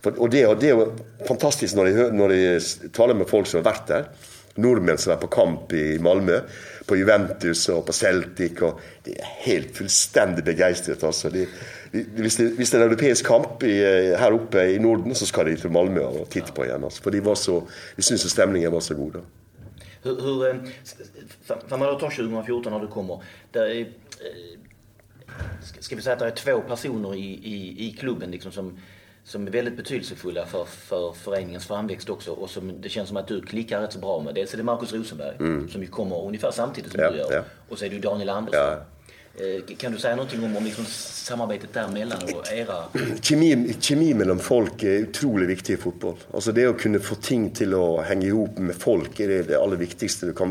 för, 0.02 0.19
och 0.19 0.30
det, 0.30 0.45
och 0.45 0.57
det 0.60 0.69
är 0.69 0.88
fantastiskt 1.27 1.76
när 1.76 1.84
når 2.11 2.34
jeg, 2.34 2.61
hø- 2.91 3.07
når 3.07 3.14
med 3.14 3.27
folk 3.27 3.48
som 3.48 3.57
har 3.57 3.64
varit 3.64 3.88
där. 3.88 4.06
Nordmenn 4.55 4.97
som 5.01 5.13
er 5.13 5.17
på 5.21 5.27
kamp 5.34 5.73
i 5.73 5.97
Malmö, 5.97 6.39
på 6.85 6.95
Juventus 6.99 7.69
og 7.73 7.85
på 7.88 7.93
Celtic. 7.93 8.61
og 8.61 8.80
De 9.05 9.11
er 9.17 9.30
helt 9.45 9.75
fullstendig 9.77 10.43
begeistret. 10.45 11.03
altså. 11.03 11.30
De, 11.30 11.47
de, 11.93 12.03
hvis, 12.21 12.35
det, 12.35 12.51
hvis 12.57 12.69
det 12.69 12.80
er 12.80 12.84
en 12.85 12.89
europeisk 12.91 13.25
kamp 13.25 13.63
i, 13.63 13.77
eh, 13.81 14.13
her 14.19 14.34
oppe 14.34 14.67
i 14.73 14.77
Norden, 14.80 15.15
så 15.15 15.25
skal 15.25 15.45
de 15.45 15.55
til 15.55 15.69
Malmö 15.73 16.01
og 16.05 16.30
titte 16.30 16.53
på 16.53 16.63
igjen. 16.67 16.84
altså. 16.84 17.01
For 17.03 17.09
de, 17.09 17.25
var 17.25 17.35
så, 17.35 17.63
de 17.97 18.01
syntes 18.01 18.31
stemningen 18.31 18.71
var 18.71 18.80
så 18.80 18.93
god. 18.93 19.11
da. 19.11 19.19
Hur, 20.03 20.21
hur, 20.21 20.47
eh, 20.49 20.55
för 21.47 21.77
man 21.77 21.88
då 21.88 21.99
tar 21.99 22.09
2014 22.09 22.71
när 22.73 22.80
du 22.80 22.88
kommer. 22.88 23.23
Där 23.51 23.65
är, 23.65 23.88
ska- 25.63 25.81
ska 25.81 25.95
vi 25.95 26.01
säga 26.01 26.13
att 26.13 26.19
det 26.19 26.25
är 26.25 26.31
två 26.31 26.61
personer 26.61 27.15
i, 27.15 27.25
i, 27.43 27.88
i 27.88 27.91
klubben 27.99 28.31
liksom 28.31 28.51
som, 28.51 28.77
som 29.25 29.47
är 29.47 29.51
väldigt 29.51 29.77
betydelsefulla 29.77 30.45
för, 30.45 30.65
för 30.65 31.13
föreningens 31.13 31.65
framväxt 31.65 32.09
också 32.09 32.31
och 32.31 32.49
som 32.49 32.81
det 32.81 32.89
känns 32.89 33.07
som 33.07 33.17
att 33.17 33.27
du 33.27 33.41
klickar 33.41 33.81
rätt 33.81 33.93
så 33.93 33.99
bra 33.99 34.21
med. 34.21 34.35
Dels 34.35 34.53
är 34.53 34.57
det 34.57 34.63
Markus 34.63 34.93
Rosenberg 34.93 35.35
som 35.71 35.81
ju 35.81 35.87
kommer 35.87 36.25
ungefär 36.25 36.51
samtidigt 36.51 36.91
som 36.91 36.99
Mm. 36.99 37.15
Ja, 37.17 37.27
du 37.27 37.33
gör. 37.33 37.39
ja. 37.39 37.43
Och 37.69 37.77
så 37.79 37.85
är 37.85 37.89
det 37.89 37.95
ju 37.95 38.01
Daniel 38.01 38.29
Andersson. 38.29 38.61
Ja. 38.61 38.85
Eh, 39.35 39.75
Kan 39.77 39.91
du 39.91 39.97
säga 39.97 40.15
någonting 40.15 40.43
om, 40.43 40.57
om 40.57 40.63
liksom 40.63 40.85
samarbetet 40.89 41.73
däremellan 41.73 42.23
och 42.23 42.51
era... 42.53 42.83
Kjemi, 43.21 43.75
kjemi 43.79 44.13
mellom 44.13 44.39
folk 44.39 44.83
er 44.83 44.99
utrolig 45.07 45.47
viktig 45.47 45.73
i 45.73 45.77
fotball. 45.77 46.15
Altså 46.33 46.51
Det 46.51 46.67
å 46.67 46.75
kunne 46.77 46.99
få 46.99 47.15
ting 47.15 47.49
til 47.55 47.73
å 47.73 48.01
henge 48.05 48.27
i 48.27 48.35
hop 48.35 48.59
med 48.59 48.75
folk 48.75 49.19
er 49.19 49.27
det, 49.27 49.41
det 49.47 49.57
aller 49.57 49.79
viktigste. 49.81 50.29
Du 50.29 50.33
kan 50.37 50.49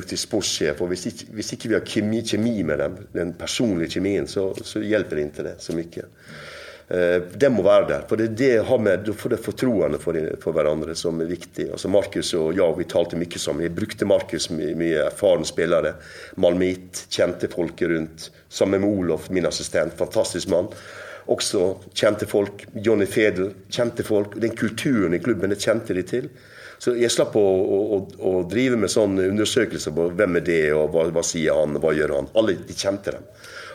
dyktig 0.00 0.18
sportssjef, 0.18 0.80
og 0.80 0.88
hvis 0.88 1.06
ikke, 1.06 1.26
hvis 1.38 1.52
ikke 1.54 1.68
vi 1.68 1.74
har 1.78 1.84
kjemi, 1.86 2.22
kjemi 2.26 2.62
med 2.66 2.78
dem, 2.82 2.96
den 3.14 3.32
personlige 3.38 3.98
kjemien, 3.98 4.26
så, 4.26 4.50
så 4.64 4.82
hjelper 4.82 5.16
det 5.20 5.26
ikke 5.28 5.46
det 5.46 5.56
så 5.62 5.76
mye. 5.76 6.08
Eh, 6.88 7.50
må 7.52 7.62
være 7.62 7.88
der. 7.88 8.04
for 8.08 8.16
det, 8.16 8.28
det 8.28 8.64
har 8.64 8.78
med, 8.78 9.04
Da 9.04 9.12
får 9.12 9.30
det 9.30 9.38
fortroende 9.44 9.98
for, 9.98 10.16
for 10.40 10.56
hverandre 10.56 10.94
som 10.96 11.20
er 11.20 11.28
viktig. 11.28 11.70
Altså 11.72 11.88
Markus 11.88 12.32
og 12.34 12.56
jeg 12.56 12.78
vi 12.78 12.84
talte 12.88 13.16
mye 13.16 13.38
sammen. 13.38 13.66
Jeg 13.66 13.76
brukte 13.76 14.08
Markus 14.08 14.48
mye, 14.50 14.74
mye 14.74 15.04
erfaren 15.10 15.44
spillere. 15.44 15.94
Malmit, 16.36 17.04
kjente 17.10 17.50
folk 17.52 17.82
rundt. 17.82 18.30
Sammen 18.48 18.80
med 18.80 18.88
Olof, 18.88 19.28
min 19.30 19.46
assistent. 19.46 19.98
Fantastisk 19.98 20.48
mann. 20.48 20.72
Også 21.28 21.74
kjente 21.92 22.26
folk. 22.26 22.64
Johnny 22.72 23.06
Fedel, 23.06 23.52
kjente 23.68 24.02
folk. 24.02 24.38
Den 24.40 24.56
kulturen 24.56 25.14
i 25.14 25.20
klubben, 25.20 25.52
det 25.52 25.60
kjente 25.60 25.92
de 25.92 26.06
til. 26.08 26.30
Så 26.78 26.94
jeg 26.96 27.10
slapp 27.12 27.36
å, 27.36 27.42
å, 27.42 27.78
å, 27.96 28.02
å 28.30 28.34
drive 28.48 28.78
med 28.80 28.88
sånne 28.88 29.26
undersøkelser 29.28 29.92
på 29.92 30.08
hvem 30.16 30.38
er 30.38 30.44
det, 30.46 30.60
og 30.72 30.94
hva, 30.94 31.08
hva 31.12 31.24
sier 31.26 31.58
han, 31.58 31.76
hva 31.82 31.92
gjør 31.92 32.14
han. 32.16 32.32
Alle 32.38 32.56
de 32.64 32.76
kjente 32.76 33.12
dem. 33.12 33.26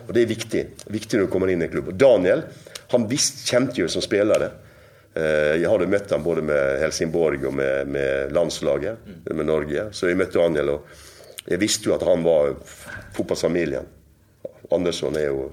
Og 0.08 0.14
det 0.16 0.24
er 0.24 0.32
viktig. 0.32 0.62
Viktig 0.90 1.20
når 1.20 1.28
du 1.28 1.34
kommer 1.36 1.52
inn 1.52 1.62
i 1.62 1.68
en 1.68 1.74
klubb. 1.76 1.92
Og 1.92 2.00
Daniel 2.00 2.48
han 2.98 3.08
visst, 3.10 3.44
kjente 3.50 3.82
jo 3.82 3.88
som 3.92 4.02
spillere. 4.06 4.52
Eh, 5.16 5.60
Jeg 5.62 5.70
hadde 5.70 5.88
møtt 5.92 6.10
ham 6.16 6.24
både 6.26 6.42
med 6.46 6.80
Helsingborg 6.82 7.44
og 7.46 7.54
med, 7.54 7.88
med 7.94 8.32
landslaget, 8.34 8.98
med 9.30 9.46
Norge. 9.46 9.90
Så 9.94 10.08
jeg 10.10 10.18
møtte 10.18 10.40
Daniel, 10.40 10.70
og 10.78 10.88
jeg 11.50 11.60
visste 11.62 11.90
jo 11.90 11.96
at 11.98 12.06
han 12.08 12.24
var 12.26 12.56
fotballfamilien. 13.14 13.86
Andersson 14.74 15.16
er 15.20 15.28
jo 15.30 15.52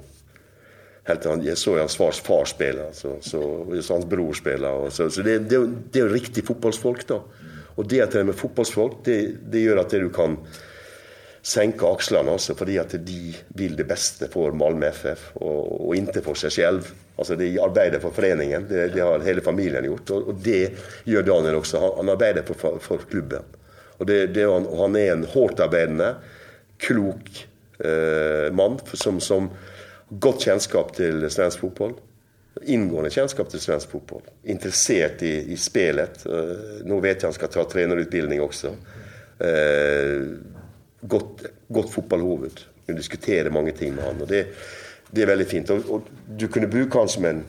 helt, 1.09 1.25
han- 1.25 1.43
Jeg 1.45 1.57
så 1.57 1.75
jo 1.75 1.81
hans 1.83 1.97
fars 1.97 2.21
far 2.21 2.45
spille, 2.47 2.89
så, 2.93 3.17
så, 3.21 3.41
så 3.83 3.95
hans 3.95 4.05
bror 4.09 4.33
spille. 4.35 4.69
og 4.69 4.93
Så, 4.93 5.11
så 5.11 5.23
det, 5.23 5.49
det, 5.51 5.59
det 5.93 6.01
er 6.03 6.07
jo 6.09 6.15
riktig 6.15 6.45
fotballsfolk, 6.47 7.07
da. 7.09 7.21
Og 7.77 7.87
det 7.89 8.01
at 8.03 8.13
det 8.13 8.27
med 8.27 8.35
fotballsfolk, 8.37 9.05
det, 9.05 9.39
det 9.51 9.63
gjør 9.65 9.81
at 9.81 9.91
det 9.91 10.01
du 10.03 10.11
kan 10.11 10.37
senke 11.43 11.87
axlarna 11.87 12.33
också, 12.33 12.55
fordi 12.55 12.79
at 12.79 12.91
de 13.07 13.35
vil 13.49 13.77
det 13.77 13.85
beste 13.85 14.29
for 14.29 14.53
Malmö 14.53 14.91
FF, 14.93 15.31
og, 15.41 15.89
og 15.89 15.95
ikke 15.97 16.23
for 16.25 16.39
seg 16.39 16.53
selv. 16.53 16.91
Altså 17.21 17.37
De 17.37 17.49
arbeider 17.61 18.01
for 18.01 18.13
foreningen, 18.17 18.67
det, 18.69 18.91
det 18.95 19.05
har 19.05 19.25
hele 19.25 19.45
familien 19.45 19.85
gjort. 19.85 20.11
Og, 20.11 20.29
og 20.33 20.43
det 20.45 20.73
gjør 21.09 21.27
Daniel 21.27 21.61
også. 21.61 21.81
Han, 21.81 21.97
han 22.01 22.13
arbeider 22.17 22.45
for, 22.49 22.79
for, 22.81 23.07
klubben. 23.09 23.57
Og 23.99 24.07
det, 24.09 24.21
det, 24.35 24.47
han, 24.49 24.69
han 24.77 24.97
er 24.97 25.15
en 25.15 25.27
hardtarbeidende, 25.33 26.15
klok 26.81 27.43
eh, 27.85 28.47
mann 28.57 28.79
som, 28.97 29.21
som 29.21 29.51
godt 30.09 30.47
kjennskap 30.47 30.95
til 30.97 31.27
svensk 31.33 31.67
fotball. 31.67 31.99
Inngående 32.69 33.13
kjennskap 33.13 33.49
til 33.53 33.61
svensk 33.63 33.93
fotball. 33.93 34.25
Interessert 34.49 35.21
i, 35.25 35.35
i 35.53 35.59
spelet. 35.61 36.25
Eh, 36.25 36.81
nå 36.89 37.01
vet 37.05 37.21
jeg 37.21 37.29
han 37.29 37.37
skal 37.37 37.53
ta 37.53 37.67
trenerutbildning 37.69 38.41
også. 38.45 38.73
Eh, 39.45 40.25
godt, 41.03 41.47
godt 41.73 41.93
fotballhoved. 41.93 42.65
Du 42.87 42.95
diskuterer 42.97 43.51
mange 43.51 43.73
ting 43.73 43.95
med 43.95 44.05
han. 44.05 44.23
og 44.23 44.29
Det, 44.29 44.47
det 45.11 45.23
er 45.23 45.33
veldig 45.33 45.47
fint. 45.47 45.71
Og, 45.71 45.91
og 45.91 46.09
Du 46.41 46.49
kunne 46.49 46.71
bruke 46.71 46.99
han 46.99 47.09
som 47.09 47.25
en 47.25 47.45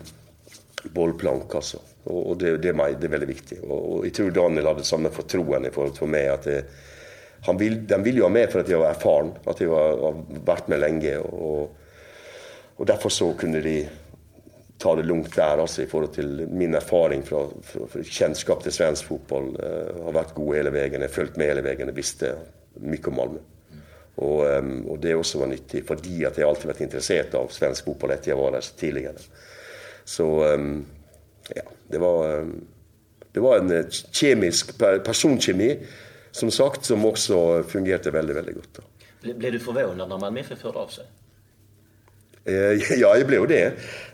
bollplank, 0.94 1.54
altså. 1.56 1.82
Og, 2.06 2.32
og 2.32 2.40
det, 2.40 2.56
det, 2.64 2.72
er 2.72 2.78
meg, 2.78 2.98
det 2.98 3.10
er 3.10 3.16
veldig 3.16 3.30
viktig. 3.30 3.60
Og, 3.64 3.82
og 3.82 4.06
Jeg 4.06 4.16
tror 4.18 4.32
Daniel 4.36 4.72
hadde 4.72 4.88
samme 4.88 5.12
fortroen 5.14 5.68
i 5.68 5.74
forhold 5.74 5.94
til 5.98 6.10
meg. 6.10 6.30
at 6.34 6.48
det, 6.50 6.64
han 7.46 7.60
vil, 7.60 7.82
De 7.88 7.98
vil 8.04 8.22
jo 8.22 8.28
ha 8.28 8.34
med 8.34 8.50
for 8.52 8.62
at 8.62 8.70
jeg 8.70 8.80
var 8.82 8.94
erfaren, 8.96 9.34
at 9.48 9.62
jeg 9.62 9.70
var, 9.70 9.98
har 10.06 10.24
vært 10.46 10.70
med 10.70 10.82
lenge. 10.82 11.18
og, 11.20 11.76
og 12.78 12.88
Derfor 12.88 13.14
så 13.14 13.34
kunne 13.38 13.62
de 13.62 13.76
ta 14.82 14.96
det 14.98 15.06
lugnt 15.06 15.36
der, 15.36 15.62
altså, 15.62 15.84
i 15.84 15.90
forhold 15.90 16.14
til 16.16 16.48
min 16.50 16.74
erfaring 16.74 17.22
fra, 17.26 17.44
fra, 17.62 17.86
fra 17.90 18.02
kjennskap 18.02 18.64
til 18.64 18.74
svensk 18.74 19.06
fotball. 19.12 19.52
Eh, 19.62 19.92
jag 19.98 20.08
har 20.08 20.18
vært 20.18 20.34
god 20.38 20.56
hele 20.58 20.74
veien. 20.74 20.98
Jeg 20.98 21.10
har 21.10 21.14
fulgt 21.14 21.38
med 21.38 21.52
hele 21.52 21.64
veien. 21.66 21.92
Jeg 21.92 21.98
visste 21.98 22.34
mye 22.80 23.08
om 23.12 23.18
Malmö. 23.18 23.42
Og, 24.22 24.42
og 24.92 24.98
det 25.02 25.16
også 25.16 25.40
var 25.40 25.48
nyttig, 25.50 25.82
fordi 25.88 26.24
at 26.28 26.38
jeg 26.38 26.46
alltid 26.46 26.68
har 26.68 26.74
vært 26.74 26.84
interessert 26.86 27.36
av 27.40 27.48
svensk 27.56 27.88
fotball 27.88 28.12
etter 28.14 28.34
jeg 28.34 28.38
var 28.38 28.52
der 28.54 28.68
tidligere. 28.78 29.24
Så 30.06 30.26
em, 30.52 30.86
ja, 31.56 31.64
det 31.90 32.02
var, 32.04 32.28
em, 32.42 32.52
det 33.34 33.42
var 33.42 33.62
en 33.62 33.72
eh, 33.72 33.88
kjemisk 34.12 34.76
per- 34.78 35.00
personkjemi, 35.06 35.72
som 36.32 36.52
sagt, 36.52 36.86
som 36.86 37.06
også 37.08 37.64
fungerte 37.72 38.12
veldig, 38.14 38.36
veldig 38.36 38.56
godt. 38.60 38.82
Ble, 39.24 39.34
blev 39.34 39.52
du 39.52 39.60
förvånad 39.60 40.10
när 40.10 40.18
Malmö 40.18 40.40
FF 40.44 40.64
hörde 40.64 40.80
av 40.80 40.88
sig? 40.88 41.06
Eh, 42.46 42.78
Ja, 43.02 43.16
jeg 43.18 43.26
ble 43.30 43.36
jo 43.42 43.46
det. 43.50 43.64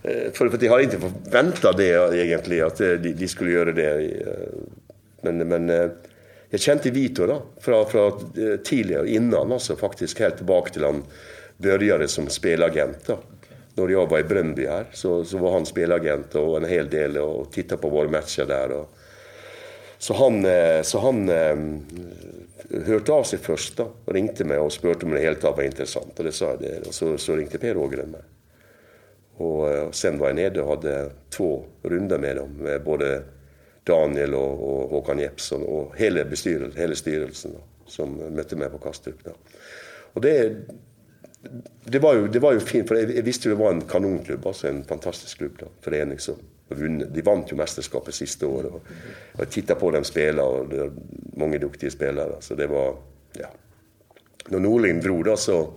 Eh, 0.03 0.31
For, 0.33 0.49
for 0.49 0.61
jeg 0.61 0.71
hadde 0.71 0.87
ikke 0.87 1.03
forventa 1.09 1.73
det 1.77 1.91
egentlig, 2.21 2.61
at 2.63 2.77
de, 3.03 3.13
de 3.17 3.27
skulle 3.27 3.51
gjøre 3.57 3.73
det. 3.75 3.91
Men, 5.23 5.43
men 5.47 5.69
jeg 6.49 6.63
kjente 6.63 6.91
Vito 6.95 7.27
da, 7.27 7.41
fra, 7.61 7.81
fra 7.85 8.07
eh, 8.07 8.59
tidligere, 8.63 9.09
innan 9.09 9.51
altså, 9.51 9.75
faktisk 9.75 10.21
helt 10.23 10.37
tilbake 10.39 10.71
til 10.73 10.85
han 10.87 11.01
begynte 11.57 12.07
som 12.07 12.29
spilleagent. 12.29 13.07
da. 13.07 13.17
Når 13.77 13.91
jeg 13.91 14.09
var 14.09 14.19
i 14.19 14.23
Brøndby 14.23 14.65
her, 14.65 14.87
så, 14.93 15.23
så 15.25 15.37
var 15.37 15.57
han 15.57 15.65
spilleagent 15.65 16.35
og 16.39 16.55
en 16.57 16.69
hel 16.69 16.89
del 16.89 17.19
og 17.21 17.51
titta 17.53 17.77
på 17.77 17.91
våre 17.93 18.09
matcher 18.09 18.47
der. 18.49 18.73
Og, 18.73 18.87
så 19.97 20.13
han, 20.17 20.39
eh, 20.45 20.81
så 20.81 21.01
han 21.03 21.29
eh, 21.29 21.61
hørte 22.87 23.13
av 23.13 23.27
seg 23.27 23.43
først 23.43 23.77
da, 23.81 23.89
og 23.89 24.15
ringte 24.15 24.47
meg 24.47 24.61
og 24.61 24.71
spurte 24.73 25.05
om 25.05 25.13
det 25.13 25.25
hele 25.25 25.41
tatt 25.41 25.57
var 25.57 25.67
interessant. 25.67 26.15
Og 26.15 26.25
det 26.25 26.33
sa 26.37 26.53
jeg 26.55 26.63
det. 26.63 26.75
Og 26.87 26.95
så, 26.95 27.13
så 27.21 27.37
ringte 27.37 27.61
Per 27.61 27.77
Ågren 27.81 28.13
meg. 28.15 28.33
Og 29.43 29.67
eh, 29.69 29.87
sen 29.91 30.17
var 30.21 30.31
jeg 30.31 30.39
nede 30.41 30.63
og 30.63 30.77
hadde 30.77 30.95
to 31.33 31.51
runder 31.85 32.21
med 32.21 32.39
dem, 32.41 32.55
med 32.65 32.85
både 32.85 33.11
Daniel 33.87 34.33
och, 34.33 34.83
och 34.83 34.89
Håkan 34.89 35.19
Jeppsson 35.19 35.63
och 35.63 35.97
hela, 35.97 36.25
bestyrelsen, 36.25 36.81
hela 36.81 36.95
styrelsen 36.95 37.51
då, 37.53 37.59
som 37.85 38.15
mötte 38.35 38.55
mig 38.55 38.69
på 38.69 38.77
Kastrup. 38.77 39.23
Då. 39.23 39.31
Och 40.13 40.21
det, 40.21 40.55
det, 41.83 41.99
var 41.99 42.15
ju, 42.15 42.27
det 42.27 42.39
var 42.39 42.53
ju 42.53 42.59
fint, 42.59 42.87
för 42.87 42.95
jag, 42.95 43.15
jag 43.15 43.23
visste 43.23 43.49
ju 43.49 43.55
det 43.55 43.61
var 43.63 43.71
en 43.71 43.81
kanonklubb, 43.81 44.47
alltså 44.47 44.67
en 44.67 44.83
fantastisk 44.83 45.37
klubb. 45.37 45.55
då, 45.59 45.65
förening 45.81 46.19
som 46.19 46.35
vunnet. 46.67 47.13
De 47.13 47.21
vann 47.21 47.43
ju 47.47 47.55
mästerskapet 47.55 48.13
sista 48.15 48.47
året. 48.47 48.71
og, 48.71 48.81
og 49.33 49.39
Jeg 49.39 49.49
titta 49.49 49.75
på 49.75 49.91
dem 49.91 50.03
spela 50.03 50.43
och 50.43 50.69
det 50.69 50.77
var 50.77 50.91
många 51.35 51.57
duktiga 51.57 51.91
spelare. 51.91 52.35
så 52.39 52.55
det 52.55 52.67
var, 52.67 52.95
ja. 53.33 53.47
När 54.49 54.59
Norling 54.59 55.01
drog 55.01 55.25
då 55.25 55.37
så 55.37 55.73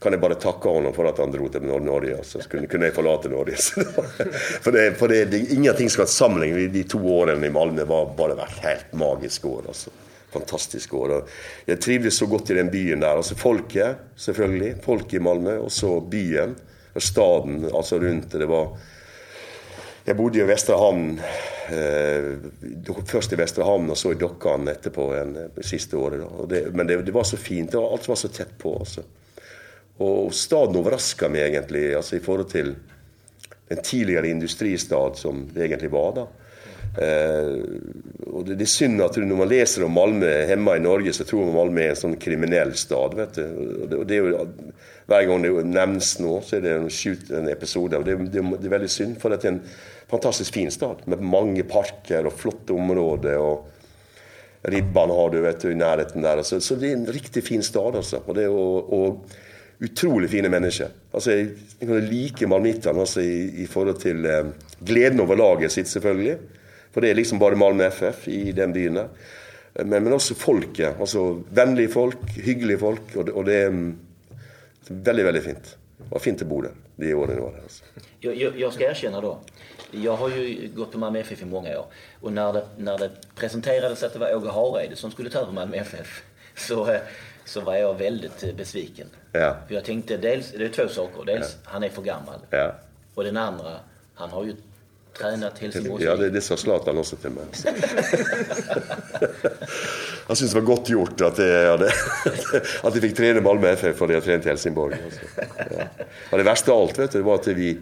kan 0.00 0.12
jag 0.12 0.20
bara 0.20 0.34
tacka 0.34 0.68
honom 0.68 0.92
för 0.92 1.04
att 1.04 1.18
han 1.18 1.30
drog 1.30 1.52
till 1.52 1.62
Norge. 1.62 2.16
Så 2.22 2.40
skulle, 2.40 2.66
kunde 2.66 2.86
jag 2.86 2.94
förlata 2.94 3.28
Norge. 3.28 3.56
för 4.60 4.72
det, 4.72 4.94
för 4.94 5.08
det, 5.08 5.24
det, 5.24 5.38
ingenting 5.38 5.90
ska 5.90 6.06
samling. 6.06 6.72
De 6.72 6.84
två 6.84 7.18
åren 7.18 7.44
i 7.44 7.50
Malmö 7.50 7.84
var 7.84 8.14
bara 8.16 8.34
var 8.34 8.48
helt 8.62 8.92
magiska 8.92 9.48
år. 9.48 9.62
Alltså. 9.68 9.90
Fantastiska 10.30 10.96
år. 10.96 11.24
Jag 11.64 11.80
trivdes 11.80 12.16
så 12.16 12.26
gott 12.26 12.50
i 12.50 12.54
den 12.54 12.70
byn 12.70 13.00
där. 13.00 13.16
Alltså 13.16 13.34
Folket, 13.34 13.96
självklart. 14.16 14.84
Folket 14.84 15.14
i 15.14 15.20
Malmö. 15.20 15.56
och 15.56 15.72
så 15.72 16.00
byen. 16.00 16.54
Staden 16.96 17.70
alltså 17.74 17.98
runt. 17.98 18.32
det. 18.32 18.46
var 18.46 18.76
Jag 20.04 20.16
bodde 20.16 20.38
i 20.38 20.42
Västra 20.42 20.76
hamn. 20.76 21.20
eh, 21.68 22.34
först 23.06 23.32
i 23.32 23.36
Västra 23.36 23.64
hamn 23.64 23.90
och 23.90 23.98
så 23.98 24.12
i 24.12 24.14
dockan 24.14 24.68
etterpå 24.68 25.14
en, 25.14 25.36
eh, 25.36 25.62
sista 25.62 25.98
året. 25.98 26.20
Det, 26.48 26.74
men 26.74 26.86
det, 26.86 27.02
det, 27.02 27.12
var 27.12 27.24
så 27.24 27.36
fint. 27.36 27.70
Det 27.70 27.76
var, 27.76 27.92
allt 27.92 28.08
var 28.08 28.16
så 28.16 28.28
tätt 28.28 28.58
på. 28.58 28.78
Alltså. 28.78 29.00
Og 30.00 30.32
staden 30.34 30.78
overraska 30.80 31.28
meg 31.28 31.50
egentlig 31.50 31.90
altså 31.96 32.16
i 32.16 32.24
forhold 32.24 32.48
til 32.52 32.74
en 33.70 33.82
tidligere 33.84 34.30
industristad 34.32 35.18
som 35.20 35.44
det 35.52 35.66
egentlig 35.66 35.90
var. 35.92 36.14
da. 36.16 36.26
Eh, 36.98 37.50
og 38.26 38.46
det, 38.46 38.56
det, 38.56 38.64
er 38.66 38.72
synd 38.72 39.02
at 39.04 39.18
når 39.20 39.38
man 39.38 39.50
leser 39.50 39.84
om 39.86 39.94
Malmö 39.94 40.30
hjemme 40.48 40.74
i 40.74 40.82
Norge, 40.82 41.12
så 41.14 41.26
tror 41.26 41.46
man 41.46 41.54
Malmö 41.54 41.84
er 41.84 41.92
en 41.94 42.00
sånn 42.00 42.16
kriminell 42.22 42.72
stad. 42.78 43.14
vet 43.18 43.38
du. 43.38 43.44
Og 43.44 43.84
det, 43.84 44.00
og 44.00 44.08
det 44.08 44.16
er 44.16 44.24
jo, 44.26 44.46
Hver 45.10 45.26
gang 45.26 45.42
det 45.42 45.50
nevnes 45.66 46.12
nå, 46.22 46.36
så 46.46 46.56
er 46.58 46.64
det 46.64 46.72
en, 46.78 46.88
en 47.38 47.50
episode. 47.50 47.98
og 47.98 48.06
det, 48.06 48.16
det, 48.30 48.42
det, 48.42 48.66
er 48.66 48.76
veldig 48.76 48.90
synd, 48.90 49.18
for 49.22 49.32
det 49.32 49.42
er 49.42 49.56
en 49.56 49.62
fantastisk 50.10 50.54
fin 50.54 50.70
stad 50.70 51.04
med 51.10 51.22
mange 51.22 51.64
parker 51.66 52.26
og 52.26 52.34
flotte 52.38 52.74
områder. 52.74 53.38
og 53.38 53.68
Ribban 54.70 55.10
har 55.10 55.30
du 55.32 55.38
vet 55.40 55.62
du, 55.62 55.70
i 55.70 55.78
nærheten 55.78 56.26
der. 56.26 56.42
Så, 56.42 56.60
så 56.60 56.76
det 56.78 56.90
er 56.90 56.98
en 56.98 57.10
riktig 57.10 57.42
fin 57.46 57.62
stad. 57.62 57.96
altså. 58.02 58.22
Og, 58.26 58.34
det, 58.34 58.48
og, 58.48 58.92
og 58.92 59.38
utrolig 59.80 60.30
fine 60.30 60.48
mennesker. 60.52 60.88
Altså, 61.12 61.30
Jeg, 61.32 61.48
kan 61.80 62.00
like 62.04 62.46
malmittene 62.46 63.00
altså, 63.00 63.20
i, 63.20 63.62
i, 63.62 63.66
forhold 63.66 64.00
til 64.00 64.26
eh, 64.26 64.50
gleden 64.86 65.20
over 65.20 65.36
laget 65.36 65.72
sitt, 65.72 65.88
selvfølgelig. 65.88 66.36
For 66.92 67.00
det 67.00 67.10
er 67.10 67.14
liksom 67.14 67.38
bare 67.38 67.56
Malmö 67.56 67.88
FF 67.90 68.28
i 68.28 68.52
den 68.52 68.72
byen 68.72 68.96
der. 68.96 69.08
Men, 69.84 70.02
men 70.04 70.12
også 70.12 70.34
folket. 70.34 70.96
altså 71.00 71.42
Vennlige 71.50 71.92
folk, 71.92 72.30
hyggelige 72.36 72.78
folk. 72.78 73.16
Og 73.16 73.26
det, 73.26 73.34
og 73.34 73.46
det 73.46 73.56
er 73.56 73.70
mm, 73.70 73.98
veldig, 74.88 75.24
veldig 75.24 75.42
fint. 75.42 75.76
Det 75.98 76.10
var 76.10 76.24
fint 76.24 76.42
å 76.42 76.48
bo 76.50 76.62
der 76.66 76.74
de 77.00 77.14
årene. 77.14 77.40
Var 77.40 77.50
där. 77.50 77.62
altså. 77.62 77.84
jag, 78.20 78.36
jag, 78.36 78.58
jag 78.58 78.72
ska 78.72 78.90
erkänna 78.90 79.20
då. 79.20 79.38
Jag 79.90 80.16
har 80.16 80.28
ju 80.28 80.70
gått 80.76 80.92
på 80.92 80.98
Malmö 80.98 81.18
FF 81.18 81.42
i 81.42 81.44
många 81.44 81.78
år. 81.78 81.86
Och 82.20 82.32
när 82.32 82.52
det, 82.52 82.66
när 82.78 82.98
det 82.98 83.10
presenterades 83.34 84.02
att 84.02 84.12
det 84.12 84.18
var 84.18 84.34
Åge 84.34 84.50
Hareide 84.50 84.96
som 84.96 85.10
skulle 85.10 85.30
ta 85.30 85.38
över 85.38 85.52
Malmö 85.52 85.76
FF 85.76 86.22
så, 86.56 86.90
eh, 86.90 87.00
så 87.50 87.60
var 87.60 87.76
jag 87.76 87.94
väldigt 87.98 88.42
eh, 88.42 88.54
besviken. 88.54 89.06
Ja. 89.32 89.56
För 89.68 89.74
jag 89.74 89.84
tänkte 89.84 90.16
dels, 90.16 90.52
det 90.52 90.64
är 90.64 90.68
två 90.68 90.88
saker. 90.88 91.24
Dels, 91.24 91.56
ja. 91.64 91.70
han 91.72 91.82
är 91.82 91.88
för 91.88 92.02
gammal. 92.02 92.38
Ja. 92.50 92.74
Och 93.14 93.24
den 93.24 93.36
andra, 93.36 93.76
han 94.14 94.30
har 94.30 94.44
ju 94.44 94.54
tränat 95.18 95.58
Helsingborgs 95.58 96.04
Ja, 96.04 96.16
det, 96.16 96.30
det 96.30 96.40
sa 96.40 96.56
Zlatan 96.56 96.98
också 96.98 97.16
till 97.16 97.30
mig. 97.30 97.44
han 100.26 100.36
syntes 100.36 100.52
det 100.54 100.60
var 100.60 100.66
godt 100.66 100.88
gjort 100.88 101.20
at 101.20 101.38
jeg, 101.38 101.70
hadde, 101.70 101.90
at 102.82 102.94
jeg 102.94 103.02
fikk 103.08 103.16
trene 103.18 103.42
Malmö 103.42 103.74
FF 103.74 103.98
fordi 103.98 104.14
jeg 104.14 104.26
trente 104.28 104.48
Helsingborg. 104.52 104.94
Altså. 104.94 105.20
Ja. 105.74 105.88
Og 106.30 106.38
det 106.38 106.46
verste 106.46 106.70
av 106.70 106.84
alt 106.86 107.02
vet 107.02 107.18
du, 107.18 107.22
var 107.26 107.42
at 107.42 107.50
vi, 107.58 107.72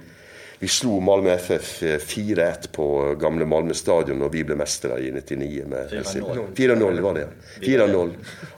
vi 0.59 0.69
slo 0.69 1.01
Malmö 1.01 1.37
FF 1.39 1.83
4-1 1.83 2.69
på 2.73 3.15
gamle 3.21 3.47
Malmö 3.47 3.75
stadion 3.79 4.19
når 4.19 4.33
vi 4.33 4.43
ble 4.47 4.57
mestere 4.59 4.99
i 5.07 5.13
99 5.15 5.67
med 5.71 5.93
Helsingborg. 5.95 6.49
4-0 6.59 7.01
var 7.05 7.15
det. 7.15 7.27
4-0. 7.63 8.11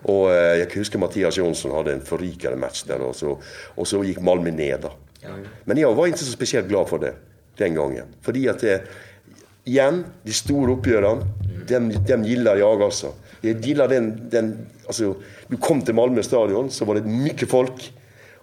Og 0.08 0.22
eh, 0.32 0.54
jeg 0.62 0.70
husker 0.78 1.02
Mathias 1.02 1.36
Jonsson 1.36 1.74
hadde 1.76 1.98
en 1.98 2.06
forrykende 2.06 2.56
match 2.60 2.86
der, 2.88 3.04
og 3.04 3.12
så, 3.18 3.34
og 3.76 3.88
så 3.88 4.00
gikk 4.06 4.22
Malmö 4.24 4.52
ned. 4.54 4.86
da. 4.86 4.94
Men 5.68 5.82
jeg 5.82 5.92
var 5.96 6.08
ikke 6.08 6.22
så 6.22 6.32
spesielt 6.32 6.70
glad 6.70 6.88
for 6.88 7.04
det 7.04 7.12
den 7.60 7.76
gangen. 7.76 8.16
Fordi 8.24 8.46
at 8.48 8.64
det, 8.64 8.78
igjen, 9.68 10.00
de 10.24 10.32
store 10.32 10.78
oppgjørene, 10.78 11.28
dem, 11.68 11.92
dem 12.08 12.24
gillar 12.24 12.56
jeg 12.56 12.88
også. 12.88 13.12
Jeg 13.44 13.60
gillar 13.60 13.92
den, 13.92 14.14
den 14.32 14.54
altså, 14.86 15.14
Du 15.50 15.56
kom 15.60 15.84
til 15.84 15.94
Malmö 15.94 16.22
stadion, 16.24 16.70
så 16.70 16.88
var 16.88 16.96
det 16.96 17.04
mye 17.12 17.46
folk. 17.48 17.90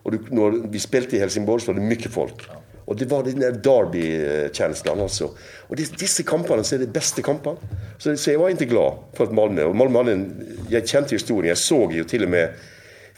Og 0.06 0.14
du, 0.14 0.20
når 0.32 0.62
vi 0.70 0.80
spilte 0.80 1.18
i 1.18 1.26
Helsingborg, 1.26 1.62
så 1.62 1.74
var 1.74 1.82
det 1.82 1.90
mye 1.90 2.14
folk. 2.14 2.46
Og 2.88 2.95
det 2.95 3.09
var 3.11 3.26
den 3.27 3.41
der 3.41 3.51
Derby-kjenslen. 3.51 5.01
Altså. 5.03 5.27
Og 5.68 5.77
disse 5.77 6.23
kampene 6.23 6.64
så 6.64 6.77
er 6.77 6.85
de 6.85 6.91
beste 6.91 7.23
kampene. 7.26 7.59
Så, 7.97 8.15
så, 8.15 8.31
jeg 8.31 8.39
var 8.39 8.53
ikke 8.53 8.69
glad 8.72 9.01
for 9.18 9.27
at 9.27 9.35
Malmö 9.35 9.68
og 9.68 9.76
Malmö 9.76 10.03
hadde 10.03 10.15
en, 10.15 10.27
Jeg 10.72 10.88
kjente 10.88 11.15
historien. 11.15 11.51
Jeg 11.51 11.57
så 11.57 11.81
jo 11.91 12.07
til 12.07 12.23
og 12.23 12.31
med 12.31 12.55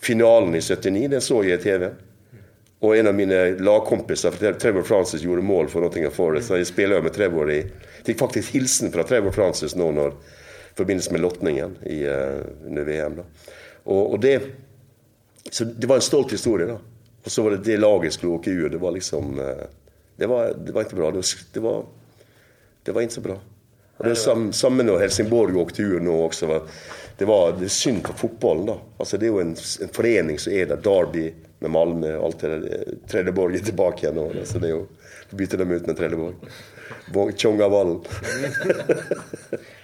finalen 0.02 0.56
i 0.56 0.62
79. 0.62 1.10
Den 1.12 1.22
så 1.22 1.44
jeg 1.46 1.60
i 1.60 1.64
TV. 1.64 1.92
Og 2.80 2.96
en 2.96 3.08
av 3.12 3.16
mine 3.16 3.40
lagkompiser, 3.60 4.32
Trevor 4.60 4.84
Francis, 4.88 5.22
gjorde 5.22 5.44
mål 5.44 5.68
for 5.70 5.84
Nottingham 5.84 6.14
Forest. 6.16 6.48
Så 6.48 6.60
jeg 6.62 6.70
spiller 6.70 7.04
med 7.04 7.14
Trevor 7.14 7.52
i 7.52 7.62
Fikk 8.08 8.22
faktisk 8.22 8.54
hilsen 8.56 8.94
fra 8.94 9.04
Trevor 9.04 9.36
Francis 9.36 9.76
nå 9.76 9.90
når, 9.92 10.16
i 10.72 10.78
forbindelse 10.80 11.12
med 11.12 11.22
lotningen 11.22 11.76
i, 11.84 12.00
eh, 12.08 12.40
under 12.66 12.88
VM. 12.88 13.20
da. 13.20 13.26
Og, 13.84 14.14
og, 14.14 14.22
det 14.22 14.42
Så 15.52 15.66
det 15.66 15.88
var 15.88 15.96
en 15.96 16.02
stolt 16.02 16.32
historie, 16.32 16.68
da. 16.68 16.78
Og 17.30 17.34
så 17.34 17.44
var 17.46 17.54
det 17.54 17.58
det 17.68 17.76
laget 17.78 18.16
skulle 18.16 18.40
åke 18.40 18.50
ur. 18.50 18.70
Det 18.74 18.80
var 18.82 18.96
liksom 18.96 19.36
uh, 19.38 19.68
det, 20.18 20.28
var, 20.28 20.56
det 20.58 20.74
var, 20.74 20.88
ikke 20.88 20.98
bra. 20.98 21.12
Det 21.14 21.22
var, 21.22 21.34
det 21.54 21.60
var, 21.60 21.84
det 22.84 22.96
var 22.96 23.06
ikke 23.06 23.14
så 23.20 23.22
bra. 23.28 23.36
Og 24.00 24.08
det 24.08 24.16
er 24.16 24.18
sam, 24.18 24.48
Samme 24.58 24.82
når 24.88 25.04
Helsingborg 25.04 25.60
åkte 25.62 25.86
ur 25.86 26.02
nå 26.02 26.16
også. 26.26 26.50
Det, 27.20 27.28
var, 27.30 27.54
det 27.60 27.68
er 27.70 27.76
synd 27.76 28.02
for 28.08 28.18
fotballen, 28.18 28.66
da. 28.72 28.80
Altså, 28.98 29.22
det 29.22 29.30
er 29.30 29.36
jo 29.36 29.44
en, 29.44 29.54
en 29.54 29.94
forening 29.94 30.42
som 30.42 30.58
er 30.58 30.72
der. 30.72 30.82
Derby 30.90 31.28
med 31.60 31.74
Malmö 31.76 32.16
og 32.16 32.26
alt 32.32 32.42
det 32.42 32.52
der. 32.56 32.98
Trelleborg 33.12 33.60
er 33.60 33.70
tilbake 33.70 34.08
igjen 34.08 34.18
nå. 34.18 34.26
Så 34.50 34.58
det 34.58 34.72
er 34.72 34.78
jo, 34.80 34.88
bytte 35.38 35.62
dem 35.62 35.76
ut 35.76 35.86
med 35.86 36.02
Trelleborg. 36.02 36.50
Tjongavallen. 37.36 38.00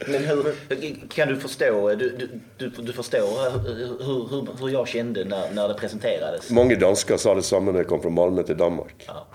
Men 0.07 0.23
hur, 0.26 0.56
kan 1.07 1.27
du 1.27 1.36
förstå, 1.36 1.95
du, 1.95 2.30
du, 2.57 2.69
du 2.69 2.94
förstår 2.94 3.60
hur, 3.68 4.30
hur, 4.30 4.60
hur 4.60 4.69
jag 4.69 4.88
kände 4.88 5.26
när, 5.26 5.52
när 5.52 5.68
det 5.68 5.73
presenterades? 5.73 6.49
Mange 6.52 6.76
dansker 6.76 7.18
sa 7.18 7.36
det 7.36 7.44
samme 7.44 7.72
når 7.72 7.86
jeg 7.86 7.90
kom 7.90 8.02
fra 8.02 8.10
Malmö 8.10 8.44
til 8.44 8.57
Danmark. 8.57 9.07
Ja. 9.07 9.26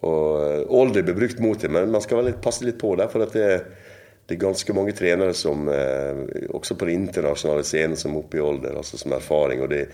Og 0.00 0.70
Older 0.72 1.04
ble 1.04 1.14
brukt 1.14 1.40
mot 1.42 1.60
det, 1.60 1.68
men 1.68 1.90
man 1.92 2.00
skal 2.00 2.22
vel 2.22 2.32
passe 2.40 2.64
litt 2.64 2.78
på 2.80 2.94
det. 2.96 3.10
For 3.12 3.26
at 3.26 3.34
det, 3.36 3.48
det 4.26 4.36
er 4.36 4.40
ganske 4.46 4.72
mange 4.76 4.94
trenere 4.96 5.34
som, 5.36 5.68
eh, 5.68 6.22
også 6.56 6.76
på 6.78 6.88
det 6.88 6.96
internasjonale 6.96 7.66
scenen, 7.66 7.98
som 8.00 8.14
er 8.14 8.22
oppe 8.22 8.40
i 8.40 8.44
alder, 8.44 8.78
altså 8.80 9.00
som 9.00 9.12
erfaring. 9.12 9.60
og 9.62 9.70
det 9.74 9.88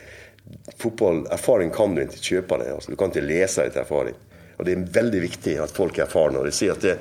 fotball, 0.76 1.26
Erfaring 1.30 1.70
kan 1.70 1.94
du 1.94 2.02
ikke 2.04 2.22
kjøpe 2.22 2.58
det. 2.62 2.72
Altså, 2.74 2.92
du 2.92 2.96
kan 3.00 3.10
lese 3.10 3.64
deg 3.64 3.72
til 3.74 3.82
erfaring. 3.82 4.14
Og 4.56 4.64
Det 4.64 4.74
er 4.74 4.86
veldig 5.00 5.22
viktig 5.22 5.56
at 5.62 5.74
folk 5.74 5.98
er 5.98 6.06
erfarne. 6.06 6.38
og 6.38 6.46
de 6.48 6.54
sier 6.54 6.72
at 6.72 6.84
det 6.84 6.98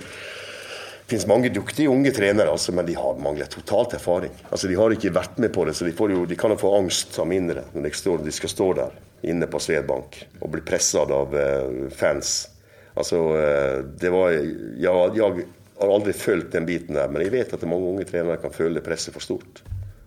finnes 1.07 1.27
mange 1.29 1.51
duktige 1.53 1.89
unge 1.89 2.11
trenere, 2.11 2.49
altså, 2.49 2.73
men 2.73 2.85
de 2.87 2.95
har 2.97 3.19
mangler 3.21 3.49
totalt 3.51 3.93
erfaring. 3.93 4.33
Altså, 4.49 4.67
De 4.67 4.75
har 4.75 4.91
ikke 4.91 5.13
vært 5.13 5.37
med 5.37 5.53
på 5.53 5.65
det, 5.65 5.75
så 5.75 5.85
de, 5.85 5.93
jo, 5.93 6.25
de 6.25 6.35
kan 6.35 6.51
jo 6.51 6.57
få 6.57 6.73
angst 6.79 7.19
av 7.19 7.29
mindre 7.29 7.67
når 7.73 7.89
de, 7.89 7.91
står, 7.93 8.23
de, 8.25 8.33
skal 8.33 8.49
stå 8.49 8.71
der 8.81 8.95
inne 9.25 9.47
på 9.47 9.61
Svedbank 9.61 10.17
og 10.41 10.51
bli 10.53 10.61
presset 10.65 11.11
av 11.11 11.33
uh, 11.33 11.89
fans. 11.93 12.49
Altså, 12.95 13.21
uh, 13.37 13.85
det 14.01 14.11
var, 14.13 14.33
ja, 14.81 14.95
jeg 15.13 15.45
har 15.79 15.93
aldri 15.93 16.13
følt 16.17 16.51
den 16.53 16.65
biten 16.65 16.97
der, 16.97 17.09
men 17.11 17.25
jeg 17.25 17.33
vet 17.33 17.53
at 17.53 17.69
mange 17.69 17.89
unge 17.89 18.07
trenere 18.09 18.41
kan 18.41 18.53
føle 18.53 18.83
presset 18.85 19.13
for 19.13 19.23
stort. 19.23 19.63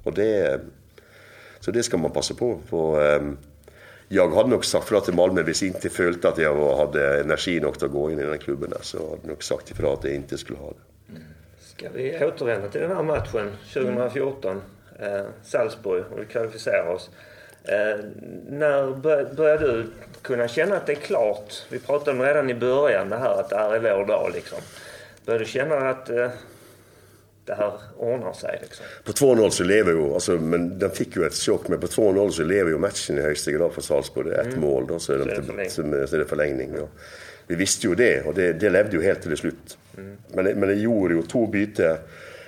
Og 0.06 0.14
det, 0.16 0.30
så 1.60 1.74
det 1.74 1.84
skal 1.86 2.00
man 2.02 2.14
passe 2.14 2.34
på. 2.38 2.54
For, 2.70 2.98
um, 2.98 3.34
eh, 3.34 3.57
jag 4.08 4.28
hade 4.28 4.48
nog 4.48 4.64
sagt 4.64 4.86
ifrån 4.86 5.02
till 5.02 5.14
Malmö 5.14 5.40
om 5.40 5.46
jag 5.46 5.62
inte 5.62 5.88
følte 5.88 6.28
att 6.28 6.38
jag 6.38 6.76
hade 6.76 7.20
energi 7.20 7.60
nog 7.60 7.84
att 7.84 7.90
gå 7.90 8.10
in 8.10 8.20
i 8.20 8.22
den 8.22 8.38
klubben. 8.38 8.72
Så 8.80 8.98
hade 8.98 9.20
jeg 9.22 9.28
nog 9.28 9.44
sagt 9.44 9.70
ifrån 9.70 9.92
att 9.92 10.04
jag 10.04 10.14
inte 10.14 10.38
skulle 10.38 10.58
ha 10.58 10.70
det. 10.70 11.18
Ska 11.60 11.88
vi 11.94 12.24
återvända 12.24 12.68
till 12.68 12.80
den 12.80 12.96
här 12.96 13.02
matchen 13.02 13.50
2014? 13.74 14.62
Eh, 14.98 15.20
Salzburg 15.42 16.04
och 16.12 16.20
vi 16.20 16.24
kvalificerar 16.24 16.86
oss. 16.94 17.10
Eh, 17.64 18.04
när 18.48 18.96
började 19.34 19.66
du 19.66 19.86
kunna 20.22 20.48
känna 20.48 20.76
att 20.76 20.86
det 20.86 20.92
är 20.92 20.96
klart? 20.96 21.66
Vi 21.70 21.78
pratade 21.78 22.10
om 22.10 22.22
redan 22.22 22.50
i 22.50 22.54
början 22.54 23.08
det 23.08 23.16
här 23.16 23.40
att 23.40 23.50
det 23.50 23.56
här 23.56 23.72
är 23.72 23.80
vår 23.80 24.06
dag 24.06 24.30
liksom. 24.34 24.58
Började 25.24 25.44
du 25.44 25.50
känna 25.50 25.90
att 25.90 26.10
eh, 26.10 26.28
det 27.48 27.54
här 27.54 27.72
ordnar 27.96 28.32
sig. 28.32 28.58
Liksom. 28.62 28.86
På 29.04 29.12
2-0 29.12 29.50
så 29.50 29.64
lever 29.64 29.92
ju, 29.92 30.14
alltså, 30.14 30.32
men 30.32 30.78
den 30.78 30.90
fick 30.90 31.16
ju 31.16 31.24
ett 31.24 31.34
chock, 31.34 31.68
men 31.68 31.80
på 31.80 31.86
2-0 31.86 32.30
så 32.30 32.42
lever 32.44 32.70
ju 32.70 32.78
matchen 32.78 33.18
i 33.18 33.20
högsta 33.20 33.50
grad 33.50 33.72
för 33.72 33.82
Salzburg. 33.82 34.26
Det 34.26 34.34
är 34.34 34.40
ett 34.40 34.46
mm. 34.46 34.60
mål 34.60 34.86
då, 34.88 34.98
så 34.98 35.12
är, 35.12 35.18
det, 35.18 35.42
förlängning. 35.42 35.70
så 36.06 36.16
är 36.16 36.18
det 36.18 36.24
förlängning. 36.24 36.72
Ja. 36.76 36.88
Vi 37.46 37.54
visste 37.54 37.86
ju 37.86 37.94
det 37.94 38.22
och 38.22 38.34
det, 38.34 38.52
det 38.52 38.70
levde 38.70 38.96
ju 38.96 39.02
helt 39.02 39.22
till 39.22 39.36
slut. 39.36 39.78
Mm. 39.96 40.16
Men, 40.28 40.44
men 40.44 40.68
det 40.68 40.74
gjorde 40.74 41.14
ju 41.14 41.22
två 41.22 41.46
byten 41.46 41.96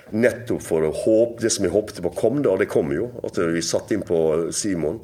nettopp 0.09 0.63
for 0.63 0.83
å 0.83 0.91
håpe 0.91 1.41
det 1.41 1.49
som 1.49 1.63
vi 1.63 1.71
håpte 1.71 2.01
på 2.01 2.09
kom, 2.09 2.41
da. 2.43 2.55
Det 2.57 2.67
kom 2.69 2.91
jo. 2.93 3.09
At 3.23 3.37
vi 3.37 3.61
satte 3.61 3.95
inn 3.95 4.05
på 4.05 4.51
Simon 4.51 4.99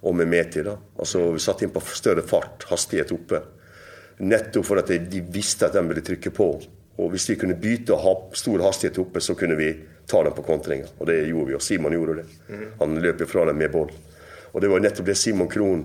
og 0.00 0.16
med 0.16 0.28
Meti. 0.28 0.62
da. 0.62 0.76
Altså, 0.98 1.30
Vi 1.32 1.38
satte 1.38 1.64
inn 1.64 1.72
på 1.74 1.80
større 1.80 2.22
fart, 2.26 2.66
hastighet 2.68 3.12
oppe. 3.12 3.42
Nettopp 4.18 4.66
for 4.66 4.82
at 4.82 4.90
de 4.90 5.22
visste 5.32 5.66
at 5.66 5.78
de 5.78 5.86
ville 5.88 6.04
trykke 6.04 6.30
på. 6.34 6.50
Och 7.00 7.10
hvis 7.10 7.30
vi 7.30 7.36
kunde 7.36 7.54
byta 7.54 7.92
och 7.92 7.98
ha 7.98 8.30
stor 8.32 8.58
hastighet 8.58 8.98
uppe 8.98 9.20
så 9.20 9.34
kunde 9.34 9.56
vi 9.56 9.76
ta 10.06 10.24
den 10.24 10.32
på 10.32 10.42
kontringar. 10.42 10.86
Och 10.98 11.06
det 11.06 11.22
gjorde 11.22 11.50
vi, 11.50 11.54
och 11.54 11.62
Simon 11.62 11.92
gjorde 11.92 12.14
det. 12.14 12.24
Mm. 12.54 12.72
Han 12.78 13.02
löp 13.02 13.20
ifrån 13.20 13.46
den 13.46 13.56
med 13.56 13.72
boll. 13.72 13.92
Och 14.52 14.60
det 14.60 14.68
var 14.68 14.80
nettopp 14.80 15.06
det 15.06 15.14
Simon 15.14 15.48
Kron 15.48 15.84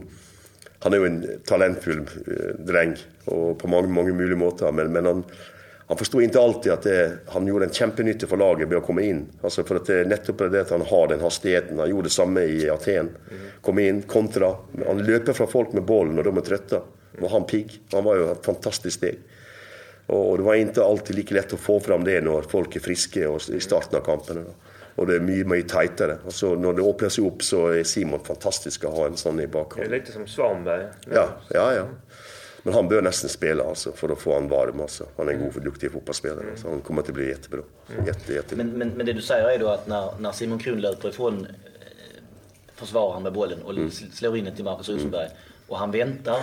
Han 0.80 0.94
är 0.94 0.98
ju 0.98 1.06
en 1.06 1.28
talentfull 1.46 2.00
eh, 2.28 2.66
dreng 2.66 2.96
på 3.26 3.68
många, 3.68 3.88
många 3.88 4.14
möjliga 4.14 4.38
måter, 4.38 4.72
men, 4.72 4.92
men 4.92 5.06
han, 5.06 5.24
han 5.88 5.98
förstod 5.98 6.24
inte 6.24 6.42
alltid 6.42 6.72
att 6.72 6.82
det, 6.82 7.12
han 7.28 7.48
gjorde 7.48 7.66
en 7.66 7.72
kämpenytta 7.72 8.28
för 8.28 8.38
laget 8.38 8.70
med 8.70 8.78
att 8.78 8.84
komma 8.84 9.02
in. 9.02 9.26
Alltså 9.42 9.64
för 9.64 9.76
att 9.76 9.86
det, 9.86 10.00
är 10.00 10.06
nettopp 10.06 10.38
det 10.38 10.62
att 10.62 10.70
han 10.70 10.82
har 10.82 11.08
den 11.08 11.20
hastigheten. 11.20 11.80
Han 11.80 11.90
gjorde 11.90 12.10
samma 12.10 12.42
i 12.42 12.70
Aten. 12.70 13.10
Kom 13.62 13.80
in, 13.80 14.02
kontra. 14.02 14.56
Han 14.88 15.06
löper 15.06 15.34
från 15.34 15.48
folk 15.48 15.74
med 15.74 15.84
bollen 15.84 16.18
och 16.18 16.24
de 16.24 16.38
er 16.38 16.42
trøtte. 16.42 16.82
var 17.20 17.30
han 17.30 17.46
pigg. 17.46 17.82
Han 17.92 18.04
var 18.04 18.16
ju 18.16 18.32
ett 18.32 18.46
fantastisk 18.46 18.98
steg. 18.98 19.20
Og 20.08 20.38
det 20.38 20.46
var 20.46 20.60
ikke 20.62 20.86
alltid 20.86 21.18
like 21.18 21.34
lett 21.34 21.54
å 21.56 21.58
få 21.58 21.80
fram 21.82 22.04
det 22.06 22.20
når 22.26 22.46
folk 22.52 22.76
er 22.78 22.84
friske 22.86 23.26
i 23.26 23.62
starten 23.64 23.98
av 23.98 24.06
kampene. 24.06 24.46
Og 24.96 25.10
det 25.10 25.18
er 25.18 25.26
mye 25.26 25.44
mye 25.50 25.66
tightere. 25.68 26.20
Altså, 26.24 26.54
når 26.56 26.78
det 26.78 26.86
åpner 26.86 27.12
seg 27.12 27.26
opp, 27.28 27.42
så 27.44 27.66
er 27.76 27.88
Simon 27.90 28.22
fantastisk 28.24 28.86
å 28.88 28.94
ha 28.94 29.10
en 29.10 29.18
sånn 29.20 29.42
i 29.44 29.48
bakhånd. 29.52 29.90
Litt 29.92 30.12
som 30.14 30.28
Svanberg. 30.30 30.88
Ja, 31.12 31.28
ja, 31.52 31.66
ja. 31.76 31.88
Men 32.66 32.74
han 32.74 32.88
bør 32.90 33.04
nesten 33.06 33.30
spille 33.30 33.64
alltså, 33.64 33.92
för 33.92 34.10
att 34.10 34.20
få 34.20 34.34
han 34.34 34.48
varm. 34.50 34.82
Alltså. 34.82 35.06
Han 35.18 35.30
är 35.30 35.34
en 35.34 35.44
god, 35.44 35.64
duktig 35.64 35.92
fotbollsspelare. 35.92 36.46
Alltså. 36.52 36.70
Han 36.70 36.82
kommer 36.82 37.02
att 37.02 37.10
bli 37.10 37.28
jättebra. 37.30 37.62
Jätte, 38.06 38.34
jättebra. 38.34 38.64
Men, 38.64 38.78
men, 38.78 38.90
men 38.90 39.06
det 39.06 39.14
du 39.14 39.22
säger 39.22 39.50
är 39.50 39.60
då 39.60 39.68
att 39.68 39.88
när, 39.88 40.12
när 40.20 40.32
Simon 40.32 40.60
Kron 40.60 40.82
löper 40.82 41.10
ifrån 41.10 41.46
eh, 41.46 42.22
försvararen 42.76 43.24
med 43.24 43.34
bollen 43.34 43.62
och 43.64 43.72
mm. 43.72 43.92
slår 43.92 44.38
in 44.38 44.46
den 44.46 44.56
till 44.56 44.64
Marcus 44.64 44.90
Rosenberg. 44.90 45.26
Mm. 45.26 45.38
Och 45.76 45.82
han 45.82 45.92
väntar. 45.92 46.38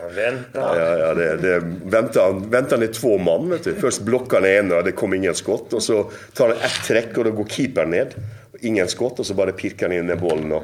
Han 0.00 0.14
väntar. 0.14 0.80
Ja, 0.80 0.98
ja, 0.98 1.14
det, 1.14 1.36
det, 1.36 1.62
väntar, 1.84 2.50
väntar 2.50 2.78
ni 2.78 2.88
två 2.88 3.18
man. 3.18 3.50
Vet 3.50 3.64
du. 3.64 3.74
Först 3.74 4.00
blockar 4.00 4.40
han 4.40 4.50
ena, 4.50 4.82
det 4.82 4.92
kommer 4.92 5.16
ingen 5.16 5.34
skott. 5.34 5.72
Och 5.72 5.82
så 5.82 6.10
tar 6.32 6.48
han 6.48 6.56
ett 6.56 6.84
träck 6.86 7.18
och 7.18 7.24
då 7.24 7.30
går 7.30 7.44
keepern 7.44 7.90
ned. 7.90 8.14
Ingen 8.60 8.88
skott 8.88 9.18
och 9.18 9.26
så 9.26 9.34
bara 9.34 9.52
pirkar 9.52 9.88
han 9.88 9.96
in 9.96 10.06
den 10.06 10.20
bollen. 10.20 10.52
Och 10.52 10.62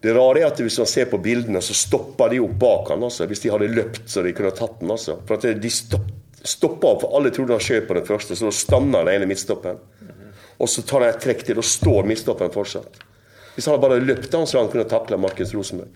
det 0.00 0.14
rara 0.14 0.38
är 0.38 0.46
att 0.46 0.60
hvis 0.60 0.78
man 0.78 0.86
ser 0.86 1.04
på 1.04 1.18
bildene, 1.18 1.60
så 1.60 1.74
stopper 1.74 2.28
de 2.28 2.40
opp 2.40 2.50
bak 2.50 2.88
han 2.88 3.02
også. 3.02 3.26
Hvis 3.26 3.40
de 3.40 3.50
hadde 3.50 3.68
løpt, 3.68 4.08
så 4.08 4.22
de 4.22 4.32
kunne 4.32 4.50
tatt 4.50 4.80
den 4.80 4.90
også. 4.90 5.18
For 5.28 5.36
at 5.36 5.60
de 5.62 5.70
stopp, 5.70 6.08
stopper 6.42 6.88
opp, 6.88 7.02
for 7.04 7.16
alle 7.18 7.30
trodde 7.30 7.52
han 7.52 7.60
skjøt 7.60 7.84
på 7.88 7.98
den 7.98 8.06
første, 8.08 8.36
så 8.36 8.48
da 8.48 8.54
stanner 8.56 9.04
den 9.04 9.20
ene 9.20 9.28
midtstoppen. 9.28 9.76
Og 10.56 10.72
så 10.72 10.82
tar 10.88 11.04
han 11.04 11.12
et 11.12 11.20
trekk 11.20 11.44
til, 11.44 11.60
og 11.60 11.68
står 11.68 12.08
midtstoppen 12.08 12.56
fortsatt. 12.56 13.04
Hvis 13.54 13.68
han 13.68 13.80
bare 13.80 14.00
løpt, 14.00 14.32
så 14.32 14.40
hadde 14.40 14.64
han 14.64 14.72
kunnet 14.72 14.88
takle 14.88 15.20
Markus 15.20 15.52
Rosenberg. 15.52 15.92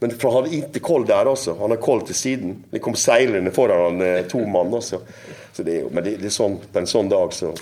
Men 0.00 0.10
for 0.10 0.32
han 0.32 0.44
hadde 0.44 0.56
ikke 0.56 0.82
koll 0.84 1.06
der 1.08 1.30
også. 1.30 1.54
Han 1.60 1.70
har 1.70 1.80
koll 1.82 2.02
til 2.06 2.18
siden. 2.18 2.56
De 2.72 2.80
kom 2.82 2.96
seilende 2.98 3.52
foran 3.54 3.84
han, 3.86 4.02
eh, 4.08 4.26
to 4.30 4.42
mann 4.46 4.74
også. 4.74 5.00
Så 5.52 5.62
det 5.66 5.80
er, 5.80 5.88
men 5.90 6.04
det, 6.04 6.18
det 6.22 6.30
er 6.30 6.34
sånn, 6.34 6.58
på 6.72 6.82
en 6.82 6.90
sånn 6.90 7.12
dag 7.12 7.32
så 7.34 7.54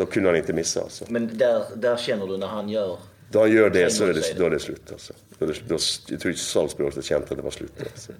Da 0.00 0.06
kunne 0.08 0.30
han 0.30 0.38
ikke 0.38 0.54
misse. 0.56 0.80
Altså. 0.80 1.04
Men 1.12 1.26
der, 1.36 1.74
der 1.76 1.98
kjenner 2.00 2.24
du 2.24 2.38
når 2.40 2.52
han 2.54 2.68
gjør 2.72 2.94
da 3.30 3.40
han 3.40 3.52
gör 3.52 3.70
det 3.70 3.90
så 3.90 4.04
är 4.04 4.14
det, 4.14 4.38
då 4.38 4.46
är 4.46 4.50
det 4.50 4.58
slut. 4.58 4.92
Alltså. 4.92 5.12
Då, 5.38 5.46
då, 5.46 5.78
jag 6.08 6.20
tror 6.20 6.32
inte 6.32 6.44
Salzburg 6.44 6.88
också 6.88 7.02
kände 7.02 7.26
att 7.30 7.36
det 7.36 7.42
var 7.42 7.50
slut. 7.50 7.72
Alltså. 7.80 8.12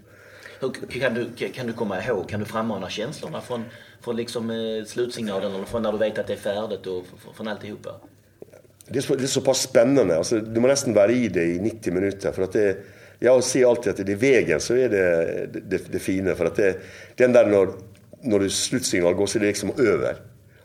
Hur, 0.61 1.01
kan, 1.01 1.15
du, 1.15 1.49
kan 1.53 1.67
du 1.67 1.73
komma 1.73 2.05
ihåg, 2.05 2.29
kan 2.29 2.41
du 2.41 2.47
frammana 2.47 2.91
känslorna 2.91 3.41
från, 3.41 3.65
från 4.01 4.17
liksom, 4.17 4.51
eh, 4.51 4.85
slutsignalen 4.87 5.55
eller 5.55 5.65
från 5.65 5.83
när 5.83 5.93
du 5.93 5.99
vet 5.99 6.19
att 6.19 6.27
det 6.27 6.33
är 6.33 6.37
färdigt 6.37 6.87
och 6.87 7.05
från 7.35 7.49
alltihopa? 7.49 7.91
Det 8.87 8.99
är, 8.99 9.03
så, 9.03 9.15
det 9.15 9.23
är 9.23 9.27
så 9.27 9.41
pass 9.41 9.63
spännande. 9.63 10.17
Alltså, 10.17 10.41
du 10.41 10.61
måste 10.61 10.69
nästan 10.69 10.95
vara 10.95 11.13
i 11.13 11.29
det 11.29 11.45
i 11.45 11.59
90 11.59 11.93
minuter. 11.93 12.33
För 12.33 12.43
att 12.43 12.53
det, 12.53 12.77
jag 13.21 13.45
ser 13.45 13.67
alltid 13.67 13.91
att 13.91 14.07
det 14.07 14.13
är 14.13 14.17
vägen 14.17 14.61
så 14.61 14.75
är 14.75 14.89
det 14.89 15.47
det, 15.69 15.93
det 15.93 15.99
fina. 15.99 16.35
För 16.35 16.45
att 16.45 16.57
det, 16.57 16.77
den 17.17 17.33
där 17.33 17.47
när, 17.47 17.69
när 18.23 18.49
slutsignalen 18.49 19.17
går 19.17 19.27
så 19.27 19.39
är 19.39 19.41
det 19.41 19.47
liksom 19.47 19.71
över. 19.79 20.17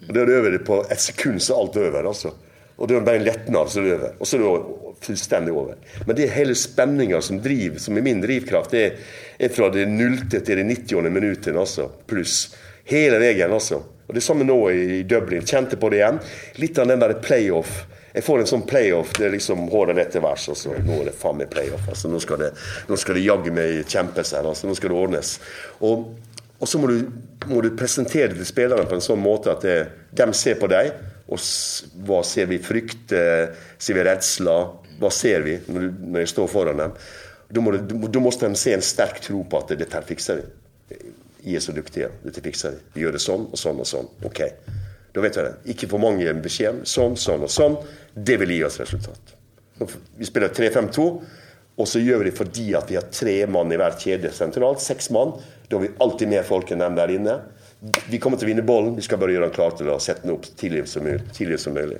Och 0.07 0.13
då 0.13 0.19
är 0.19 0.25
det 0.25 0.33
över 0.33 0.57
på 0.57 0.85
ett 0.89 0.99
sekund 0.99 1.41
så 1.41 1.53
är 1.53 1.59
allt 1.59 1.77
över. 1.77 2.03
Alltså. 2.03 2.33
är 2.79 2.87
det 2.87 3.01
bara 3.01 3.15
en 3.15 3.23
lättnad 3.23 3.69
så 3.69 3.79
är 3.79 3.83
det 3.83 3.91
över. 3.91 4.11
Och 4.17 4.27
så 4.27 4.37
är 4.37 4.41
det 4.41 4.63
fullständigt 5.01 5.55
över. 5.55 5.75
Men 6.07 6.15
det 6.15 6.23
är 6.23 6.27
hela 6.27 6.55
spänningen 6.55 7.21
som 7.21 7.41
driver, 7.41 7.79
som 7.79 7.97
är 7.97 8.01
min 8.01 8.21
drivkraft, 8.21 8.71
det 8.71 8.85
är, 8.85 8.93
är 9.37 9.49
från 9.49 9.71
det 9.71 9.85
nullte 9.85 10.39
till 10.39 10.57
det 10.57 10.63
90. 10.63 11.01
minuten 11.01 11.57
alltså. 11.57 11.91
Plus. 12.07 12.55
Hela 12.83 13.19
vägen 13.19 13.53
alltså. 13.53 13.83
Och 14.07 14.13
det 14.13 14.17
är 14.17 14.21
samma 14.21 14.43
nu 14.43 14.73
i 14.73 15.03
Dublin. 15.03 15.45
Kände 15.45 15.77
på 15.77 15.89
det 15.89 15.95
igen. 15.95 16.19
Lite 16.53 16.81
av 16.81 16.87
den 16.87 16.99
där 16.99 17.13
playoff. 17.13 17.85
Jag 18.15 18.23
får 18.23 18.39
en 18.39 18.47
sån 18.47 18.61
playoff. 18.61 19.13
Det 19.17 19.25
är 19.25 19.29
liksom 19.29 19.59
hårda 19.59 19.93
nätter 19.93 20.19
vars 20.19 20.49
och 20.49 20.57
så. 20.57 20.69
Nu 20.87 21.01
är 21.01 21.05
det 21.05 21.11
fan 21.11 21.37
med 21.37 21.49
playoff. 21.49 21.89
Alltså, 21.89 22.07
nu 22.07 22.19
ska 22.19 22.37
det, 22.37 22.51
nu 22.87 22.97
ska 22.97 23.13
det 23.13 23.19
jaggu 23.19 23.51
mig 23.51 23.83
kämpas 23.87 24.33
här. 24.33 24.49
Alltså, 24.49 24.67
nu 24.67 24.75
ska 24.75 24.87
det 24.87 24.93
ordnas. 24.93 25.39
Och, 25.59 26.15
och 26.59 26.69
så 26.69 26.79
må 26.79 26.87
du, 26.87 27.07
må 27.45 27.61
du 27.61 27.77
presentera 27.77 28.27
det 28.27 28.35
till 28.35 28.45
spelarna 28.45 28.83
på 28.83 28.95
en 28.95 29.01
sån 29.01 29.19
måte 29.19 29.51
att 29.51 29.61
det, 29.61 29.87
de 30.11 30.33
ser 30.33 30.55
på 30.55 30.67
dig. 30.67 30.91
Och 31.25 31.39
vad 31.95 32.25
ser 32.25 32.45
vi? 32.45 32.59
Frykt? 32.59 33.11
Eh, 33.11 33.19
ser 33.77 33.93
vi 33.93 34.03
rädsla? 34.03 34.69
Vad 34.99 35.13
ser 35.13 35.41
vi 35.41 35.59
när, 35.65 35.93
när 36.01 36.19
jag 36.19 36.29
står 36.29 36.47
föran 36.47 36.77
dem? 36.77 36.91
Då, 37.49 37.61
må, 37.61 37.71
då 38.07 38.19
måste 38.19 38.45
de 38.45 38.55
se 38.55 38.73
en 38.73 38.81
stark 38.81 39.21
tro 39.21 39.45
på 39.45 39.57
att 39.57 39.67
det 39.67 39.93
här 39.93 40.01
fixar 40.01 40.35
vi. 40.35 40.41
Ni 41.41 41.55
är 41.55 41.59
så 41.59 41.71
duktiga, 41.71 42.07
det 42.23 42.41
fixar 42.41 42.69
vi. 42.71 42.77
Vi 42.93 43.01
gör 43.01 43.11
det 43.11 43.19
sån 43.19 43.45
och 43.45 43.59
sån 43.59 43.79
och 43.79 43.87
sån. 43.87 44.05
Okej, 44.23 44.29
okay 44.29 44.75
då 45.15 45.21
vet 45.21 45.35
jag 45.35 45.45
det. 45.45 45.71
Ikke 45.71 45.87
for 45.87 46.03
mange 46.03 46.33
beskjed. 46.43 46.81
Sånn, 46.83 47.13
sånn 47.15 47.45
och 47.47 47.51
sånn. 47.51 47.77
Det 48.13 48.35
vill 48.41 48.51
ge 48.51 48.65
oss 48.67 48.79
resultat. 48.81 49.35
Vi 50.19 50.25
spelar 50.27 50.51
3-5-2. 50.51 51.21
Och 51.75 51.87
så 51.87 51.99
gör 51.99 52.17
vi 52.19 52.29
det 52.29 52.35
fordi 52.35 52.73
at 52.75 52.91
vi 52.91 52.95
har 52.99 53.07
tre 53.15 53.47
man 53.47 53.71
i 53.71 53.77
hver 53.79 53.95
kjede 53.99 54.31
sentralt. 54.35 54.81
Sex 54.83 55.09
man. 55.09 55.31
Då 55.67 55.77
har 55.77 55.81
vi 55.87 55.91
alltid 55.97 56.27
mer 56.27 56.43
folk 56.43 56.71
än 56.71 56.79
dem 56.79 56.95
där 56.95 57.15
inne. 57.15 57.39
Vi 58.09 58.19
kommer 58.19 58.37
til 58.37 58.47
å 58.47 58.51
vinne 58.51 58.65
bollen, 58.65 58.95
vi 58.95 59.03
skal 59.05 59.19
bare 59.21 59.35
gjøre 59.35 59.47
den 59.47 59.55
klar 59.55 59.75
til 59.77 59.89
å 59.93 59.97
sette 60.01 60.25
den 60.25 60.35
opp 60.35 60.45
tidligere 60.57 60.89
som, 60.89 61.07
tidligere 61.35 61.61
som 61.61 61.75
mulig. 61.75 61.99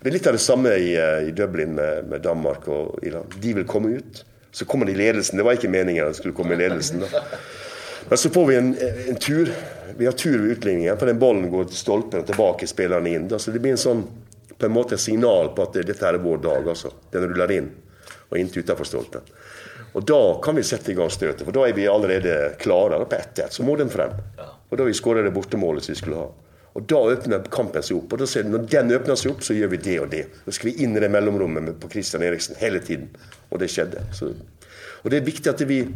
Det 0.00 0.10
er 0.10 0.14
litt 0.14 0.26
av 0.30 0.36
det 0.36 0.42
samme 0.44 0.74
i, 0.76 0.90
eh, 0.94 1.28
i 1.28 1.34
Dublin 1.34 1.74
med, 1.74 2.06
med, 2.10 2.22
Danmark 2.22 2.66
og 2.68 2.98
Irland. 3.02 3.34
De 3.42 3.54
vil 3.56 3.66
komme 3.66 3.96
ut. 3.98 4.24
Så 4.52 4.64
kommer 4.64 4.86
de 4.86 4.92
i 4.92 4.98
ledelsen. 4.98 5.38
Det 5.38 5.46
var 5.46 5.56
ikke 5.56 5.72
meningen 5.72 6.04
at 6.04 6.14
de 6.14 6.20
skulle 6.20 6.36
komme 6.36 6.54
i 6.54 6.60
ledelsen. 6.60 7.02
Da. 7.02 7.22
Men 8.08 8.18
så 8.18 8.30
får 8.30 8.46
vi 8.46 8.56
en, 8.56 8.68
en, 9.08 9.16
tur. 9.16 9.50
Vi 9.96 10.06
har 10.06 10.12
tur 10.12 10.38
ved 10.38 10.56
utligningen, 10.56 10.98
for 10.98 11.06
den 11.06 11.18
ballen 11.18 11.50
går 11.50 11.68
til 11.70 11.78
stolpen 11.78 12.22
og 12.22 12.28
tilbake, 12.28 12.66
spillerne 12.66 13.12
inn. 13.12 13.28
Da. 13.30 13.38
Så 13.38 13.54
det 13.54 13.62
blir 13.64 13.76
en 13.76 13.80
sånn, 13.80 14.04
på 14.56 14.68
en 14.68 14.74
måte 14.74 14.98
signal 14.98 15.52
på 15.54 15.66
at 15.66 15.78
dette 15.86 16.08
er 16.08 16.18
vår 16.22 16.40
dag. 16.44 16.70
Altså. 16.72 16.92
Den 17.12 17.28
ruller 17.28 17.54
inn, 17.54 17.70
og 18.28 18.38
ikke 18.40 18.64
utenfor 18.64 18.88
stolpen. 18.88 19.28
Og 19.96 20.04
da 20.04 20.20
kan 20.44 20.56
vi 20.58 20.64
sette 20.66 20.92
i 20.92 20.96
gang 20.96 21.08
støtet, 21.12 21.44
for 21.46 21.56
da 21.56 21.62
er 21.68 21.76
vi 21.76 21.86
allerede 21.88 22.56
klare 22.60 22.98
på 23.04 23.16
1-1. 23.16 23.54
Så 23.54 23.64
må 23.64 23.78
den 23.80 23.92
frem. 23.92 24.12
Og 24.68 24.76
da 24.76 24.84
vi 24.84 24.96
skåra 24.96 25.22
det 25.24 25.32
bortemålet 25.32 25.86
som 25.86 25.94
vi 25.94 26.00
skulle 26.00 26.24
ha. 26.24 26.26
Og 26.76 26.84
Da 26.84 26.98
åpner 27.00 27.46
kampen 27.48 27.82
seg 27.82 27.96
opp. 27.96 28.12
og 28.12 28.18
da 28.20 28.26
ser 28.26 28.42
du, 28.42 28.50
Når 28.50 28.66
den 28.68 29.16
seg 29.16 29.30
opp, 29.30 29.40
så 29.40 29.54
gjør 29.56 29.70
vi 29.72 29.76
det 29.76 30.00
og 30.00 30.10
det. 30.10 30.26
Da 30.44 30.52
skal 30.52 30.70
vi 30.70 30.84
inn 30.84 30.96
i 30.96 31.00
det 31.00 31.08
mellomrommet 31.10 31.80
på 31.80 31.88
Christian 31.88 32.22
Eriksen 32.22 32.56
hele 32.60 32.80
tiden. 32.80 33.08
Og 33.50 33.58
det 33.58 33.70
skjedde. 33.70 34.04
Så, 34.12 34.34
og 35.02 35.10
Det 35.10 35.16
er 35.16 35.24
viktig 35.24 35.48
at 35.48 35.60
vi 35.68 35.86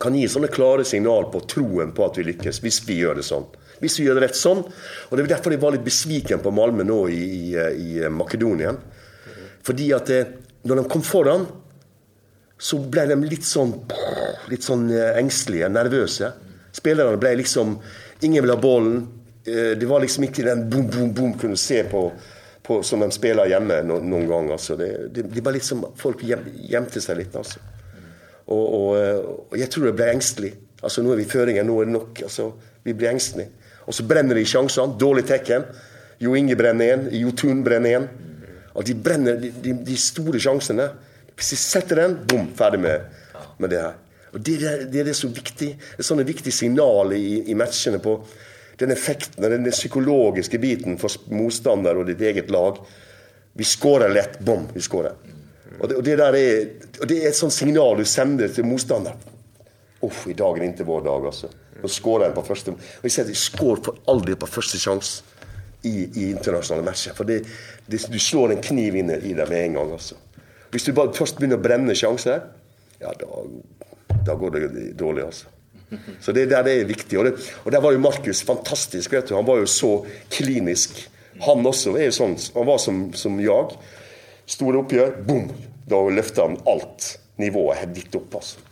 kan 0.00 0.14
ge 0.16 0.28
sådana 0.28 0.48
klara 0.52 0.84
signal 0.84 1.28
på 1.32 1.40
troen 1.40 1.92
på 1.92 2.04
att 2.06 2.18
vi 2.18 2.24
lyckas, 2.24 2.62
hvis 2.64 2.80
vi 2.88 2.98
gör 3.02 3.18
det 3.20 3.24
sånn. 3.26 3.44
Hvis 3.80 3.98
vi 4.00 4.06
gjør 4.06 4.16
det 4.16 4.26
rett 4.28 4.36
sånn. 4.36 4.62
Og 4.64 5.16
Det 5.16 5.24
er 5.24 5.34
derfor 5.34 5.52
jeg 5.52 5.60
var 5.60 5.74
litt 5.76 5.84
besviken 5.84 6.40
på 6.40 6.52
Malmö 6.52 6.84
nå 6.84 7.00
i, 7.12 7.20
i, 7.20 7.44
i 7.56 7.98
eh, 8.00 8.12
Makedonien. 8.12 8.78
Fordi 9.64 9.90
at 9.96 10.08
det, 10.08 10.20
eh, 10.20 10.36
når 10.68 10.82
de 10.82 10.84
kom 10.92 11.04
foran, 11.04 11.46
så 12.60 12.76
ble 12.92 13.06
de 13.08 13.16
litt 13.24 13.46
sånn, 13.48 13.72
litt 14.52 14.64
sånn 14.64 14.88
eh, 14.92 15.16
engstelige, 15.20 15.68
nervøse. 15.72 16.32
Spillerne 16.76 17.20
ble 17.20 17.38
liksom 17.40 17.78
Ingen 18.20 18.44
ville 18.44 18.52
ha 18.52 18.60
ballen. 18.60 18.98
Eh, 19.48 19.72
det 19.80 19.86
var 19.88 20.02
liksom 20.04 20.26
ikke 20.26 20.44
den 20.44 20.66
boom, 20.68 20.90
boom, 20.92 21.12
boom 21.16 21.30
kunne 21.40 21.56
se 21.56 21.78
på, 21.88 22.02
på 22.66 22.82
som 22.84 23.00
de 23.00 23.08
spiller 23.16 23.48
hjemme 23.48 23.78
noen, 23.88 24.10
noen 24.12 24.26
gang. 24.28 24.50
Altså. 24.52 24.76
Det, 24.76 24.90
det, 25.16 25.24
det 25.32 25.44
var 25.44 25.56
liksom, 25.56 25.86
Folk 25.96 26.20
gjemte 26.24 27.00
seg 27.00 27.16
litt. 27.22 27.36
altså. 27.40 27.64
Og, 28.50 28.64
og, 28.74 28.90
og, 29.50 29.54
jeg 29.58 29.70
tror 29.70 29.88
det 29.88 29.96
ble 29.98 30.10
engstelig. 30.14 30.52
Altså, 30.82 31.04
Nå 31.04 31.12
er 31.14 31.20
vi 31.20 31.26
i 31.26 31.30
føringen, 31.30 31.66
nå 31.66 31.78
er 31.80 31.88
det 31.88 31.94
nok. 31.94 32.22
altså, 32.26 32.50
Vi 32.84 32.94
blir 32.96 33.12
engstelige. 33.12 33.50
Og 33.86 33.94
så 33.94 34.04
brenner 34.06 34.38
de 34.38 34.44
sjansene. 34.46 34.98
Dårlig 35.00 35.26
tekken. 35.28 35.64
Jo 36.20 36.34
Inge 36.36 36.56
brenner 36.56 36.96
én, 36.96 37.08
Jo 37.16 37.32
Tun 37.32 37.64
brenner 37.64 37.98
én. 37.98 38.08
At 38.76 38.86
de 38.86 38.94
brenner 38.94 39.38
de, 39.40 39.50
de, 39.64 39.74
de, 39.86 39.96
store 39.96 40.40
sjansene. 40.40 40.90
Hvis 41.34 41.54
de 41.54 41.56
setter 41.56 42.02
den, 42.02 42.18
bom, 42.28 42.50
ferdig 42.56 42.80
med, 42.80 43.08
med 43.58 43.72
det 43.72 43.80
her. 43.80 43.98
Og 44.32 44.42
det, 44.46 44.60
det, 44.92 45.00
er 45.00 45.08
det 45.08 45.16
som 45.16 45.32
viktig. 45.34 45.72
Det 45.74 46.04
er 46.04 46.06
sånne 46.06 46.26
viktige 46.28 46.54
signaler 46.54 47.16
i, 47.18 47.40
i 47.50 47.56
matchene 47.58 47.98
på 48.02 48.20
den 48.80 48.94
effekten 48.94 49.44
den 49.44 49.66
psykologiske 49.72 50.58
biten 50.60 50.96
for 51.00 51.12
motstander 51.34 51.98
og 52.00 52.06
ditt 52.08 52.22
eget 52.24 52.52
lag. 52.52 52.78
Vi 53.52 53.66
skårer 53.66 54.12
lett. 54.12 54.38
Bom, 54.44 54.68
vi 54.72 54.80
skårer. 54.84 55.16
Och 55.80 55.88
det, 55.88 55.94
och 55.94 56.02
det, 56.02 56.16
där 56.16 56.36
är, 56.36 56.68
och 57.00 57.06
det 57.06 57.24
är 57.24 57.28
ett 57.28 57.36
sånt 57.36 57.52
signal 57.52 57.98
du 57.98 58.04
sänder 58.04 58.48
till 58.48 58.64
motståndaren. 58.64 59.16
Uff, 60.00 60.26
idag 60.28 60.58
är 60.58 60.62
inte 60.62 60.84
vår 60.84 61.04
dag, 61.04 61.26
alltså. 61.26 61.48
Då 61.82 61.88
skårar 61.88 62.26
en 62.28 62.34
på 62.34 62.42
första. 62.42 62.70
Og 62.70 63.04
jeg 63.08 63.12
sier 63.12 63.28
at 63.28 63.36
skår 63.36 63.78
skårer 63.80 64.00
aldri 64.12 64.34
på 64.36 64.46
första 64.46 64.78
chans 64.78 65.22
i, 65.82 66.08
i, 66.14 66.30
internationella 66.30 66.84
matcher. 66.84 67.12
För 67.16 67.24
det, 67.24 67.44
det, 67.86 68.12
du 68.12 68.18
slår 68.18 68.52
en 68.52 68.62
kniv 68.62 68.96
in 68.96 69.10
i 69.10 69.32
det 69.32 69.46
med 69.48 69.64
en 69.64 69.74
gång 69.74 69.92
altså. 69.92 70.14
Hvis 70.70 70.84
du 70.84 70.92
bare 70.92 71.14
først 71.16 71.38
begynner 71.38 71.58
å 71.58 71.62
brenne 71.64 71.94
sjanser, 71.96 72.44
ja, 73.00 73.14
da, 73.18 73.40
da 74.26 74.36
går 74.38 74.50
det 74.54 74.92
dårlig, 74.98 75.24
altså. 75.24 75.48
Så 76.20 76.32
det, 76.32 76.44
der 76.52 76.62
det 76.62 76.76
er 76.80 76.84
viktig. 76.86 77.18
Og, 77.18 77.24
det, 77.24 77.48
og 77.64 77.72
der 77.72 77.80
var 77.82 77.96
jo 77.96 77.98
Markus 77.98 78.42
fantastisk. 78.46 79.12
vet 79.12 79.28
du. 79.28 79.34
Han 79.34 79.46
var 79.46 79.58
jo 79.58 79.66
så 79.66 80.04
klinisk. 80.30 81.00
Han 81.42 81.66
også 81.66 81.96
er 81.96 82.10
jo 82.10 82.14
sånn. 82.14 82.36
Han 82.54 82.68
var 82.68 82.78
som, 82.78 83.00
som 83.18 83.40
jag. 83.42 83.74
Store 84.46 84.84
oppgjør, 84.84 85.16
bom! 85.26 85.50
Da 85.90 86.00
løfta 86.14 86.46
han 86.46 86.58
alt 86.70 87.16
nivået 87.40 87.82
helt 87.82 87.96
ditt 87.96 88.18
opp. 88.18 88.34
altså. 88.40 88.66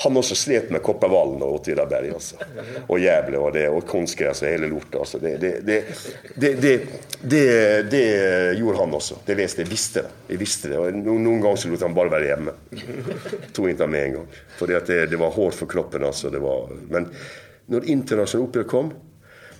Han 0.00 0.16
også 0.16 0.36
slet 0.38 0.68
med 0.70 0.78
Koppervallen 0.86 1.40
og 1.42 1.56
Åtvidaberg. 1.56 2.12
Altså. 2.14 2.36
Og 2.86 3.00
Gävle 3.02 3.40
og, 3.42 3.48
det, 3.56 3.64
og 3.68 3.82
kunstgress 3.86 4.44
og 4.44 4.52
hele 4.52 4.68
lortet. 4.70 4.94
Altså. 5.00 5.18
Det, 5.18 5.32
det, 5.66 5.78
det, 6.38 6.74
det, 7.90 8.04
gjorde 8.60 8.78
han 8.78 8.94
også. 8.94 9.18
Det 9.26 9.34
visste 9.40 9.64
jeg. 9.64 9.70
visste 9.72 10.04
det. 10.06 10.12
Jeg 10.30 10.40
visste 10.44 10.70
det. 10.70 10.78
Og 10.78 11.00
noen, 11.00 11.26
noen 11.26 11.42
ganger 11.42 11.58
så 11.64 11.72
lot 11.72 11.82
han 11.82 11.98
bare 11.98 12.14
være 12.14 12.30
hjemme. 12.30 12.54
Tok 13.50 13.72
ikke 13.72 13.82
han 13.88 13.94
med 13.96 14.04
en 14.04 14.16
gang. 14.20 14.38
Fordi 14.60 14.78
det, 14.86 15.18
var 15.18 15.34
hårdt 15.34 15.58
for 15.64 15.74
kroppen. 15.74 16.06
Altså. 16.06 16.30
Var, 16.30 16.72
men 16.94 17.10
når 17.74 17.90
internasjonale 17.90 18.48
oppgjør 18.48 18.70
kom 18.70 18.94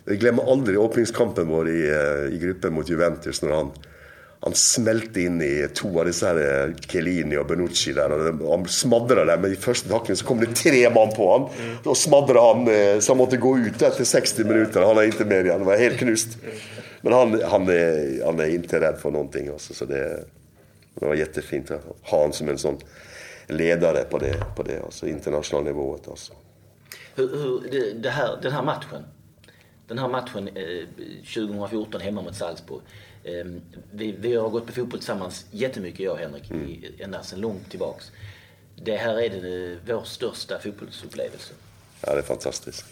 Jeg 0.08 0.22
glemmer 0.22 0.46
aldri 0.48 0.78
åpningskampen 0.80 1.50
vår 1.50 1.66
i, 1.68 1.80
eh, 1.92 2.22
i 2.32 2.38
gruppen 2.40 2.72
mot 2.78 2.88
Juventus. 2.88 3.42
når 3.42 3.56
han 3.56 3.74
han 4.40 4.54
smelte 4.54 5.20
inn 5.26 5.40
i 5.42 5.66
to 5.74 5.88
av 5.98 6.06
disse 6.06 6.28
her 6.30 6.70
Kelini 6.86 7.34
og 7.40 7.48
Benucci 7.50 7.90
der. 7.96 8.12
og 8.14 8.44
Han 8.46 8.66
smadra 8.70 9.24
dem. 9.26 9.42
Men 9.42 9.54
i 9.54 9.58
første 9.58 9.90
takken 9.90 10.16
så 10.16 10.26
kom 10.28 10.38
det 10.38 10.52
tre 10.56 10.84
mann 10.94 11.10
på 11.16 11.26
han. 11.32 11.48
Da 11.82 11.94
smadra 11.98 12.44
han 12.52 12.70
eh, 12.70 13.00
så 13.02 13.16
han 13.16 13.22
måtte 13.22 13.40
gå 13.42 13.56
ut 13.58 13.82
etter 13.82 14.06
60 14.06 14.46
minutter. 14.46 14.86
Han 14.86 15.00
er 15.00 15.10
ikke 15.10 15.26
med 15.26 15.48
igjen. 15.48 15.58
Han 15.58 15.66
var 15.66 15.82
helt 15.82 15.98
knust. 15.98 16.38
Men 17.02 17.16
han, 17.16 17.34
han, 17.50 17.66
er, 17.74 17.98
han 18.22 18.44
er 18.44 18.54
ikke 18.54 18.78
redd 18.84 19.02
for 19.02 19.14
noen 19.14 19.30
ting. 19.34 19.50
Altså. 19.50 19.74
Så 19.74 19.90
det, 19.90 20.04
det 20.94 21.02
var 21.02 21.18
kjempefint 21.18 21.74
å 21.74 21.82
ha 22.12 22.22
han 22.22 22.36
som 22.36 22.54
en 22.54 22.62
sånn 22.62 22.80
leder 23.48 24.04
på 24.10 24.22
det, 24.22 24.36
på 24.54 24.62
det 24.70 24.78
altså, 24.84 25.10
internasjonale 25.10 25.72
nivået. 25.72 26.06
Hur, 27.18 27.26
hur, 27.26 27.68
det, 27.70 27.92
det 28.02 28.10
här, 28.10 28.38
den 28.42 28.52
här 28.52 28.62
matchen, 28.62 29.04
den 29.88 29.98
här 29.98 30.08
matchen 30.08 30.48
eh, 30.48 30.86
2014 31.34 32.00
hemma 32.00 32.22
mot 32.22 32.36
Salzburg. 32.36 32.82
Ehm, 33.28 33.60
vi, 33.92 34.14
vi, 34.18 34.34
har 34.34 34.48
gått 34.48 34.66
på 34.66 34.72
fotboll 34.72 34.98
tillsammans 34.98 35.46
jättemycket 35.50 36.00
jag 36.00 36.12
och 36.12 36.18
Henrik, 36.18 36.50
mm. 36.50 36.82
ända 36.98 37.22
sedan 37.22 37.40
långt 37.40 37.70
tillbaks. 37.70 38.12
Det 38.84 38.96
här 38.96 39.20
är 39.20 39.30
det, 39.30 39.78
vår 39.92 40.04
största 40.04 40.58
fotbollsupplevelse. 40.58 41.52
Ja, 42.06 42.12
det 42.12 42.18
är 42.18 42.22
fantastiskt. 42.22 42.84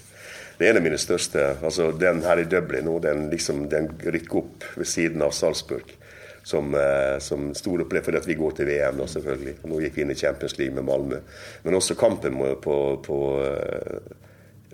Det 0.59 0.67
är 0.67 0.71
en 0.71 0.77
av 0.77 0.83
mina 0.83 0.99
största. 0.99 1.57
Alltså 1.65 1.93
den 1.93 2.23
här 2.23 2.39
i 2.39 2.45
Dublin, 2.45 2.89
och 2.89 3.01
den, 3.01 3.31
liksom, 3.31 3.69
den 3.69 3.93
rycker 3.99 4.39
upp 4.39 4.65
vid 4.77 4.87
sidan 4.87 5.23
av 5.23 5.31
Salzburg. 5.31 5.97
Som, 6.43 6.75
eh, 6.75 7.19
som 7.19 7.55
stor 7.55 7.81
upplevelse 7.81 8.13
för 8.13 8.19
att 8.19 8.27
vi 8.27 8.35
går 8.35 8.51
till 8.51 8.65
VM 8.65 8.95
då 8.99 9.07
selvfølgelig. 9.07 9.55
Nu 9.63 9.83
gick 9.83 9.99
vi 9.99 10.03
in 10.03 10.11
i 10.11 10.15
Champions 10.15 10.59
League 10.59 10.75
med 10.75 10.85
Malmö. 10.85 11.17
Men 11.63 11.75
också 11.75 11.95
kampen 11.95 12.57
på, 12.63 12.97
på 13.07 13.45
eh, 13.45 13.97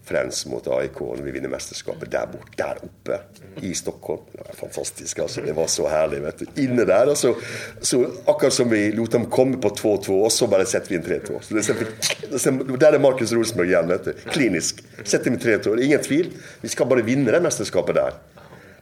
Friends 0.05 0.47
mot 0.47 0.69
AIK 0.69 1.01
när 1.01 1.23
vi 1.23 1.31
vinner 1.31 1.49
mästerskapet 1.49 2.11
där 2.11 2.27
borta, 2.33 2.47
där 2.57 2.79
uppe 2.83 3.21
i 3.67 3.75
Stockholm. 3.75 4.21
Det 4.33 4.39
var 4.39 4.55
fantastiskt 4.55 5.21
alltså, 5.21 5.41
Det 5.41 5.53
var 5.53 5.67
så 5.67 5.89
härligt. 5.89 6.19
vet 6.19 6.39
du. 6.39 6.63
Inne 6.63 6.85
där 6.85 7.09
och 7.09 7.19
så, 7.19 7.35
så 7.81 8.07
Akkurat 8.25 8.53
som 8.53 8.71
vi 8.71 8.93
låter 8.93 9.19
dem 9.19 9.27
komma 9.27 9.57
på 9.57 9.69
2-2, 9.69 10.25
och 10.25 10.33
så 10.33 10.47
bara 10.47 10.65
sätter 10.65 10.89
vi 10.89 10.95
in 10.95 11.03
3-2. 11.03 12.77
Där 12.77 12.93
är 12.93 12.99
Markus 12.99 13.33
Rosenberg 13.33 13.69
igen, 13.69 13.89
vet 13.89 14.05
du. 14.05 14.13
Klinisk. 14.13 14.85
Sätter 15.05 15.31
vi 15.31 15.37
3-2. 15.37 15.81
inget 15.81 16.03
tvivel. 16.03 16.33
Vi 16.61 16.69
ska 16.69 16.85
bara 16.85 17.03
vinna 17.03 17.33
det 17.33 17.41
mästerskapet 17.41 17.95
där. 17.95 18.13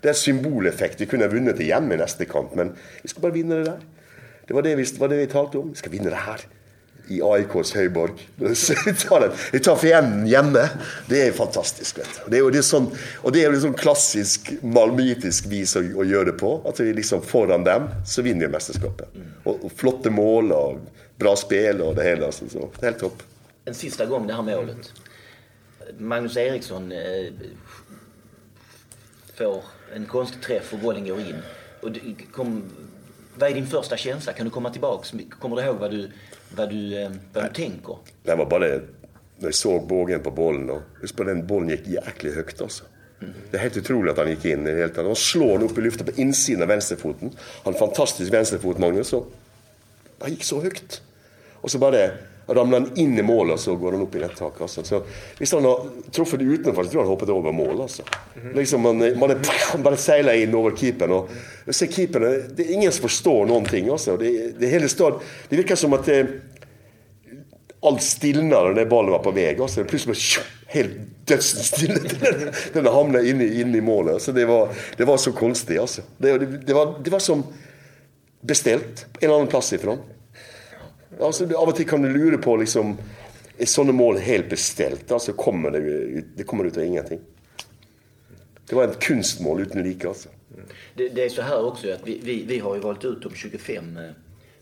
Det 0.01 0.09
är 0.09 0.13
symboleffekt. 0.13 1.01
Vi 1.01 1.07
kunde 1.07 1.25
ha 1.27 1.33
vunnit 1.33 1.57
det 1.57 1.65
i 1.65 1.81
nästa 1.81 2.25
kamp, 2.25 2.55
men 2.55 2.73
vi 3.03 3.09
ska 3.09 3.21
bara 3.21 3.33
vinna 3.33 3.55
det 3.55 3.65
där. 3.65 3.81
Det 4.47 4.55
var 4.55 4.63
det 4.63 4.75
vi, 4.75 4.85
var 4.99 5.09
det 5.09 5.17
vi 5.17 5.27
talade 5.27 5.59
om. 5.59 5.71
Vi 5.71 5.77
ska 5.77 5.91
vinna 5.91 6.11
det 6.11 6.17
här 6.17 6.41
i 7.11 7.19
AIKs 7.23 7.73
høyborg. 7.75 8.21
Vi 8.39 8.95
tar, 8.95 9.27
den. 9.27 9.63
tar 9.65 9.85
hjemme. 10.31 10.63
Det 11.11 11.23
er 11.27 11.33
fantastisk. 11.35 11.99
vet 11.99 12.13
du. 12.17 12.31
Det 12.31 12.39
er 12.39 12.45
jo 12.45 12.53
det 12.55 12.63
sånn, 12.67 12.87
og 13.23 13.35
det 13.35 13.43
er 13.43 13.55
jo 13.55 13.63
sånn 13.65 13.77
klassisk 13.79 14.53
malmøitisk 14.63 15.51
vis 15.51 15.75
å, 15.79 15.83
å, 15.83 16.07
gjøre 16.07 16.31
det 16.31 16.37
på. 16.41 16.55
At 16.69 16.81
vi 16.81 16.93
liksom 16.95 17.25
foran 17.27 17.67
dem, 17.67 17.91
så 18.07 18.23
vinner 18.27 18.47
vi 18.47 18.55
mesterskapet. 18.55 19.19
Og, 19.43 19.57
og, 19.57 19.69
flotte 19.75 20.13
mål 20.15 20.55
og 20.55 21.03
bra 21.21 21.35
spill 21.39 21.83
og 21.85 21.97
det 21.99 22.07
hele. 22.07 22.31
Altså, 22.31 22.49
så, 22.53 22.71
det 22.79 22.85
er 22.85 22.93
helt 22.93 23.05
topp. 23.09 23.27
En 23.69 23.77
siste 23.77 24.07
gang 24.07 24.27
det 24.27 24.35
här 24.35 24.43
målet. 24.43 24.93
Magnus 25.99 26.37
Eriksson 26.37 26.93
eh, 26.93 27.33
får 29.35 29.65
en 29.95 30.07
konstig 30.07 30.43
träff 30.43 30.73
och 30.73 30.79
bollen 30.79 31.07
går 31.07 31.21
in. 31.21 31.43
Och 31.83 31.91
kom, 32.33 32.63
vad 33.35 33.51
är 33.51 33.55
din 33.55 33.67
första 33.67 33.97
känsla? 33.97 34.33
Kan 34.33 34.47
du 34.47 34.51
komma 34.51 34.71
tillbaks? 34.71 35.13
Kommer 35.39 35.57
du 35.57 35.63
ihåg 35.63 35.77
vad 35.77 35.91
du 35.91 36.11
vad 36.57 36.71
du, 36.71 37.03
eh, 37.03 37.11
vad 37.33 37.45
du 37.45 37.49
tänker? 37.49 37.97
Det 38.23 38.35
var 38.35 38.47
bara 38.47 38.69
det, 38.69 38.83
när 39.39 39.47
jag 39.47 39.55
såg 39.55 39.87
bågen 39.87 40.21
på 40.21 40.31
bollen. 40.31 40.71
Och, 40.71 40.81
just 41.01 41.17
på 41.17 41.25
den 41.25 41.47
bollen 41.47 41.69
gick 41.69 41.87
jäkligt 41.87 42.35
högt 42.35 42.61
alltså. 42.61 42.85
Mm. 43.21 43.35
Det 43.51 43.57
är 43.57 43.61
helt 43.61 43.77
otroligt 43.77 44.13
att 44.13 44.19
han 44.19 44.31
gick 44.31 44.45
in. 44.45 44.67
Helt, 44.67 44.97
han 44.97 45.17
slår 45.17 45.59
den 45.59 45.63
upp 45.63 45.79
i 45.79 45.81
luften 45.81 46.07
på 46.07 46.13
insidan 46.21 46.63
av 46.63 46.69
vänsterfoten. 46.69 47.31
Han 47.65 47.73
har 47.73 47.81
fantastisk 47.81 48.33
vänsterfot, 48.33 48.79
Magnus. 48.79 49.13
Han 50.19 50.31
gick 50.31 50.45
så 50.45 50.63
högt. 50.63 51.03
Och 51.53 51.71
så 51.71 51.79
bara 51.79 51.91
det, 51.91 52.15
ramlar 52.55 52.81
han 52.81 52.91
in 52.99 53.19
i 53.19 53.23
mål 53.23 53.51
och 53.51 53.61
så 53.61 53.77
går 53.77 53.93
han 53.93 54.01
upp 54.01 54.15
i 54.15 54.19
rätt 54.19 54.37
tak. 54.37 54.61
Alltså. 54.61 54.83
Så, 54.85 55.03
hvis 55.39 55.53
han 55.53 55.65
har 55.65 55.87
truffat 56.11 56.41
utanför 56.41 56.85
så 56.85 56.91
tror 56.91 57.03
jag 57.03 57.07
han 57.07 57.11
hoppat 57.11 57.29
över 57.29 57.53
mål. 57.53 57.81
Alltså. 57.81 58.03
Mm. 58.43 58.57
Liksom 58.57 58.81
man, 58.81 58.99
man, 58.99 59.31
är, 59.31 59.79
bara 59.79 59.97
seiler 59.97 60.35
in 60.35 60.55
över 60.55 60.77
keepern. 60.77 61.13
Och, 61.13 61.31
och 61.67 61.75
så 61.75 61.87
keepern, 61.87 62.45
det 62.57 62.63
är 62.63 62.73
ingen 62.73 62.93
som 62.93 63.03
förstår 63.03 63.47
någonting. 63.47 63.89
Alltså. 63.89 64.17
Det, 64.17 64.61
det, 64.61 64.67
hela 64.67 64.89
stad, 64.89 65.15
det 65.49 65.57
verkar 65.57 65.77
som 65.77 65.93
att 65.93 66.07
det, 66.07 66.27
allt 67.83 68.03
stillnade 68.03 68.75
när 68.75 68.85
bollen 68.85 69.11
var 69.11 69.19
på 69.19 69.31
väg. 69.31 69.61
Och 69.61 69.71
så 69.71 69.85
plötsligt 69.85 70.37
bara, 70.37 70.45
helt 70.67 70.91
dödsstilla. 71.25 71.99
Den 72.73 72.87
hamnade 72.87 73.29
inne, 73.29 73.45
inne 73.45 73.79
i 73.79 73.81
målet. 73.81 74.23
Så 74.23 74.33
det, 74.33 74.45
var, 74.45 74.69
det 74.97 75.05
var 75.05 75.17
så 75.17 75.33
konstigt. 75.33 75.81
Alltså. 75.81 76.03
Det, 76.19 76.39
det, 76.39 76.47
det, 76.47 76.75
var, 76.75 77.01
det 77.05 77.11
var 77.11 77.19
som 77.19 77.45
beställt 78.41 79.07
en 79.21 79.31
annan 79.31 79.47
plats 79.47 79.73
ifrån. 79.73 79.99
Altså, 81.19 81.45
av 81.57 81.69
og 81.69 81.77
til 81.77 81.89
kan 81.89 82.03
du 82.03 82.09
lure 82.09 82.39
på 82.39 82.57
liksom, 82.61 82.99
Er 83.61 83.69
sånne 83.69 83.93
mål 83.93 84.17
helt 84.25 84.49
bestilt? 84.49 85.11
Altså, 85.13 85.35
kommer 85.37 85.75
det, 85.75 85.81
det 86.37 86.47
kommer 86.49 86.65
ut 86.65 86.77
av 86.77 86.85
ingenting. 86.85 87.21
Det 88.67 88.77
var 88.77 88.85
ett 88.85 89.01
kunstmål 89.01 89.61
utan 89.61 89.83
like. 89.83 90.09
Alltså. 90.09 90.29
Det, 90.95 91.09
det, 91.09 91.25
är 91.25 91.29
så 91.29 91.43
här 91.43 91.65
också 91.65 91.93
att 91.93 92.07
vi, 92.07 92.21
vi, 92.25 92.45
vi 92.45 92.59
har 92.59 92.75
ju 92.75 92.81
valt 92.81 93.05
ut 93.05 93.23
de 93.23 93.35
25 93.35 93.97
eh, 93.97 94.11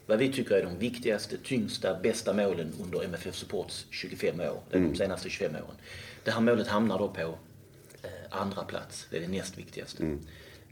vad 0.09 0.19
vi 0.19 0.33
tycker 0.33 0.55
är 0.55 0.65
de 0.65 0.79
viktigaste, 0.79 1.37
tyngsta, 1.37 1.95
bästa 1.95 2.33
målen 2.33 2.73
under 2.83 3.05
MFF 3.05 3.35
Supports 3.35 3.87
25 3.91 4.41
år. 4.41 4.61
De 4.71 4.77
mm. 4.77 4.95
senaste 4.95 5.31
25 5.31 5.55
åren. 5.55 5.77
Det 6.25 6.31
här 6.31 6.41
målet 6.41 6.67
hamnar 6.67 6.99
då 6.99 7.09
på 7.09 7.21
eh, 8.03 8.11
andra 8.31 8.65
plats. 8.65 9.07
Det 9.11 9.17
är 9.17 9.21
det 9.21 9.29
näst 9.29 9.59
viktigaste. 9.59 10.03
Mm. 10.03 10.21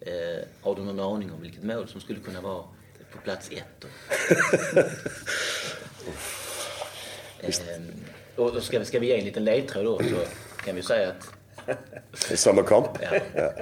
Eh, 0.00 0.44
har 0.60 0.74
du 0.74 0.84
någon 0.84 1.00
aning 1.00 1.32
om 1.32 1.42
vilket 1.42 1.62
mål 1.62 1.88
som 1.88 2.00
skulle 2.00 2.20
kunna 2.20 2.40
vara 2.40 2.64
på 3.16 3.22
plats 3.22 3.50
ett? 3.50 3.84
Ehm, 7.76 7.92
och 8.36 8.62
ska, 8.62 8.84
ska 8.84 8.98
vi 8.98 9.06
ge 9.06 9.18
en 9.18 9.24
liten 9.24 9.44
ledtråd 9.44 9.84
då 9.84 9.98
så 9.98 10.16
kan 10.64 10.76
vi 10.76 10.82
säga 10.82 11.08
att... 11.08 11.32
Det 12.28 12.32
är 12.32 12.36
samma 12.36 12.62
kamp? 12.62 12.88
Ja. 13.00 13.20
ja. 13.34 13.52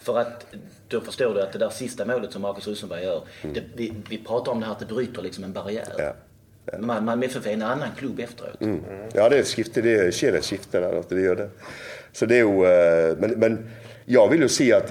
För 0.00 0.18
att 0.18 0.46
då 0.88 1.00
förstår 1.00 1.34
du 1.34 1.42
att 1.42 1.52
det 1.52 1.58
där 1.58 1.70
sista 1.70 2.04
målet 2.04 2.32
som 2.32 2.42
Marcus 2.42 2.68
Rosenberg 2.68 3.04
gör, 3.04 3.22
mm. 3.42 3.54
det, 3.54 3.62
vi, 3.74 3.92
vi 4.08 4.18
pratar 4.18 4.52
om 4.52 4.60
det 4.60 4.66
här 4.66 4.72
att 4.72 4.78
det 4.78 4.86
bryter 4.86 5.22
liksom 5.22 5.44
en 5.44 5.52
barriär. 5.52 5.94
Ja. 5.98 6.14
Ja. 6.64 6.78
Man, 6.78 7.04
man 7.04 7.22
MFF 7.22 7.46
är 7.46 7.50
en 7.50 7.62
annan 7.62 7.88
klubb 7.98 8.20
efteråt. 8.20 8.60
Mm. 8.60 8.80
Ja, 9.14 9.28
det 9.28 9.36
är 9.36 9.40
ett 9.40 9.48
skifte. 9.48 9.82
Det 9.82 10.14
sker 10.14 10.32
ett 10.32 10.44
skifte 10.44 10.80
där. 10.80 11.04
Det 11.08 11.20
gör 11.20 11.36
det. 11.36 11.50
Så 12.12 12.26
det 12.26 12.34
är 12.34 12.44
ju, 12.44 12.64
eh, 12.66 13.16
men, 13.18 13.30
men 13.30 13.70
jag 14.04 14.28
vill 14.30 14.40
ju 14.40 14.48
se 14.48 14.72
att 14.72 14.90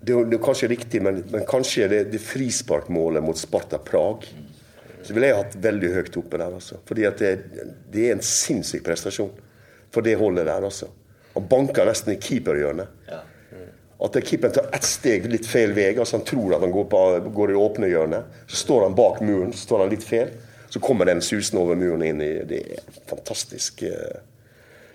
det, 0.00 0.14
det, 0.30 0.36
är 0.36 0.42
kanske 0.44 0.66
är 0.66 0.68
riktigt, 0.68 1.02
men, 1.02 1.24
men 1.30 1.46
kanske 1.46 1.88
det, 1.88 2.04
det 2.12 2.18
frisparkmålet 2.18 3.22
mot 3.22 3.38
Sparta 3.38 3.78
Prag. 3.78 4.26
Mm 4.36 4.50
så 5.02 5.14
ville 5.14 5.30
jeg 5.30 5.38
hatt 5.38 5.56
veldig 5.64 5.90
høyt 5.94 6.16
oppe 6.20 6.38
der. 6.40 6.54
altså. 6.54 6.80
Fordi 6.88 7.06
at 7.08 7.20
det, 7.22 7.32
det 7.92 8.06
er 8.06 8.16
en 8.16 8.24
sinnssyk 8.24 8.84
prestasjon 8.86 9.32
for 9.90 10.06
det 10.06 10.16
holdet 10.20 10.46
der. 10.46 10.66
altså. 10.66 10.90
Han 11.34 11.48
banker 11.50 11.88
nesten 11.88 12.14
i 12.14 12.20
keeperhjørnet. 12.20 13.00
Ja. 13.08 13.22
At 14.00 14.16
keeperen 14.24 14.54
tar 14.56 14.70
ett 14.76 14.86
steg 14.88 15.26
litt 15.28 15.48
feil 15.48 15.74
vei. 15.76 15.90
Altså 15.96 16.18
han 16.18 16.26
tror 16.28 16.56
at 16.56 16.64
han 16.64 16.72
går, 16.72 16.86
på, 16.92 17.02
går 17.36 17.52
i 17.52 17.56
det 17.56 17.64
åpne 17.64 17.90
hjørnet. 17.90 18.40
Så 18.46 18.62
står 18.64 18.86
han 18.86 18.96
bak 18.96 19.20
muren, 19.24 19.52
så 19.52 19.66
står 19.66 19.84
han 19.84 19.92
litt 19.92 20.06
feil. 20.06 20.32
Så 20.70 20.80
kommer 20.84 21.08
den 21.08 21.22
susende 21.24 21.64
over 21.64 21.78
muren 21.78 22.04
inn 22.06 22.22
i 22.22 22.32
Det 22.46 22.60
er 22.60 22.84
en 22.84 23.00
fantastisk 23.10 23.82
eh, 23.88 24.20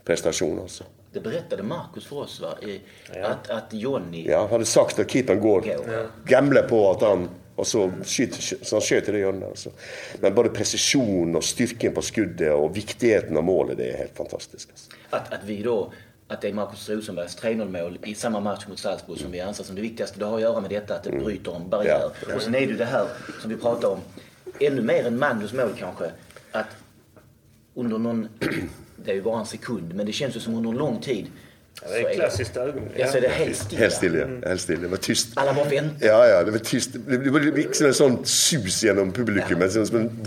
prestasjon, 0.08 0.62
altså. 0.64 0.88
Det 1.16 1.22
berättade 1.22 1.64
Marcus 1.64 2.06
för 2.06 2.16
oss, 2.16 2.42
va? 2.42 2.58
I, 2.62 2.82
att, 3.24 3.50
att 3.50 3.74
Johnny... 3.74 4.26
Ja, 4.28 4.48
hadde 4.48 4.66
sagt 4.66 5.00
at 5.00 5.12
keeperen 5.12 5.40
går. 5.40 5.64
Gambler 6.28 6.68
på 6.68 6.92
at 6.92 7.02
han 7.02 7.30
og 7.56 7.68
så, 7.68 7.86
så 8.04 8.76
han 8.76 8.84
skjøt 8.84 9.08
i 9.08 9.14
det 9.16 9.22
hjørnet. 9.22 9.46
Altså. 9.48 9.72
Men 10.20 10.34
både 10.36 10.52
presisjon 10.52 11.38
og 11.40 11.44
styrken 11.48 11.94
på 11.96 12.04
skuddet 12.04 12.52
og 12.52 12.74
viktigheten 12.76 13.40
av 13.40 13.46
målet, 13.48 13.78
det 13.80 13.94
er 13.94 14.02
helt 14.04 14.18
fantastisk. 14.18 14.74
Altså. 14.76 14.92
Att, 15.10 15.34
att 15.34 15.44
vi 15.46 15.62
då 15.64 15.94
att 16.28 16.42
det 16.42 16.48
är 16.48 16.54
Marcus 16.54 16.90
Rosenbergs 16.90 17.38
3-0 17.38 17.70
mål 17.70 17.98
i 18.04 18.16
samma 18.16 18.40
match 18.40 18.68
mot 18.68 18.80
Salzburg 18.80 19.20
som 19.20 19.32
vi 19.32 19.40
anser 19.40 19.64
som 19.64 19.76
det 19.76 19.82
viktigaste. 19.82 20.20
Det 20.20 20.26
har 20.26 20.36
att 20.36 20.42
göra 20.42 20.62
med 20.62 20.70
detta 20.70 20.96
att 20.96 21.04
det 21.04 21.12
bryter 21.12 21.56
en 21.56 21.70
barriär. 21.70 22.00
Ja, 22.00 22.12
ja. 22.30 22.36
Och 22.36 22.42
sen 22.42 22.56
är 22.56 22.60
det 22.60 22.66
ju 22.66 22.78
det 22.78 22.86
här 22.86 23.08
som 23.42 23.50
vi 23.50 23.58
pratar 23.58 23.88
om, 23.88 24.00
ännu 24.60 24.82
mer 24.82 25.06
än 25.08 25.20
Mandus 25.20 25.54
mål 25.54 25.70
kanske, 25.78 26.12
att 26.52 26.68
under 27.74 27.98
någon, 27.98 28.28
det 29.06 29.12
är 29.12 29.16
ju 29.16 29.22
bara 29.22 29.40
en 29.40 29.46
sekund, 29.46 29.96
men 29.96 30.06
det 30.06 30.12
känns 30.12 30.36
ju 30.36 30.40
som 30.40 30.56
under 30.56 30.70
en 30.70 30.78
lång 30.78 31.02
tid 31.02 31.28
Ja, 31.82 31.88
det 31.90 32.00
är 32.00 32.10
ett 32.10 32.16
klassiskt 32.16 32.58
ögonblick. 32.58 32.94
Ja, 33.00 33.12
så 33.12 33.18
är 33.18 33.22
det 33.22 33.28
helt 33.28 33.58
stilla. 33.58 33.82
Helt 33.82 33.94
stille. 33.94 34.42
Helt 34.46 34.62
stille. 34.62 34.82
Det 34.82 34.88
var 34.88 34.98
tyst. 34.98 35.28
Alla 35.36 35.54
bara 35.54 35.66
väntar. 35.66 36.08
Ja, 36.08 36.28
ja, 36.28 36.44
det 36.44 36.52
var 36.52 36.60
tyst. 36.60 36.90
Det 37.08 37.30
var 37.30 37.40
liksom 37.40 37.88
en 37.88 37.94
sånn 37.94 38.18
sus 38.26 38.84
gjennom 38.84 39.12
publikum. 39.12 39.60
men 39.60 39.72
Som 39.72 39.98
en, 40.00 40.26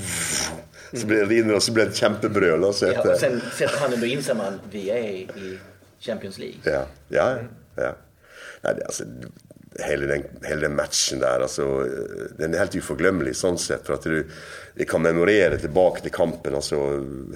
så 0.93 1.07
ble 1.07 1.25
det 1.25 1.39
inne, 1.41 1.55
og 1.57 1.63
så 1.65 1.73
ble 1.73 1.87
det 1.89 1.95
et 1.97 2.03
kjempebrøl. 2.03 2.65
Og 2.65 2.75
så 2.75 2.93
Ja, 2.93 3.13
och 3.13 3.19
sen 3.21 3.41
sätter 3.57 3.79
han 3.79 3.93
ändå 3.93 4.07
inser 4.07 4.35
man, 4.35 4.61
vi 4.71 4.91
är 4.91 4.99
i 4.99 5.59
Champions 6.01 6.39
League. 6.39 6.61
Ja, 6.65 6.87
ja. 7.09 7.39
ja. 7.77 7.95
Nei, 8.63 8.75
det, 8.75 8.85
altså, 8.85 9.05
hele, 9.85 10.07
den, 10.11 10.25
hele 10.45 10.67
den 10.67 10.75
matchen 10.79 11.21
der, 11.23 11.45
altså, 11.47 11.67
den 12.39 12.55
er 12.55 12.65
helt 12.65 12.79
uforglemmelig 12.81 13.37
sånn 13.39 13.59
sett. 13.61 13.85
For 13.87 13.99
at 13.99 14.09
du 14.09 14.23
jeg 14.79 14.87
kan 14.87 15.03
memorere 15.03 15.57
tilbake 15.59 16.05
til 16.05 16.15
kampen. 16.15 16.55
altså 16.55 16.79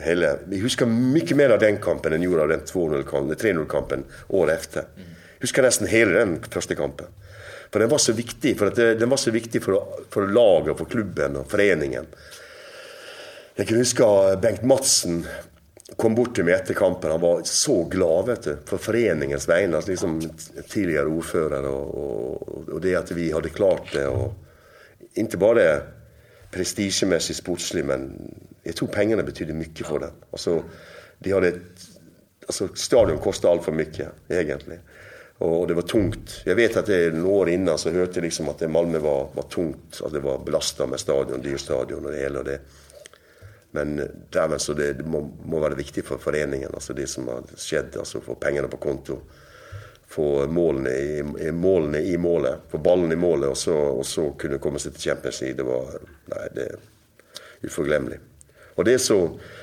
hele, 0.04 0.36
Vi 0.46 0.60
husker 0.62 0.86
mye 0.86 1.34
mer 1.34 1.56
av 1.56 1.58
den 1.62 1.80
kampen 1.82 2.14
enn 2.14 2.22
gjorde 2.22 2.44
av 2.44 2.52
den 2.52 2.62
2-0-kampen, 2.68 3.34
3-0-kampen 3.40 4.04
året 4.28 4.68
etter. 4.68 4.86
Jeg 4.96 5.48
husker 5.48 5.66
nesten 5.66 5.90
hele 5.90 6.20
den 6.20 6.36
første 6.46 6.76
kampen. 6.78 7.10
For 7.72 7.82
den 7.82 7.90
var 7.90 7.98
så 7.98 8.14
viktig 8.14 8.52
for, 8.60 8.70
det, 8.70 9.00
den 9.00 9.10
var 9.10 9.18
så 9.18 9.32
viktig 9.34 9.62
for, 9.64 10.04
for 10.12 10.28
laget, 10.30 10.76
for 10.78 10.86
klubben 10.92 11.40
og 11.40 11.48
foreningen. 11.50 12.06
Jeg 13.56 13.66
kan 13.68 13.80
huske 13.82 14.06
Bengt 14.40 14.62
Madsen 14.62 15.24
kom 16.02 16.14
bort 16.14 16.34
till 16.34 16.44
mig 16.44 16.54
efter 16.54 16.74
kampen. 16.74 17.10
Han 17.10 17.20
var 17.20 17.42
så 17.44 17.84
glad 17.84 18.26
vet 18.26 18.42
du, 18.42 18.56
för 18.64 18.76
föreningens 18.76 19.48
vägnar, 19.48 19.84
liksom, 19.86 20.30
tidigare 20.68 21.06
ordförande 21.06 21.68
och, 21.68 21.94
och, 21.94 22.68
och, 22.68 22.80
det 22.80 22.94
att 22.94 23.10
vi 23.10 23.32
hade 23.32 23.48
klart 23.48 23.92
det. 23.92 24.06
Och 24.06 24.34
inte 25.14 25.36
bara 25.36 25.54
det 25.54 25.82
prestigemässigt 26.50 27.38
sportsligt, 27.38 27.86
men 27.86 28.12
jag 28.62 28.76
tror 28.76 28.88
pengarna 28.88 29.22
betydde 29.22 29.52
mycket 29.52 29.86
för 29.86 29.98
den. 29.98 30.10
Alltså, 30.30 30.62
de 31.18 31.32
hade 31.32 31.48
ett, 31.48 31.62
alltså, 32.46 32.68
stadion 32.74 33.18
kostade 33.18 33.52
allt 33.52 33.64
för 33.64 33.72
mycket 33.72 34.08
egentligen. 34.28 34.80
Och 35.38 35.66
det 35.66 35.74
var 35.74 35.82
tungt. 35.82 36.42
Jag 36.44 36.54
vet 36.54 36.76
att 36.76 36.86
det 36.86 37.14
några 37.14 37.34
år 37.34 37.48
innan 37.48 37.78
så 37.78 37.90
hörde 37.90 38.12
jag 38.14 38.24
liksom 38.24 38.48
att 38.48 38.58
det 38.58 38.68
Malmö 38.68 38.98
var, 38.98 39.28
var 39.34 39.42
tungt. 39.42 40.00
At 40.04 40.12
det 40.12 40.20
var 40.20 40.38
belastat 40.38 40.88
med 40.88 41.00
stadion, 41.00 41.42
dyrstadion 41.42 42.06
och 42.06 42.12
det 42.12 42.18
hela. 42.18 42.38
Och 42.38 42.44
det 42.44 42.60
men 43.74 44.00
dæven, 44.30 44.58
så 44.60 44.74
det, 44.76 44.92
det 44.92 45.04
må, 45.08 45.22
må, 45.44 45.60
være 45.60 45.78
viktig 45.78 46.04
for 46.04 46.20
foreningen, 46.20 46.68
altså 46.74 46.92
det 46.92 47.06
som 47.08 47.28
har 47.32 47.46
skjedd. 47.56 47.96
altså 47.96 48.20
Få 48.20 48.36
pengene 48.40 48.68
på 48.68 48.76
konto. 48.76 49.16
Få 50.12 50.46
målene 50.52 50.92
i, 50.92 51.22
i, 51.46 51.52
målene 51.56 52.02
i 52.04 52.18
målet. 52.20 52.66
Få 52.68 52.82
ballen 52.84 53.12
i 53.12 53.16
målet, 53.16 53.48
og 53.48 53.56
så, 53.56 53.76
og 53.96 54.04
så 54.06 54.26
kunne 54.36 54.60
komme 54.60 54.82
seg 54.82 54.92
til 54.92 55.08
Champions 55.08 55.40
League. 55.40 55.56
Det 55.56 55.64
var 55.64 55.96
nei, 56.34 56.44
det 56.52 56.68
er 56.68 57.64
uforglemmelig. 57.64 58.20
Og 58.76 58.84
det 58.84 58.98
er, 58.98 59.02
så, 59.04 59.18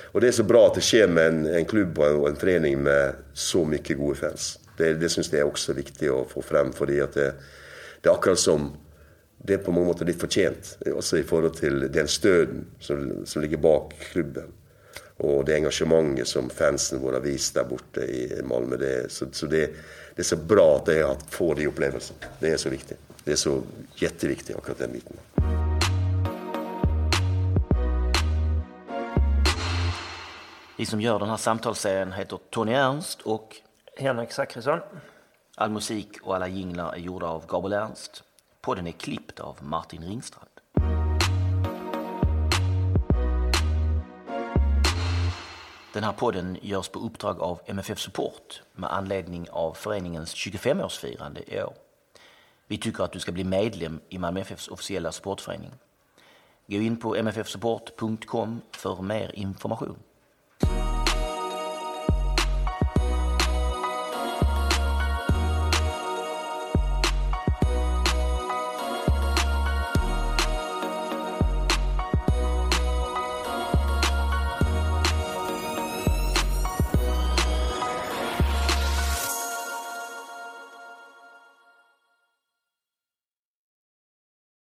og 0.10 0.22
det 0.22 0.31
er 0.31 0.38
så 0.40 0.48
bra 0.49 0.65
at 0.72 0.81
det 0.81 0.86
skjer 0.90 1.14
med 1.14 1.30
en, 1.30 1.45
en 1.61 1.69
klubb 1.69 2.02
og 2.02 2.07
en, 2.07 2.19
og 2.23 2.27
en 2.31 2.41
forening 2.41 2.81
med 2.81 3.22
så 3.38 3.61
mye 3.65 3.98
gode 4.02 4.18
fans. 4.23 4.52
Det, 4.77 4.95
det 4.98 5.14
syns 5.14 5.30
jeg 5.30 5.44
er 5.44 5.49
også 5.49 5.77
viktig 5.77 6.10
å 6.14 6.23
få 6.30 6.41
frem. 6.45 6.73
fordi 6.73 6.98
at 7.06 7.14
det, 7.14 7.30
det 8.02 8.10
er 8.10 8.15
akkurat 8.18 8.41
som 8.41 8.72
det 9.41 9.53
er 9.53 9.61
på 9.64 9.72
mange 9.72 9.88
måter 9.88 10.07
litt 10.07 10.20
fortjent, 10.20 10.74
også 10.91 11.20
i 11.20 11.26
forhold 11.28 11.56
til 11.60 11.86
den 11.91 12.07
støden 12.11 12.66
som, 12.80 13.26
som 13.26 13.41
ligger 13.41 13.61
bak 13.64 13.94
klubben. 14.11 14.52
Og 15.20 15.45
det 15.48 15.57
engasjementet 15.57 16.28
som 16.28 16.49
fansen 16.52 17.02
våre 17.03 17.20
har 17.20 17.26
vist 17.26 17.56
der 17.56 17.68
borte 17.68 18.06
i 18.07 18.28
Malmö. 18.44 18.78
Det, 18.80 19.11
så, 19.11 19.28
så 19.32 19.48
det, 19.52 19.66
det, 20.16 20.24
er 20.24 20.28
så 20.28 20.38
bra 20.40 20.68
at 20.78 20.91
jeg 20.94 21.18
får 21.32 21.56
de 21.60 21.68
opplevelsene. 21.72 22.32
Det 22.40 22.53
er 22.53 22.61
så 22.61 22.72
viktig. 22.72 22.98
Det 23.26 23.36
er 23.36 23.40
så 23.40 23.57
jätteviktig, 23.99 24.56
akkurat 24.56 24.80
den 24.86 24.95
biten. 24.95 25.20
Vi 30.78 30.86
som 30.86 31.02
gör 31.02 31.20
den 31.20 31.30
här 31.30 31.38
samtalsserien 31.38 32.11
heter 32.11 32.40
Tony 32.49 32.74
Ernst 32.74 33.22
och 33.22 33.56
Henrik 33.98 34.32
Zackrisson. 34.32 34.80
all 35.60 35.70
musik 35.70 36.10
och 36.22 36.36
alla 36.36 36.48
jinglar 36.48 36.94
är 36.94 36.98
gjorda 36.98 37.28
av 37.28 37.48
Gabriel 37.48 37.84
Ernst. 37.84 38.24
Podden 38.61 38.88
är 38.88 38.91
klippt 38.91 39.40
av 39.40 39.57
Martin 39.61 40.03
Ringstrand. 40.03 40.49
Den 45.94 46.03
här 46.03 46.14
podden 46.14 46.57
görs 46.61 46.90
på 46.90 46.99
uppdrag 46.99 47.40
av 47.40 47.61
MFF 47.65 47.99
Support 47.99 48.61
med 48.73 48.94
anledning 48.94 49.49
av 49.49 49.73
föreningens 49.73 50.36
25-årsfirande 50.36 51.53
i 51.53 51.64
år. 51.64 51.73
Vi 52.68 52.77
tycker 52.77 53.03
att 53.03 53.11
du 53.11 53.19
ska 53.19 53.31
bli 53.31 53.44
medlem 53.44 53.99
i 54.10 54.18
Malmö 54.18 54.40
FFs 54.40 54.68
officiella 54.68 55.11
supportförening. 55.11 55.72
Gå 56.68 56.76
in 56.76 56.98
på 56.98 57.15
mffsupport.com 57.23 58.61
för 58.72 59.02
mer 59.02 59.31
information. 59.36 59.98